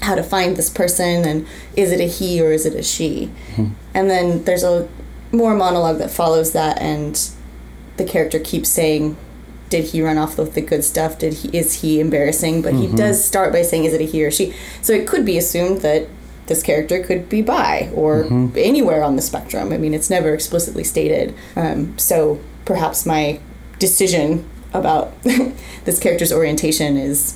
how 0.02 0.16
to 0.16 0.24
find 0.24 0.56
this 0.56 0.70
person 0.70 1.26
and 1.26 1.46
is 1.76 1.92
it 1.92 2.00
a 2.00 2.06
he 2.08 2.42
or 2.42 2.52
is 2.52 2.66
it 2.66 2.74
a 2.74 2.84
she? 2.84 3.30
And 3.94 4.10
then 4.10 4.44
there's 4.46 4.64
a 4.64 4.88
more 5.32 5.54
monologue 5.56 5.98
that 5.98 6.10
follows 6.10 6.52
that, 6.54 6.82
and 6.82 7.20
the 7.98 8.04
character 8.06 8.40
keeps 8.40 8.70
saying, 8.70 9.16
"Did 9.70 9.86
he 9.86 10.02
run 10.02 10.18
off 10.18 10.38
with 10.38 10.54
the 10.54 10.62
good 10.62 10.84
stuff? 10.84 11.18
Did 11.20 11.34
he 11.34 11.58
is 11.58 11.82
he 11.82 12.00
embarrassing?" 12.00 12.62
But 12.62 12.74
he 12.74 12.88
Mhm. 12.88 12.96
does 12.98 13.24
start 13.24 13.52
by 13.54 13.62
saying, 13.62 13.86
"Is 13.86 13.94
it 13.94 14.02
a 14.02 14.06
he 14.06 14.24
or 14.26 14.32
she?" 14.32 14.54
So 14.82 14.94
it 14.94 15.06
could 15.08 15.26
be 15.26 15.38
assumed 15.38 15.82
that 15.82 16.08
this 16.48 16.64
character 16.64 17.00
could 17.00 17.30
be 17.30 17.42
bi 17.44 17.90
or 17.94 18.24
Mhm. 18.24 18.52
anywhere 18.58 19.04
on 19.04 19.16
the 19.16 19.22
spectrum. 19.22 19.72
I 19.72 19.78
mean, 19.78 19.94
it's 19.94 20.10
never 20.10 20.34
explicitly 20.34 20.84
stated. 20.84 21.34
Um, 21.56 21.94
so 21.98 22.40
perhaps 22.66 23.06
my 23.06 23.38
decision 23.78 24.44
about 24.74 25.14
this 25.86 26.00
character's 26.00 26.32
orientation 26.34 26.98
is 26.98 27.34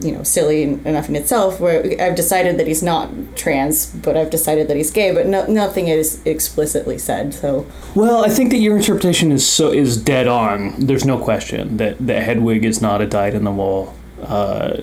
you 0.00 0.10
know 0.10 0.22
silly 0.22 0.62
enough 0.62 1.08
in 1.08 1.16
itself 1.16 1.60
where 1.60 1.84
i've 2.00 2.16
decided 2.16 2.58
that 2.58 2.66
he's 2.66 2.82
not 2.82 3.10
trans 3.36 3.86
but 3.86 4.16
i've 4.16 4.30
decided 4.30 4.66
that 4.68 4.76
he's 4.76 4.90
gay 4.90 5.12
but 5.14 5.26
no, 5.26 5.46
nothing 5.46 5.88
is 5.88 6.20
explicitly 6.24 6.98
said 6.98 7.32
so 7.32 7.66
Well, 7.94 8.24
I 8.24 8.28
think 8.28 8.50
that 8.50 8.58
your 8.58 8.76
interpretation 8.76 9.30
is 9.30 9.46
so 9.48 9.72
is 9.72 9.96
dead 9.96 10.26
on. 10.26 10.74
There's 10.78 11.04
no 11.04 11.18
question 11.18 11.76
that 11.76 12.04
that 12.06 12.22
Hedwig 12.24 12.64
is 12.64 12.80
not 12.80 13.00
a 13.00 13.06
dyed 13.06 13.34
in 13.34 13.44
the 13.44 13.52
wool. 13.52 13.94
Uh, 14.20 14.80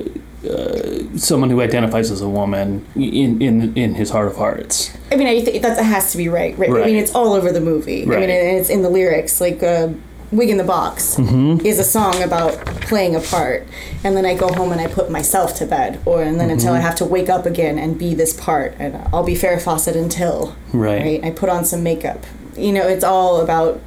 uh, 0.50 1.18
someone 1.18 1.50
who 1.50 1.62
identifies 1.62 2.10
as 2.10 2.22
a 2.22 2.30
woman 2.30 2.86
in 2.96 3.42
in 3.42 3.76
in 3.78 3.96
his 3.96 4.10
heart 4.10 4.28
of 4.28 4.38
hearts. 4.38 4.92
i 5.12 5.16
mean 5.16 5.28
i 5.28 5.40
think 5.42 5.62
that 5.62 5.78
has 5.84 6.12
to 6.12 6.18
be 6.18 6.30
right, 6.30 6.58
right? 6.58 6.70
i 6.70 6.86
mean 6.86 6.96
it's 6.96 7.14
all 7.14 7.34
over 7.34 7.52
the 7.52 7.62
movie 7.62 8.06
right. 8.06 8.18
i 8.18 8.20
mean 8.22 8.30
it's 8.30 8.70
in 8.70 8.82
the 8.82 8.90
lyrics 8.90 9.40
like 9.40 9.62
uh, 9.62 9.90
wig 10.32 10.50
in 10.50 10.58
the 10.58 10.64
box 10.64 11.16
Mhm. 11.16 11.64
is 11.66 11.78
a 11.80 11.84
song 11.84 12.22
about 12.24 12.54
playing 12.90 13.16
a 13.16 13.20
part 13.20 13.68
and 14.04 14.16
then 14.16 14.26
i 14.26 14.34
go 14.34 14.48
home 14.48 14.72
and 14.72 14.80
i 14.80 14.88
put 14.88 15.10
myself 15.12 15.54
to 15.56 15.66
bed 15.66 16.00
or 16.06 16.22
and 16.24 16.40
then 16.40 16.50
until 16.50 16.74
i 16.74 16.80
Mhm. 16.80 16.82
have 16.84 16.96
to 16.96 17.06
wake 17.06 17.30
up 17.30 17.46
again 17.46 17.78
and 17.78 17.98
be 17.98 18.14
this 18.14 18.34
part 18.34 18.74
and 18.80 18.98
i'll 19.12 19.24
be 19.24 19.36
Farrah 19.36 19.62
Fawcett 19.62 19.96
until 19.96 20.56
Right. 20.74 21.20
I 21.24 21.32
put 21.32 21.50
on 21.50 21.66
some 21.66 21.84
makeup. 21.84 22.26
You 22.58 22.72
know, 22.72 22.88
it's 22.88 23.04
all 23.04 23.42
about 23.42 23.80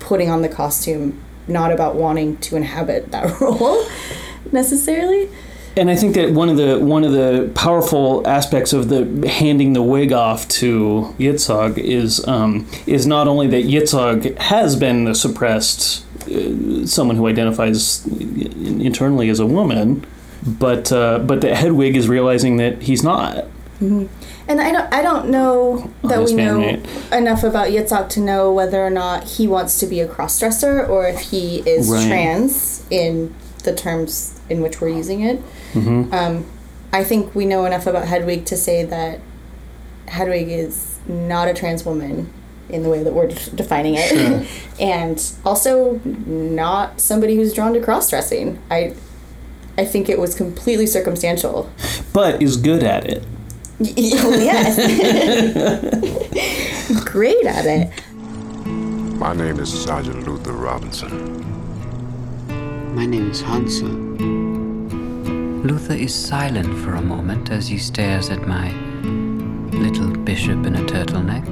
putting 0.00 0.30
on 0.30 0.42
the 0.42 0.48
costume, 0.48 1.14
not 1.48 1.72
about 1.72 1.94
wanting 1.96 2.36
to 2.38 2.56
inhabit 2.56 3.10
that 3.12 3.40
role 3.40 3.82
necessarily. 4.52 5.28
And 5.78 5.90
I 5.90 5.96
think 5.96 6.14
that 6.14 6.32
one 6.32 6.48
of 6.48 6.56
the 6.56 6.78
one 6.78 7.04
of 7.04 7.12
the 7.12 7.50
powerful 7.54 8.26
aspects 8.26 8.72
of 8.72 8.88
the 8.88 9.28
handing 9.28 9.74
the 9.74 9.82
wig 9.82 10.10
off 10.10 10.48
to 10.60 11.14
Yitzhak 11.18 11.76
is 11.76 12.26
um, 12.26 12.66
is 12.86 13.06
not 13.06 13.28
only 13.28 13.46
that 13.48 13.64
Yitzhak 13.64 14.38
has 14.38 14.74
been 14.74 15.04
the 15.04 15.14
suppressed, 15.14 16.04
uh, 16.30 16.86
someone 16.86 17.16
who 17.16 17.26
identifies 17.26 18.06
internally 18.06 19.28
as 19.28 19.38
a 19.38 19.44
woman, 19.44 20.06
but 20.46 20.90
uh, 20.92 21.18
but 21.18 21.42
that 21.42 21.56
Hedwig 21.56 21.94
is 21.94 22.08
realizing 22.08 22.56
that 22.56 22.82
he's 22.82 23.02
not. 23.02 23.44
Mhm. 23.80 24.08
And 24.48 24.60
I 24.60 24.70
don't, 24.72 24.94
I 24.94 25.02
don't 25.02 25.28
know 25.28 25.90
that 26.04 26.22
we 26.24 26.32
know 26.32 26.58
bandmate. 26.60 27.12
enough 27.12 27.42
about 27.42 27.68
Yitzhak 27.68 28.08
to 28.10 28.20
know 28.20 28.50
whether 28.52 28.82
or 28.82 28.90
not 28.90 29.24
he 29.24 29.46
wants 29.48 29.78
to 29.80 29.86
be 29.86 30.00
a 30.00 30.06
crossdresser 30.08 30.88
or 30.88 31.06
if 31.08 31.18
he 31.18 31.58
is 31.66 31.90
Right. 31.90 32.06
trans 32.06 32.82
in 32.88 33.34
the 33.64 33.74
terms 33.74 34.35
in 34.48 34.62
which 34.62 34.80
we're 34.80 34.88
using 34.88 35.20
it. 35.22 35.40
Mhm. 35.74 36.12
Um, 36.12 36.44
I 36.92 37.02
think 37.04 37.34
we 37.34 37.46
know 37.46 37.64
enough 37.64 37.86
about 37.86 38.06
Hedwig 38.06 38.44
to 38.46 38.56
say 38.56 38.84
that 38.84 39.18
Hedwig 40.06 40.48
is 40.48 40.96
not 41.08 41.48
a 41.48 41.54
trans 41.54 41.84
woman 41.84 42.30
in 42.68 42.82
the 42.82 42.88
way 42.88 43.02
that 43.02 43.12
we're 43.12 43.28
de- 43.28 43.50
defining 43.50 43.94
it, 43.96 44.08
Sure. 44.08 44.42
and 44.80 45.32
also 45.44 46.00
not 46.26 47.00
somebody 47.00 47.36
who's 47.36 47.52
drawn 47.52 47.72
to 47.74 47.80
cross 47.80 48.10
dressing. 48.10 48.58
I, 48.70 48.94
I 49.78 49.84
think 49.84 50.08
it 50.08 50.18
was 50.18 50.34
completely 50.34 50.86
circumstantial. 50.86 51.70
but 52.12 52.42
is 52.42 52.56
good 52.56 52.82
at 52.82 53.04
it. 53.04 53.22
yes, 53.78 54.76
great 57.04 57.44
at 57.46 57.66
it. 57.66 57.90
My 58.64 59.34
name 59.34 59.60
is 59.60 59.72
Sergeant 59.84 60.26
Luther 60.26 60.52
Robinson. 60.52 61.44
My 62.94 63.04
name 63.06 63.30
is 63.30 63.40
Hansel. 63.42 63.88
Luther 65.66 65.94
is 65.94 66.14
silent 66.14 66.78
for 66.84 66.94
a 66.94 67.02
moment 67.02 67.50
as 67.50 67.66
he 67.66 67.76
stares 67.76 68.30
at 68.30 68.46
my 68.46 68.70
little 69.72 70.16
bishop 70.18 70.64
in 70.64 70.76
a 70.76 70.82
turtleneck. 70.82 71.44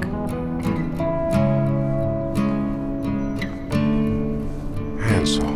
Hansel. 5.01 5.51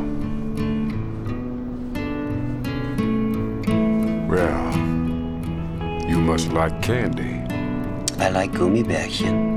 Well, 4.28 4.76
you 6.10 6.18
must 6.18 6.52
like 6.52 6.82
candy. 6.82 7.40
I 8.22 8.28
like 8.28 8.52
Gummibärchen. 8.52 9.56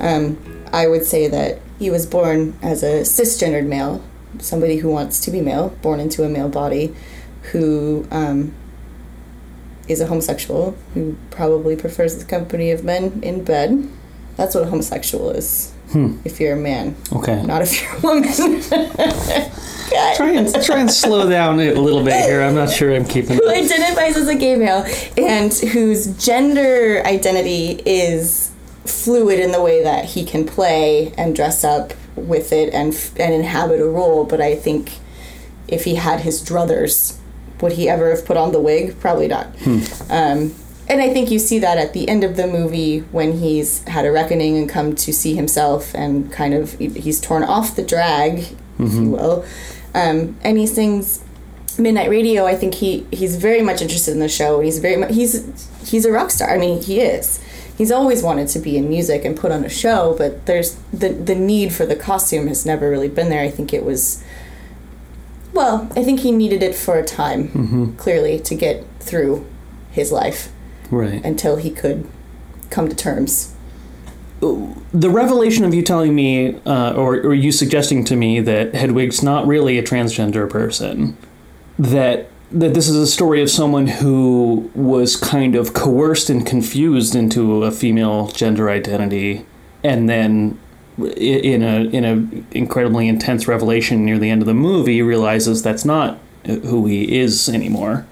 Um, 0.00 0.38
I 0.72 0.86
would 0.86 1.04
say 1.04 1.26
that 1.26 1.58
he 1.80 1.90
was 1.90 2.06
born 2.06 2.56
as 2.62 2.84
a 2.84 3.00
cisgendered 3.00 3.66
male, 3.66 4.00
somebody 4.40 4.78
who 4.78 4.88
wants 4.90 5.20
to 5.24 5.30
be 5.30 5.40
male, 5.40 5.70
born 5.82 6.00
into 6.00 6.22
a 6.24 6.28
male 6.28 6.48
body, 6.48 6.94
who 7.52 8.06
um, 8.10 8.52
is 9.88 10.00
a 10.00 10.06
homosexual, 10.06 10.76
who 10.94 11.16
probably 11.30 11.76
prefers 11.76 12.16
the 12.18 12.24
company 12.24 12.70
of 12.70 12.84
men 12.84 13.20
in 13.22 13.44
bed. 13.44 13.88
That's 14.36 14.54
what 14.54 14.64
a 14.64 14.66
homosexual 14.68 15.30
is. 15.30 15.72
Hmm. 15.92 16.18
If 16.24 16.40
you're 16.40 16.54
a 16.54 16.60
man, 16.60 16.96
Okay. 17.12 17.42
not 17.42 17.62
if 17.62 17.80
you're 17.80 17.96
a 17.96 18.00
woman. 18.00 18.32
Try 20.16 20.32
and 20.32 20.64
try 20.64 20.80
and 20.80 20.90
slow 20.90 21.30
down 21.30 21.60
a 21.60 21.72
little 21.72 22.02
bit 22.04 22.24
here. 22.24 22.42
I'm 22.42 22.54
not 22.56 22.70
sure 22.70 22.92
I'm 22.94 23.04
keeping. 23.04 23.36
It 23.36 23.44
Who 23.44 23.48
identifies 23.48 24.16
as 24.16 24.28
a 24.28 24.34
gay 24.34 24.56
male 24.56 24.84
and 25.16 25.52
whose 25.54 26.06
gender 26.22 27.02
identity 27.06 27.80
is 27.86 28.45
fluid 28.86 29.38
in 29.38 29.52
the 29.52 29.62
way 29.62 29.82
that 29.82 30.04
he 30.06 30.24
can 30.24 30.44
play 30.46 31.12
and 31.18 31.34
dress 31.36 31.64
up 31.64 31.92
with 32.16 32.52
it 32.52 32.72
and 32.72 32.92
f- 32.94 33.18
and 33.18 33.34
inhabit 33.34 33.80
a 33.80 33.86
role 33.86 34.24
but 34.24 34.40
i 34.40 34.54
think 34.54 34.92
if 35.68 35.84
he 35.84 35.96
had 35.96 36.20
his 36.20 36.42
druthers 36.42 37.16
would 37.60 37.72
he 37.72 37.88
ever 37.88 38.10
have 38.10 38.24
put 38.24 38.36
on 38.36 38.52
the 38.52 38.60
wig 38.60 38.98
probably 39.00 39.28
not 39.28 39.46
um, 40.10 40.54
and 40.88 41.00
I 41.00 41.12
think 41.12 41.32
you 41.32 41.40
see 41.40 41.58
that 41.58 41.78
at 41.78 41.94
the 41.94 42.08
end 42.08 42.22
of 42.22 42.36
the 42.36 42.46
movie 42.46 43.00
when 43.10 43.38
he's 43.40 43.82
had 43.88 44.04
a 44.06 44.12
reckoning 44.12 44.56
and 44.56 44.68
come 44.68 44.94
to 44.94 45.12
see 45.12 45.34
himself 45.34 45.92
and 45.96 46.30
kind 46.30 46.54
of 46.54 46.74
he's 46.78 47.20
torn 47.20 47.42
off 47.42 47.74
the 47.74 47.82
drag, 47.82 48.38
if 48.38 48.54
you 48.78 48.86
Mhm. 49.00 49.10
will. 49.10 49.44
Um, 49.96 50.36
and 50.44 50.56
he 50.56 50.64
sings 50.64 51.24
Midnight 51.76 52.08
Radio, 52.08 52.46
I 52.46 52.54
think 52.54 52.74
he 52.74 53.04
he's 53.10 53.34
very 53.34 53.62
much 53.62 53.82
interested 53.82 54.12
in 54.12 54.20
the 54.20 54.28
show. 54.28 54.60
He's 54.60 54.78
very 54.78 54.94
much 54.96 55.12
he's 55.12 55.42
he's 55.84 56.04
a 56.04 56.12
rock 56.12 56.30
star. 56.30 56.50
I 56.54 56.56
mean, 56.56 56.80
he 56.80 57.00
is. 57.00 57.40
He's 57.76 57.92
always 57.92 58.22
wanted 58.22 58.48
to 58.48 58.58
be 58.58 58.76
in 58.76 58.88
music 58.88 59.24
and 59.24 59.36
put 59.36 59.52
on 59.52 59.64
a 59.64 59.68
show, 59.68 60.14
but 60.16 60.46
there's 60.46 60.76
the 60.92 61.10
the 61.10 61.34
need 61.34 61.72
for 61.72 61.84
the 61.86 61.96
costume 61.96 62.46
has 62.48 62.64
never 62.64 62.88
really 62.90 63.08
been 63.08 63.28
there. 63.28 63.42
I 63.42 63.50
think 63.50 63.72
it 63.74 63.84
was 63.84 64.22
well, 65.52 65.88
I 65.96 66.02
think 66.04 66.20
he 66.20 66.32
needed 66.32 66.62
it 66.62 66.74
for 66.74 66.96
a 66.98 67.04
time, 67.04 67.48
Mhm. 67.48 67.96
clearly, 67.96 68.38
to 68.40 68.54
get 68.54 68.84
through 69.00 69.44
his 69.90 70.12
life 70.12 70.50
Right. 70.90 71.24
until 71.24 71.56
he 71.56 71.70
could 71.70 72.04
come 72.70 72.88
to 72.88 72.96
terms. 72.96 73.52
the 74.92 75.08
revelation 75.10 75.64
of 75.64 75.72
you 75.72 75.80
telling 75.82 76.14
me, 76.14 76.56
uh, 76.66 76.92
or, 76.94 77.16
or 77.20 77.32
you 77.34 77.50
suggesting 77.50 78.04
to 78.04 78.14
me 78.14 78.38
that 78.38 78.74
Hedwig's 78.74 79.22
not 79.22 79.46
really 79.46 79.78
a 79.78 79.82
transgender 79.82 80.48
person, 80.48 81.16
that 81.78 82.28
that 82.52 82.74
this 82.74 82.88
is 82.88 82.96
a 82.96 83.06
story 83.06 83.42
of 83.42 83.50
someone 83.50 83.86
who 83.86 84.70
was 84.74 85.16
kind 85.16 85.54
of 85.54 85.74
coerced 85.74 86.30
and 86.30 86.46
confused 86.46 87.14
into 87.14 87.64
a 87.64 87.70
female 87.70 88.28
gender 88.28 88.70
identity, 88.70 89.44
and 89.82 90.08
then 90.08 90.58
in 90.98 91.62
a 91.62 91.84
in 91.90 92.04
a 92.04 92.56
incredibly 92.56 93.08
intense 93.08 93.46
revelation 93.46 94.04
near 94.04 94.18
the 94.18 94.30
end 94.30 94.42
of 94.42 94.46
the 94.46 94.54
movie 94.54 95.02
realizes 95.02 95.62
that's 95.62 95.84
not 95.84 96.18
who 96.44 96.86
he 96.86 97.18
is 97.18 97.48
anymore. 97.48 98.06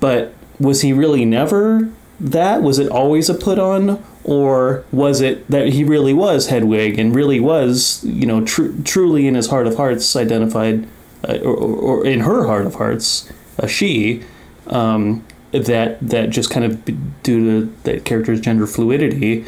But 0.00 0.32
was 0.60 0.82
he 0.82 0.92
really 0.92 1.24
never 1.24 1.90
that? 2.20 2.62
Was 2.62 2.78
it 2.78 2.88
always 2.88 3.28
a 3.28 3.34
put 3.34 3.58
on? 3.58 4.02
Or 4.24 4.84
was 4.92 5.20
it 5.20 5.48
that 5.50 5.70
he 5.70 5.82
really 5.82 6.14
was 6.14 6.46
Hedwig 6.46 6.96
and 6.96 7.12
really 7.12 7.40
was, 7.40 8.04
you 8.04 8.24
know, 8.24 8.44
tr- 8.44 8.70
truly 8.84 9.26
in 9.26 9.34
his 9.34 9.48
heart 9.48 9.66
of 9.66 9.76
hearts 9.76 10.14
identified, 10.14 10.86
uh, 11.28 11.38
or, 11.42 11.56
or, 11.56 11.76
or 11.76 12.06
in 12.06 12.20
her 12.20 12.46
heart 12.46 12.64
of 12.64 12.76
hearts, 12.76 13.28
a 13.58 13.68
she, 13.68 14.22
um, 14.66 15.24
that 15.52 16.00
that 16.00 16.30
just 16.30 16.50
kind 16.50 16.64
of 16.64 16.84
due 17.22 17.66
to 17.66 17.74
that 17.84 18.04
character's 18.04 18.40
gender 18.40 18.66
fluidity, 18.66 19.44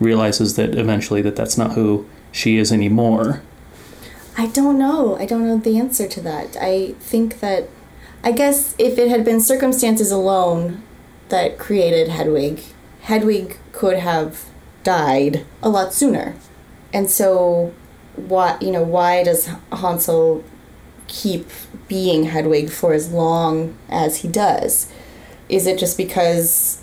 realizes 0.00 0.56
that 0.56 0.74
eventually 0.74 1.22
that 1.22 1.36
that's 1.36 1.56
not 1.56 1.72
who 1.72 2.06
she 2.32 2.56
is 2.56 2.72
anymore. 2.72 3.42
I 4.36 4.46
don't 4.48 4.78
know. 4.78 5.16
I 5.16 5.26
don't 5.26 5.46
know 5.46 5.58
the 5.58 5.78
answer 5.78 6.08
to 6.08 6.20
that. 6.22 6.56
I 6.60 6.94
think 6.98 7.38
that, 7.38 7.68
I 8.24 8.32
guess 8.32 8.74
if 8.78 8.98
it 8.98 9.08
had 9.08 9.24
been 9.24 9.40
circumstances 9.40 10.10
alone 10.10 10.82
that 11.28 11.58
created 11.58 12.08
Hedwig, 12.08 12.60
Hedwig 13.02 13.58
could 13.72 13.98
have 13.98 14.46
died 14.82 15.46
a 15.62 15.68
lot 15.68 15.94
sooner. 15.94 16.34
And 16.92 17.08
so, 17.08 17.72
why, 18.16 18.58
you 18.60 18.72
know, 18.72 18.82
why 18.82 19.22
does 19.22 19.48
Hansel 19.72 20.42
keep 21.14 21.46
being 21.86 22.24
Hedwig 22.24 22.70
for 22.70 22.92
as 22.92 23.12
long 23.12 23.76
as 23.88 24.18
he 24.18 24.28
does? 24.28 24.92
Is 25.48 25.66
it 25.66 25.78
just 25.78 25.96
because 25.96 26.82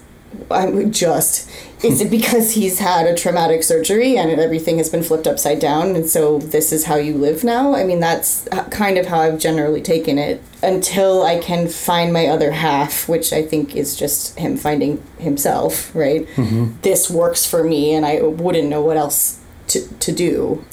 I'm 0.49 0.91
just. 0.91 1.49
Is 1.83 1.99
it 1.99 2.11
because 2.11 2.51
he's 2.51 2.79
had 2.79 3.07
a 3.07 3.15
traumatic 3.15 3.63
surgery 3.63 4.17
and 4.17 4.39
everything 4.39 4.77
has 4.77 4.87
been 4.87 5.03
flipped 5.03 5.27
upside 5.27 5.59
down, 5.59 5.95
and 5.95 6.07
so 6.07 6.37
this 6.37 6.71
is 6.71 6.85
how 6.85 6.95
you 6.95 7.15
live 7.15 7.43
now? 7.43 7.75
I 7.75 7.83
mean, 7.83 7.99
that's 7.99 8.47
kind 8.69 8.97
of 8.97 9.07
how 9.07 9.19
I've 9.19 9.39
generally 9.39 9.81
taken 9.81 10.17
it 10.17 10.41
until 10.61 11.23
I 11.23 11.39
can 11.39 11.67
find 11.67 12.13
my 12.13 12.27
other 12.27 12.51
half, 12.51 13.09
which 13.09 13.33
I 13.33 13.41
think 13.41 13.75
is 13.75 13.97
just 13.97 14.37
him 14.37 14.57
finding 14.57 15.03
himself, 15.17 15.93
right? 15.95 16.27
Mm-hmm. 16.35 16.79
This 16.81 17.09
works 17.09 17.45
for 17.45 17.63
me, 17.63 17.93
and 17.93 18.05
I 18.05 18.21
wouldn't 18.21 18.69
know 18.69 18.81
what 18.81 18.95
else 18.95 19.39
to, 19.67 19.87
to 19.87 20.11
do. 20.11 20.63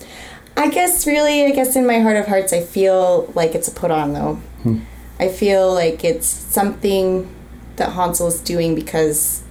I 0.59 0.69
guess, 0.69 1.07
really, 1.07 1.45
I 1.45 1.51
guess 1.53 1.77
in 1.77 1.87
my 1.87 2.01
heart 2.01 2.17
of 2.17 2.27
hearts, 2.27 2.53
I 2.53 2.61
feel 2.63 3.33
like 3.37 3.55
it's 3.55 3.69
a 3.69 3.71
put 3.71 3.93
on, 3.93 4.13
though. 4.13 4.35
Hmm. 4.65 4.81
I 5.21 5.29
feel 5.29 5.73
like 5.73 6.05
it's 6.05 6.27
something 6.27 7.33
that 7.77 7.93
Hansel 7.93 8.27
is 8.27 8.41
doing 8.41 8.75
because 8.75 9.45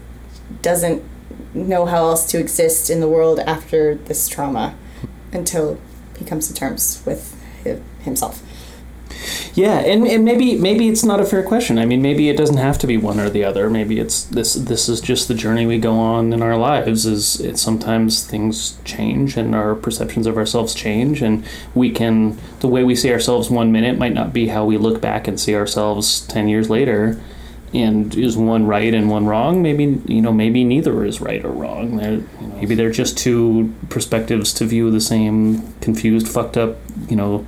doesn't 0.62 1.02
know 1.54 1.86
how 1.86 2.08
else 2.10 2.30
to 2.32 2.40
exist 2.40 2.90
in 2.90 3.00
the 3.00 3.08
world 3.08 3.40
after 3.40 3.96
this 3.96 4.28
trauma 4.28 4.76
until 5.32 5.80
he 6.20 6.26
comes 6.26 6.48
to 6.50 6.54
terms 6.54 7.02
with 7.06 7.36
himself. 8.02 8.44
Yeah, 9.54 9.80
and, 9.80 10.08
and 10.08 10.24
maybe 10.24 10.56
maybe 10.58 10.88
it's 10.88 11.04
not 11.04 11.20
a 11.20 11.26
fair 11.26 11.44
question. 11.44 11.80
I 11.80 11.86
mean, 11.86 12.02
maybe 12.02 12.30
it 12.30 12.38
doesn't 12.38 12.58
have 12.58 12.78
to 12.80 12.88
be 12.88 12.98
one 12.98 13.20
or 13.20 13.30
the 13.30 13.44
other. 13.44 13.70
Maybe 13.70 14.00
it's 14.00 14.24
this 14.24 14.54
this 14.54 14.88
is 14.88 15.02
just 15.02 15.28
the 15.28 15.34
journey 15.34 15.66
we 15.66 15.80
go 15.80 15.98
on 15.98 16.34
in 16.34 16.42
our 16.42 16.58
lives. 16.58 17.06
Is 17.06 17.40
it 17.40 17.58
sometimes 17.58 18.26
things 18.26 18.78
change 18.84 19.38
and 19.38 19.56
our 19.56 19.76
perceptions 19.76 20.28
of 20.28 20.38
ourselves 20.38 20.74
change, 20.74 21.22
and 21.22 21.44
we 21.74 21.92
can 21.92 22.38
the 22.60 22.68
way 22.68 22.84
we 22.84 22.96
see 22.96 23.12
ourselves 23.12 23.50
one 23.50 23.72
minute 23.72 23.98
might 23.98 24.14
not 24.14 24.34
be 24.34 24.48
how 24.48 24.66
we 24.66 24.78
look 24.78 25.02
back 25.02 25.28
and 25.28 25.40
see 25.40 25.56
ourselves 25.56 26.22
ten 26.22 26.48
years 26.48 26.70
later. 26.70 27.20
And 27.74 28.16
is 28.16 28.38
one 28.38 28.66
right 28.66 28.94
and 28.94 29.10
one 29.10 29.26
wrong? 29.26 29.62
Maybe 29.62 30.02
you 30.06 30.22
know 30.22 30.32
maybe 30.32 30.64
neither 30.64 31.04
is 31.04 31.20
right 31.20 31.44
or 31.44 31.52
wrong. 31.52 31.98
They're, 31.98 32.22
maybe 32.56 32.76
they're 32.76 32.92
just 32.92 33.18
two 33.18 33.74
perspectives 33.90 34.54
to 34.54 34.66
view 34.66 34.90
the 34.90 35.02
same 35.02 35.74
confused, 35.82 36.28
fucked 36.30 36.56
up, 36.56 36.78
you 37.10 37.16
know, 37.18 37.46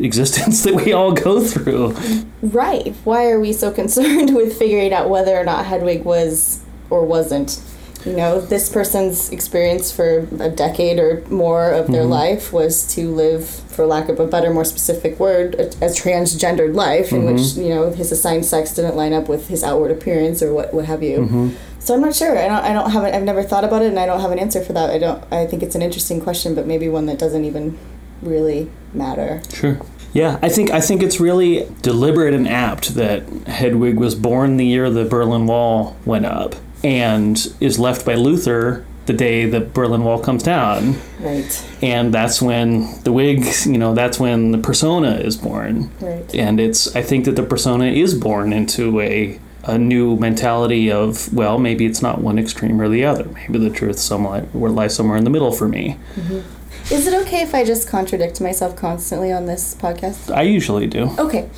existence 0.00 0.62
that 0.64 0.74
we 0.74 0.92
all 0.92 1.12
go 1.12 1.40
through. 1.42 1.94
Right. 2.42 2.94
Why 3.04 3.30
are 3.30 3.40
we 3.40 3.52
so 3.52 3.70
concerned 3.82 4.34
with 4.34 4.58
figuring 4.58 4.92
out 4.92 5.08
whether 5.10 5.36
or 5.36 5.44
not 5.44 5.66
Hedwig 5.66 6.04
was 6.04 6.60
or 6.90 7.04
wasn't? 7.04 7.60
You 8.04 8.12
know, 8.12 8.40
this 8.40 8.68
person's 8.68 9.30
experience 9.32 9.90
for 9.90 10.28
a 10.38 10.48
decade 10.48 11.00
or 11.00 11.24
more 11.28 11.70
of 11.72 11.88
their 11.88 12.04
Mhm. 12.04 12.08
life 12.10 12.52
was 12.52 12.86
to 12.94 13.12
live, 13.12 13.48
for 13.48 13.84
lack 13.84 14.08
of 14.08 14.20
a 14.20 14.26
better, 14.28 14.54
more 14.54 14.64
specific 14.64 15.18
word, 15.18 15.56
a, 15.56 15.66
a 15.86 15.88
transgendered 15.90 16.74
life 16.76 17.10
in 17.10 17.24
which, 17.26 17.40
Mhm. 17.56 17.64
you 17.64 17.68
know, 17.70 17.90
his 17.90 18.12
assigned 18.12 18.44
sex 18.44 18.72
didn't 18.74 18.94
line 18.94 19.12
up 19.12 19.28
with 19.28 19.48
his 19.48 19.64
outward 19.64 19.90
appearance 19.90 20.40
or 20.40 20.52
what, 20.54 20.72
what 20.72 20.84
have 20.84 21.02
you. 21.02 21.18
Mhm. 21.18 21.50
So 21.80 21.94
I'm 21.94 22.00
not 22.00 22.14
sure. 22.14 22.38
I 22.38 22.46
don't. 22.46 22.64
I 22.64 22.72
don't 22.72 22.90
have. 22.90 23.02
An, 23.04 23.12
I've 23.14 23.22
never 23.24 23.42
thought 23.42 23.64
about 23.64 23.82
it, 23.82 23.86
and 23.88 23.98
I 23.98 24.06
don't 24.06 24.20
have 24.20 24.30
an 24.32 24.38
answer 24.40 24.60
for 24.60 24.72
that. 24.72 24.90
I 24.90 24.98
don't. 24.98 25.22
I 25.32 25.46
think 25.46 25.62
it's 25.64 25.74
an 25.76 25.82
interesting 25.82 26.20
question, 26.20 26.54
but 26.54 26.66
maybe 26.66 26.88
one 26.88 27.06
that 27.06 27.16
doesn't 27.18 27.44
even 27.44 27.76
really 28.22 28.70
matter. 28.92 29.42
Sure. 29.52 29.80
Yeah, 30.12 30.38
I 30.40 30.48
think 30.48 30.70
I 30.70 30.80
think 30.80 31.02
it's 31.02 31.20
really 31.20 31.68
deliberate 31.82 32.32
and 32.32 32.48
apt 32.48 32.94
that 32.94 33.28
Hedwig 33.46 33.98
was 33.98 34.14
born 34.14 34.56
the 34.56 34.64
year 34.64 34.88
the 34.88 35.04
Berlin 35.04 35.46
Wall 35.46 35.96
went 36.06 36.24
up 36.24 36.54
and 36.82 37.36
is 37.60 37.78
left 37.78 38.06
by 38.06 38.14
Luther 38.14 38.86
the 39.06 39.12
day 39.12 39.46
the 39.46 39.60
Berlin 39.60 40.04
Wall 40.04 40.18
comes 40.18 40.42
down. 40.42 40.96
Right. 41.20 41.64
And 41.82 42.12
that's 42.12 42.42
when 42.42 43.02
the 43.02 43.12
wig, 43.12 43.44
you 43.64 43.78
know, 43.78 43.94
that's 43.94 44.18
when 44.18 44.52
the 44.52 44.58
persona 44.58 45.16
is 45.16 45.36
born. 45.36 45.90
Right. 46.00 46.34
And 46.34 46.60
it's 46.60 46.94
I 46.94 47.02
think 47.02 47.24
that 47.26 47.36
the 47.36 47.42
persona 47.42 47.86
is 47.86 48.14
born 48.14 48.52
into 48.52 49.00
a 49.00 49.38
a 49.64 49.76
new 49.76 50.16
mentality 50.16 50.90
of 50.92 51.32
well, 51.32 51.58
maybe 51.58 51.86
it's 51.86 52.00
not 52.00 52.20
one 52.20 52.38
extreme 52.38 52.80
or 52.80 52.88
the 52.88 53.04
other. 53.04 53.24
Maybe 53.24 53.58
the 53.58 53.70
truth 53.70 53.98
somewhat 53.98 54.54
lies 54.54 54.94
somewhere 54.94 55.16
in 55.16 55.24
the 55.24 55.30
middle 55.30 55.52
for 55.52 55.68
me. 55.68 55.98
Mm-hmm. 56.14 56.55
Is 56.90 57.06
it 57.06 57.14
okay 57.26 57.42
if 57.42 57.54
I 57.54 57.64
just 57.64 57.88
contradict 57.88 58.40
myself 58.40 58.76
constantly 58.76 59.32
on 59.32 59.46
this 59.46 59.74
podcast? 59.74 60.34
I 60.34 60.42
usually 60.42 60.86
do. 60.86 61.10
Okay, 61.18 61.48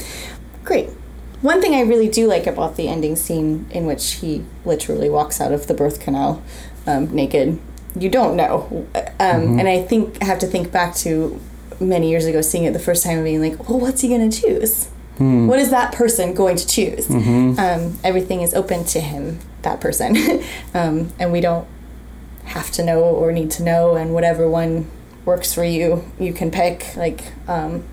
great. 0.65 0.89
One 1.43 1.61
thing 1.61 1.75
I 1.75 1.83
really 1.83 2.09
do 2.09 2.27
like 2.27 2.47
about 2.47 2.77
the 2.77 2.89
ending 2.89 3.15
scene 3.15 3.67
in 3.71 3.87
which 3.87 4.15
he 4.15 4.45
literally 4.65 5.11
walks 5.11 5.41
out 5.41 5.53
of 5.53 5.67
the 5.67 5.75
birth 5.75 6.01
canal 6.01 6.43
um, 6.87 7.15
naked, 7.15 7.59
you 7.99 8.09
don't 8.09 8.37
know. 8.37 8.87
Um, 8.95 9.03
Mhm. 9.21 9.61
And 9.61 9.69
I 9.69 9.83
think 9.83 10.17
I 10.23 10.25
have 10.25 10.39
to 10.41 10.47
think 10.47 10.73
back 10.73 10.95
to 10.97 11.39
many 11.79 12.09
years 12.11 12.25
ago 12.25 12.41
seeing 12.41 12.65
it 12.65 12.73
the 12.73 12.79
first 12.79 13.05
time 13.05 13.17
and 13.19 13.25
being 13.25 13.41
like, 13.41 13.69
well, 13.69 13.79
what's 13.79 14.01
he 14.01 14.09
going 14.09 14.29
to 14.31 14.41
choose? 14.41 14.87
Hmm. 15.19 15.47
What 15.47 15.59
is 15.59 15.71
that 15.71 15.93
person 15.93 16.33
going 16.33 16.57
to 16.57 16.67
choose? 16.67 17.07
Mhm. 17.09 17.59
Um, 17.59 17.99
everything 18.03 18.41
is 18.41 18.55
open 18.55 18.85
to 18.87 19.01
him, 19.01 19.39
that 19.63 19.81
person. 19.81 20.17
um, 20.75 21.11
and 21.21 21.31
we 21.33 21.41
don't 21.41 21.67
have 22.45 22.71
to 22.73 22.83
know 22.85 23.01
or 23.03 23.31
need 23.31 23.51
to 23.53 23.63
know, 23.63 23.95
and 23.95 24.15
whatever 24.15 24.49
one 24.49 24.87
works 25.29 25.53
for 25.53 25.63
you, 25.63 26.11
you 26.19 26.33
can 26.33 26.51
pick. 26.51 26.97
Like 26.97 27.21
um, 27.47 27.85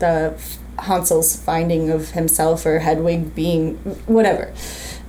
the 0.00 0.34
Hansel's 0.78 1.36
finding 1.36 1.90
of 1.90 2.10
himself 2.10 2.64
or 2.64 2.78
Hedwig 2.78 3.34
being 3.34 3.76
whatever. 4.06 4.52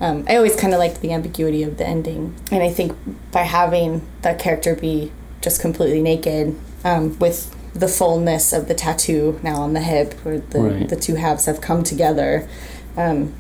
Um, 0.02 0.26
I 0.28 0.36
always 0.36 0.56
kind 0.56 0.74
of 0.74 0.80
liked 0.80 1.02
the 1.02 1.12
ambiguity 1.14 1.64
of 1.64 1.78
the 1.78 1.88
ending, 1.88 2.36
and 2.52 2.62
I 2.62 2.70
think 2.70 2.96
by 3.32 3.44
having 3.44 4.06
that 4.22 4.40
character 4.40 4.76
be 4.76 5.12
just 5.42 5.62
completely 5.62 6.02
naked 6.02 6.56
um, 6.84 7.18
with 7.20 7.56
the 7.74 7.88
fullness 7.88 8.52
of 8.54 8.68
the 8.68 8.74
tattoo 8.74 9.40
now 9.44 9.62
on 9.62 9.74
the 9.74 9.82
hip, 9.82 10.14
where 10.24 10.40
the, 10.40 10.60
Right. 10.60 10.90
the 10.90 10.96
two 10.96 11.16
halves 11.16 11.46
have 11.46 11.62
come 11.62 11.84
together, 11.84 12.48
um, 12.98 13.34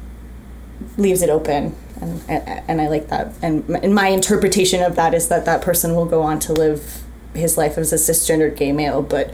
leaves 0.98 1.22
it 1.22 1.30
open. 1.30 1.76
And, 2.02 2.22
and, 2.30 2.64
and 2.70 2.82
I 2.82 2.88
like 2.88 3.08
that. 3.10 3.34
And, 3.42 3.70
and 3.84 3.94
my 3.94 4.08
interpretation 4.08 4.82
of 4.82 4.96
that 4.96 5.14
is 5.14 5.28
that 5.28 5.44
that 5.46 5.62
person 5.62 5.96
will 5.96 6.06
go 6.06 6.22
on 6.22 6.40
to 6.40 6.54
live 6.54 7.04
his 7.34 7.58
life 7.58 7.78
as 7.78 7.94
a 7.94 7.96
cisgendered 7.96 8.56
gay 8.56 8.72
male, 8.72 9.02
but 9.02 9.34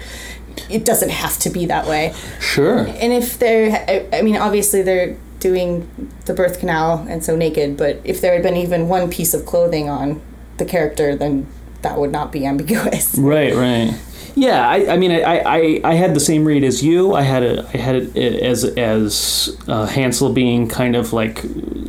it 0.69 0.85
doesn't 0.85 1.09
have 1.09 1.37
to 1.39 1.49
be 1.49 1.65
that 1.65 1.87
way. 1.87 2.13
Sure. 2.39 2.79
And 2.79 3.13
if 3.13 3.39
they're, 3.39 3.71
I, 3.87 4.17
I 4.17 4.21
mean, 4.21 4.37
obviously 4.37 4.81
they're 4.81 5.17
doing 5.39 6.11
the 6.25 6.33
birth 6.33 6.59
canal 6.59 7.05
and 7.09 7.23
so 7.23 7.35
naked, 7.35 7.77
but 7.77 8.01
if 8.03 8.21
there 8.21 8.33
had 8.33 8.43
been 8.43 8.55
even 8.55 8.87
one 8.87 9.09
piece 9.09 9.33
of 9.33 9.45
clothing 9.45 9.89
on 9.89 10.21
the 10.57 10.65
character, 10.65 11.15
then 11.15 11.47
that 11.81 11.97
would 11.97 12.11
not 12.11 12.31
be 12.31 12.45
ambiguous. 12.45 13.17
Right, 13.17 13.53
right. 13.53 13.93
Yeah, 14.37 14.67
I, 14.67 14.93
I 14.93 14.97
mean, 14.97 15.11
I, 15.11 15.39
I, 15.39 15.81
I 15.85 15.93
had 15.93 16.13
the 16.13 16.19
same 16.19 16.43
read 16.43 16.65
as 16.65 16.83
you. 16.83 17.13
I 17.13 17.21
had 17.21 17.41
it, 17.41 17.65
I 17.73 17.77
had 17.77 17.95
it 17.95 18.17
as 18.17 18.65
as 18.65 19.57
uh, 19.69 19.85
Hansel 19.85 20.33
being 20.33 20.67
kind 20.67 20.97
of 20.97 21.13
like 21.13 21.41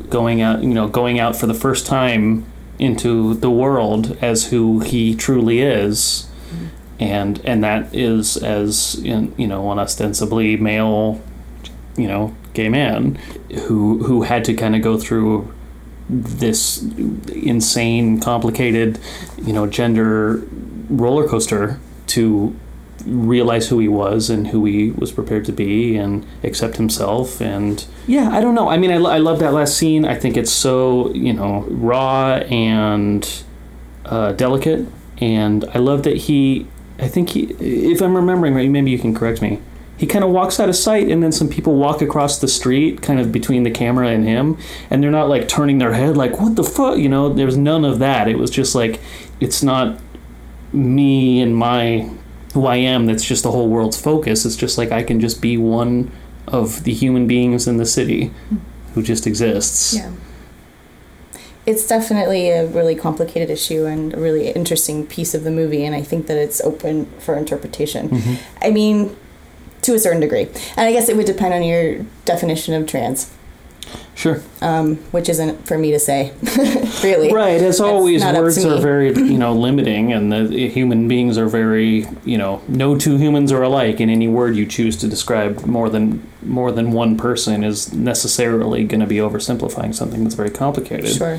going 0.08 0.42
out, 0.42 0.62
you 0.62 0.72
know, 0.72 0.86
going 0.86 1.18
out 1.18 1.34
for 1.34 1.48
the 1.48 1.54
first 1.54 1.86
time 1.86 2.46
into 2.78 3.34
the 3.34 3.50
world 3.50 4.16
as 4.20 4.46
who 4.46 4.80
he 4.80 5.14
truly 5.14 5.60
is, 5.60 6.28
and 6.98 7.40
and 7.44 7.62
that 7.64 7.94
is 7.94 8.36
as 8.36 8.96
in, 8.96 9.34
you 9.36 9.46
know 9.46 9.70
an 9.72 9.78
ostensibly 9.78 10.56
male, 10.56 11.20
you 11.96 12.08
know, 12.08 12.34
gay 12.54 12.68
man 12.68 13.16
who 13.66 14.02
who 14.04 14.22
had 14.22 14.44
to 14.44 14.54
kind 14.54 14.76
of 14.76 14.82
go 14.82 14.98
through 14.98 15.52
this 16.08 16.82
insane, 17.32 18.20
complicated, 18.20 18.98
you 19.38 19.52
know, 19.52 19.66
gender 19.66 20.42
roller 20.88 21.26
coaster 21.26 21.80
to 22.06 22.54
realize 23.06 23.68
who 23.68 23.78
he 23.78 23.88
was 23.88 24.28
and 24.28 24.48
who 24.48 24.64
he 24.64 24.90
was 24.90 25.12
prepared 25.12 25.44
to 25.44 25.52
be 25.52 25.96
and 25.96 26.26
accept 26.42 26.76
himself 26.76 27.40
and 27.40 27.86
yeah 28.06 28.30
i 28.30 28.40
don't 28.40 28.54
know. 28.54 28.68
I 28.68 28.76
mean 28.76 28.90
i, 28.90 28.96
I 28.96 29.18
love 29.18 29.38
that 29.38 29.52
last 29.52 29.76
scene. 29.76 30.04
I 30.04 30.16
think 30.16 30.36
it's 30.36 30.52
so 30.52 31.12
you 31.14 31.32
know 31.32 31.64
raw 31.68 32.36
and 32.50 33.42
uh, 34.04 34.32
delicate. 34.32 34.86
And 35.18 35.64
i 35.72 35.78
love 35.78 36.02
that 36.02 36.16
he 36.16 36.66
i 36.98 37.08
think 37.08 37.30
he 37.30 37.42
if 37.92 38.00
i'm 38.00 38.14
remembering 38.14 38.54
right 38.54 38.70
maybe 38.70 38.90
you 38.90 38.98
can 38.98 39.14
correct 39.14 39.40
me. 39.40 39.60
He 39.98 40.06
kind 40.06 40.22
of 40.22 40.30
walks 40.30 40.60
out 40.60 40.68
of 40.68 40.76
sight 40.76 41.08
and 41.08 41.22
then 41.22 41.32
some 41.32 41.48
people 41.48 41.76
walk 41.76 42.02
across 42.02 42.38
the 42.38 42.48
street 42.48 43.00
kind 43.00 43.18
of 43.18 43.32
between 43.32 43.62
the 43.62 43.70
camera 43.70 44.08
and 44.08 44.26
him 44.26 44.58
and 44.90 45.02
they're 45.02 45.10
not 45.10 45.30
like 45.30 45.48
turning 45.48 45.78
their 45.78 45.94
head 45.94 46.16
like 46.16 46.38
what 46.38 46.56
the 46.56 46.64
fuck? 46.64 46.98
You 46.98 47.08
know 47.08 47.32
there's 47.32 47.56
none 47.56 47.84
of 47.84 47.98
that. 48.00 48.28
It 48.28 48.38
was 48.38 48.50
just 48.50 48.74
like 48.74 49.00
it's 49.40 49.62
not 49.62 49.98
me 50.72 51.40
and 51.40 51.56
my 51.56 52.10
who 52.56 52.64
I 52.64 52.76
am 52.76 53.04
that's 53.04 53.22
just 53.22 53.42
the 53.42 53.50
whole 53.50 53.68
world's 53.68 54.00
focus. 54.00 54.46
It's 54.46 54.56
just 54.56 54.78
like 54.78 54.90
I 54.90 55.02
can 55.02 55.20
just 55.20 55.42
be 55.42 55.58
one 55.58 56.10
of 56.48 56.84
the 56.84 56.92
human 56.94 57.26
beings 57.26 57.68
in 57.68 57.76
the 57.76 57.84
city 57.84 58.30
who 58.94 59.02
just 59.02 59.26
exists. 59.26 59.94
Yeah. 59.94 60.10
It's 61.66 61.86
definitely 61.86 62.48
a 62.48 62.66
really 62.66 62.94
complicated 62.94 63.50
issue 63.50 63.84
and 63.84 64.14
a 64.14 64.16
really 64.18 64.48
interesting 64.48 65.06
piece 65.06 65.34
of 65.34 65.44
the 65.44 65.50
movie, 65.50 65.84
and 65.84 65.94
I 65.94 66.00
think 66.00 66.28
that 66.28 66.38
it's 66.38 66.62
open 66.62 67.08
for 67.18 67.36
interpretation. 67.36 68.08
Mhm. 68.08 68.36
I 68.62 68.70
mean, 68.70 69.14
to 69.82 69.94
a 69.94 69.98
certain 69.98 70.22
degree. 70.22 70.48
And 70.78 70.88
I 70.88 70.92
guess 70.92 71.10
it 71.10 71.16
would 71.18 71.26
depend 71.26 71.52
on 71.52 71.62
your 71.62 72.06
definition 72.24 72.72
of 72.72 72.86
trans. 72.86 73.26
Sure. 74.16 74.40
Um, 74.62 74.96
which 75.12 75.28
isn't 75.28 75.66
for 75.66 75.76
me 75.76 75.90
to 75.92 75.98
say, 75.98 76.32
really. 77.04 77.32
Right, 77.32 77.60
as 77.60 77.80
always, 77.80 78.22
not 78.22 78.30
up 78.30 78.36
to 78.36 78.42
words 78.42 78.64
are 78.64 78.80
very, 78.80 79.08
you 79.08 79.36
know, 79.36 79.52
limiting, 79.52 80.12
and 80.12 80.32
the 80.32 80.68
human 80.68 81.06
beings 81.06 81.36
are 81.36 81.48
very, 81.48 82.06
you 82.24 82.38
know, 82.38 82.62
no 82.66 82.96
two 82.96 83.18
humans 83.18 83.52
are 83.52 83.62
alike, 83.62 84.00
and 84.00 84.10
any 84.10 84.26
word 84.26 84.56
you 84.56 84.64
choose 84.64 84.96
to 84.98 85.08
describe 85.08 85.66
more 85.66 85.90
than 85.90 86.26
more 86.42 86.72
than 86.72 86.92
one 86.92 87.18
person 87.18 87.62
is 87.62 87.92
necessarily 87.92 88.84
going 88.84 89.00
to 89.00 89.06
be 89.06 89.16
oversimplifying 89.16 89.94
something 89.94 90.24
that's 90.24 90.34
very 90.34 90.50
complicated. 90.50 91.10
Sure. 91.10 91.38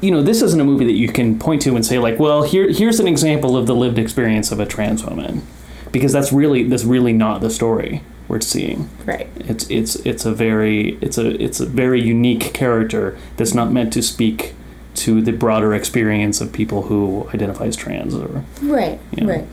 You 0.00 0.10
know, 0.10 0.22
this 0.22 0.40
isn't 0.40 0.60
a 0.60 0.64
movie 0.64 0.86
that 0.86 0.92
you 0.92 1.08
can 1.08 1.38
point 1.38 1.60
to 1.62 1.76
and 1.76 1.84
say 1.84 1.98
like, 1.98 2.18
well, 2.18 2.42
here 2.42 2.70
here's 2.70 3.00
an 3.00 3.06
example 3.06 3.54
of 3.54 3.66
the 3.66 3.74
lived 3.74 3.98
experience 3.98 4.50
of 4.50 4.60
a 4.60 4.66
trans 4.66 5.04
woman, 5.04 5.46
because 5.92 6.12
that's 6.14 6.32
really 6.32 6.64
that's 6.64 6.84
really 6.84 7.12
not 7.12 7.42
the 7.42 7.50
story 7.50 8.00
we're 8.28 8.40
seeing. 8.40 8.88
Right. 9.04 9.28
It's 9.36 9.68
it's 9.70 9.96
it's 9.96 10.24
a 10.24 10.32
very 10.32 10.96
it's 11.00 11.18
a 11.18 11.40
it's 11.42 11.60
a 11.60 11.66
very 11.66 12.00
unique 12.00 12.52
character 12.54 13.16
that's 13.36 13.54
not 13.54 13.70
meant 13.72 13.92
to 13.94 14.02
speak 14.02 14.54
to 14.96 15.20
the 15.20 15.32
broader 15.32 15.74
experience 15.74 16.40
of 16.40 16.52
people 16.52 16.82
who 16.82 17.28
identify 17.34 17.64
as 17.66 17.76
trans 17.76 18.14
or 18.14 18.44
Right, 18.62 18.98
Yeah. 19.12 19.24
right. 19.26 19.44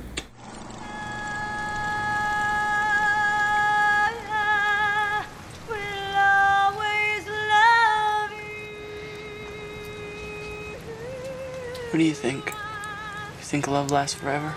What 11.89 11.97
do 11.97 12.03
you 12.05 12.13
think? 12.13 12.45
You 12.47 13.43
think 13.43 13.67
love 13.67 13.91
lasts 13.91 14.17
forever? 14.19 14.53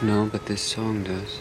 No, 0.00 0.26
but 0.26 0.46
this 0.46 0.62
song 0.62 1.02
does. 1.04 1.40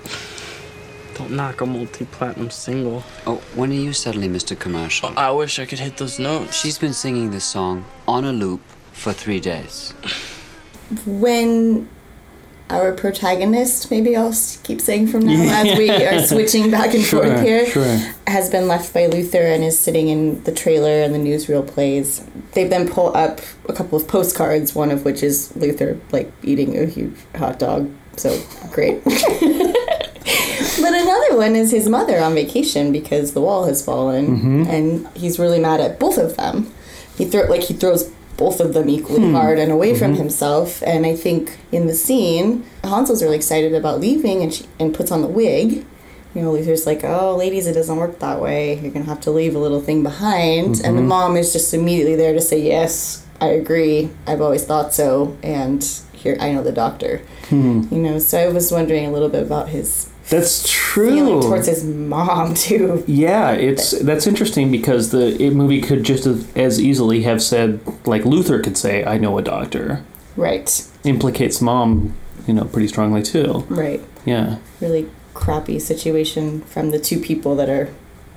Don't 1.18 1.32
knock 1.32 1.62
a 1.62 1.66
multi-platinum 1.66 2.52
single. 2.52 3.04
Oh, 3.26 3.38
when 3.56 3.72
are 3.72 3.74
you 3.74 3.92
suddenly 3.94 4.30
Mr. 4.30 4.58
Commercial? 4.58 5.12
I 5.18 5.32
wish 5.32 5.58
I 5.58 5.66
could 5.66 5.80
hit 5.80 5.98
those 5.98 6.20
notes. 6.20 6.56
She's 6.56 6.78
been 6.78 6.94
singing 6.94 7.32
this 7.32 7.44
song 7.46 7.86
on 8.08 8.24
a 8.26 8.32
loop 8.32 8.62
for 8.92 9.14
three 9.14 9.40
days. 9.40 9.94
when 11.06 11.90
our 12.70 12.92
protagonist, 12.94 13.90
maybe 13.90 14.16
I'll 14.16 14.28
s- 14.30 14.58
keep 14.58 14.80
saying 14.82 15.08
from 15.08 15.22
now 15.26 15.42
as 15.66 15.78
we 15.78 15.90
are 15.90 16.20
switching 16.26 16.70
back 16.70 16.94
and 16.94 17.04
Sure, 17.04 17.24
forth 17.26 17.42
here, 17.42 17.66
sure. 17.66 17.98
has 18.28 18.50
been 18.50 18.68
left 18.68 18.94
by 18.94 19.08
Luther 19.08 19.42
and 19.42 19.64
is 19.64 19.80
sitting 19.80 20.10
in 20.10 20.44
the 20.44 20.52
trailer 20.52 21.02
and 21.02 21.16
the 21.16 21.20
newsreel 21.20 21.66
plays. 21.66 22.24
They 22.52 22.68
then 22.68 22.88
pull 22.90 23.16
up 23.16 23.40
a 23.68 23.74
couple 23.74 23.98
of 23.98 24.08
postcards, 24.08 24.76
one 24.76 24.92
of 24.92 25.04
which 25.06 25.24
is 25.24 25.56
Luther 25.56 26.00
like 26.12 26.32
eating 26.44 26.78
a 26.78 26.86
huge 26.86 27.16
hot 27.36 27.58
dog. 27.58 27.90
So 28.18 28.40
great. 28.72 29.02
but 30.82 30.94
another 30.94 31.36
one 31.38 31.56
is 31.56 31.72
his 31.72 31.88
mother 31.90 32.20
on 32.20 32.34
vacation 32.36 32.92
because 32.92 33.34
the 33.34 33.42
wall 33.42 33.66
has 33.66 33.82
fallen, 33.84 34.40
Mhm. 34.66 34.70
and 34.70 35.08
he's 35.14 35.40
really 35.40 35.60
mad 35.60 35.80
at 35.80 36.00
both 36.00 36.18
of 36.18 36.38
them. 36.38 36.72
He 37.18 37.26
throw 37.26 37.44
like 37.50 37.64
he 37.64 37.74
throws 37.74 38.10
both 38.38 38.60
of 38.60 38.74
them 38.74 38.88
equally 38.88 39.22
Hmm. 39.22 39.34
hard 39.34 39.58
and 39.58 39.72
away 39.72 39.96
from 39.96 40.14
Mhm. 40.14 40.18
himself. 40.18 40.84
And 40.86 41.06
I 41.08 41.16
think 41.16 41.58
in 41.72 41.88
the 41.88 41.96
scene, 41.96 42.64
Hansel's 42.84 43.24
really 43.24 43.36
excited 43.36 43.74
about 43.74 44.00
leaving, 44.00 44.44
and 44.44 44.54
she 44.54 44.66
and 44.80 44.94
puts 44.94 45.12
on 45.12 45.22
the 45.22 45.28
wig. 45.28 45.84
You 46.36 46.44
know, 46.44 46.52
Luther's 46.52 46.86
like, 46.86 47.04
"Oh, 47.04 47.36
ladies, 47.36 47.66
it 47.66 47.74
doesn't 47.74 47.98
work 47.98 48.20
that 48.20 48.40
way. 48.40 48.78
You're 48.82 48.92
gonna 48.92 49.06
have 49.06 49.22
to 49.22 49.32
leave 49.32 49.56
a 49.56 49.60
little 49.60 49.80
thing 49.82 50.04
behind." 50.04 50.82
And 50.84 50.96
the 50.98 51.02
Mhm. 51.02 51.08
mom 51.08 51.36
is 51.38 51.52
just 51.52 51.74
immediately 51.74 52.16
there 52.16 52.34
to 52.34 52.42
say, 52.42 52.60
"Yes, 52.62 53.20
I 53.42 53.48
agree. 53.48 54.10
I've 54.28 54.42
always 54.42 54.62
thought 54.64 54.94
so." 54.94 55.34
And 55.42 55.84
here, 56.14 56.38
I 56.40 56.52
know 56.52 56.62
the 56.62 56.72
doctor. 56.72 57.22
Hmm. 57.50 57.84
You 57.90 57.98
know, 57.98 58.20
so 58.20 58.38
I 58.38 58.50
was 58.50 58.72
wondering 58.72 59.08
a 59.08 59.12
little 59.12 59.30
bit 59.30 59.42
about 59.42 59.70
his 59.70 60.08
That's 60.30 60.70
true. 60.70 61.10
feeling 61.12 61.42
towards 61.42 61.68
his 61.68 61.84
mom 61.86 62.54
too. 62.54 63.04
Yeah, 63.08 63.52
it's 63.52 63.92
that's 64.00 64.28
interesting 64.28 64.72
because 64.72 65.12
the 65.12 65.42
it 65.42 65.52
movie 65.54 65.82
could 65.82 66.04
just 66.04 66.26
as, 66.26 66.48
as 66.56 66.82
easily 66.82 67.24
have 67.24 67.42
said 67.42 67.80
like 68.06 68.26
Luther 68.26 68.60
could 68.62 68.78
say, 68.78 69.06
"I 69.06 69.18
know 69.18 69.38
a 69.38 69.42
doctor." 69.42 70.04
Right, 70.36 70.86
Implicates 71.04 71.62
mom, 71.62 72.14
you 72.46 72.54
know, 72.54 72.66
pretty 72.66 72.88
strongly 72.88 73.24
too. 73.24 73.66
right. 73.70 74.02
Yeah. 74.26 74.58
Really 74.82 75.10
crappy 75.34 75.80
situation 75.80 76.62
from 76.62 76.92
the 76.92 77.00
two 77.00 77.20
people 77.20 77.56
that 77.56 77.70
are 77.70 77.90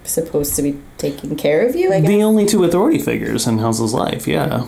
supposed 0.05 0.55
to 0.57 0.63
be 0.63 0.79
taking 0.97 1.37
care 1.37 1.67
of 1.67 1.75
you. 1.77 1.93
I 1.93 2.01
guess. 2.01 2.09
The 2.09 2.23
only 2.23 2.47
two 2.47 2.65
authority 2.65 2.99
figures 2.99 3.47
in 3.47 3.59
Hansel's 3.59 3.93
life, 3.93 4.27
yeah. 4.29 4.67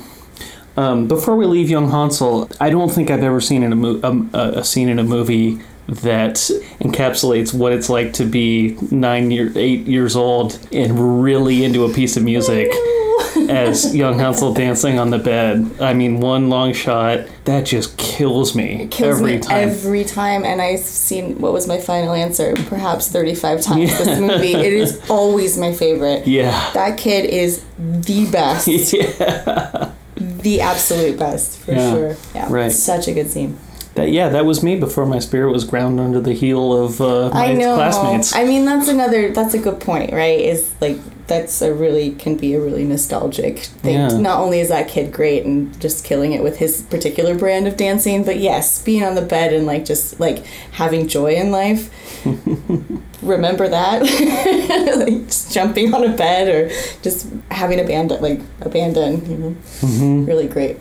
Um, 0.77 1.07
before 1.07 1.37
we 1.37 1.47
leave 1.47 1.71
young 1.71 1.91
Hansel, 1.91 2.51
I 2.61 2.71
don't 2.71 2.91
think 2.91 3.11
I've 3.11 3.23
ever 3.23 3.41
seen 3.41 3.63
in 3.63 3.73
a, 3.73 3.77
mo- 3.77 4.01
um, 4.03 4.31
a, 4.33 4.53
a 4.57 4.65
scene 4.65 4.89
in 4.89 4.99
a 4.99 5.05
movie 5.05 5.61
that 5.89 6.37
encapsulates 6.81 7.53
what 7.53 7.73
it's 7.73 7.89
like 7.91 8.13
to 8.15 8.25
be 8.25 8.77
nine 8.91 9.31
year, 9.31 9.53
eight 9.57 9.87
years 9.87 10.15
old 10.17 10.59
and 10.73 11.23
really 11.23 11.65
into 11.65 11.85
a 11.85 11.93
piece 11.93 12.17
of 12.17 12.23
music 12.23 12.71
as 13.49 13.95
young 13.95 14.19
Hansel 14.19 14.55
dancing 14.55 14.99
on 14.99 15.11
the 15.11 15.19
bed. 15.19 15.69
I 15.81 15.93
mean, 15.95 16.21
one 16.21 16.49
long 16.49 16.73
shot 16.73 17.27
that 17.45 17.67
just 17.67 17.97
kills 17.99 18.55
me 18.55 18.87
kills 18.91 19.19
every 19.19 19.33
me 19.35 19.39
time. 19.41 19.69
every 19.69 20.05
time 20.05 20.45
and 20.45 20.63
i've 20.63 20.79
seen 20.79 21.41
what 21.41 21.53
was 21.53 21.67
my 21.67 21.81
final 21.81 22.13
answer 22.13 22.55
perhaps 22.69 23.11
35 23.11 23.61
times 23.63 23.91
Yeah. 23.91 23.99
this 23.99 24.21
movie 24.21 24.55
it 24.55 24.73
is 24.73 25.01
always 25.11 25.59
my 25.59 25.73
favorite 25.73 26.25
Yeah. 26.29 26.71
that 26.75 26.99
kid 26.99 27.25
is 27.29 27.65
the 27.79 28.31
best 28.31 28.69
yeah. 28.93 29.91
the 30.17 30.61
absolute 30.61 31.19
best 31.19 31.59
for 31.59 31.73
Yeah. 31.73 31.91
sure 31.93 32.17
yeah 32.33 32.47
Right. 32.49 32.71
such 32.71 33.09
a 33.09 33.13
good 33.13 33.29
scene 33.29 33.59
That, 33.95 34.11
yeah, 34.11 34.31
that 34.31 34.47
was 34.47 34.63
me 34.63 34.77
before 34.81 35.05
my 35.05 35.19
spirit 35.19 35.53
was 35.53 35.65
ground 35.65 36.01
under 36.01 36.19
the 36.21 36.33
heel 36.33 36.73
of 36.85 37.01
uh, 37.03 37.29
my 37.35 37.49
i 37.49 37.53
know. 37.53 37.75
classmates. 37.75 38.35
i 38.35 38.43
mean 38.45 38.65
that's 38.65 38.89
another 38.89 39.33
that's 39.33 39.53
a 39.53 39.59
good 39.59 39.81
point 39.81 40.13
right? 40.15 40.41
Is 40.41 40.73
like 40.81 40.97
that's 41.27 41.61
a 41.63 41.73
really 41.73 42.13
can 42.13 42.37
be 42.37 42.55
a 42.55 42.61
really 42.61 42.85
nostalgic 42.85 43.59
thing. 43.61 43.95
Yeah. 43.95 44.17
not 44.19 44.41
only 44.41 44.61
is 44.61 44.69
that 44.71 44.89
kid 44.89 45.13
great 45.13 45.45
and 45.45 45.79
just 45.81 46.05
killing 46.05 46.33
it 46.33 46.43
with 46.43 46.57
his 46.59 46.83
particular 46.83 47.35
brand 47.35 47.69
of 47.69 47.77
dancing 47.77 48.25
but 48.25 48.39
yes 48.39 48.83
being 48.83 49.05
on 49.05 49.15
the 49.15 49.23
bed 49.23 49.53
and 49.53 49.67
like 49.67 49.85
just 49.85 50.19
like 50.19 50.45
having 50.73 51.07
joy 51.07 51.35
in 51.35 51.51
life. 51.51 51.91
Remember 53.23 53.69
that? 53.69 54.03
Like 55.03 55.27
just 55.27 55.53
jumping 55.53 55.95
on 55.95 56.05
a 56.05 56.17
bed 56.17 56.49
or 56.49 56.75
just 57.03 57.27
having 57.51 57.79
abandon 57.79 58.21
like 58.23 58.41
abandon 58.63 59.25
you 59.31 59.37
know? 59.37 59.57
Mhm. 59.81 60.27
really 60.27 60.49
great 60.49 60.79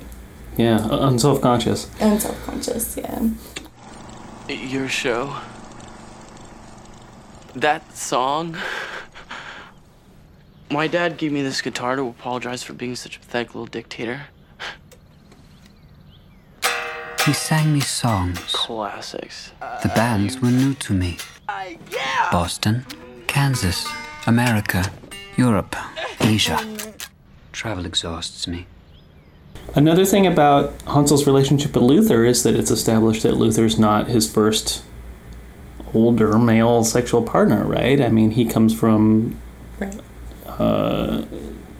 Yeah, 0.58 0.88
unself 0.92 1.42
conscious. 1.42 1.90
and 2.00 2.22
self-conscious 2.22 2.98
yeah 2.98 3.30
Your 4.50 4.88
show. 4.90 5.36
That 7.56 7.96
song. 7.96 8.58
My 10.70 10.88
dad 10.88 11.18
gave 11.18 11.32
me 11.32 11.42
this 11.42 11.62
guitar 11.62 11.96
to 11.96 12.04
apologize 12.08 12.64
for 12.64 12.74
being 12.74 12.96
such 12.96 13.18
a 13.18 13.20
pathetic 13.20 13.54
little 13.56 13.66
dictator. 13.66 14.28
He 17.26 17.34
sang 17.34 17.74
me 17.74 17.82
songs. 17.82 18.40
Classics. 18.52 19.52
The 19.84 19.90
bands 19.90 20.40
were 20.42 20.50
new 20.50 20.74
to 20.76 20.94
me. 20.94 21.18
Boston, 22.32 22.86
Kansas, 23.28 23.86
America, 24.26 24.92
Europe, 25.38 25.76
Asia. 26.20 26.60
Travel 27.52 27.86
exhausts 27.86 28.48
me. 28.48 28.66
Another 29.76 30.06
thing 30.06 30.28
about 30.28 30.74
Hansel's 30.88 31.26
relationship 31.26 31.74
with 31.74 31.84
Luther 31.84 32.26
is 32.26 32.44
that 32.44 32.56
it's 32.56 32.72
established 32.72 33.24
that 33.24 33.36
Luther's 33.38 33.80
not 33.80 34.08
his 34.08 34.30
first 34.32 34.84
older 35.94 36.38
male 36.38 36.84
sexual 36.84 37.22
partner, 37.24 37.64
right? 37.64 38.02
I 38.02 38.10
mean, 38.10 38.32
he 38.32 38.46
comes 38.46 38.78
from 38.78 39.38
Right. 39.80 39.96
uh, 40.46 41.24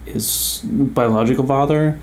his 0.06 0.60
biological 0.64 1.46
father 1.46 1.98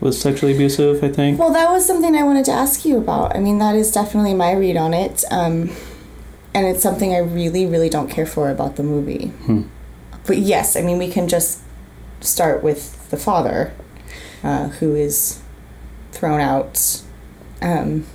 was 0.00 0.20
sexually 0.20 0.54
abusive, 0.54 1.02
I 1.02 1.08
think. 1.08 1.38
Well, 1.38 1.52
that 1.52 1.70
was 1.70 1.86
something 1.86 2.14
I 2.16 2.22
wanted 2.22 2.44
to 2.46 2.52
ask 2.52 2.84
you 2.84 2.98
about. 2.98 3.34
I 3.36 3.40
mean, 3.40 3.58
that 3.58 3.74
is 3.74 3.90
definitely 3.90 4.34
my 4.34 4.52
read 4.52 4.76
on 4.76 4.94
it. 4.94 5.24
Um, 5.30 5.70
and 6.54 6.66
it's 6.66 6.82
something 6.82 7.12
I 7.14 7.18
really, 7.18 7.66
really 7.66 7.88
don't 7.88 8.08
care 8.08 8.26
for 8.26 8.50
about 8.50 8.76
the 8.76 8.82
movie. 8.82 9.26
Hmm. 9.44 9.62
But 10.26 10.38
yes, 10.38 10.76
I 10.76 10.82
mean, 10.82 10.98
we 10.98 11.08
can 11.08 11.28
just 11.28 11.60
start 12.20 12.62
with 12.62 13.10
the 13.10 13.16
father, 13.16 13.72
uh, 14.42 14.68
who 14.68 14.94
is 14.94 15.40
thrown 16.12 16.40
out. 16.40 17.02
Um, 17.60 18.06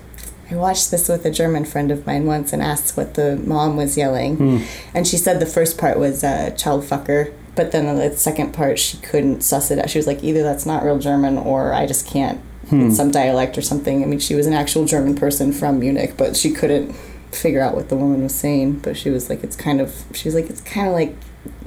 I 0.49 0.55
watched 0.55 0.91
this 0.91 1.09
with 1.09 1.25
a 1.25 1.31
German 1.31 1.65
friend 1.65 1.89
of 1.91 2.05
mine 2.05 2.25
once 2.25 2.53
and 2.53 2.61
asked 2.61 2.95
what 2.95 3.15
the 3.15 3.37
mom 3.37 3.75
was 3.75 3.97
yelling. 3.97 4.37
Hmm. 4.37 4.57
And 4.93 5.07
she 5.07 5.17
said 5.17 5.39
the 5.39 5.45
first 5.45 5.77
part 5.77 5.97
was 5.97 6.23
uh, 6.23 6.51
child 6.51 6.83
fucker, 6.83 7.33
but 7.55 7.71
then 7.71 7.95
the 7.95 8.15
second 8.17 8.53
part 8.53 8.77
she 8.77 8.97
couldn't 8.97 9.41
suss 9.41 9.71
it 9.71 9.79
out. 9.79 9.89
She 9.89 9.97
was 9.97 10.07
like, 10.07 10.23
either 10.23 10.43
that's 10.43 10.65
not 10.65 10.83
real 10.83 10.99
German 10.99 11.37
or 11.37 11.73
I 11.73 11.85
just 11.85 12.05
can't. 12.05 12.39
Hmm. 12.69 12.87
It's 12.87 12.97
some 12.97 13.11
dialect 13.11 13.57
or 13.57 13.61
something. 13.61 14.03
I 14.03 14.05
mean, 14.05 14.19
she 14.19 14.35
was 14.35 14.45
an 14.45 14.53
actual 14.53 14.85
German 14.85 15.15
person 15.15 15.51
from 15.51 15.79
Munich, 15.79 16.15
but 16.17 16.35
she 16.35 16.51
couldn't 16.51 16.93
figure 17.31 17.61
out 17.61 17.75
what 17.75 17.89
the 17.89 17.95
woman 17.95 18.23
was 18.23 18.35
saying. 18.35 18.79
But 18.79 18.95
she 18.95 19.09
was 19.09 19.29
like, 19.29 19.43
it's 19.43 19.55
kind 19.55 19.81
of, 19.81 20.05
she 20.13 20.27
was 20.27 20.35
like, 20.35 20.49
it's 20.49 20.61
kind 20.61 20.87
of 20.87 20.93
like, 20.93 21.15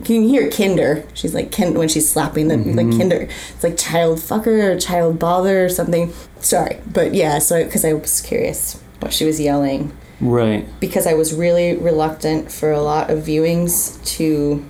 can 0.05 0.23
you 0.23 0.29
hear 0.29 0.51
kinder? 0.51 1.05
She's 1.15 1.35
like, 1.35 1.51
kin- 1.53 1.75
when 1.75 1.89
she's 1.89 2.09
slapping 2.11 2.49
the, 2.49 2.57
like 2.57 2.87
Mhm. 2.87 2.99
kinder. 2.99 3.29
It's 3.55 3.63
like 3.65 3.77
child 3.77 4.19
fucker 4.19 4.75
or 4.75 4.79
child 4.79 5.19
bother 5.19 5.65
or 5.65 5.69
something. 5.69 6.13
Sorry. 6.41 6.79
But 6.91 7.15
yeah, 7.15 7.39
so, 7.39 7.65
because 7.65 7.85
I 7.85 7.93
was 7.93 8.21
curious 8.21 8.79
what 9.01 9.13
she 9.13 9.25
was 9.25 9.39
yelling 9.41 9.93
Right. 10.21 10.67
because 10.81 11.07
I 11.07 11.15
was 11.15 11.35
really 11.35 11.77
reluctant 11.77 12.51
for 12.51 12.73
a 12.73 12.81
lot 12.81 13.11
of 13.11 13.25
viewings 13.25 14.03
to 14.17 14.65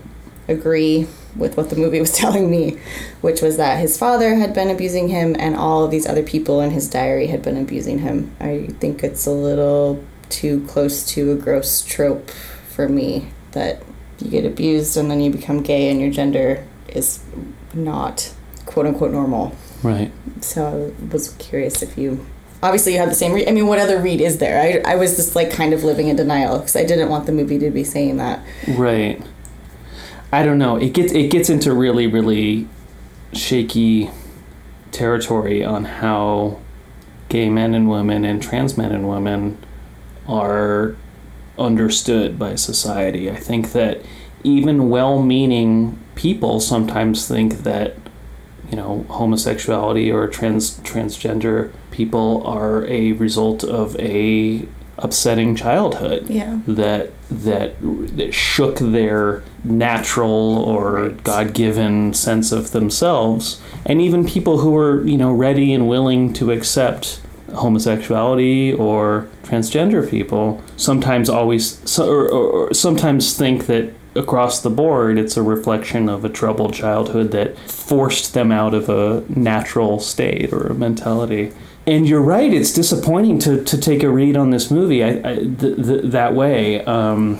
agree 0.48 1.06
with 1.36 1.56
what 1.56 1.70
the 1.70 1.76
movie 1.76 2.00
was 2.06 2.12
telling 2.12 2.50
me, 2.50 2.78
which 3.20 3.42
was 3.42 3.56
that 3.58 3.78
his 3.78 3.98
father 3.98 4.36
had 4.36 4.54
been 4.54 4.70
abusing 4.70 5.08
him 5.08 5.36
and 5.38 5.54
all 5.56 5.84
of 5.84 5.90
these 5.90 6.06
other 6.06 6.22
people 6.22 6.60
in 6.60 6.70
his 6.70 6.88
diary 6.88 7.26
had 7.26 7.42
been 7.42 7.56
abusing 7.56 7.98
him. 8.00 8.30
I 8.40 8.68
think 8.80 9.04
it's 9.04 9.26
a 9.26 9.30
little 9.32 10.02
too 10.30 10.64
close 10.66 11.04
to 11.08 11.30
a 11.32 11.34
gross 11.36 11.82
trope 11.82 12.30
for 12.68 12.88
me 12.88 13.28
that 13.52 13.82
you 14.18 14.30
get 14.30 14.44
abused 14.44 14.96
and 14.96 15.10
then 15.10 15.20
you 15.20 15.30
become 15.30 15.62
gay 15.62 15.90
and 15.90 16.00
your 16.00 16.10
gender 16.10 16.66
is 16.88 17.22
not 17.74 18.34
quote 18.64 18.86
unquote 18.86 19.12
normal. 19.12 19.54
Right. 19.82 20.12
So 20.40 20.92
I 21.00 21.12
was 21.12 21.32
curious 21.34 21.82
if 21.82 21.96
you. 21.96 22.26
Obviously, 22.62 22.94
you 22.94 22.98
had 22.98 23.10
the 23.10 23.14
same 23.14 23.32
read. 23.32 23.48
I 23.48 23.52
mean, 23.52 23.66
what 23.66 23.78
other 23.78 24.00
read 24.00 24.20
is 24.20 24.38
there? 24.38 24.60
I, 24.60 24.92
I 24.92 24.96
was 24.96 25.16
just 25.16 25.36
like 25.36 25.50
kind 25.50 25.74
of 25.74 25.84
living 25.84 26.08
in 26.08 26.16
denial 26.16 26.58
because 26.58 26.74
I 26.74 26.84
didn't 26.84 27.10
want 27.10 27.26
the 27.26 27.32
movie 27.32 27.58
to 27.58 27.70
be 27.70 27.84
saying 27.84 28.16
that. 28.16 28.44
Right. 28.66 29.22
I 30.32 30.42
don't 30.42 30.58
know. 30.58 30.76
It 30.76 30.92
gets 30.92 31.12
it 31.12 31.30
gets 31.30 31.50
into 31.50 31.72
really 31.72 32.06
really 32.06 32.66
shaky 33.32 34.10
territory 34.90 35.62
on 35.64 35.84
how 35.84 36.58
gay 37.28 37.50
men 37.50 37.74
and 37.74 37.88
women 37.88 38.24
and 38.24 38.42
trans 38.42 38.78
men 38.78 38.92
and 38.92 39.08
women 39.08 39.58
are 40.26 40.96
understood 41.58 42.38
by 42.38 42.54
society. 42.54 43.30
I 43.30 43.36
think 43.36 43.72
that 43.72 44.00
even 44.42 44.88
well-meaning 44.90 45.98
people 46.14 46.60
sometimes 46.60 47.26
think 47.26 47.58
that 47.62 47.94
you 48.70 48.76
know 48.76 49.04
homosexuality 49.08 50.10
or 50.10 50.26
trans 50.28 50.78
transgender 50.80 51.70
people 51.90 52.42
are 52.46 52.84
a 52.86 53.12
result 53.12 53.62
of 53.64 53.94
a 54.00 54.66
upsetting 54.98 55.54
childhood 55.54 56.26
Yeah. 56.28 56.60
that 56.66 57.10
that 57.30 57.74
that 58.16 58.32
shook 58.32 58.78
their 58.78 59.42
natural 59.62 60.56
or 60.58 61.10
god-given 61.22 62.14
sense 62.14 62.50
of 62.50 62.70
themselves 62.72 63.60
and 63.84 64.00
even 64.00 64.26
people 64.26 64.58
who 64.58 64.70
were 64.70 65.04
you 65.06 65.18
know 65.18 65.32
ready 65.32 65.72
and 65.74 65.86
willing 65.88 66.32
to 66.34 66.50
accept 66.50 67.20
homosexuality 67.56 68.72
or 68.72 69.26
transgender 69.44 70.08
people 70.08 70.62
sometimes 70.76 71.28
always 71.28 71.80
so, 71.88 72.08
or, 72.08 72.28
or, 72.28 72.44
or 72.68 72.74
sometimes 72.74 73.36
think 73.36 73.66
that 73.66 73.92
across 74.14 74.60
the 74.62 74.70
board 74.70 75.18
it's 75.18 75.36
a 75.36 75.42
reflection 75.42 76.08
of 76.08 76.24
a 76.24 76.28
troubled 76.28 76.72
childhood 76.74 77.30
that 77.32 77.58
forced 77.68 78.34
them 78.34 78.50
out 78.52 78.74
of 78.74 78.88
a 78.88 79.22
natural 79.28 79.98
state 80.00 80.52
or 80.52 80.66
a 80.68 80.74
mentality 80.74 81.52
and 81.86 82.08
you're 82.08 82.22
right 82.22 82.52
it's 82.52 82.72
disappointing 82.72 83.38
to, 83.38 83.62
to 83.64 83.78
take 83.78 84.02
a 84.02 84.08
read 84.08 84.36
on 84.36 84.50
this 84.50 84.70
movie 84.70 85.04
I, 85.04 85.08
I, 85.30 85.34
th- 85.36 85.76
th- 85.76 86.02
that 86.12 86.34
way 86.34 86.82
um, 86.84 87.34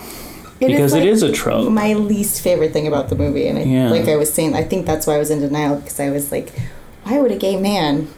It 0.61 0.71
is, 0.71 0.77
because 0.77 0.93
like, 0.93 1.03
it 1.03 1.09
is 1.09 1.23
a 1.23 1.33
trope 1.33 1.71
My 1.73 1.95
least 1.95 2.43
favorite 2.43 2.73
thing 2.73 2.87
about 2.87 3.09
the 3.09 3.17
movie, 3.17 3.49
and 3.49 3.59
I, 3.59 3.63
Yeah. 3.63 3.91
like 3.91 4.09
I 4.09 4.17
was 4.17 4.33
saying, 4.33 4.55
I 4.55 4.63
think 4.63 4.87
that's 4.87 5.07
why 5.07 5.15
I 5.15 5.19
was 5.19 5.31
in 5.31 5.41
denial 5.41 5.77
because 5.77 5.99
I 6.01 6.11
was 6.11 6.31
like, 6.31 6.53
why 7.05 7.19
would 7.21 7.31
a 7.31 7.37
gay 7.37 7.57
man, 7.61 8.09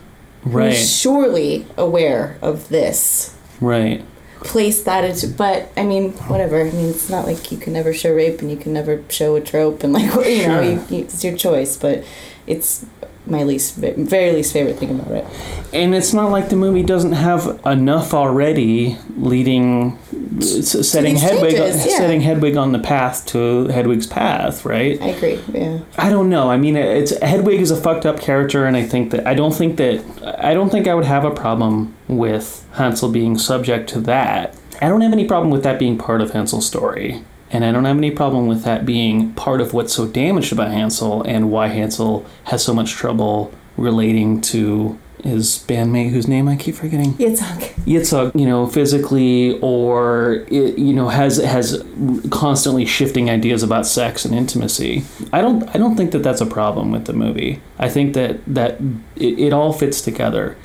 right 0.49 0.71
who's 0.77 0.99
surely 1.01 1.67
aware 1.77 2.39
of 2.43 2.69
this, 2.69 3.37
right 3.61 4.05
place 4.41 4.83
that 4.85 5.05
into? 5.05 5.27
But 5.29 5.71
I 5.77 5.83
mean, 5.85 6.13
whatever. 6.29 6.61
I 6.61 6.71
mean, 6.71 6.91
it's 6.91 7.11
not 7.11 7.27
like 7.27 7.51
you 7.51 7.59
can 7.59 7.73
never 7.73 7.93
show 7.93 8.15
rape 8.15 8.41
and 8.41 8.51
you 8.51 8.57
can 8.57 8.73
never 8.73 9.03
show 9.09 9.37
a 9.37 9.41
trope, 9.41 9.83
and 9.83 9.93
like 9.93 10.05
you 10.15 10.47
know, 10.47 10.63
Sure. 10.63 10.63
you, 10.63 10.71
you, 10.91 11.05
it's 11.05 11.25
your 11.25 11.37
choice. 11.37 11.77
But 11.77 12.05
it's 12.47 12.87
my 13.31 13.43
least, 13.43 13.77
very 13.77 14.33
least 14.33 14.53
favorite 14.53 14.79
thing 14.79 14.91
about 14.91 15.11
it. 15.11 15.27
and 15.73 15.95
it's 15.95 16.13
not 16.13 16.31
like 16.31 16.49
the 16.49 16.57
movie 16.57 16.83
doesn't 16.83 17.13
have 17.13 17.61
enough 17.67 18.15
already 18.15 18.97
leading 19.17 19.99
setting 20.41 21.17
Hedwig 21.17 21.57
changes, 21.57 21.87
yeah. 21.87 21.97
setting 21.99 22.21
Hedwig 22.21 22.57
on 22.57 22.73
the 22.73 22.79
path 22.79 23.27
to 23.27 23.67
Hedwig's 23.69 24.07
path 24.07 24.65
right 24.65 25.01
I 25.03 25.09
agree. 25.09 25.41
Yeah. 25.53 25.81
I 25.97 26.11
don't 26.11 26.29
know 26.29 26.51
I 26.51 26.57
mean 26.57 26.77
it's 26.77 27.17
Hedwig 27.19 27.61
is 27.61 27.71
a 27.71 27.77
fucked 27.81 28.07
up 28.07 28.21
character 28.21 28.65
and 28.67 28.77
I 28.77 28.85
think 28.85 29.11
that 29.11 29.27
I 29.27 29.35
don't 29.35 29.55
think 29.55 29.77
that 29.79 30.05
I 30.43 30.55
don't 30.55 30.71
think 30.71 30.87
I 30.87 30.95
would 30.95 31.05
have 31.07 31.25
a 31.25 31.31
problem 31.31 31.95
with 32.07 32.67
Hansel 32.75 33.11
being 33.11 33.37
subject 33.39 33.89
to 33.91 34.01
that 34.03 34.57
I 34.81 34.89
don't 34.89 35.01
have 35.01 35.13
any 35.13 35.27
problem 35.27 35.51
with 35.51 35.65
that 35.65 35.79
being 35.79 35.99
part 35.99 36.21
of 36.21 36.31
Hansel's 36.31 36.67
story 36.67 37.25
and 37.51 37.65
I 37.65 37.73
don't 37.73 37.85
have 37.85 37.97
any 37.97 38.11
problem 38.11 38.47
with 38.47 38.65
that 38.65 38.85
being 38.85 39.33
part 39.35 39.61
of 39.61 39.73
what's 39.73 39.95
so 39.95 40.07
damaged 40.07 40.53
about 40.53 40.71
Hansel 40.71 41.23
and 41.23 41.51
why 41.51 41.69
Hansel 41.69 42.27
has 42.45 42.65
so 42.65 42.75
much 42.75 42.93
trouble 42.93 43.53
relating 43.77 44.41
to 44.41 44.99
his 45.25 45.65
bandmate 45.67 46.11
whose 46.11 46.29
name 46.29 46.49
I 46.49 46.57
keep 46.57 46.75
forgetting. 46.75 47.15
Yitzhak. 47.15 47.75
Yitzhak, 47.85 48.39
you 48.39 48.47
know, 48.47 48.67
physically 48.67 49.59
or 49.61 50.47
it, 50.49 50.79
you 50.79 50.93
know 50.93 51.09
has 51.09 51.39
has 51.39 51.83
constantly 52.31 52.85
shifting 52.85 53.29
ideas 53.29 53.63
about 53.63 53.87
sex 53.87 54.25
and 54.25 54.35
intimacy. 54.35 55.05
I 55.33 55.41
don't 55.41 55.69
I 55.75 55.79
don't 55.79 55.97
think 55.97 56.13
that 56.13 56.23
that's 56.23 56.41
a 56.41 56.47
problem 56.47 56.91
with 56.93 57.07
the 57.07 57.13
movie. 57.13 57.61
I 57.79 57.89
think 57.89 58.15
that 58.15 58.45
that 58.47 58.81
it, 59.17 59.39
it 59.39 59.53
all 59.53 59.73
fits 59.73 60.01
together, 60.01 60.57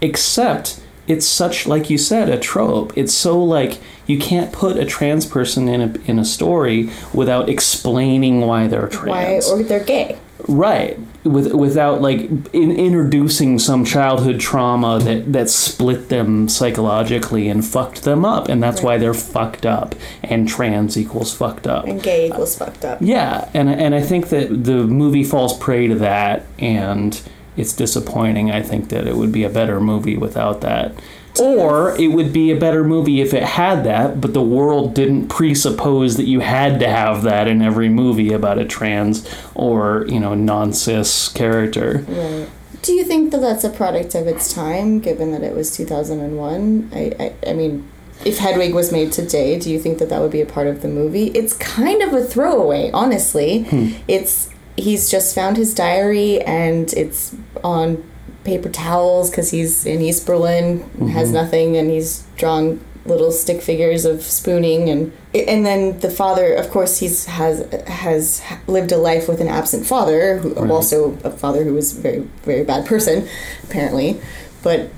except 0.00 0.82
it's 1.06 1.26
such 1.26 1.66
like 1.66 1.90
you 1.90 1.98
said 1.98 2.28
a 2.28 2.38
trope. 2.38 2.92
It's 2.96 3.14
so 3.14 3.42
like 3.42 3.78
you 4.06 4.18
can't 4.18 4.52
put 4.52 4.76
a 4.76 4.84
trans 4.84 5.26
person 5.26 5.68
in 5.68 5.80
a 5.80 6.10
in 6.10 6.18
a 6.18 6.24
story 6.24 6.90
without 7.12 7.48
explaining 7.48 8.40
why 8.42 8.66
they're 8.66 8.88
trans 8.88 9.48
Why 9.48 9.54
or 9.54 9.62
they're 9.62 9.84
gay. 9.84 10.18
Right. 10.48 10.98
With 11.24 11.52
without 11.54 12.00
like 12.02 12.20
in, 12.52 12.72
introducing 12.72 13.58
some 13.58 13.84
childhood 13.84 14.40
trauma 14.40 14.98
that 15.00 15.32
that 15.32 15.50
split 15.50 16.08
them 16.08 16.48
psychologically 16.48 17.48
and 17.48 17.64
fucked 17.64 18.02
them 18.02 18.24
up, 18.24 18.48
and 18.48 18.60
that's 18.60 18.82
why 18.82 18.98
they're 18.98 19.14
fucked 19.14 19.64
up. 19.64 19.94
And 20.24 20.48
trans 20.48 20.98
equals 20.98 21.32
fucked 21.32 21.68
up. 21.68 21.86
And 21.86 22.02
gay 22.02 22.26
equals 22.26 22.56
fucked 22.56 22.84
up. 22.84 22.98
Yeah, 23.00 23.48
and 23.54 23.68
and 23.68 23.94
I 23.94 24.02
think 24.02 24.30
that 24.30 24.64
the 24.64 24.84
movie 24.84 25.22
falls 25.22 25.56
prey 25.58 25.86
to 25.86 25.94
that, 25.96 26.44
and 26.58 27.20
it's 27.56 27.72
disappointing. 27.72 28.50
I 28.50 28.62
think 28.62 28.88
that 28.88 29.06
it 29.06 29.16
would 29.16 29.32
be 29.32 29.44
a 29.44 29.50
better 29.50 29.80
movie 29.80 30.16
without 30.16 30.60
that. 30.62 30.94
Or 31.40 31.96
it 31.98 32.08
would 32.08 32.32
be 32.32 32.50
a 32.50 32.58
better 32.58 32.84
movie 32.84 33.22
if 33.22 33.32
it 33.32 33.42
had 33.42 33.84
that, 33.84 34.20
but 34.20 34.34
the 34.34 34.42
world 34.42 34.94
didn't 34.94 35.28
presuppose 35.28 36.16
that 36.16 36.26
you 36.26 36.40
had 36.40 36.78
to 36.80 36.88
have 36.88 37.22
that 37.22 37.48
in 37.48 37.62
every 37.62 37.88
movie 37.88 38.32
about 38.32 38.58
a 38.58 38.66
trans 38.66 39.26
or, 39.54 40.04
you 40.08 40.20
know, 40.20 40.34
non 40.34 40.74
cis 40.74 41.28
character. 41.28 42.04
Right. 42.06 42.48
Do 42.82 42.92
you 42.92 43.04
think 43.04 43.30
that 43.30 43.40
that's 43.40 43.64
a 43.64 43.70
product 43.70 44.14
of 44.14 44.26
its 44.26 44.52
time, 44.52 44.98
given 45.00 45.32
that 45.32 45.42
it 45.42 45.54
was 45.54 45.74
2001? 45.74 46.90
I, 46.92 46.98
I, 47.18 47.50
I 47.50 47.52
mean, 47.54 47.88
if 48.24 48.38
Hedwig 48.38 48.74
was 48.74 48.92
made 48.92 49.12
today, 49.12 49.58
do 49.58 49.70
you 49.70 49.78
think 49.78 49.98
that 49.98 50.08
that 50.10 50.20
would 50.20 50.32
be 50.32 50.40
a 50.40 50.46
part 50.46 50.66
of 50.66 50.82
the 50.82 50.88
movie? 50.88 51.28
It's 51.28 51.54
kind 51.54 52.02
of 52.02 52.12
a 52.12 52.22
throwaway, 52.24 52.90
honestly. 52.92 53.62
Hmm. 53.64 53.92
It's 54.06 54.51
he's 54.76 55.10
just 55.10 55.34
found 55.34 55.56
his 55.56 55.74
diary 55.74 56.40
and 56.42 56.92
it's 56.94 57.34
on 57.62 58.02
paper 58.44 58.68
towels 58.68 59.30
because 59.30 59.50
he's 59.50 59.86
in 59.86 60.00
East 60.00 60.26
Berlin, 60.26 60.80
has 61.12 61.28
Mhm. 61.30 61.32
nothing, 61.32 61.76
and 61.76 61.90
he's 61.90 62.24
drawn 62.36 62.80
little 63.04 63.32
stick 63.32 63.60
figures 63.60 64.04
of 64.04 64.22
spooning 64.22 64.88
and 64.88 65.10
and 65.34 65.66
then 65.66 65.98
the 65.98 66.08
father 66.10 66.54
of 66.54 66.70
course 66.70 66.98
he's 66.98 67.24
has 67.24 67.64
has 67.88 68.40
lived 68.68 68.92
a 68.92 68.96
life 68.96 69.26
with 69.28 69.40
an 69.40 69.48
absent 69.48 69.84
father 69.84 70.36
who 70.38 70.50
Right. 70.54 70.70
also 70.70 71.18
a 71.24 71.30
father 71.30 71.64
who 71.64 71.74
was 71.74 71.98
a 71.98 72.00
very 72.00 72.22
very 72.44 72.62
bad 72.62 72.86
person 72.86 73.26
apparently 73.64 74.20
but 74.62 74.88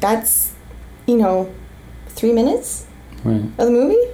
that's 0.00 0.50
you 1.06 1.16
know 1.16 1.46
three 2.08 2.32
minutes 2.32 2.82
Right. 3.22 3.42
of 3.58 3.66
the 3.66 3.70
movie 3.70 4.08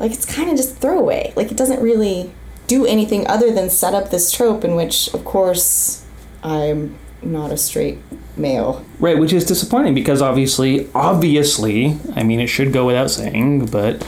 like 0.00 0.12
it's 0.12 0.24
kind 0.24 0.48
of 0.50 0.56
just 0.56 0.76
throwaway 0.76 1.34
like 1.36 1.50
it 1.50 1.58
doesn't 1.58 1.82
really 1.82 2.32
do 2.66 2.86
anything 2.86 3.26
other 3.26 3.52
than 3.52 3.68
set 3.70 3.94
up 3.94 4.10
this 4.10 4.30
trope 4.32 4.64
in 4.64 4.74
which 4.74 5.12
of 5.14 5.24
course 5.24 6.04
i'm 6.42 6.96
not 7.22 7.50
a 7.50 7.56
straight 7.56 7.98
male 8.36 8.84
Right, 8.98 9.18
which 9.18 9.32
is 9.32 9.44
disappointing 9.44 9.94
because 9.94 10.22
obviously, 10.22 10.88
obviously, 10.94 11.98
I 12.16 12.22
mean, 12.22 12.40
it 12.40 12.46
should 12.46 12.72
go 12.72 12.86
without 12.86 13.10
saying, 13.10 13.66
but 13.66 14.02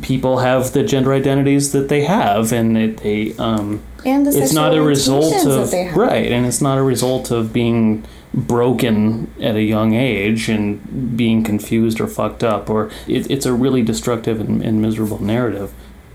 people 0.00 0.38
have 0.38 0.72
the 0.72 0.82
gender 0.84 1.12
identities 1.12 1.72
that 1.72 1.88
they 1.90 2.04
have, 2.04 2.50
and 2.50 2.78
it, 2.78 2.96
they 2.98 3.34
um, 3.36 3.82
And 4.06 4.24
the 4.26 4.30
it's 4.42 4.54
not 4.54 4.74
a 4.74 4.80
result 4.80 5.34
of 5.46 5.70
they 5.70 5.84
have. 5.84 5.96
right, 5.96 6.32
and 6.32 6.46
it's 6.46 6.62
not 6.62 6.78
a 6.78 6.82
result 6.82 7.30
of 7.30 7.52
being 7.52 8.04
broken 8.32 9.30
at 9.40 9.54
a 9.54 9.62
young 9.62 9.92
age 9.92 10.48
and 10.48 11.16
being 11.16 11.44
confused 11.44 12.00
or 12.00 12.06
fucked 12.06 12.42
up, 12.42 12.70
or 12.70 12.90
it, 13.06 13.30
it's 13.30 13.44
a 13.44 13.52
really 13.52 13.82
destructive 13.82 14.40
and, 14.40 14.62
and 14.62 14.80
miserable 14.80 15.22
narrative. 15.22 15.74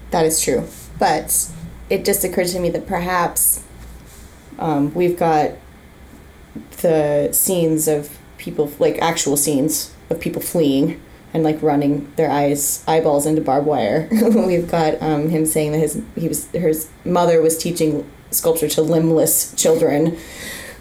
That 0.10 0.26
is 0.26 0.42
true. 0.42 0.68
But 0.98 1.52
it 1.90 2.06
just 2.06 2.24
occurred 2.24 2.48
to 2.48 2.60
me 2.60 2.70
that 2.70 2.88
perhaps 2.88 3.64
um, 4.60 4.94
we've 4.94 5.18
got 5.18 5.52
the 6.82 7.32
scenes 7.32 7.88
of 7.88 8.18
people, 8.38 8.72
like 8.80 9.00
actual 9.00 9.38
scenes 9.38 9.94
of 10.10 10.20
people 10.20 10.42
fleeing 10.42 11.02
and 11.34 11.44
like 11.44 11.62
running 11.62 12.12
their 12.16 12.30
eyes 12.30 12.84
eyeballs 12.88 13.26
into 13.26 13.42
barbed 13.42 13.68
wire. 13.68 14.08
we've 14.12 14.70
got 14.70 15.02
um, 15.02 15.30
him 15.30 15.46
saying 15.46 15.72
that 15.74 15.80
his 15.80 16.02
he 16.16 16.28
was 16.28 16.48
his 16.48 16.90
mother 17.06 17.42
was 17.42 17.58
teaching 17.58 18.10
sculpture 18.32 18.68
to 18.70 18.82
limbless 18.82 19.54
children. 19.56 20.18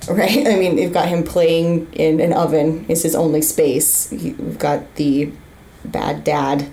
Right, 0.09 0.47
I 0.47 0.55
mean, 0.55 0.77
we've 0.77 0.93
got 0.93 1.09
him 1.09 1.25
playing 1.25 1.93
in 1.93 2.21
an 2.21 2.33
oven. 2.33 2.87
Is 2.89 3.03
his 3.03 3.17
only 3.17 3.43
space. 3.43 4.09
We've 4.13 4.57
got 4.57 4.95
the 4.95 5.33
bad 5.85 6.23
dad. 6.23 6.71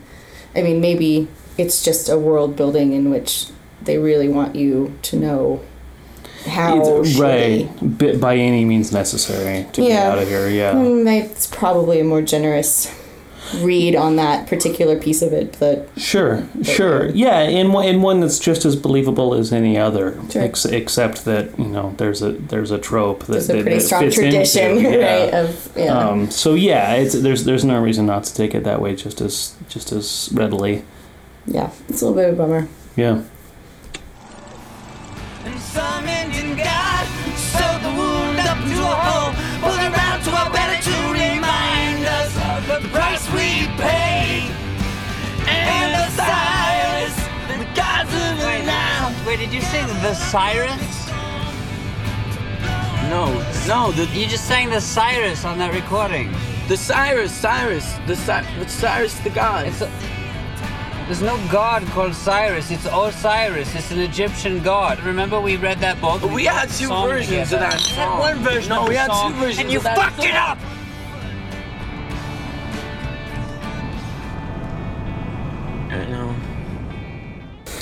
I 0.56 0.62
mean, 0.62 0.80
maybe 0.80 1.28
it's 1.58 1.84
just 1.84 2.10
a 2.10 2.18
world 2.18 2.56
building 2.56 2.94
in 2.94 3.10
which 3.10 3.48
they 3.86 3.98
really 3.98 4.30
want 4.30 4.56
you 4.56 4.94
to 5.04 5.16
know 5.18 5.62
how 6.48 6.80
It's- 7.02 7.16
right, 7.18 7.70
bi- 7.82 8.16
by 8.16 8.36
any 8.36 8.66
means 8.66 8.92
necessary 8.92 9.66
to 9.74 9.82
get 9.82 10.04
out 10.04 10.18
of 10.20 10.28
here. 10.28 10.50
Yeah. 10.50 10.74
Mm, 10.74 11.08
It's 11.24 11.48
probably 11.48 12.00
a 12.00 12.04
more 12.04 12.22
generous 12.22 12.90
read 13.62 13.96
on 13.96 14.16
that 14.16 14.48
particular 14.48 14.96
piece 14.98 15.22
of 15.22 15.32
it, 15.32 15.56
but 15.60 15.88
Sure, 15.96 16.44
sure, 16.64 17.10
yeah, 17.12 17.40
and 17.42 17.72
one, 17.74 17.86
and 17.86 18.02
one 18.02 18.20
that's 18.20 18.40
just 18.40 18.66
as 18.66 18.76
believable 18.76 19.34
as 19.36 19.54
any 19.54 19.78
other, 19.78 20.18
Sure. 20.32 20.42
ex- 20.42 20.66
except 20.66 21.24
that 21.26 21.50
you 21.60 21.66
know 21.68 21.94
there's 21.98 22.22
a 22.24 22.32
there's 22.32 22.72
a 22.72 22.78
trope 22.80 23.26
that 23.26 23.44
a 23.44 23.48
that- 23.48 23.62
pretty 23.62 23.78
that 23.78 23.82
strong 23.82 24.02
fits 24.04 24.16
tradition, 24.16 24.78
into, 24.78 24.90
yeah. 24.98 25.24
right? 25.26 25.34
Of 25.34 25.70
yeah, 25.78 25.98
Um, 26.10 26.32
so 26.32 26.56
yeah, 26.56 26.94
it's 26.96 27.14
there's 27.14 27.44
there's 27.44 27.64
no 27.66 27.80
reason 27.82 28.06
not 28.08 28.24
to 28.24 28.34
take 28.34 28.56
it 28.56 28.64
that 28.64 28.82
way, 28.82 28.96
just 28.96 29.22
as 29.22 29.54
just 29.70 29.92
as 29.92 30.30
readily. 30.34 30.84
yeah. 31.46 31.70
It's 31.90 32.02
a 32.02 32.08
little 32.08 32.20
bit 32.22 32.30
of 32.30 32.40
a 32.40 32.42
bummer. 32.42 32.68
Yeah. 32.96 33.20
And 35.76 35.82
some 35.82 36.08
Indian 36.08 36.56
god 36.58 37.06
sewed 37.36 37.82
the 37.82 37.90
wound 37.98 38.40
up 38.40 38.58
into 38.62 38.82
a 38.82 38.96
hole, 38.96 39.34
pulled 39.62 39.80
it 39.80 39.96
round 39.98 40.24
to 40.24 40.32
our 40.32 40.52
belly 40.52 40.80
to 40.82 40.98
remind 41.12 42.06
us 42.06 42.36
of 42.38 42.68
the 42.84 42.90
price 42.90 43.28
we 43.32 43.66
paid. 43.82 44.52
And 45.48 45.94
the 45.94 46.10
Cyrus, 46.14 47.16
the 47.58 47.66
gods 47.76 48.14
of 48.14 48.38
the 48.38 48.66
now. 48.66 49.16
Wait, 49.26 49.40
did 49.40 49.54
you 49.54 49.62
say 49.62 49.84
the 50.02 50.14
sirens? 50.14 51.10
No, 53.10 53.32
no, 53.68 53.92
the 53.92 54.06
You 54.18 54.28
just 54.28 54.48
sang 54.48 54.70
the 54.70 54.82
Cyrus 54.82 55.44
on 55.46 55.58
that 55.60 55.74
recording. 55.74 56.32
the 56.68 56.78
Cyrus, 56.78 57.32
Cyrus, 57.32 57.96
the 58.06 58.16
Cy- 58.16 58.46
the 58.60 58.68
Cyrus, 58.68 59.18
the 59.20 59.30
god. 59.30 59.72
It's 61.10 61.22
a, 61.22 61.24
there's 61.26 61.38
no 61.38 61.52
god 61.52 61.84
called 61.88 62.16
Cyrus. 62.16 62.72
It's 62.72 62.86
Osiris. 62.86 63.76
It's 63.76 63.92
an 63.92 64.00
Egyptian 64.00 64.62
god. 64.64 65.02
Remember 65.04 65.40
we 65.40 65.58
read 65.58 65.80
that 65.80 66.00
book? 66.02 66.22
We 66.24 66.46
had 66.46 66.70
two 66.70 66.88
versions 66.88 67.50
together. 67.50 67.66
of 67.66 67.72
that 67.72 67.82
We 67.82 67.96
had 67.96 68.10
song. 68.10 68.20
one 68.20 68.38
version 68.40 68.70
No, 68.70 68.82
of 68.84 68.88
we 68.88 68.94
the 68.96 69.00
had 69.00 69.08
two 69.08 69.14
song, 69.14 69.34
versions 69.34 69.60
and 69.60 69.72
you 69.72 69.78
of 69.78 69.84
that 69.84 69.98
fucked 69.98 70.24
it 70.24 70.36
up. 70.36 70.58
I 75.92 76.06
know. 76.10 76.36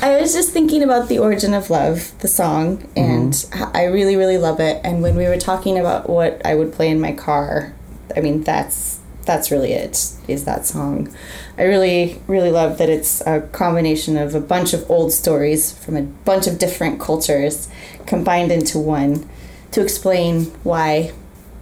I 0.01 0.19
was 0.19 0.33
just 0.33 0.51
thinking 0.51 0.81
about 0.83 1.07
the 1.09 1.19
origin 1.19 1.53
of 1.53 1.69
love, 1.69 2.17
the 2.19 2.27
song, 2.27 2.77
mm-hmm. 2.77 2.99
and 2.99 3.45
I 3.75 3.85
really, 3.85 4.15
really 4.15 4.37
love 4.37 4.59
it. 4.59 4.81
And 4.83 5.01
when 5.01 5.15
we 5.15 5.25
were 5.25 5.37
talking 5.37 5.77
about 5.77 6.09
what 6.09 6.41
I 6.45 6.55
would 6.55 6.73
play 6.73 6.89
in 6.89 6.99
my 6.99 7.11
car, 7.13 7.73
I 8.15 8.21
mean 8.21 8.41
that's 8.43 9.00
that's 9.25 9.51
really 9.51 9.73
it. 9.73 10.13
Is 10.27 10.45
that 10.45 10.65
song? 10.65 11.13
I 11.57 11.63
really, 11.63 12.21
really 12.27 12.51
love 12.51 12.77
that 12.77 12.89
it's 12.89 13.21
a 13.21 13.41
combination 13.51 14.17
of 14.17 14.33
a 14.35 14.41
bunch 14.41 14.73
of 14.73 14.89
old 14.89 15.13
stories 15.13 15.71
from 15.71 15.95
a 15.95 16.01
bunch 16.01 16.47
of 16.47 16.57
different 16.57 16.99
cultures 16.99 17.69
combined 18.05 18.51
into 18.51 18.79
one 18.79 19.29
to 19.71 19.81
explain 19.81 20.45
why 20.63 21.11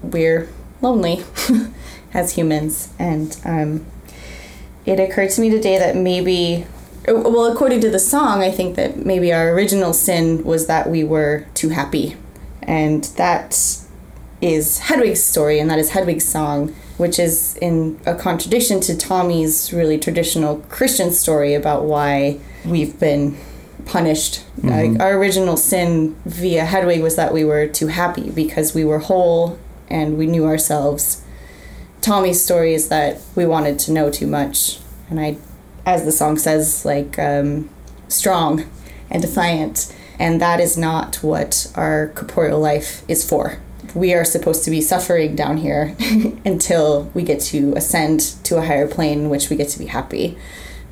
we're 0.01 0.49
lonely 0.81 1.23
as 2.13 2.35
humans. 2.35 2.93
And 2.97 3.37
um, 3.45 3.85
it 4.85 4.99
occurred 4.99 5.29
to 5.31 5.41
me 5.41 5.49
today 5.49 5.77
that 5.77 5.95
maybe 5.95 6.65
well 7.07 7.51
according 7.51 7.79
to 7.81 7.89
the 7.89 7.99
song 7.99 8.41
i 8.43 8.51
think 8.51 8.75
that 8.75 8.97
maybe 9.05 9.31
our 9.31 9.51
original 9.51 9.93
sin 9.93 10.43
was 10.43 10.67
that 10.67 10.89
we 10.89 11.03
were 11.03 11.45
too 11.53 11.69
happy 11.69 12.15
and 12.63 13.05
that 13.15 13.51
is 14.41 14.79
hedwig's 14.79 15.23
story 15.23 15.59
and 15.59 15.69
that 15.69 15.79
is 15.79 15.91
hedwig's 15.91 16.27
song 16.27 16.75
which 16.99 17.17
is 17.17 17.55
in 17.61 17.99
a 18.05 18.13
contradiction 18.13 18.79
to 18.81 18.95
tommy's 18.95 19.71
really 19.73 19.97
traditional 19.97 20.57
christian 20.69 21.11
story 21.11 21.53
about 21.55 21.83
why 21.85 22.37
we've 22.65 22.99
been 22.99 23.35
punished 23.85 24.43
Mhm. 24.61 24.69
like 24.93 25.01
our 25.01 25.13
original 25.17 25.57
sin 25.57 26.15
via 26.25 26.65
hedwig 26.65 27.01
was 27.01 27.15
that 27.15 27.33
we 27.33 27.43
were 27.43 27.65
too 27.79 27.87
happy 27.87 28.29
because 28.29 28.73
we 28.75 28.83
were 28.85 28.99
whole 28.99 29.57
and 29.89 30.17
we 30.17 30.27
knew 30.27 30.45
ourselves 30.45 31.21
Tommy's 32.01 32.41
story 32.41 32.73
is 32.73 32.87
that 32.87 33.19
we 33.35 33.45
wanted 33.45 33.77
to 33.79 33.91
know 33.91 34.09
too 34.09 34.25
much, 34.25 34.79
and 35.09 35.19
I, 35.19 35.35
as 35.85 36.05
the 36.05 36.13
song 36.13 36.37
says, 36.37 36.85
like 36.85 37.19
um, 37.19 37.69
strong 38.07 38.63
and 39.11 39.21
defiant, 39.21 39.93
and 40.17 40.39
that 40.39 40.61
is 40.61 40.77
not 40.77 41.17
what 41.21 41.67
our 41.75 42.07
corporeal 42.15 42.57
life 42.57 43.03
is 43.09 43.27
for. 43.29 43.57
We 43.95 44.13
are 44.13 44.25
supposed 44.25 44.63
to 44.65 44.71
be 44.71 44.81
suffering 44.81 45.35
down 45.35 45.57
here 45.57 45.95
until 46.45 47.03
we 47.13 47.23
get 47.23 47.39
to 47.41 47.73
ascend 47.75 48.19
to 48.43 48.57
a 48.57 48.61
higher 48.61 48.87
plane 48.87 49.19
in 49.19 49.29
which 49.29 49.49
we 49.49 49.55
get 49.55 49.69
to 49.69 49.79
be 49.79 49.87
happy. 49.87 50.37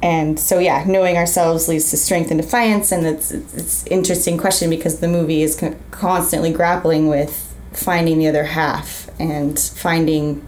And 0.02 0.40
so, 0.40 0.60
yeah, 0.60 0.84
knowing 0.86 1.18
ourselves 1.18 1.68
leads 1.68 1.90
to 1.90 1.98
strength 1.98 2.30
and 2.30 2.40
defiance, 2.40 2.92
and 2.92 3.06
it's 3.06 3.32
it's 3.32 3.86
interesting 3.88 4.38
question 4.38 4.70
because 4.70 5.00
the 5.00 5.08
movie 5.08 5.42
is 5.42 5.60
constantly 5.90 6.54
grappling 6.54 7.08
with 7.08 7.56
finding 7.72 8.20
the 8.20 8.28
other 8.28 8.44
half 8.44 9.10
and 9.20 9.58
finding 9.60 10.48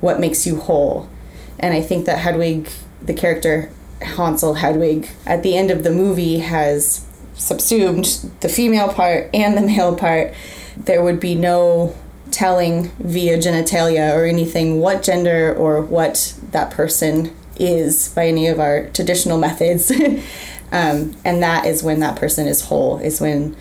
what 0.00 0.20
makes 0.20 0.46
you 0.46 0.56
whole. 0.56 1.08
And 1.58 1.72
I 1.72 1.80
think 1.80 2.04
that 2.06 2.18
Hedwig, 2.18 2.68
the 3.00 3.14
character 3.14 3.70
Hansel 4.02 4.54
Hedwig, 4.54 5.08
at 5.26 5.42
the 5.42 5.56
end 5.56 5.70
of 5.70 5.84
the 5.84 5.90
movie 5.90 6.38
has 6.40 7.06
subsumed 7.34 8.04
the 8.40 8.48
female 8.48 8.92
part 8.92 9.30
and 9.32 9.56
the 9.56 9.62
male 9.62 9.94
part. 9.96 10.34
There 10.76 11.02
would 11.02 11.20
be 11.20 11.34
no 11.34 11.94
telling 12.30 12.88
via 12.98 13.36
genitalia 13.38 14.16
or 14.16 14.24
anything 14.24 14.80
what 14.80 15.02
gender 15.02 15.54
or 15.54 15.82
what 15.82 16.34
that 16.50 16.70
person 16.70 17.34
is 17.56 18.08
by 18.14 18.26
any 18.26 18.48
of 18.48 18.58
our 18.58 18.88
traditional 18.90 19.38
methods. 19.38 19.90
um, 20.72 21.14
and 21.24 21.42
that 21.42 21.66
is 21.66 21.82
when 21.82 22.00
that 22.00 22.16
person 22.16 22.46
is 22.46 22.62
whole, 22.62 22.98
is 22.98 23.20
when 23.20 23.56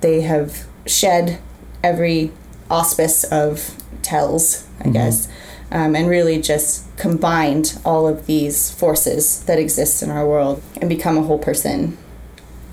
they 0.00 0.20
have 0.22 0.66
shed 0.86 1.40
every 1.82 2.30
auspice 2.70 3.24
of 3.24 3.76
tells, 4.02 4.66
I 4.80 4.88
guess, 4.90 5.28
um, 5.70 5.96
and 5.96 6.08
really 6.08 6.40
just 6.40 6.84
combined 6.96 7.78
all 7.84 8.06
of 8.06 8.26
these 8.26 8.70
forces 8.70 9.42
that 9.44 9.58
exist 9.58 10.02
in 10.02 10.10
our 10.10 10.26
world 10.26 10.62
and 10.80 10.88
become 10.88 11.18
a 11.18 11.22
whole 11.22 11.38
person. 11.38 11.98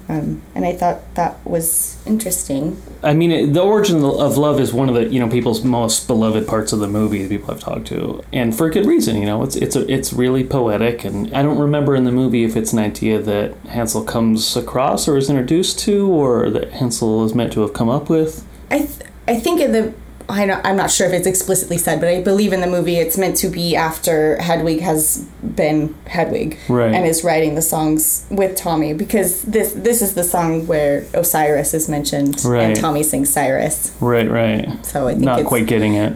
Um, 0.07 0.41
and 0.53 0.65
I 0.65 0.73
thought 0.73 1.15
that 1.15 1.43
was 1.45 1.97
interesting. 2.05 2.81
I 3.03 3.13
mean, 3.13 3.53
the 3.53 3.61
origin 3.61 4.03
of 4.03 4.37
love 4.37 4.59
is 4.59 4.71
one 4.73 4.87
of 4.87 4.95
the 4.95 5.07
you 5.07 5.19
know 5.19 5.29
people's 5.29 5.63
most 5.63 6.07
beloved 6.07 6.47
parts 6.47 6.71
of 6.71 6.79
the 6.79 6.87
movie. 6.87 7.23
that 7.23 7.29
People 7.29 7.53
I've 7.53 7.59
talked 7.59 7.87
to, 7.87 8.23
and 8.31 8.55
for 8.55 8.67
a 8.67 8.71
good 8.71 8.85
reason. 8.85 9.17
You 9.17 9.25
know, 9.25 9.43
it's 9.43 9.55
it's 9.55 9.75
a, 9.75 9.91
it's 9.91 10.13
really 10.13 10.43
poetic, 10.43 11.03
and 11.03 11.33
I 11.33 11.41
don't 11.41 11.57
remember 11.57 11.95
in 11.95 12.03
the 12.03 12.11
movie 12.11 12.43
if 12.43 12.55
it's 12.55 12.73
an 12.73 12.79
idea 12.79 13.19
that 13.19 13.55
Hansel 13.67 14.03
comes 14.03 14.55
across 14.55 15.07
or 15.07 15.17
is 15.17 15.29
introduced 15.29 15.79
to, 15.79 16.07
or 16.07 16.49
that 16.51 16.71
Hansel 16.73 17.25
is 17.25 17.33
meant 17.33 17.53
to 17.53 17.61
have 17.61 17.73
come 17.73 17.89
up 17.89 18.09
with. 18.09 18.45
I 18.69 18.79
th- 18.79 19.09
I 19.27 19.39
think 19.39 19.61
in 19.61 19.71
the 19.71 19.93
I 20.29 20.49
I'm 20.63 20.77
not 20.77 20.91
sure 20.91 21.07
if 21.07 21.13
it's 21.13 21.27
explicitly 21.27 21.77
said, 21.77 21.99
but 21.99 22.09
I 22.09 22.21
believe 22.21 22.53
in 22.53 22.61
the 22.61 22.67
movie 22.67 22.97
it's 22.97 23.17
meant 23.17 23.35
to 23.37 23.49
be 23.49 23.75
after 23.75 24.41
Hedwig 24.41 24.79
has 24.81 25.27
been 25.43 25.95
Hedwig 26.07 26.57
Right. 26.69 26.93
and 26.93 27.05
is 27.05 27.23
writing 27.23 27.55
the 27.55 27.61
songs 27.61 28.25
with 28.29 28.55
Tommy 28.55 28.93
because 28.93 29.41
this 29.43 29.73
this 29.73 30.01
is 30.01 30.13
the 30.15 30.23
song 30.23 30.67
where 30.67 31.05
Osiris 31.13 31.73
is 31.73 31.87
mentioned 31.89 32.43
Right. 32.45 32.63
and 32.63 32.75
Tommy 32.75 33.03
sings 33.03 33.29
Cyrus. 33.31 33.95
Right, 33.99 34.29
right. 34.29 34.85
So 34.85 35.07
I 35.07 35.11
think 35.13 35.23
not 35.25 35.45
quite 35.45 35.67
getting 35.67 35.95
it. 35.95 36.13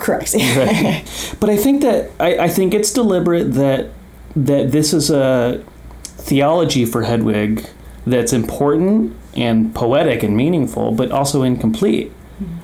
Correct. 0.00 0.34
Right. 0.56 1.04
But 1.40 1.50
I 1.50 1.56
think 1.56 1.82
that 1.82 2.10
I, 2.20 2.38
I 2.44 2.48
think 2.48 2.74
it's 2.74 2.92
deliberate 2.92 3.52
that 3.54 3.88
that 4.36 4.72
this 4.72 4.92
is 4.92 5.10
a 5.10 5.62
theology 6.04 6.84
for 6.84 7.02
Hedwig 7.02 7.66
that's 8.06 8.32
important 8.32 9.16
and 9.36 9.74
poetic 9.74 10.22
and 10.22 10.36
meaningful, 10.36 10.92
but 10.92 11.10
also 11.12 11.42
incomplete. 11.42 12.12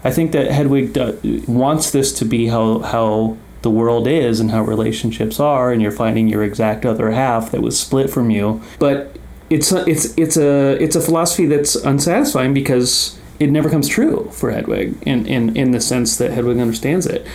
I 0.04 0.10
think 0.10 0.32
that 0.32 0.50
Hedwig 0.50 0.92
do, 0.92 1.42
wants 1.46 1.90
this 1.90 2.12
to 2.18 2.24
be 2.24 2.46
how 2.48 2.80
how 2.80 3.36
the 3.62 3.70
world 3.70 4.06
is 4.06 4.40
and 4.40 4.50
how 4.50 4.62
relationships 4.62 5.40
are, 5.40 5.72
and 5.72 5.82
you're 5.82 5.90
finding 5.90 6.28
your 6.28 6.42
exact 6.42 6.86
other 6.86 7.10
half 7.10 7.50
that 7.50 7.62
was 7.62 7.78
split 7.78 8.10
from 8.10 8.30
you. 8.30 8.62
But 8.78 9.16
it's 9.50 9.72
a, 9.72 9.88
it's 9.88 10.16
it's 10.16 10.36
a 10.36 10.82
it's 10.82 10.96
a 10.96 11.00
philosophy 11.00 11.46
that's 11.46 11.74
unsatisfying 11.74 12.54
because 12.54 13.18
it 13.38 13.50
never 13.50 13.68
comes 13.68 13.88
true 13.88 14.30
for 14.32 14.50
Hedwig 14.50 14.96
in, 15.02 15.26
in, 15.26 15.56
in 15.56 15.70
the 15.72 15.80
sense 15.80 16.16
that 16.16 16.30
Hedwig 16.30 16.58
understands 16.58 17.06
it. 17.06 17.26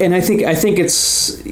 And 0.00 0.14
I 0.14 0.20
think 0.20 0.42
I 0.42 0.54
think 0.54 0.78
it's 0.78 1.42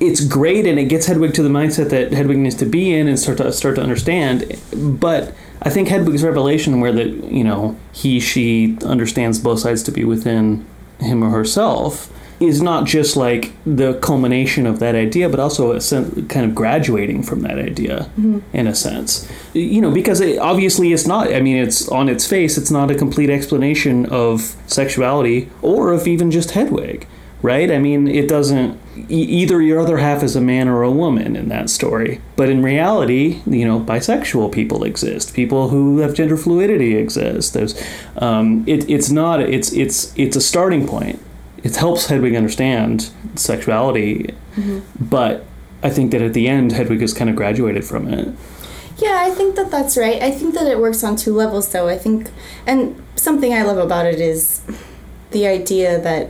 it's 0.00 0.24
great 0.24 0.66
and 0.66 0.78
it 0.78 0.84
gets 0.84 1.06
Hedwig 1.06 1.34
to 1.34 1.42
the 1.42 1.48
mindset 1.48 1.90
that 1.90 2.12
Hedwig 2.12 2.38
needs 2.38 2.54
to 2.56 2.66
be 2.66 2.94
in 2.94 3.08
and 3.08 3.18
start 3.18 3.38
to 3.38 3.52
start 3.52 3.76
to 3.76 3.82
understand. 3.82 4.58
But 4.74 5.34
I 5.62 5.70
think 5.70 5.88
Hedwig's 5.88 6.22
revelation 6.22 6.80
where 6.80 6.92
that 6.92 7.08
you 7.32 7.44
know 7.44 7.76
he 7.92 8.20
she 8.20 8.76
understands 8.84 9.38
both 9.38 9.60
sides 9.60 9.82
to 9.84 9.92
be 9.92 10.04
within 10.04 10.64
him 11.00 11.22
or 11.22 11.30
herself 11.30 12.12
is 12.38 12.60
not 12.60 12.84
just 12.84 13.16
like 13.16 13.50
the 13.64 13.94
culmination 13.94 14.66
of 14.66 14.78
that 14.78 14.94
idea, 14.94 15.26
but 15.26 15.40
also 15.40 15.72
a 15.72 15.80
sen- 15.80 16.26
kind 16.28 16.44
of 16.44 16.54
graduating 16.54 17.22
from 17.22 17.40
that 17.40 17.58
idea 17.58 18.10
Mhm. 18.20 18.42
in 18.52 18.66
a 18.66 18.74
sense. 18.74 19.26
You 19.54 19.80
know, 19.80 19.90
because 19.90 20.20
it, 20.20 20.38
obviously 20.38 20.92
it's 20.92 21.06
not. 21.06 21.32
I 21.32 21.40
mean, 21.40 21.56
it's 21.56 21.88
on 21.88 22.10
its 22.10 22.26
face, 22.26 22.58
it's 22.58 22.70
not 22.70 22.90
a 22.90 22.94
complete 22.94 23.30
explanation 23.30 24.04
of 24.06 24.54
sexuality 24.66 25.48
or 25.62 25.92
of 25.92 26.06
even 26.06 26.30
just 26.30 26.50
Hedwig, 26.50 27.06
right? 27.46 27.70
I 27.70 27.78
mean, 27.78 28.08
it 28.08 28.28
doesn't. 28.28 28.78
Either 29.08 29.62
your 29.62 29.78
other 29.80 29.98
half 29.98 30.22
is 30.22 30.34
a 30.36 30.40
man 30.40 30.68
or 30.68 30.82
a 30.82 30.90
woman 30.90 31.36
in 31.36 31.48
that 31.50 31.70
story, 31.70 32.20
but 32.34 32.48
in 32.48 32.62
reality, 32.62 33.40
you 33.46 33.64
know, 33.68 33.78
bisexual 33.78 34.50
people 34.52 34.84
exist. 34.84 35.32
People 35.34 35.68
who 35.68 35.98
have 35.98 36.12
gender 36.14 36.36
fluidity 36.36 36.96
exist. 36.96 37.54
There's, 37.54 37.74
um, 38.18 38.64
it, 38.66 38.88
it's 38.90 39.10
not. 39.10 39.40
It's 39.40 39.72
it's 39.72 40.12
it's 40.16 40.36
a 40.36 40.40
starting 40.40 40.86
point. 40.86 41.18
It 41.62 41.76
helps 41.76 42.06
Hedwig 42.06 42.34
understand 42.34 43.10
sexuality, 43.34 44.34
Mhm. 44.56 44.82
but 45.00 45.44
I 45.82 45.90
think 45.90 46.10
that 46.12 46.22
at 46.22 46.32
the 46.34 46.48
end, 46.48 46.72
Hedwig 46.72 47.00
has 47.00 47.12
kind 47.14 47.30
of 47.30 47.36
graduated 47.36 47.84
from 47.84 48.08
it. 48.08 48.28
Yeah, 48.98 49.16
I 49.26 49.30
think 49.30 49.56
that 49.56 49.70
that's 49.70 49.96
right. 49.96 50.20
I 50.22 50.30
think 50.30 50.54
that 50.54 50.66
it 50.66 50.78
works 50.80 51.04
on 51.04 51.16
two 51.16 51.34
levels, 51.34 51.68
though. 51.68 51.86
I 51.86 51.98
think, 51.98 52.30
and 52.66 52.94
something 53.14 53.52
I 53.52 53.62
love 53.62 53.78
about 53.78 54.06
it 54.06 54.20
is 54.20 54.62
the 55.32 55.46
idea 55.46 56.00
that 56.00 56.28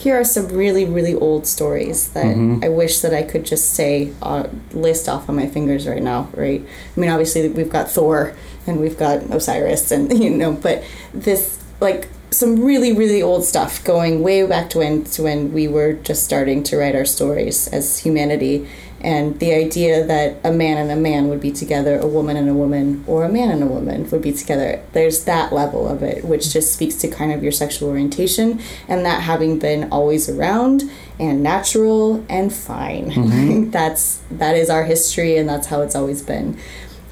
here 0.00 0.18
are 0.18 0.24
some 0.24 0.48
really, 0.48 0.84
really 0.86 1.14
old 1.14 1.46
stories 1.46 2.08
that 2.16 2.24
Mhm. 2.34 2.64
I 2.64 2.68
wish 2.70 3.00
that 3.00 3.12
I 3.12 3.22
could 3.22 3.44
just 3.44 3.74
say, 3.74 4.08
uh, 4.22 4.44
list 4.72 5.08
off 5.10 5.28
on 5.28 5.36
my 5.36 5.46
fingers 5.46 5.86
right 5.86 6.02
now, 6.02 6.28
right? 6.34 6.62
I 6.96 7.00
mean, 7.00 7.10
obviously, 7.10 7.46
we've 7.48 7.68
got 7.78 7.90
Thor 7.90 8.32
and 8.66 8.80
we've 8.80 8.98
got 8.98 9.16
Osiris, 9.30 9.90
and, 9.92 10.10
you 10.24 10.30
know, 10.30 10.52
but 10.52 10.82
this, 11.12 11.58
like, 11.80 12.08
some 12.30 12.64
really, 12.64 12.92
really 12.92 13.20
old 13.20 13.44
stuff 13.44 13.82
going 13.84 14.22
way 14.22 14.46
back 14.46 14.70
to 14.70 14.78
when, 14.78 15.04
to 15.14 15.22
when 15.22 15.52
we 15.52 15.68
were 15.68 15.92
just 15.92 16.22
starting 16.24 16.62
to 16.62 16.76
write 16.78 16.94
our 16.94 17.04
stories 17.04 17.68
as 17.72 17.98
humanity 17.98 18.66
and 19.02 19.38
the 19.40 19.52
idea 19.54 20.04
that 20.04 20.36
a 20.44 20.52
man 20.52 20.76
and 20.76 20.90
a 20.90 20.96
man 20.96 21.28
would 21.28 21.40
be 21.40 21.50
together, 21.50 21.98
a 21.98 22.06
woman 22.06 22.36
and 22.36 22.48
a 22.48 22.54
woman, 22.54 23.02
or 23.06 23.24
a 23.24 23.28
man 23.28 23.50
and 23.50 23.62
a 23.62 23.66
woman 23.66 24.08
would 24.10 24.22
be 24.22 24.32
together. 24.32 24.82
There's 24.92 25.24
that 25.24 25.52
level 25.52 25.88
of 25.88 26.02
it, 26.02 26.24
which 26.24 26.52
just 26.52 26.74
speaks 26.74 26.96
to 26.96 27.08
kind 27.08 27.32
of 27.32 27.42
your 27.42 27.52
sexual 27.52 27.88
orientation 27.88 28.60
and 28.88 29.04
that 29.06 29.22
having 29.22 29.58
been 29.58 29.88
always 29.90 30.28
around 30.28 30.84
and 31.18 31.42
natural 31.42 32.24
and 32.28 32.52
fine. 32.52 33.10
Mhm. 33.20 33.70
that's 33.72 34.20
that 34.30 34.56
is 34.56 34.68
our 34.70 34.84
history 34.84 35.36
and 35.36 35.48
that's 35.48 35.68
how 35.68 35.80
it's 35.82 35.94
always 35.94 36.20
been. 36.22 36.56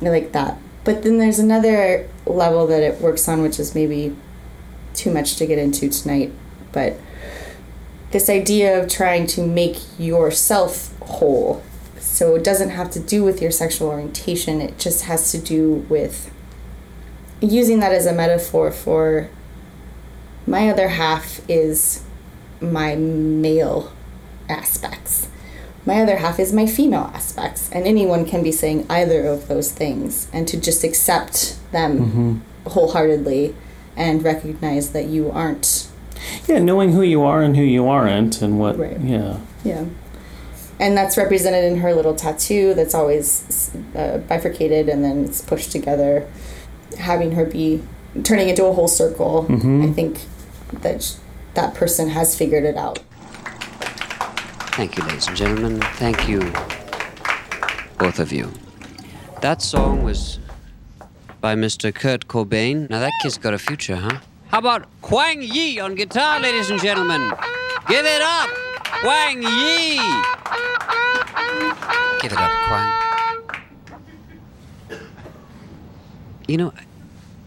I 0.03 0.09
like 0.11 0.33
that. 0.33 0.59
But 0.85 1.03
then 1.03 1.19
there's 1.19 1.39
another 1.39 2.09
level 2.27 2.67
that 2.67 2.83
it 2.83 3.01
works 3.01 3.29
on, 3.29 3.43
which 3.43 3.59
is 3.59 3.75
maybe 3.75 4.15
too 4.95 5.11
much 5.13 5.37
to 5.37 5.47
get 5.47 5.59
into 5.59 5.89
tonight, 5.89 6.33
but 6.73 6.97
this 8.11 8.29
idea 8.31 8.81
of 8.83 8.89
trying 8.89 9.27
to 9.29 9.47
make 9.47 9.77
yourself 9.99 10.95
whole. 11.03 11.63
So 12.19 12.35
it 12.35 12.43
doesn't 12.43 12.71
have 12.71 12.91
to 12.91 12.99
do 12.99 13.23
with 13.23 13.41
your 13.41 13.53
sexual 13.53 13.91
orientation, 13.91 14.61
it 14.61 14.77
just 14.77 15.05
has 15.05 15.31
to 15.31 15.39
do 15.39 15.87
with 15.89 16.33
using 17.41 17.79
that 17.79 17.93
as 17.93 18.07
a 18.07 18.13
metaphor 18.13 18.73
for 18.73 19.31
my 20.45 20.69
other 20.69 20.89
half 20.89 21.41
is 21.49 22.03
my 22.61 22.97
male 22.97 23.93
aspects. 24.49 25.29
My 25.87 26.03
other 26.03 26.17
half 26.17 26.41
is 26.41 26.53
my 26.53 26.67
female 26.67 27.09
aspects, 27.15 27.71
and 27.71 27.87
anyone 27.87 28.25
can 28.27 28.43
be 28.43 28.51
saying 28.51 28.85
either 28.91 29.25
of 29.25 29.47
those 29.47 29.71
things, 29.71 30.27
and 30.33 30.49
to 30.49 30.61
just 30.61 30.83
accept 30.83 31.57
them 31.71 31.99
Mm-hmm. 31.99 32.69
wholeheartedly 32.71 33.55
and 33.97 34.25
recognize 34.25 34.91
that 34.91 35.05
you 35.05 35.31
aren't 35.31 35.87
Yeah, 36.49 36.59
knowing 36.59 36.95
who 36.95 37.03
you 37.03 37.23
are 37.23 37.43
and 37.43 37.57
who 37.57 37.63
you 37.63 37.87
aren't, 37.87 38.43
and 38.43 38.59
what. 38.59 38.77
Right. 38.77 38.99
Yeah. 39.01 39.39
Yeah. 39.63 39.85
And 40.81 40.97
that's 40.97 41.17
represented 41.17 41.65
in 41.65 41.79
her 41.81 41.93
little 41.95 42.15
tattoo 42.15 42.73
that's 42.75 42.95
always 42.95 43.71
uh, 43.97 44.19
bifurcated 44.19 44.89
and 44.89 45.03
then 45.05 45.25
it's 45.25 45.41
pushed 45.43 45.73
together, 45.73 46.29
having 46.99 47.33
her 47.33 47.45
be 47.45 47.83
turning 48.23 48.49
into 48.49 48.65
a 48.65 48.73
whole 48.73 48.89
circle. 48.89 49.45
Mhm. 49.49 49.89
I 49.89 49.93
think 49.93 50.21
that 50.83 51.03
sh- 51.03 51.15
that 51.55 51.75
person 51.75 52.11
has 52.11 52.37
figured 52.37 52.65
it 52.65 52.77
out. 52.77 53.01
Thank 54.77 54.97
you, 54.97 55.03
ladies 55.05 55.27
and 55.27 55.37
gentlemen. 55.37 55.81
Thank 55.97 56.29
you, 56.29 56.41
both 57.99 58.21
of 58.21 58.31
you. 58.33 58.53
That 59.41 59.61
song 59.61 60.05
was 60.05 60.39
by 61.41 61.55
Mr. 61.57 61.93
Kurt 61.93 62.29
Cobain. 62.29 62.89
Now, 62.89 63.01
that 63.01 63.13
kid's 63.23 63.39
got 63.39 63.55
a 63.55 63.59
future, 63.59 63.97
huh? 63.97 64.19
How 64.49 64.59
about 64.59 64.87
Kwang 65.03 65.43
Yi 65.43 65.81
on 65.81 65.95
guitar, 65.97 66.39
ladies 66.41 66.71
and 66.71 66.81
gentlemen? 66.81 67.33
Give 67.89 68.05
it 68.07 68.23
up! 68.23 68.49
Quang 69.01 69.43
Yi! 69.43 69.97
Give 72.21 72.33
it 72.33 72.39
up, 72.39 72.51
Quang. 72.69 72.93
You 76.47 76.57
know, 76.57 76.73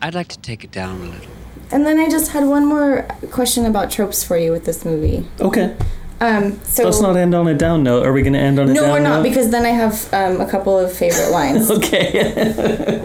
I'd 0.02 0.14
like 0.14 0.28
to 0.30 0.40
take 0.40 0.64
it 0.64 0.72
down 0.72 1.02
a 1.02 1.04
little. 1.06 1.28
And 1.72 1.86
then 1.86 2.00
I 2.00 2.10
just 2.10 2.32
had 2.32 2.46
one 2.46 2.66
more 2.66 3.04
question 3.32 3.66
about 3.66 3.92
tropes 3.92 4.24
for 4.24 4.38
you 4.38 4.52
with 4.52 4.66
this 4.66 4.86
movie. 4.86 5.26
Okay. 5.40 5.76
Um, 6.20 6.60
so 6.64 6.84
Let's 6.84 7.02
not 7.02 7.18
end 7.18 7.34
on 7.34 7.48
a 7.48 7.56
down 7.56 7.84
note. 7.84 8.06
Are 8.06 8.14
we 8.14 8.22
going 8.22 8.34
to 8.34 8.40
end 8.40 8.60
on 8.60 8.70
a 8.70 8.74
no, 8.74 8.82
down 8.82 8.84
note? 8.84 8.88
No, 8.88 8.94
we're 8.94 9.00
not 9.04 9.18
note? 9.18 9.24
because 9.24 9.50
then 9.50 9.66
I 9.66 9.70
have 9.70 10.14
um, 10.14 10.40
a 10.40 10.50
couple 10.50 10.78
of 10.78 10.94
favorite 10.94 11.32
lines. 11.32 11.72
okay. 11.72 13.02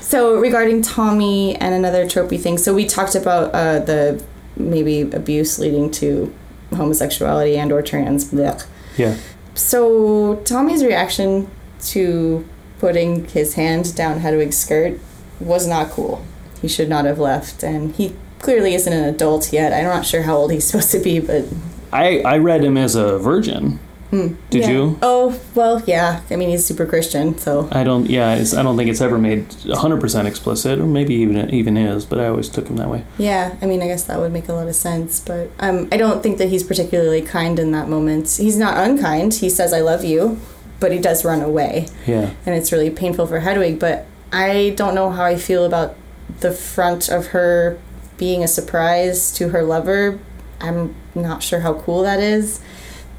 So 0.00 0.38
regarding 0.40 0.82
Tommy 0.82 1.56
and 1.56 1.74
another 1.74 2.04
tropey 2.04 2.40
thing, 2.40 2.58
so 2.58 2.74
we 2.74 2.84
talked 2.84 3.14
about 3.14 3.54
uh, 3.54 3.78
the 3.80 4.22
maybe 4.56 5.02
abuse 5.02 5.58
leading 5.58 5.90
to 5.92 6.34
homosexuality 6.72 7.56
and 7.56 7.72
or 7.72 7.82
trans. 7.82 8.30
Blech. 8.30 8.66
yeah. 8.96 9.16
So 9.54 10.36
Tommy's 10.44 10.84
reaction 10.84 11.50
to 11.82 12.46
putting 12.78 13.26
his 13.26 13.54
hand 13.54 13.94
down 13.94 14.20
Hedwig's 14.20 14.56
skirt 14.56 14.98
was 15.38 15.66
not 15.66 15.90
cool. 15.90 16.24
He 16.62 16.68
should 16.68 16.88
not 16.88 17.04
have 17.04 17.18
left, 17.18 17.62
and 17.62 17.94
he 17.94 18.14
clearly 18.38 18.74
isn't 18.74 18.92
an 18.92 19.04
adult 19.04 19.52
yet. 19.52 19.72
I'm 19.72 19.84
not 19.84 20.06
sure 20.06 20.22
how 20.22 20.36
old 20.36 20.52
he's 20.52 20.64
supposed 20.68 20.92
to 20.92 20.98
be, 21.00 21.18
but 21.18 21.44
I, 21.92 22.20
I 22.20 22.38
read 22.38 22.64
him 22.64 22.76
as 22.76 22.94
a 22.94 23.18
virgin. 23.18 23.80
Hmm, 24.10 24.34
Did 24.50 24.62
yeah. 24.62 24.70
you? 24.70 24.98
Oh 25.02 25.40
well, 25.54 25.82
yeah. 25.86 26.22
I 26.30 26.36
mean, 26.36 26.50
he's 26.50 26.64
super 26.64 26.86
Christian, 26.86 27.38
so 27.38 27.68
I 27.72 27.84
don't. 27.84 28.08
Yeah, 28.08 28.34
it's, 28.34 28.54
I 28.54 28.62
don't 28.62 28.76
think 28.76 28.90
it's 28.90 29.00
ever 29.00 29.18
made 29.18 29.48
100% 29.48 30.24
explicit, 30.26 30.78
or 30.78 30.86
maybe 30.86 31.14
even 31.14 31.50
even 31.50 31.76
is. 31.76 32.04
But 32.04 32.20
I 32.20 32.26
always 32.26 32.48
took 32.48 32.68
him 32.68 32.76
that 32.76 32.88
way. 32.88 33.04
Yeah, 33.18 33.56
I 33.62 33.66
mean, 33.66 33.82
I 33.82 33.86
guess 33.86 34.04
that 34.04 34.18
would 34.18 34.32
make 34.32 34.48
a 34.48 34.52
lot 34.52 34.68
of 34.68 34.74
sense, 34.74 35.20
but 35.20 35.50
um, 35.58 35.88
I 35.92 35.96
don't 35.96 36.22
think 36.22 36.38
that 36.38 36.48
he's 36.48 36.64
particularly 36.64 37.22
kind 37.22 37.58
in 37.58 37.72
that 37.72 37.88
moment. 37.88 38.36
He's 38.36 38.56
not 38.56 38.76
unkind. 38.76 39.34
He 39.34 39.48
says, 39.50 39.72
I 39.72 39.80
love 39.80 40.04
you, 40.04 40.40
but 40.80 40.92
he 40.92 40.98
does 40.98 41.24
run 41.24 41.40
away. 41.40 41.88
Yeah. 42.06 42.34
And 42.46 42.54
it's 42.54 42.72
really 42.72 42.90
painful 42.90 43.26
for 43.26 43.40
Hedwig, 43.40 43.78
but 43.78 44.06
I 44.32 44.74
don't 44.76 44.94
know 44.94 45.10
how 45.10 45.24
I 45.24 45.36
feel 45.36 45.64
about 45.64 45.96
the 46.40 46.52
front 46.52 47.08
of 47.08 47.28
her 47.28 47.78
being 48.16 48.44
a 48.44 48.48
surprise 48.48 49.32
to 49.32 49.48
her 49.50 49.62
lover. 49.62 50.18
I'm 50.60 50.94
not 51.14 51.42
sure 51.42 51.60
how 51.60 51.74
cool 51.74 52.02
that 52.02 52.20
is. 52.20 52.60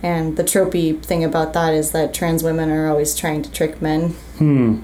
And 0.03 0.35
the 0.37 0.43
tropey 0.43 0.99
thing 1.03 1.23
about 1.23 1.53
that 1.53 1.73
is 1.73 1.91
that 1.91 2.13
trans 2.13 2.43
women 2.43 2.71
are 2.71 2.87
always 2.89 3.15
trying 3.15 3.41
to 3.43 3.51
trick 3.51 3.81
men 3.81 4.09
Hmm. 4.37 4.79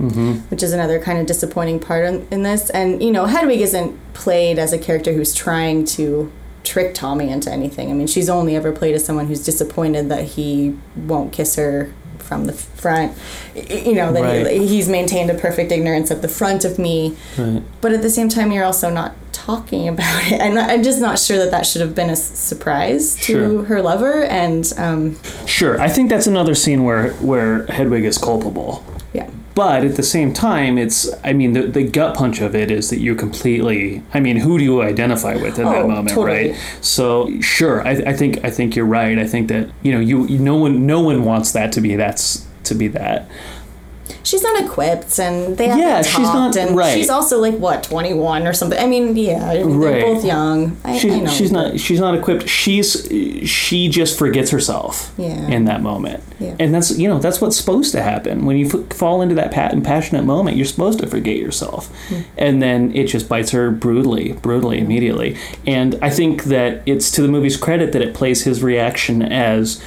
Mm-hmm. 0.00 0.32
which 0.48 0.62
is 0.62 0.72
another 0.72 0.98
kind 0.98 1.18
of 1.18 1.26
disappointing 1.26 1.78
part 1.78 2.06
in, 2.06 2.26
in 2.30 2.42
this. 2.42 2.70
And 2.70 3.02
you 3.02 3.10
know, 3.10 3.26
Hedwig 3.26 3.60
isn't 3.60 3.98
played 4.14 4.58
as 4.58 4.72
a 4.72 4.78
character 4.78 5.12
who's 5.12 5.34
trying 5.34 5.84
to 5.96 6.32
trick 6.64 6.94
Tommy 6.94 7.28
into 7.28 7.50
anything. 7.52 7.90
I 7.90 7.94
mean, 7.94 8.06
she's 8.06 8.30
only 8.30 8.56
ever 8.56 8.72
played 8.72 8.94
as 8.94 9.04
someone 9.04 9.26
who's 9.26 9.44
disappointed 9.44 10.08
that 10.08 10.24
he 10.24 10.76
won't 10.96 11.32
kiss 11.32 11.56
her 11.56 11.92
from 12.20 12.44
the 12.46 12.52
front. 12.52 13.16
You 13.54 13.94
know, 13.94 14.12
that 14.12 14.22
Right. 14.22 14.46
he, 14.60 14.66
he's 14.66 14.88
maintained 14.88 15.30
a 15.30 15.34
perfect 15.34 15.72
ignorance 15.72 16.10
at 16.10 16.22
the 16.22 16.28
front 16.28 16.64
of 16.64 16.78
me. 16.78 17.16
Right. 17.38 17.62
But 17.80 17.92
at 17.92 18.02
the 18.02 18.10
same 18.10 18.28
time, 18.28 18.52
you're 18.52 18.64
also 18.64 18.90
not 18.90 19.14
talking 19.32 19.88
about 19.88 20.30
it. 20.32 20.40
I'm, 20.40 20.56
I'm 20.58 20.82
just 20.82 21.00
not 21.00 21.18
sure 21.18 21.38
that 21.38 21.50
that 21.50 21.66
should 21.66 21.80
have 21.80 21.94
been 21.94 22.10
a 22.10 22.16
surprise 22.16 23.16
to 23.16 23.22
Sure. 23.22 23.64
her 23.64 23.82
lover. 23.82 24.24
And 24.24 24.70
um, 24.76 25.16
Sure, 25.46 25.80
I 25.80 25.88
think 25.88 26.10
that's 26.10 26.26
another 26.26 26.54
scene 26.54 26.84
where 26.84 27.12
where 27.14 27.64
Hedwig 27.66 28.04
is 28.04 28.18
culpable. 28.18 28.84
But 29.54 29.84
at 29.84 29.96
the 29.96 30.02
same 30.02 30.32
time, 30.32 30.78
it's 30.78 31.08
I 31.24 31.32
mean 31.32 31.52
the 31.54 31.62
the 31.62 31.82
gut 31.82 32.16
punch 32.16 32.40
of 32.40 32.54
it 32.54 32.70
is 32.70 32.88
that 32.90 33.00
you're 33.00 33.16
completely 33.16 34.02
I 34.14 34.20
mean 34.20 34.36
who 34.36 34.58
do 34.58 34.64
you 34.64 34.80
identify 34.82 35.34
with 35.34 35.58
in 35.58 35.64
that 35.64 35.82
Oh, 35.84 35.88
moment, 35.88 36.08
totally. 36.10 36.50
right? 36.50 36.56
So 36.80 37.30
sure, 37.40 37.86
I, 37.86 37.90
I 38.06 38.12
think 38.12 38.44
I 38.44 38.50
think 38.50 38.76
you're 38.76 38.86
right. 38.86 39.18
I 39.18 39.26
think 39.26 39.48
that 39.48 39.68
you 39.82 39.92
know 39.92 40.00
you, 40.00 40.26
you 40.26 40.38
no 40.38 40.56
one 40.56 40.86
no 40.86 41.00
one 41.00 41.24
wants 41.24 41.52
that 41.52 41.72
to 41.72 41.80
be 41.80 41.96
that's 41.96 42.46
to 42.64 42.74
be 42.74 42.88
that. 42.88 43.28
She's 44.22 44.42
not 44.42 44.60
equipped, 44.62 45.18
and 45.18 45.56
they 45.56 45.66
haven't 45.68 45.82
Yeah, 45.82 45.94
talked. 46.02 46.08
she's 46.08 46.18
not- 46.18 46.56
and 46.56 46.76
right. 46.76 46.94
she's 46.96 47.10
also 47.10 47.38
like 47.38 47.54
what 47.58 47.82
21 47.82 48.46
or 48.46 48.52
something. 48.52 48.78
I 48.78 48.86
mean, 48.86 49.16
yeah, 49.16 49.52
they're 49.54 49.64
Right. 49.66 50.02
both 50.04 50.24
young. 50.24 50.76
I, 50.84 50.98
She, 50.98 51.10
I 51.10 51.20
know. 51.20 51.30
she's 51.30 51.52
not 51.52 51.78
she's 51.80 52.00
not 52.00 52.14
equipped. 52.14 52.48
She's 52.48 53.08
she 53.44 53.88
just 53.88 54.18
forgets 54.18 54.50
herself 54.50 55.12
Yeah. 55.16 55.48
in 55.48 55.64
that 55.66 55.82
moment. 55.82 56.22
Yeah. 56.38 56.54
And 56.58 56.74
that's 56.74 56.96
you 56.98 57.08
know 57.08 57.18
that's 57.18 57.40
what's 57.40 57.56
supposed 57.56 57.92
to 57.92 58.02
happen 58.02 58.46
when 58.46 58.56
you 58.56 58.66
f- 58.66 58.96
fall 58.96 59.20
into 59.22 59.34
that 59.34 59.50
pat- 59.50 59.80
passionate 59.82 60.24
moment. 60.24 60.56
You're 60.56 60.66
supposed 60.66 60.98
to 61.00 61.06
forget 61.06 61.36
yourself, 61.36 61.90
Hmm. 62.08 62.14
and 62.38 62.62
then 62.62 62.92
it 62.94 63.04
just 63.04 63.28
bites 63.28 63.50
her 63.50 63.70
brutally, 63.70 64.32
brutally 64.42 64.78
immediately. 64.78 65.36
And 65.66 65.98
I 66.02 66.10
think 66.10 66.44
that 66.44 66.82
it's 66.86 67.10
to 67.12 67.22
the 67.22 67.28
movie's 67.28 67.56
credit 67.56 67.92
that 67.92 68.02
it 68.02 68.14
plays 68.14 68.42
his 68.44 68.62
reaction 68.62 69.22
as 69.22 69.80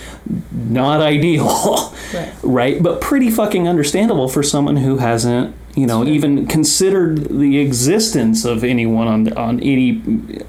not 0.70 1.02
ideal, 1.14 1.94
Right. 2.14 2.30
right? 2.44 2.84
But 2.84 3.02
pretty 3.02 3.30
fucking 3.32 3.68
understandable 3.68 4.23
for 4.28 4.44
someone 4.44 4.78
who 4.78 4.98
hasn't. 4.98 5.56
You 5.76 5.88
know, 5.88 6.06
even 6.06 6.46
considered 6.46 7.30
the 7.30 7.58
existence 7.60 8.46
of 8.46 8.64
anyone 8.64 9.08
on 9.08 9.34
on 9.34 9.60
any 9.62 9.94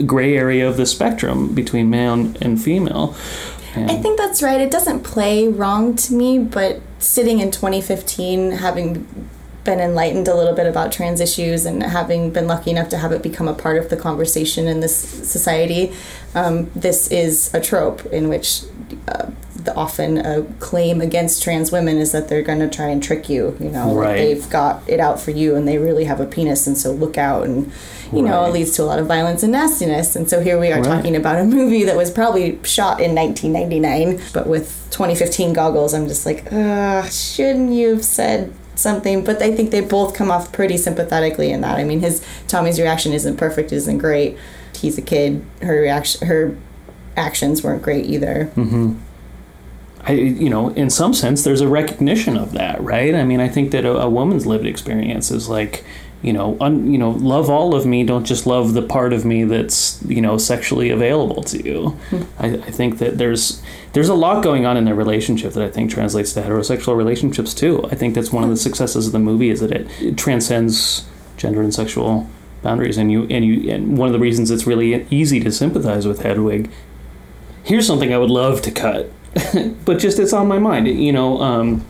gray 0.05 0.37
area 0.37 0.69
of 0.69 0.77
the 0.77 0.85
spectrum 0.85 1.55
between 1.55 1.89
male 1.89 2.13
and, 2.13 2.43
and 2.43 2.63
female. 2.63 3.17
And- 3.75 3.91
I 3.91 3.97
think 3.97 4.19
that's 4.19 4.43
right. 4.43 4.61
It 4.61 4.71
doesn't 4.71 5.01
play 5.01 5.49
wrong 5.49 5.97
to 5.97 6.15
me, 6.15 6.39
but 6.39 6.81
sitting 6.99 7.41
in 7.41 7.51
2015, 7.51 8.53
having 8.53 9.07
been 9.65 9.81
enlightened 9.81 10.29
a 10.29 10.35
little 10.35 10.55
bit 10.55 10.67
about 10.67 10.93
trans 10.93 11.21
issues 11.21 11.65
and 11.65 11.83
having 11.83 12.31
been 12.31 12.47
lucky 12.47 12.71
enough 12.71 12.91
to 12.91 12.99
have 12.99 13.13
it 13.13 13.23
become 13.23 13.49
a 13.49 13.55
part 13.55 13.79
of 13.79 13.89
the 13.89 13.97
conversation 13.97 14.69
in 14.69 14.81
this 14.81 14.95
society, 14.95 15.93
um, 16.35 16.71
this 16.75 17.11
is 17.11 17.53
a 17.55 17.61
trope 17.61 18.05
in 18.07 18.29
which 18.29 18.63
uh, 19.09 19.31
the 19.65 19.75
often 19.75 20.19
a 20.19 20.43
claim 20.61 21.01
against 21.01 21.43
trans 21.43 21.73
women 21.73 21.97
is 21.99 22.13
that 22.13 22.29
they're 22.29 22.43
going 22.43 22.59
to 22.61 22.69
try 22.69 22.89
and 22.89 23.03
trick 23.03 23.29
you. 23.29 23.57
You 23.61 23.71
know, 23.71 23.89
like 23.93 24.07
Right. 24.07 24.17
they've 24.19 24.51
got 24.51 24.83
it 24.87 25.01
out 25.01 25.21
for 25.21 25.31
you 25.31 25.55
and 25.57 25.67
they 25.67 25.79
really 25.79 26.05
have 26.05 26.21
a 26.21 26.27
penis, 26.27 26.67
and 26.67 26.77
so 26.77 26.93
look 26.93 27.17
out. 27.19 27.45
And 27.47 27.73
you 28.13 28.23
know, 28.23 28.45
it 28.45 28.53
leads 28.53 28.73
to 28.77 28.83
a 28.83 28.85
lot 28.85 28.99
of 29.01 29.07
violence 29.07 29.43
and 29.43 29.51
nastiness. 29.53 30.15
And 30.15 30.29
so 30.31 30.41
here 30.41 30.61
we 30.61 30.71
are 30.71 30.77
Right. 30.81 30.85
talking 30.85 31.17
about 31.17 31.39
a 31.41 31.45
movie 31.45 31.83
that 31.85 31.97
was 31.97 32.11
probably 32.13 32.61
shot 32.63 33.01
in 33.01 33.13
1999, 33.15 34.21
but 34.33 34.47
with 34.47 34.87
2015 34.91 35.53
goggles, 35.53 35.95
I'm 35.95 36.07
just 36.07 36.25
like, 36.25 36.47
uh, 36.53 37.03
shouldn't 37.09 37.73
you 37.73 37.91
have 37.95 38.05
said 38.05 38.53
something? 38.77 39.25
But 39.25 39.43
I 39.43 39.51
think 39.57 39.71
they 39.73 39.81
both 39.81 40.15
come 40.15 40.31
off 40.31 40.53
pretty 40.53 40.77
sympathetically 40.77 41.51
in 41.51 41.61
that. 41.63 41.77
I 41.79 41.85
mean, 41.85 42.01
his 42.01 42.23
Tommy's 42.47 42.79
reaction 42.79 43.13
isn't 43.13 43.37
perfect, 43.37 43.73
isn't 43.73 43.99
great. 43.99 44.37
He's 44.77 44.97
a 44.99 45.03
kid. 45.03 45.43
Her 45.63 45.81
reaction, 45.81 46.29
her 46.29 46.57
actions 47.17 47.63
weren't 47.65 47.83
great 47.83 48.05
either. 48.07 48.45
hmm 48.55 48.95
I, 50.07 50.13
you 50.13 50.51
know, 50.51 50.69
in 50.71 50.91
some 50.91 51.15
sense, 51.15 51.45
there's 51.45 51.61
a 51.61 51.69
recognition 51.69 52.37
of 52.37 52.53
that, 52.53 52.83
right? 52.83 53.15
I 53.15 53.25
mean, 53.25 53.41
I 53.41 53.49
think 53.49 53.71
that 53.71 53.85
a, 53.85 54.03
a 54.03 54.09
woman's 54.09 54.47
lived 54.47 54.67
experience 54.67 55.31
is 55.31 55.49
like, 55.49 55.85
you 56.21 56.33
know, 56.33 56.57
un, 56.61 56.91
you 56.91 56.99
know, 56.99 57.11
love 57.11 57.49
all 57.49 57.75
of 57.75 57.87
me. 57.87 58.05
Don't 58.05 58.25
just 58.25 58.47
love 58.47 58.75
the 58.75 58.83
part 58.83 59.13
of 59.13 59.25
me 59.25 59.45
that's, 59.45 60.03
you 60.07 60.21
know, 60.21 60.37
sexually 60.37 60.91
available 60.91 61.43
to 61.45 61.63
you. 61.63 61.89
Hmm. 62.11 62.23
I, 62.39 62.47
I 62.49 62.71
think 62.71 62.99
that 62.99 63.19
there's 63.19 63.63
there's 63.93 64.09
a 64.09 64.15
lot 64.15 64.43
going 64.43 64.67
on 64.67 64.77
in 64.77 64.85
their 64.85 64.95
relationship 64.95 65.53
that 65.55 65.63
I 65.63 65.71
think 65.71 65.91
translates 65.91 66.33
to 66.35 66.43
heterosexual 66.43 66.97
relationships 66.97 67.55
too. 67.55 67.87
I 67.91 67.95
think 67.95 68.15
that's 68.15 68.33
one 68.33 68.45
of 68.45 68.51
the 68.51 68.57
hmm. 68.57 68.63
successes 68.63 69.07
of 69.07 69.13
the 69.13 69.19
movie 69.19 69.51
is 69.51 69.61
that 69.61 69.71
it, 69.71 69.89
it 70.01 70.19
transcends 70.19 71.07
gender 71.37 71.63
and 71.63 71.75
sexual 71.75 72.29
boundaries, 72.63 72.97
and 72.97 73.11
you 73.13 73.27
and 73.31 73.45
you 73.45 73.71
and 73.71 73.99
one 73.99 74.09
of 74.09 74.13
the 74.13 74.19
reasons 74.19 74.51
it's 74.51 74.67
really 74.67 75.07
easy 75.11 75.41
to 75.41 75.53
sympathize 75.53 76.07
with 76.07 76.23
Hedwig 76.23 76.71
here's 77.65 77.87
something 77.87 78.13
I 78.13 78.19
would 78.19 78.31
love 78.31 78.63
to 78.63 78.71
cut, 78.71 79.11
but 79.85 79.99
just 79.99 80.19
it's 80.19 80.33
on 80.33 80.49
my 80.49 80.59
mind. 80.59 80.89
You 80.89 81.13
know, 81.13 81.41
um, 81.41 81.85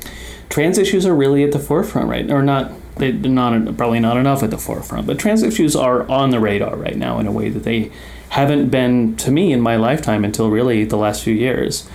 trans 0.49 0.79
issues 0.79 1.07
are 1.07 1.15
really 1.15 1.45
at 1.45 1.53
the 1.53 1.59
forefront, 1.59 2.09
right? 2.09 2.31
Or 2.31 2.43
not? 2.43 2.73
They're 2.97 3.13
not 3.13 3.77
probably 3.77 3.99
not 3.99 4.17
enough 4.17 4.45
at 4.45 4.51
the 4.51 4.59
forefront, 4.59 5.09
but 5.09 5.19
trans 5.19 5.43
issues 5.43 5.75
are 5.75 6.09
on 6.09 6.31
the 6.31 6.39
radar 6.39 6.77
right 6.77 6.97
now 6.97 7.19
in 7.19 7.27
a 7.27 7.33
way 7.33 7.49
that 7.49 7.65
they 7.65 7.91
haven't 8.29 8.69
been 8.69 9.17
to 9.17 9.33
me 9.33 9.53
in 9.53 9.61
my 9.61 9.75
lifetime 9.77 10.25
until 10.25 10.49
really 10.49 10.85
the 10.85 10.97
last 10.97 11.25
few 11.25 11.35
years. 11.35 11.89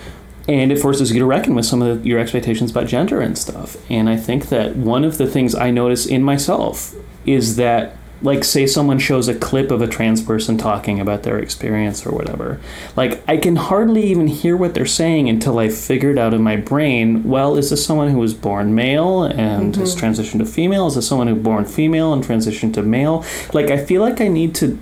And 0.46 0.70
it 0.70 0.78
forces 0.78 1.10
you 1.10 1.18
to 1.20 1.24
reckon 1.24 1.54
with 1.54 1.64
some 1.64 1.80
of 1.80 2.02
the, 2.02 2.08
your 2.08 2.18
expectations 2.18 2.70
about 2.70 2.86
gender 2.86 3.20
and 3.20 3.38
stuff. 3.38 3.76
And 3.90 4.10
I 4.10 4.16
think 4.16 4.48
that 4.48 4.76
one 4.76 5.04
of 5.04 5.16
the 5.16 5.26
things 5.26 5.54
I 5.54 5.70
notice 5.70 6.06
in 6.06 6.22
myself 6.22 6.94
is 7.24 7.56
that 7.56 7.96
like 8.22 8.44
say 8.44 8.66
someone 8.66 8.98
shows 8.98 9.28
a 9.28 9.34
clip 9.34 9.70
of 9.70 9.80
a 9.80 9.86
trans 9.86 10.20
person 10.22 10.58
talking 10.58 11.00
about 11.00 11.22
their 11.22 11.38
experience 11.38 12.04
or 12.06 12.10
whatever. 12.12 12.60
Like 12.96 13.22
i 13.28 13.36
can 13.36 13.56
hardly 13.56 14.04
even 14.04 14.26
hear 14.26 14.56
what 14.56 14.74
they're 14.74 14.84
saying 14.86 15.28
until 15.28 15.58
i 15.58 15.68
figured 15.68 16.18
out 16.18 16.34
in 16.34 16.42
my 16.42 16.56
brain 16.56 17.24
well 17.24 17.56
is 17.56 17.70
this 17.70 17.84
someone 17.84 18.10
who 18.10 18.18
was 18.18 18.34
born 18.34 18.74
male 18.74 19.24
and 19.24 19.74
has 19.76 19.94
Mhm. 19.96 20.00
transitioned 20.00 20.38
to 20.40 20.46
female? 20.46 20.86
Is 20.88 20.94
this 20.96 21.06
someone 21.08 21.28
who 21.28 21.34
born 21.34 21.64
female 21.64 22.12
and 22.12 22.22
transitioned 22.24 22.74
to 22.74 22.82
male? 22.82 23.24
Like 23.54 23.70
i 23.70 23.78
feel 23.78 24.02
like 24.02 24.20
i 24.20 24.28
need 24.28 24.54
to 24.56 24.78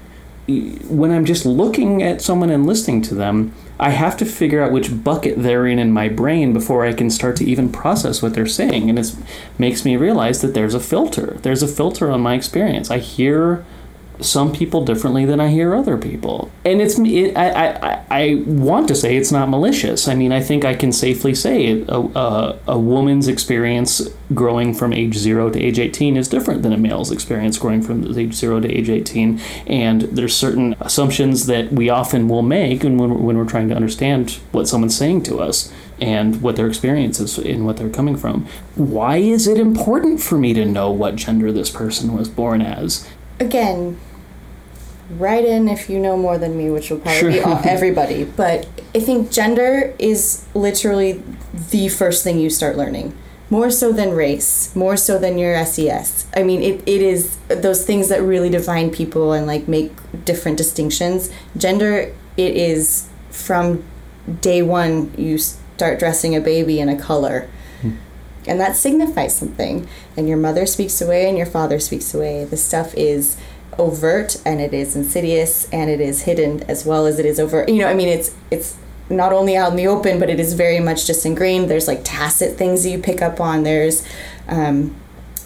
when 0.89 1.11
i'm 1.11 1.25
just 1.25 1.45
looking 1.45 2.03
at 2.03 2.21
someone 2.23 2.51
and 2.51 2.67
listening 2.67 3.03
to 3.03 3.15
them 3.15 3.53
I 3.81 3.91
have 3.91 4.17
to 4.17 4.25
figure 4.25 4.61
out 4.61 4.73
which 4.73 5.05
bucket 5.05 5.41
they're 5.43 5.67
in 5.67 5.79
in 5.79 5.93
my 5.93 6.09
brain 6.09 6.53
before 6.53 6.85
I 6.85 6.93
can 6.93 7.11
start 7.11 7.37
to 7.37 7.45
even 7.45 7.71
process 7.71 8.21
what 8.21 8.35
they're 8.35 8.47
saying. 8.47 8.91
And 8.91 8.99
it 8.99 9.15
makes 9.57 9.85
me 9.85 9.97
realize 9.97 10.41
that 10.41 10.55
there's 10.55 10.75
a 10.75 10.81
filter. 10.81 11.39
There's 11.43 11.63
a 11.63 11.69
filter 11.69 12.11
on 12.11 12.21
my 12.21 12.35
experience. 12.35 12.91
I 12.91 12.99
hear 12.99 13.65
some 14.21 14.53
people 14.53 14.85
differently 14.85 15.25
than 15.25 15.41
I 15.41 15.49
hear 15.49 15.75
other 15.75 15.97
people. 15.97 16.51
And 16.65 16.81
it's 16.81 16.99
it, 16.99 17.37
I, 17.37 17.51
I, 17.51 18.05
I- 18.11 18.45
want 18.47 18.89
to 18.89 18.95
say 18.95 19.17
it's 19.17 19.31
not 19.33 19.49
malicious. 19.49 20.09
I 20.09 20.15
mean, 20.15 20.33
I 20.33 20.41
think 20.41 20.65
I 20.65 20.75
can 20.75 20.93
safely 20.93 21.35
say 21.35 21.83
a, 21.83 21.97
a, 21.99 22.59
a 22.69 22.79
woman's 22.79 23.29
experience 23.29 24.09
growing 24.35 24.75
from 24.75 24.93
age 24.93 25.17
zero 25.17 25.51
to 25.51 25.59
age 25.61 25.79
18 25.79 26.17
is 26.17 26.29
different 26.29 26.63
than 26.63 26.73
a 26.73 26.77
male's 26.79 27.11
experience 27.11 27.59
growing 27.59 27.81
from 27.83 28.05
age 28.19 28.35
zero 28.35 28.61
to 28.61 28.69
age 28.69 28.91
18. 28.91 29.41
And 29.67 30.03
there's 30.03 30.35
certain 30.37 30.75
assumptions 30.81 31.47
that 31.47 31.73
we 31.73 31.89
often 31.89 32.29
will 32.29 32.43
make 32.43 32.83
when, 32.83 32.99
when, 32.99 33.23
when 33.23 33.37
we're 33.39 33.45
trying 33.45 33.69
to 33.69 33.75
understand 33.75 34.33
what 34.53 34.69
someone's 34.69 34.97
saying 34.97 35.23
to 35.25 35.39
us 35.41 35.73
and 36.01 36.43
what 36.43 36.57
their 36.57 36.67
experience 36.69 37.19
is 37.21 37.39
and 37.39 37.67
what 37.67 37.77
they're 37.77 37.89
coming 37.91 38.17
from. 38.17 38.47
Why 38.75 39.17
is 39.17 39.47
it 39.47 39.59
important 39.59 40.21
for 40.21 40.39
me 40.39 40.53
to 40.55 40.65
know 40.65 40.91
what 40.91 41.17
gender 41.17 41.51
this 41.53 41.71
person 41.71 42.17
was 42.17 42.29
born 42.29 42.63
as? 42.63 43.09
Again, 43.41 43.99
write 45.11 45.45
in 45.45 45.69
if 45.69 45.89
you 45.89 45.99
know 45.99 46.17
more 46.17 46.39
than 46.39 46.57
me, 46.57 46.71
which 46.71 46.91
will 46.91 46.99
probably 46.99 47.33
be 47.33 47.41
all, 47.41 47.61
everybody. 47.65 48.25
But 48.25 48.69
I 48.95 49.01
think 49.01 49.31
gender 49.31 49.95
is 49.99 50.47
literally 50.55 51.23
the 51.71 51.89
first 51.89 52.25
thing 52.25 52.39
you 52.39 52.51
start 52.51 52.77
learning. 52.77 53.17
More 53.51 53.71
so 53.71 53.93
than 53.93 54.11
race, 54.11 54.77
more 54.77 54.97
so 54.97 55.19
than 55.19 55.39
your 55.39 55.65
SES. 55.65 56.27
I 56.37 56.43
mean, 56.43 56.63
it, 56.63 56.83
it 56.87 57.01
is 57.01 57.39
those 57.49 57.87
things 57.87 58.11
that 58.11 58.21
really 58.21 58.51
define 58.51 58.91
people 58.91 59.33
and 59.33 59.47
like 59.47 59.67
make 59.67 59.93
different 60.27 60.59
distinctions. 60.59 61.31
Gender, 61.57 62.15
it 62.37 62.57
is 62.57 63.09
from 63.31 63.85
day 64.43 64.61
one, 64.61 65.15
you 65.17 65.39
start 65.79 65.99
dressing 66.01 66.35
a 66.35 66.41
baby 66.41 66.81
in 66.81 66.89
a 66.89 66.99
color 66.99 67.49
hmm. 67.81 67.93
and 68.49 68.61
that 68.61 68.75
signifies 68.75 69.37
something 69.37 69.87
and 70.17 70.29
your 70.29 70.37
mother 70.37 70.67
speaks 70.67 71.01
away 71.01 71.29
and 71.29 71.39
your 71.39 71.47
father 71.47 71.79
speaks 71.79 72.13
away 72.13 72.45
the 72.45 72.57
stuff 72.57 72.93
is 72.97 73.37
overt 73.79 74.41
and 74.45 74.61
it 74.61 74.75
is 74.75 74.97
insidious 74.97 75.69
and 75.71 75.89
it 75.89 76.01
is 76.01 76.23
hidden 76.23 76.63
as 76.65 76.85
well 76.85 77.07
as 77.07 77.19
it 77.19 77.27
is 77.27 77.39
overt 77.39 77.69
you 77.69 77.79
know 77.79 77.87
i 77.87 77.95
mean 77.95 78.09
it's 78.09 78.35
it's 78.51 78.77
not 79.11 79.33
only 79.33 79.57
out 79.57 79.71
in 79.71 79.77
the 79.77 79.87
open 79.87 80.19
but 80.19 80.29
it 80.29 80.39
is 80.41 80.55
very 80.55 80.81
much 80.81 81.07
just 81.07 81.25
ingrained. 81.25 81.71
There's 81.71 81.89
like 81.89 82.01
tacit 82.05 82.57
things 82.57 82.83
that 82.83 82.91
you 82.91 82.99
pick 82.99 83.23
up 83.23 83.41
on. 83.41 83.63
There's 83.63 84.07
um, 84.47 84.95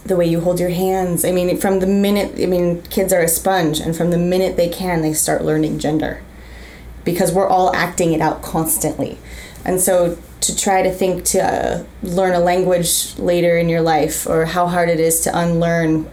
the 0.04 0.16
way 0.16 0.26
you 0.26 0.40
hold 0.40 0.58
your 0.58 0.70
hands. 0.70 1.24
I 1.24 1.32
mean 1.32 1.56
from 1.58 1.80
the 1.80 1.86
minute 1.86 2.40
i 2.40 2.46
mean 2.46 2.82
kids 2.82 3.12
are 3.12 3.20
a 3.20 3.28
sponge 3.28 3.80
and 3.80 3.96
from 3.96 4.10
the 4.10 4.18
minute 4.18 4.56
they 4.56 4.68
can 4.68 5.02
they 5.02 5.12
start 5.12 5.44
learning 5.44 5.78
gender 5.78 6.22
because 7.04 7.32
we're 7.32 7.48
all 7.48 7.74
acting 7.74 8.12
it 8.12 8.20
out 8.20 8.42
constantly. 8.42 9.18
And 9.64 9.80
so 9.80 10.18
to 10.40 10.56
try 10.56 10.82
to 10.82 10.90
think 10.90 11.24
to 11.24 11.40
uh, 11.40 11.84
learn 12.02 12.34
a 12.34 12.40
language 12.40 13.16
later 13.16 13.56
in 13.56 13.68
your 13.68 13.80
life 13.80 14.26
or 14.26 14.46
how 14.46 14.66
hard 14.66 14.88
it 14.88 14.98
is 14.98 15.20
to 15.20 15.38
unlearn 15.38 16.10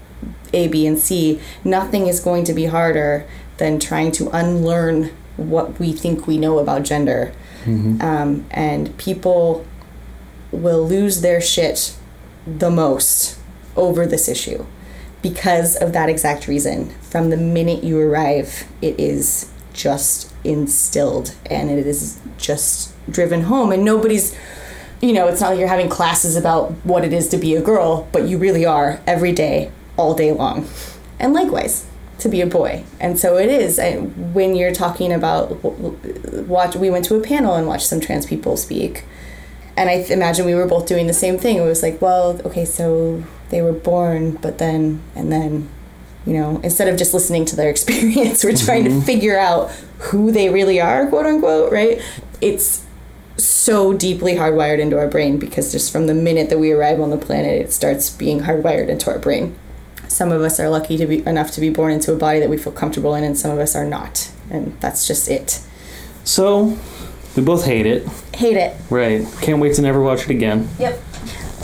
A, 0.53 0.67
B, 0.67 0.85
and 0.88 0.97
C, 0.99 1.39
nothing 1.63 2.07
is 2.07 2.19
going 2.19 2.43
to 2.45 2.53
be 2.53 2.65
harder 2.65 3.26
than 3.57 3.80
trying 3.80 4.11
to 4.13 4.30
unlearn 4.30 5.11
what 5.38 5.80
we 5.80 5.91
think 5.93 6.27
we 6.27 6.38
know 6.38 6.59
about 6.59 6.84
gender. 6.84 7.34
Um, 8.01 8.45
and 8.51 8.97
people 8.97 9.65
will 10.51 10.88
lose 10.88 11.21
their 11.21 11.41
shit 11.41 11.95
the 12.47 12.69
most 12.71 13.38
over 13.76 14.05
this 14.05 14.27
issue 14.27 14.65
because 15.21 15.76
of 15.76 15.93
that 15.93 16.09
exact 16.09 16.47
reason. 16.47 16.89
From 17.01 17.30
the 17.30 17.38
minute 17.38 17.84
you 17.84 17.99
arrive, 17.99 18.65
it 18.81 18.99
is 18.99 19.51
just 19.73 20.34
instilled 20.43 21.35
and 21.45 21.69
it 21.69 21.85
is 21.85 22.19
just 22.38 22.93
driven 23.11 23.41
home. 23.43 23.71
And 23.71 23.84
nobody's, 23.84 24.35
you 25.01 25.13
know, 25.13 25.27
it's 25.27 25.41
not 25.41 25.51
like 25.51 25.59
you're 25.59 25.67
having 25.67 25.89
classes 25.89 26.35
about 26.35 26.71
what 26.84 27.03
it 27.05 27.13
is 27.13 27.27
to 27.30 27.38
be 27.38 27.55
a 27.55 27.61
girl, 27.61 28.07
but 28.11 28.23
you 28.27 28.38
really 28.38 28.65
are 28.65 28.99
every 29.05 29.31
day, 29.31 29.71
all 29.99 30.13
day 30.13 30.31
long. 30.31 30.67
And 31.19 31.34
likewise, 31.34 31.85
to 32.19 32.30
be 32.30 32.39
a 32.41 32.47
boy. 32.47 32.85
And 32.99 33.19
so 33.19 33.38
it 33.38 33.49
is. 33.49 33.77
And 33.77 34.34
when 34.34 34.55
you're 34.55 34.73
talking 34.73 35.11
about 35.11 35.61
watch, 36.47 36.76
we 36.76 36.89
went 36.89 37.05
to 37.05 37.15
a 37.15 37.21
panel 37.21 37.55
and 37.55 37.67
watched 37.67 37.88
some 37.88 37.99
trans 37.99 38.26
people 38.26 38.55
speak. 38.55 39.03
And 39.76 39.89
I 39.89 40.05
imagine 40.09 40.45
we 40.45 40.55
were 40.55 40.67
both 40.67 40.88
doing 40.88 41.07
the 41.07 41.13
same 41.13 41.38
thing. 41.38 41.57
It 41.57 41.65
was 41.65 41.84
like, 41.84 42.01
well, 42.01 42.41
okay, 42.45 42.65
so 42.65 43.23
they 43.49 43.61
were 43.61 43.73
born, 43.73 44.31
but 44.35 44.57
then, 44.57 45.01
and 45.15 45.31
then, 45.31 45.69
you 46.26 46.34
know, 46.34 46.59
instead 46.63 46.88
of 46.88 46.97
just 46.97 47.13
listening 47.13 47.45
to 47.45 47.55
their 47.55 47.69
experience, 47.76 48.43
we're 48.43 48.55
trying 48.55 48.85
to 48.85 48.89
mm-hmm. 48.89 49.01
figure 49.01 49.38
out 49.38 49.69
who 49.99 50.31
they 50.31 50.49
really 50.49 50.80
are, 50.80 51.07
quote 51.07 51.26
unquote, 51.26 51.71
right? 51.71 52.01
It's 52.41 52.85
so 53.38 53.93
deeply 53.93 54.35
hardwired 54.35 54.80
into 54.80 54.97
our 54.97 55.07
brain 55.07 55.39
because 55.39 55.71
just 55.71 55.91
from 55.91 56.07
the 56.07 56.13
minute 56.13 56.49
that 56.49 56.59
we 56.59 56.71
arrive 56.71 56.99
on 56.99 57.09
the 57.09 57.17
planet, 57.17 57.61
it 57.61 57.71
starts 57.71 58.09
being 58.09 58.41
hardwired 58.41 58.89
into 58.89 59.09
our 59.09 59.19
brain. 59.19 59.55
Some 60.19 60.33
of 60.33 60.41
us 60.41 60.59
are 60.59 60.67
lucky 60.67 60.97
to 60.97 61.05
be 61.07 61.25
enough 61.25 61.49
to 61.51 61.61
be 61.61 61.69
born 61.69 61.93
into 61.93 62.11
a 62.11 62.17
body 62.17 62.41
that 62.41 62.49
we 62.49 62.57
feel 62.57 62.73
comfortable 62.73 63.15
in, 63.15 63.23
and 63.23 63.37
some 63.37 63.51
of 63.51 63.59
us 63.59 63.73
are 63.73 63.85
not. 63.85 64.29
And 64.51 64.75
that's 64.81 65.07
just 65.07 65.29
it. 65.29 65.61
So, 66.25 66.77
we 67.37 67.41
both 67.43 67.63
hate 67.63 67.85
it. 67.85 68.05
Hate 68.35 68.57
it. 68.57 68.75
Right. 68.89 69.25
Can't 69.39 69.61
wait 69.61 69.75
to 69.75 69.81
never 69.81 70.01
watch 70.01 70.23
it 70.23 70.29
again. 70.29 70.67
Yep. 70.77 71.01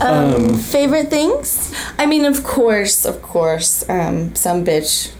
Um, 0.00 0.34
Um, 0.34 0.54
favorite 0.58 1.10
things? 1.10 1.74
I 1.98 2.06
mean, 2.06 2.24
of 2.24 2.44
course, 2.44 3.04
of 3.04 3.20
course, 3.20 3.84
um, 3.90 4.34
some 4.34 4.64
bitch 4.64 5.10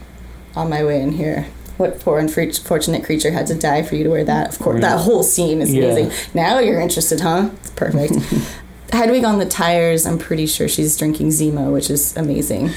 on 0.54 0.70
my 0.70 0.82
way 0.82 1.02
in 1.02 1.12
here. 1.12 1.44
What 1.76 2.00
poor 2.00 2.18
unfortunate 2.18 3.04
creature 3.04 3.32
had 3.32 3.46
to 3.48 3.54
die 3.54 3.82
for 3.82 3.96
you 3.96 4.04
to 4.04 4.10
wear 4.10 4.24
that? 4.24 4.48
Of 4.54 4.58
course, 4.60 4.76
Right. 4.76 4.80
that 4.88 5.00
whole 5.00 5.22
scene 5.22 5.60
is 5.60 5.74
Yeah. 5.74 5.84
amazing. 5.90 6.10
Now 6.32 6.58
you're 6.58 6.80
interested, 6.80 7.20
huh? 7.20 7.50
It's 7.60 7.68
perfect. 7.72 8.14
Hedwig 8.92 9.24
on 9.24 9.38
the 9.38 9.46
tires. 9.46 10.06
I'm 10.06 10.18
pretty 10.18 10.46
sure 10.46 10.68
she's 10.68 10.96
drinking 10.96 11.30
Zima, 11.30 11.70
which 11.70 11.90
is 11.90 12.16
amazing. 12.16 12.70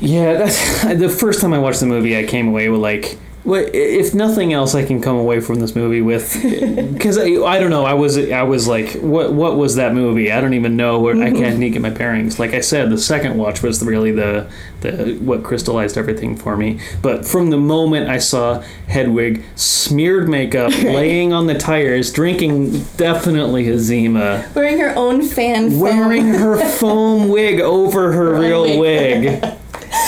Yeah, 0.00 0.34
that's 0.34 0.84
the 0.98 1.08
first 1.08 1.40
time 1.40 1.52
I 1.52 1.58
watched 1.58 1.80
the 1.80 1.86
movie. 1.86 2.16
I 2.16 2.24
came 2.24 2.48
away 2.48 2.68
with 2.68 2.80
like, 2.80 3.18
what 3.42 3.74
if 3.74 4.14
nothing 4.14 4.52
else, 4.52 4.74
I 4.74 4.84
can 4.84 5.00
come 5.00 5.16
away 5.16 5.40
from 5.40 5.60
this 5.60 5.74
movie 5.74 6.02
with 6.02 6.34
because 6.92 7.16
I, 7.16 7.24
I 7.42 7.58
don't 7.58 7.70
know. 7.70 7.84
I 7.84 7.94
was 7.94 8.18
I 8.18 8.42
was 8.42 8.68
like, 8.68 8.92
what 8.96 9.32
what 9.32 9.56
was 9.56 9.76
that 9.76 9.94
movie? 9.94 10.30
I 10.30 10.40
don't 10.42 10.52
even 10.52 10.76
know. 10.76 11.00
Where, 11.00 11.14
I 11.14 11.30
mm-hmm. 11.30 11.36
can't 11.36 11.54
even 11.56 11.72
get 11.72 11.80
my 11.80 11.90
bearings. 11.90 12.38
Like 12.38 12.52
I 12.52 12.60
said, 12.60 12.90
the 12.90 12.98
second 12.98 13.38
watch 13.38 13.62
was 13.62 13.82
really 13.82 14.12
the 14.12 14.50
the 14.82 15.18
what 15.22 15.42
crystallized 15.42 15.96
everything 15.96 16.36
for 16.36 16.54
me. 16.56 16.80
But 17.00 17.24
from 17.24 17.48
the 17.48 17.56
moment 17.56 18.10
I 18.10 18.18
saw 18.18 18.62
Hedwig 18.88 19.42
smeared 19.56 20.28
makeup, 20.28 20.72
laying 20.82 21.32
on 21.32 21.46
the 21.46 21.54
tires, 21.54 22.12
drinking 22.12 22.84
definitely 22.98 23.68
a 23.70 23.78
Zima. 23.78 24.50
Wearing 24.54 24.78
her 24.78 24.94
own 24.96 25.22
fan. 25.22 25.70
foam. 25.70 25.80
wearing 25.80 26.26
her 26.28 26.58
foam 26.76 27.28
wig 27.28 27.60
over 27.60 28.12
her 28.12 28.38
real 28.38 28.78
wig 28.78 29.42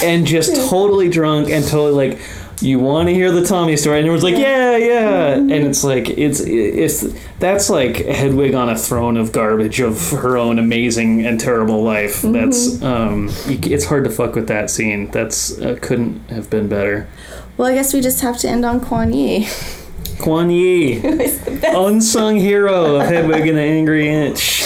and 0.02 0.26
just 0.26 0.68
totally 0.68 1.08
drunk 1.08 1.48
and 1.48 1.64
totally 1.64 2.10
like 2.10 2.20
you 2.62 2.78
want 2.78 3.08
to 3.08 3.14
hear 3.14 3.30
the 3.30 3.44
Tommy 3.44 3.76
story? 3.76 3.98
And 3.98 4.06
everyone's 4.06 4.24
like 4.24 4.36
yeah. 4.36 4.76
Yeah 4.76 5.34
and 5.34 5.50
it's 5.50 5.84
like 5.84 6.10
it's 6.10 6.40
it's 6.40 7.04
that's 7.38 7.68
like 7.68 7.96
Hedwig 7.96 8.54
on 8.54 8.68
a 8.68 8.76
throne 8.76 9.16
of 9.16 9.32
garbage 9.32 9.80
of 9.80 10.10
her 10.10 10.36
own 10.36 10.58
amazing 10.58 11.26
and 11.26 11.38
terrible 11.38 11.82
life. 11.82 12.22
That's 12.22 12.82
um 12.82 13.28
it's 13.46 13.86
hard 13.86 14.04
to 14.04 14.10
fuck 14.10 14.34
with 14.34 14.48
that 14.48 14.70
scene. 14.70 15.10
That's 15.10 15.58
uh, 15.60 15.78
couldn't 15.80 16.30
have 16.30 16.50
been 16.50 16.68
better. 16.68 17.08
Well, 17.56 17.68
I 17.68 17.74
guess 17.74 17.92
we 17.92 18.00
just 18.00 18.20
have 18.22 18.38
to 18.38 18.48
end 18.48 18.64
on 18.64 18.80
Quan 18.80 19.12
Yi. 19.12 19.46
Quan 20.20 20.50
Yi. 20.50 21.00
Unsung 21.64 22.36
hero 22.36 22.96
of 22.96 23.06
Hedwig 23.06 23.46
and 23.46 23.58
the 23.58 23.62
Angry 23.62 24.08
Inch 24.08 24.62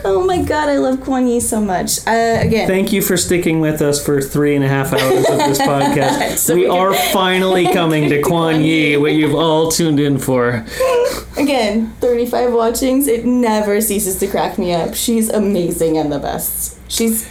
Oh 0.04 0.24
my 0.24 0.42
god, 0.42 0.68
I 0.70 0.78
love 0.78 1.02
Quan 1.02 1.26
Yi 1.26 1.40
so 1.40 1.60
much. 1.60 1.98
Uh, 2.06 2.38
again, 2.40 2.66
Thank 2.66 2.90
you 2.92 3.02
for 3.02 3.16
sticking 3.18 3.60
with 3.60 3.82
us 3.82 4.02
for 4.04 4.22
three 4.22 4.56
and 4.56 4.64
a 4.64 4.68
half 4.68 4.92
hours 4.94 5.28
of 5.28 5.36
this 5.36 5.58
podcast. 5.60 6.38
So 6.38 6.54
we 6.54 6.66
are 6.66 6.94
finally 7.12 7.66
coming 7.72 8.08
to 8.08 8.22
Quan 8.22 8.62
Yi, 8.62 8.96
what 8.96 9.12
you've 9.12 9.34
all 9.34 9.70
tuned 9.70 10.00
in 10.00 10.18
for. 10.18 10.64
Again, 11.36 11.92
35 12.00 12.52
watchings, 12.54 13.08
it 13.08 13.26
never 13.26 13.80
ceases 13.82 14.18
to 14.20 14.26
crack 14.26 14.56
me 14.58 14.72
up. 14.72 14.94
She's 14.94 15.28
amazing 15.28 15.98
and 15.98 16.10
the 16.10 16.18
best. 16.18 16.79
She's 16.90 17.26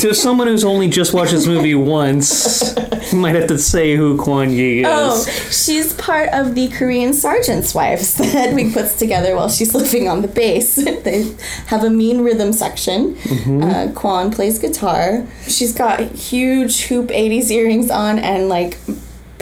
to 0.00 0.14
someone 0.26 0.46
who's 0.46 0.64
only 0.64 0.88
just 0.88 1.12
watched 1.12 1.32
this 1.32 1.46
movie 1.46 1.74
once, 1.74 2.72
you 3.12 3.18
might 3.18 3.34
have 3.34 3.48
to 3.48 3.58
say 3.58 3.96
who 3.96 4.16
Quan 4.16 4.50
Yi 4.50 4.80
is. 4.80 4.86
Oh, 4.88 5.24
she's 5.50 5.92
part 5.94 6.28
of 6.32 6.54
the 6.54 6.68
Korean 6.68 7.12
sergeant's 7.12 7.74
wives 7.74 8.14
that 8.16 8.54
we 8.54 8.72
puts 8.72 8.96
together 8.96 9.34
while 9.34 9.48
she's 9.50 9.74
living 9.74 10.08
on 10.08 10.22
the 10.22 10.28
base. 10.28 10.76
they 11.02 11.34
have 11.66 11.82
a 11.82 11.90
mean 11.90 12.22
rhythm 12.22 12.52
section. 12.52 13.16
Mhm. 13.16 13.62
Uh, 13.64 13.92
Quan 13.92 14.30
plays 14.30 14.60
guitar. 14.60 15.26
She's 15.48 15.74
got 15.74 16.00
huge 16.00 16.82
hoop 16.82 17.08
80s 17.08 17.50
earrings 17.50 17.90
on 17.90 18.20
and 18.20 18.48
like 18.48 18.78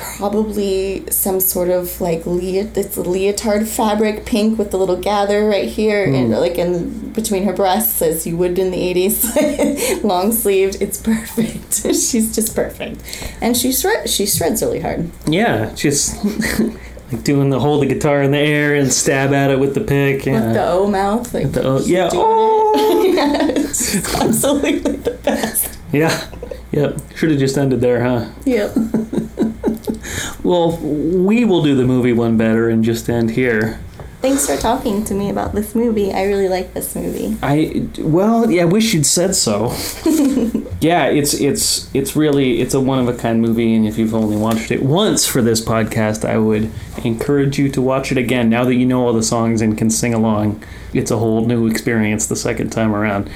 probably 0.00 1.04
some 1.10 1.40
sort 1.40 1.68
of 1.68 2.00
like 2.00 2.22
leot- 2.24 2.76
it's 2.76 2.96
leotard 2.96 3.66
fabric 3.68 4.24
pink 4.26 4.58
with 4.58 4.70
the 4.70 4.76
little 4.78 4.96
gather 4.96 5.46
right 5.48 5.68
here 5.68 6.04
and 6.04 6.30
Mm. 6.32 6.40
like 6.40 6.58
in 6.58 7.10
between 7.12 7.44
her 7.44 7.52
breasts 7.52 8.00
as 8.02 8.26
you 8.26 8.36
would 8.36 8.58
in 8.58 8.70
the 8.70 8.78
80s 8.78 10.02
long 10.04 10.32
sleeved 10.32 10.76
it's 10.80 10.98
perfect 11.00 11.74
she's 11.84 12.34
just 12.34 12.54
perfect 12.54 13.00
and 13.40 13.56
she 13.56 13.72
shred- 13.72 14.08
she 14.08 14.26
shreds 14.26 14.62
really 14.62 14.80
hard 14.80 15.10
Yeah, 15.26 15.72
just 15.74 16.22
like 17.12 17.24
doing 17.24 17.50
the 17.50 17.58
hold 17.60 17.82
the 17.82 17.86
guitar 17.86 18.22
in 18.22 18.30
the 18.30 18.38
air 18.38 18.74
and 18.74 18.92
stab 18.92 19.32
at 19.32 19.50
it 19.50 19.58
with 19.58 19.74
the 19.74 19.80
pick. 19.80 20.24
Yeah. 20.26 20.44
with 20.46 20.54
the 20.54 20.64
O 20.68 20.86
mouth 20.88 21.32
like 21.34 21.52
the 21.52 21.62
O- 21.64 21.80
yeah, 21.84 22.08
it. 22.12 23.14
yeah 23.14 24.22
absolutely 24.22 24.78
the 25.00 25.10
best 25.22 25.78
yeah. 25.92 26.24
Yep. 26.72 27.00
Should 27.16 27.30
have 27.30 27.38
just 27.40 27.58
ended 27.58 27.80
there, 27.80 28.02
huh? 28.04 28.30
yep 28.44 28.72
Well, 30.42 30.76
we 30.78 31.44
will 31.44 31.62
do 31.62 31.76
the 31.76 31.84
movie 31.84 32.12
one 32.12 32.36
better 32.36 32.68
and 32.68 32.82
just 32.84 33.08
end 33.08 33.30
here. 33.32 33.80
thanks 34.20 34.46
for 34.46 34.56
talking 34.56 35.04
to 35.04 35.14
me 35.14 35.30
about 35.30 35.54
this 35.54 35.74
movie 35.74 36.12
I 36.12 36.24
really 36.24 36.48
like 36.48 36.72
this 36.74 36.94
movie 36.94 37.36
I 37.42 37.86
well, 37.98 38.50
yeah, 38.50 38.62
I 38.62 38.64
wish 38.66 38.92
you'd 38.94 39.06
said 39.06 39.34
so. 39.34 39.66
yeah, 40.80 41.06
it's 41.06 41.34
it's 41.34 41.90
it's 41.94 42.16
really 42.16 42.60
it's 42.60 42.74
a 42.74 42.80
one 42.80 42.98
of 42.98 43.08
a 43.08 43.16
kind 43.16 43.40
movie, 43.40 43.74
and 43.74 43.86
if 43.86 43.98
you've 43.98 44.14
only 44.14 44.36
watched 44.36 44.70
it 44.70 44.82
once 44.82 45.26
for 45.26 45.42
this 45.42 45.60
podcast, 45.64 46.24
I 46.28 46.38
would 46.38 46.70
encourage 47.04 47.58
you 47.58 47.68
to 47.70 47.80
watch 47.82 48.10
it 48.12 48.18
again. 48.18 48.48
Now 48.50 48.64
that 48.64 48.74
you 48.74 48.86
know 48.86 49.06
all 49.06 49.12
the 49.12 49.22
songs 49.22 49.60
and 49.62 49.76
can 49.76 49.90
sing 49.90 50.14
along, 50.14 50.62
it's 50.94 51.10
a 51.10 51.18
whole 51.18 51.44
new 51.46 51.66
experience 51.66 52.26
the 52.26 52.36
second 52.36 52.70
time 52.70 52.94
around. 52.94 53.30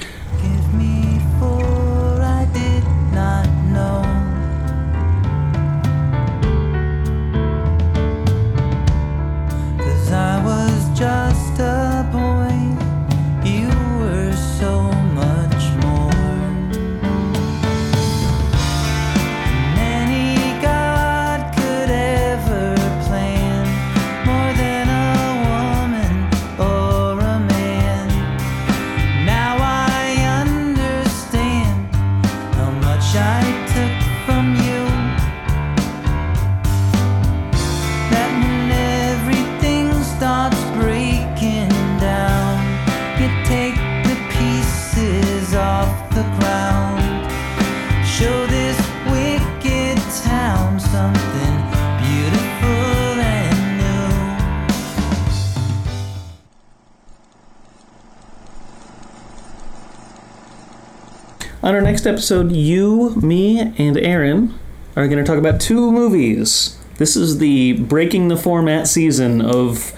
Next 62.05 62.13
episode, 62.13 62.53
you, 62.53 63.15
me, 63.17 63.61
and 63.79 63.97
Aaron 63.97 64.53
are 64.95 65.09
going 65.09 65.25
to 65.25 65.25
talk 65.25 65.39
about 65.39 65.59
two 65.59 65.91
movies 65.91 66.79
This 66.99 67.17
is 67.17 67.39
the 67.39 67.73
breaking 67.73 68.29
the 68.29 68.37
format 68.37 68.87
season 68.87 69.41
of 69.41 69.95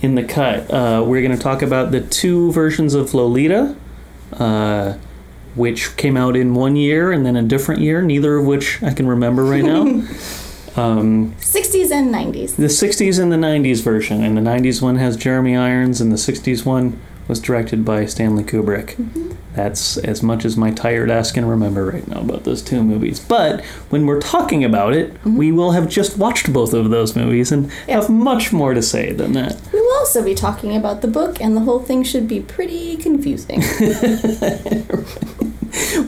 In 0.00 0.14
the 0.14 0.24
Cut. 0.24 0.70
Uh, 0.70 1.04
we're 1.06 1.20
going 1.20 1.36
to 1.36 1.42
talk 1.42 1.60
about 1.60 1.90
the 1.90 2.00
two 2.00 2.50
versions 2.52 2.94
of 2.94 3.12
Lolita, 3.12 3.76
uh, 4.32 4.94
which 5.54 5.98
came 5.98 6.16
out 6.16 6.34
in 6.34 6.54
one 6.54 6.76
year 6.76 7.12
and 7.12 7.26
then 7.26 7.36
a 7.36 7.42
different 7.42 7.82
year, 7.82 8.00
neither 8.00 8.36
of 8.36 8.46
which 8.46 8.82
I 8.82 8.94
can 8.94 9.06
remember 9.06 9.44
right 9.44 9.62
now. 9.62 9.82
um, 10.76 11.34
60s 11.40 11.90
and 11.90 12.14
90s. 12.14 12.56
the 12.56 12.68
60s 12.68 13.20
and 13.20 13.30
the 13.30 13.36
90s 13.36 13.82
version, 13.82 14.24
and 14.24 14.34
the 14.34 14.40
90s 14.40 14.80
one 14.80 14.96
has 14.96 15.14
Jeremy 15.14 15.58
Irons, 15.58 16.00
and 16.00 16.10
the 16.10 16.16
60s 16.16 16.64
one 16.64 16.98
was 17.28 17.38
directed 17.38 17.84
by 17.84 18.06
Stanley 18.06 18.44
Kubrick. 18.44 19.36
That's 19.54 19.96
as 19.98 20.22
much 20.22 20.44
as 20.44 20.56
my 20.56 20.70
tired 20.70 21.10
ass 21.10 21.32
can 21.32 21.44
remember 21.44 21.86
right 21.86 22.06
now 22.06 22.20
about 22.20 22.44
those 22.44 22.62
two 22.62 22.82
movies. 22.84 23.18
But 23.20 23.64
when 23.90 24.06
we're 24.06 24.20
talking 24.20 24.64
about 24.64 24.94
it, 24.94 25.12
we 25.24 25.50
will 25.50 25.72
have 25.72 25.88
just 25.88 26.16
watched 26.16 26.52
both 26.52 26.72
of 26.72 26.90
those 26.90 27.16
movies 27.16 27.50
and 27.50 27.70
have 27.88 28.08
much 28.08 28.52
more 28.52 28.74
to 28.74 28.82
say 28.82 29.12
than 29.12 29.32
that. 29.32 29.60
We 29.72 29.80
will 29.80 29.92
also 29.98 30.22
be 30.24 30.34
talking 30.34 30.76
about 30.76 31.00
the 31.02 31.08
book, 31.08 31.40
and 31.40 31.56
the 31.56 31.60
whole 31.62 31.80
thing 31.80 32.04
should 32.04 32.28
be 32.28 32.40
pretty 32.40 32.96
confusing. 32.96 33.60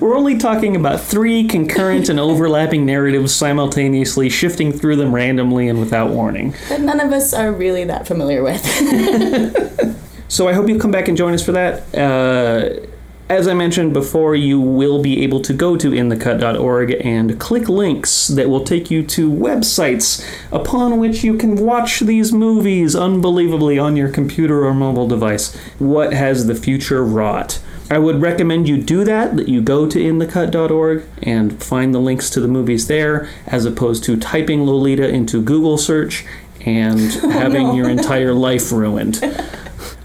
We're 0.01 0.17
only 0.17 0.39
talking 0.39 0.75
about 0.75 1.01
three 1.01 1.47
concurrent 1.47 2.09
and 2.09 2.19
overlapping 2.19 2.85
narratives 2.85 3.35
simultaneously, 3.35 4.29
shifting 4.29 4.73
through 4.73 4.97
them 4.97 5.15
randomly 5.15 5.69
and 5.69 5.79
without 5.79 6.11
warning. 6.11 6.55
that 6.69 6.81
none 6.81 6.99
of 7.01 7.13
us 7.13 7.33
are 7.33 7.53
really 7.53 7.85
that 7.85 8.07
familiar 8.07 8.43
with. 8.43 8.63
So 10.33 10.49
I 10.49 10.55
hope 10.55 10.67
you'll 10.67 10.81
come 10.81 10.91
back 10.91 11.09
and 11.09 11.17
join 11.17 11.35
us 11.35 11.45
for 11.45 11.53
that. 11.53 11.95
Uh, 11.95 12.87
as 13.35 13.49
I 13.49 13.55
mentioned 13.55 13.93
before, 13.93 14.35
you 14.35 14.61
will 14.61 15.03
be 15.03 15.23
able 15.23 15.41
to 15.43 15.53
go 15.53 15.77
to 15.77 15.91
inthecut.org 15.91 16.97
and 17.05 17.39
click 17.41 17.69
links 17.69 18.29
that 18.29 18.49
will 18.49 18.65
take 18.65 18.91
you 18.91 19.03
to 19.05 19.31
websites 19.31 20.25
upon 20.51 20.99
which 20.99 21.25
you 21.25 21.37
can 21.37 21.57
watch 21.57 22.01
these 22.01 22.33
movies 22.33 22.95
unbelievably 22.97 23.79
on 23.79 23.97
your 23.97 24.09
computer 24.09 24.65
or 24.65 24.75
mobile 24.75 25.09
device. 25.09 25.57
What 25.79 26.13
has 26.13 26.47
the 26.47 26.55
future 26.55 27.05
wrought? 27.05 27.61
I 27.91 27.99
would 27.99 28.23
recommend 28.23 28.69
you 28.69 28.83
do 28.83 29.05
that, 29.05 29.37
that 29.37 29.49
you 29.49 29.61
go 29.61 29.87
to 29.89 29.99
inthecut.org 29.99 31.05
and 31.23 31.63
find 31.63 31.95
the 31.95 32.01
links 32.01 32.31
to 32.31 32.41
the 32.41 32.49
movies 32.49 32.87
there, 32.87 33.29
as 33.47 33.65
opposed 33.65 34.05
to 34.05 34.17
typing 34.17 34.65
Lolita 34.65 35.09
into 35.09 35.43
Google 35.43 35.77
search 35.77 36.25
and 36.65 37.01
oh, 37.23 37.29
having 37.31 37.75
your 37.75 37.91
entire 37.91 38.33
life 38.33 38.73
ruined. 38.73 39.21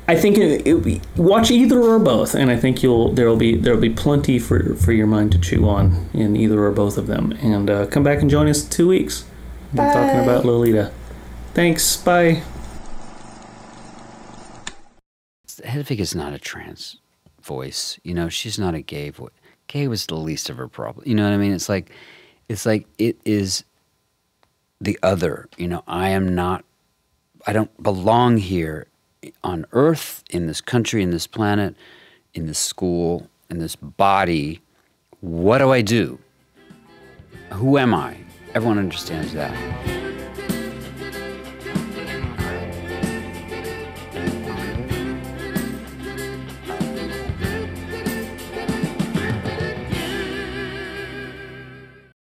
I 0.10 0.16
think 0.16 0.38
it, 0.38 0.66
it, 0.66 1.02
watch 1.18 1.52
either 1.52 1.82
or 1.82 2.00
both, 2.00 2.34
and 2.34 2.50
I 2.50 2.56
think 2.56 2.82
you'll 2.82 3.12
there'll 3.12 3.36
be 3.36 3.58
there'll 3.58 3.82
be 3.82 3.90
plenty 3.90 4.40
for 4.40 4.74
for 4.76 4.94
your 4.94 5.08
mind 5.08 5.34
to 5.34 5.38
chew 5.38 5.68
on 5.68 6.10
in 6.14 6.38
either 6.38 6.64
or 6.64 6.72
both 6.72 6.98
of 6.98 7.08
them. 7.08 7.34
And 7.42 7.70
uh, 7.70 7.88
come 7.88 8.04
back 8.04 8.22
and 8.22 8.30
join 8.30 8.48
us 8.48 8.64
in 8.64 8.70
two 8.70 8.88
weeks. 8.88 9.26
We're 9.74 9.92
talking 9.92 10.24
about 10.24 10.46
Lolita. 10.46 10.94
Thanks. 11.54 11.98
Bye. 11.98 12.42
Hedwig 15.66 16.00
is 16.00 16.16
not 16.16 16.34
a 16.34 16.40
trans 16.40 17.00
voice. 17.42 18.00
You 18.04 18.14
know, 18.14 18.30
she's 18.30 18.58
not 18.58 18.76
a 18.76 18.82
gay 18.82 19.10
voice. 19.10 19.32
Gay 19.68 19.90
was 19.90 20.06
the 20.06 20.16
least 20.16 20.50
of 20.50 20.56
her 20.56 20.70
problem. 20.70 21.06
You 21.06 21.16
know 21.16 21.24
what 21.24 21.34
I 21.34 21.38
mean? 21.38 21.52
It's 21.52 21.68
like, 21.68 21.92
it's 22.48 22.66
like 22.66 22.88
it 22.98 23.18
is 23.26 23.66
the 24.80 24.98
other. 25.04 25.50
You 25.58 25.68
know, 25.68 25.84
I 25.86 26.10
am 26.10 26.34
not. 26.34 26.64
I 27.46 27.52
don't 27.52 27.84
belong 27.84 28.38
here 28.38 28.88
on 29.44 29.66
Earth, 29.72 30.24
in 30.30 30.48
this 30.48 30.62
country, 30.62 31.04
in 31.04 31.12
this 31.12 31.28
planet, 31.28 31.76
in 32.34 32.48
this 32.48 32.60
school, 32.60 33.30
in 33.50 33.60
this 33.60 33.76
body. 33.76 34.62
What 35.22 35.60
do 35.60 35.72
I 35.72 35.82
do? 35.82 36.20
Who 37.54 37.78
am 37.78 37.94
I? 37.94 38.18
Everyone 38.54 38.78
understands 38.78 39.34
that. 39.34 40.07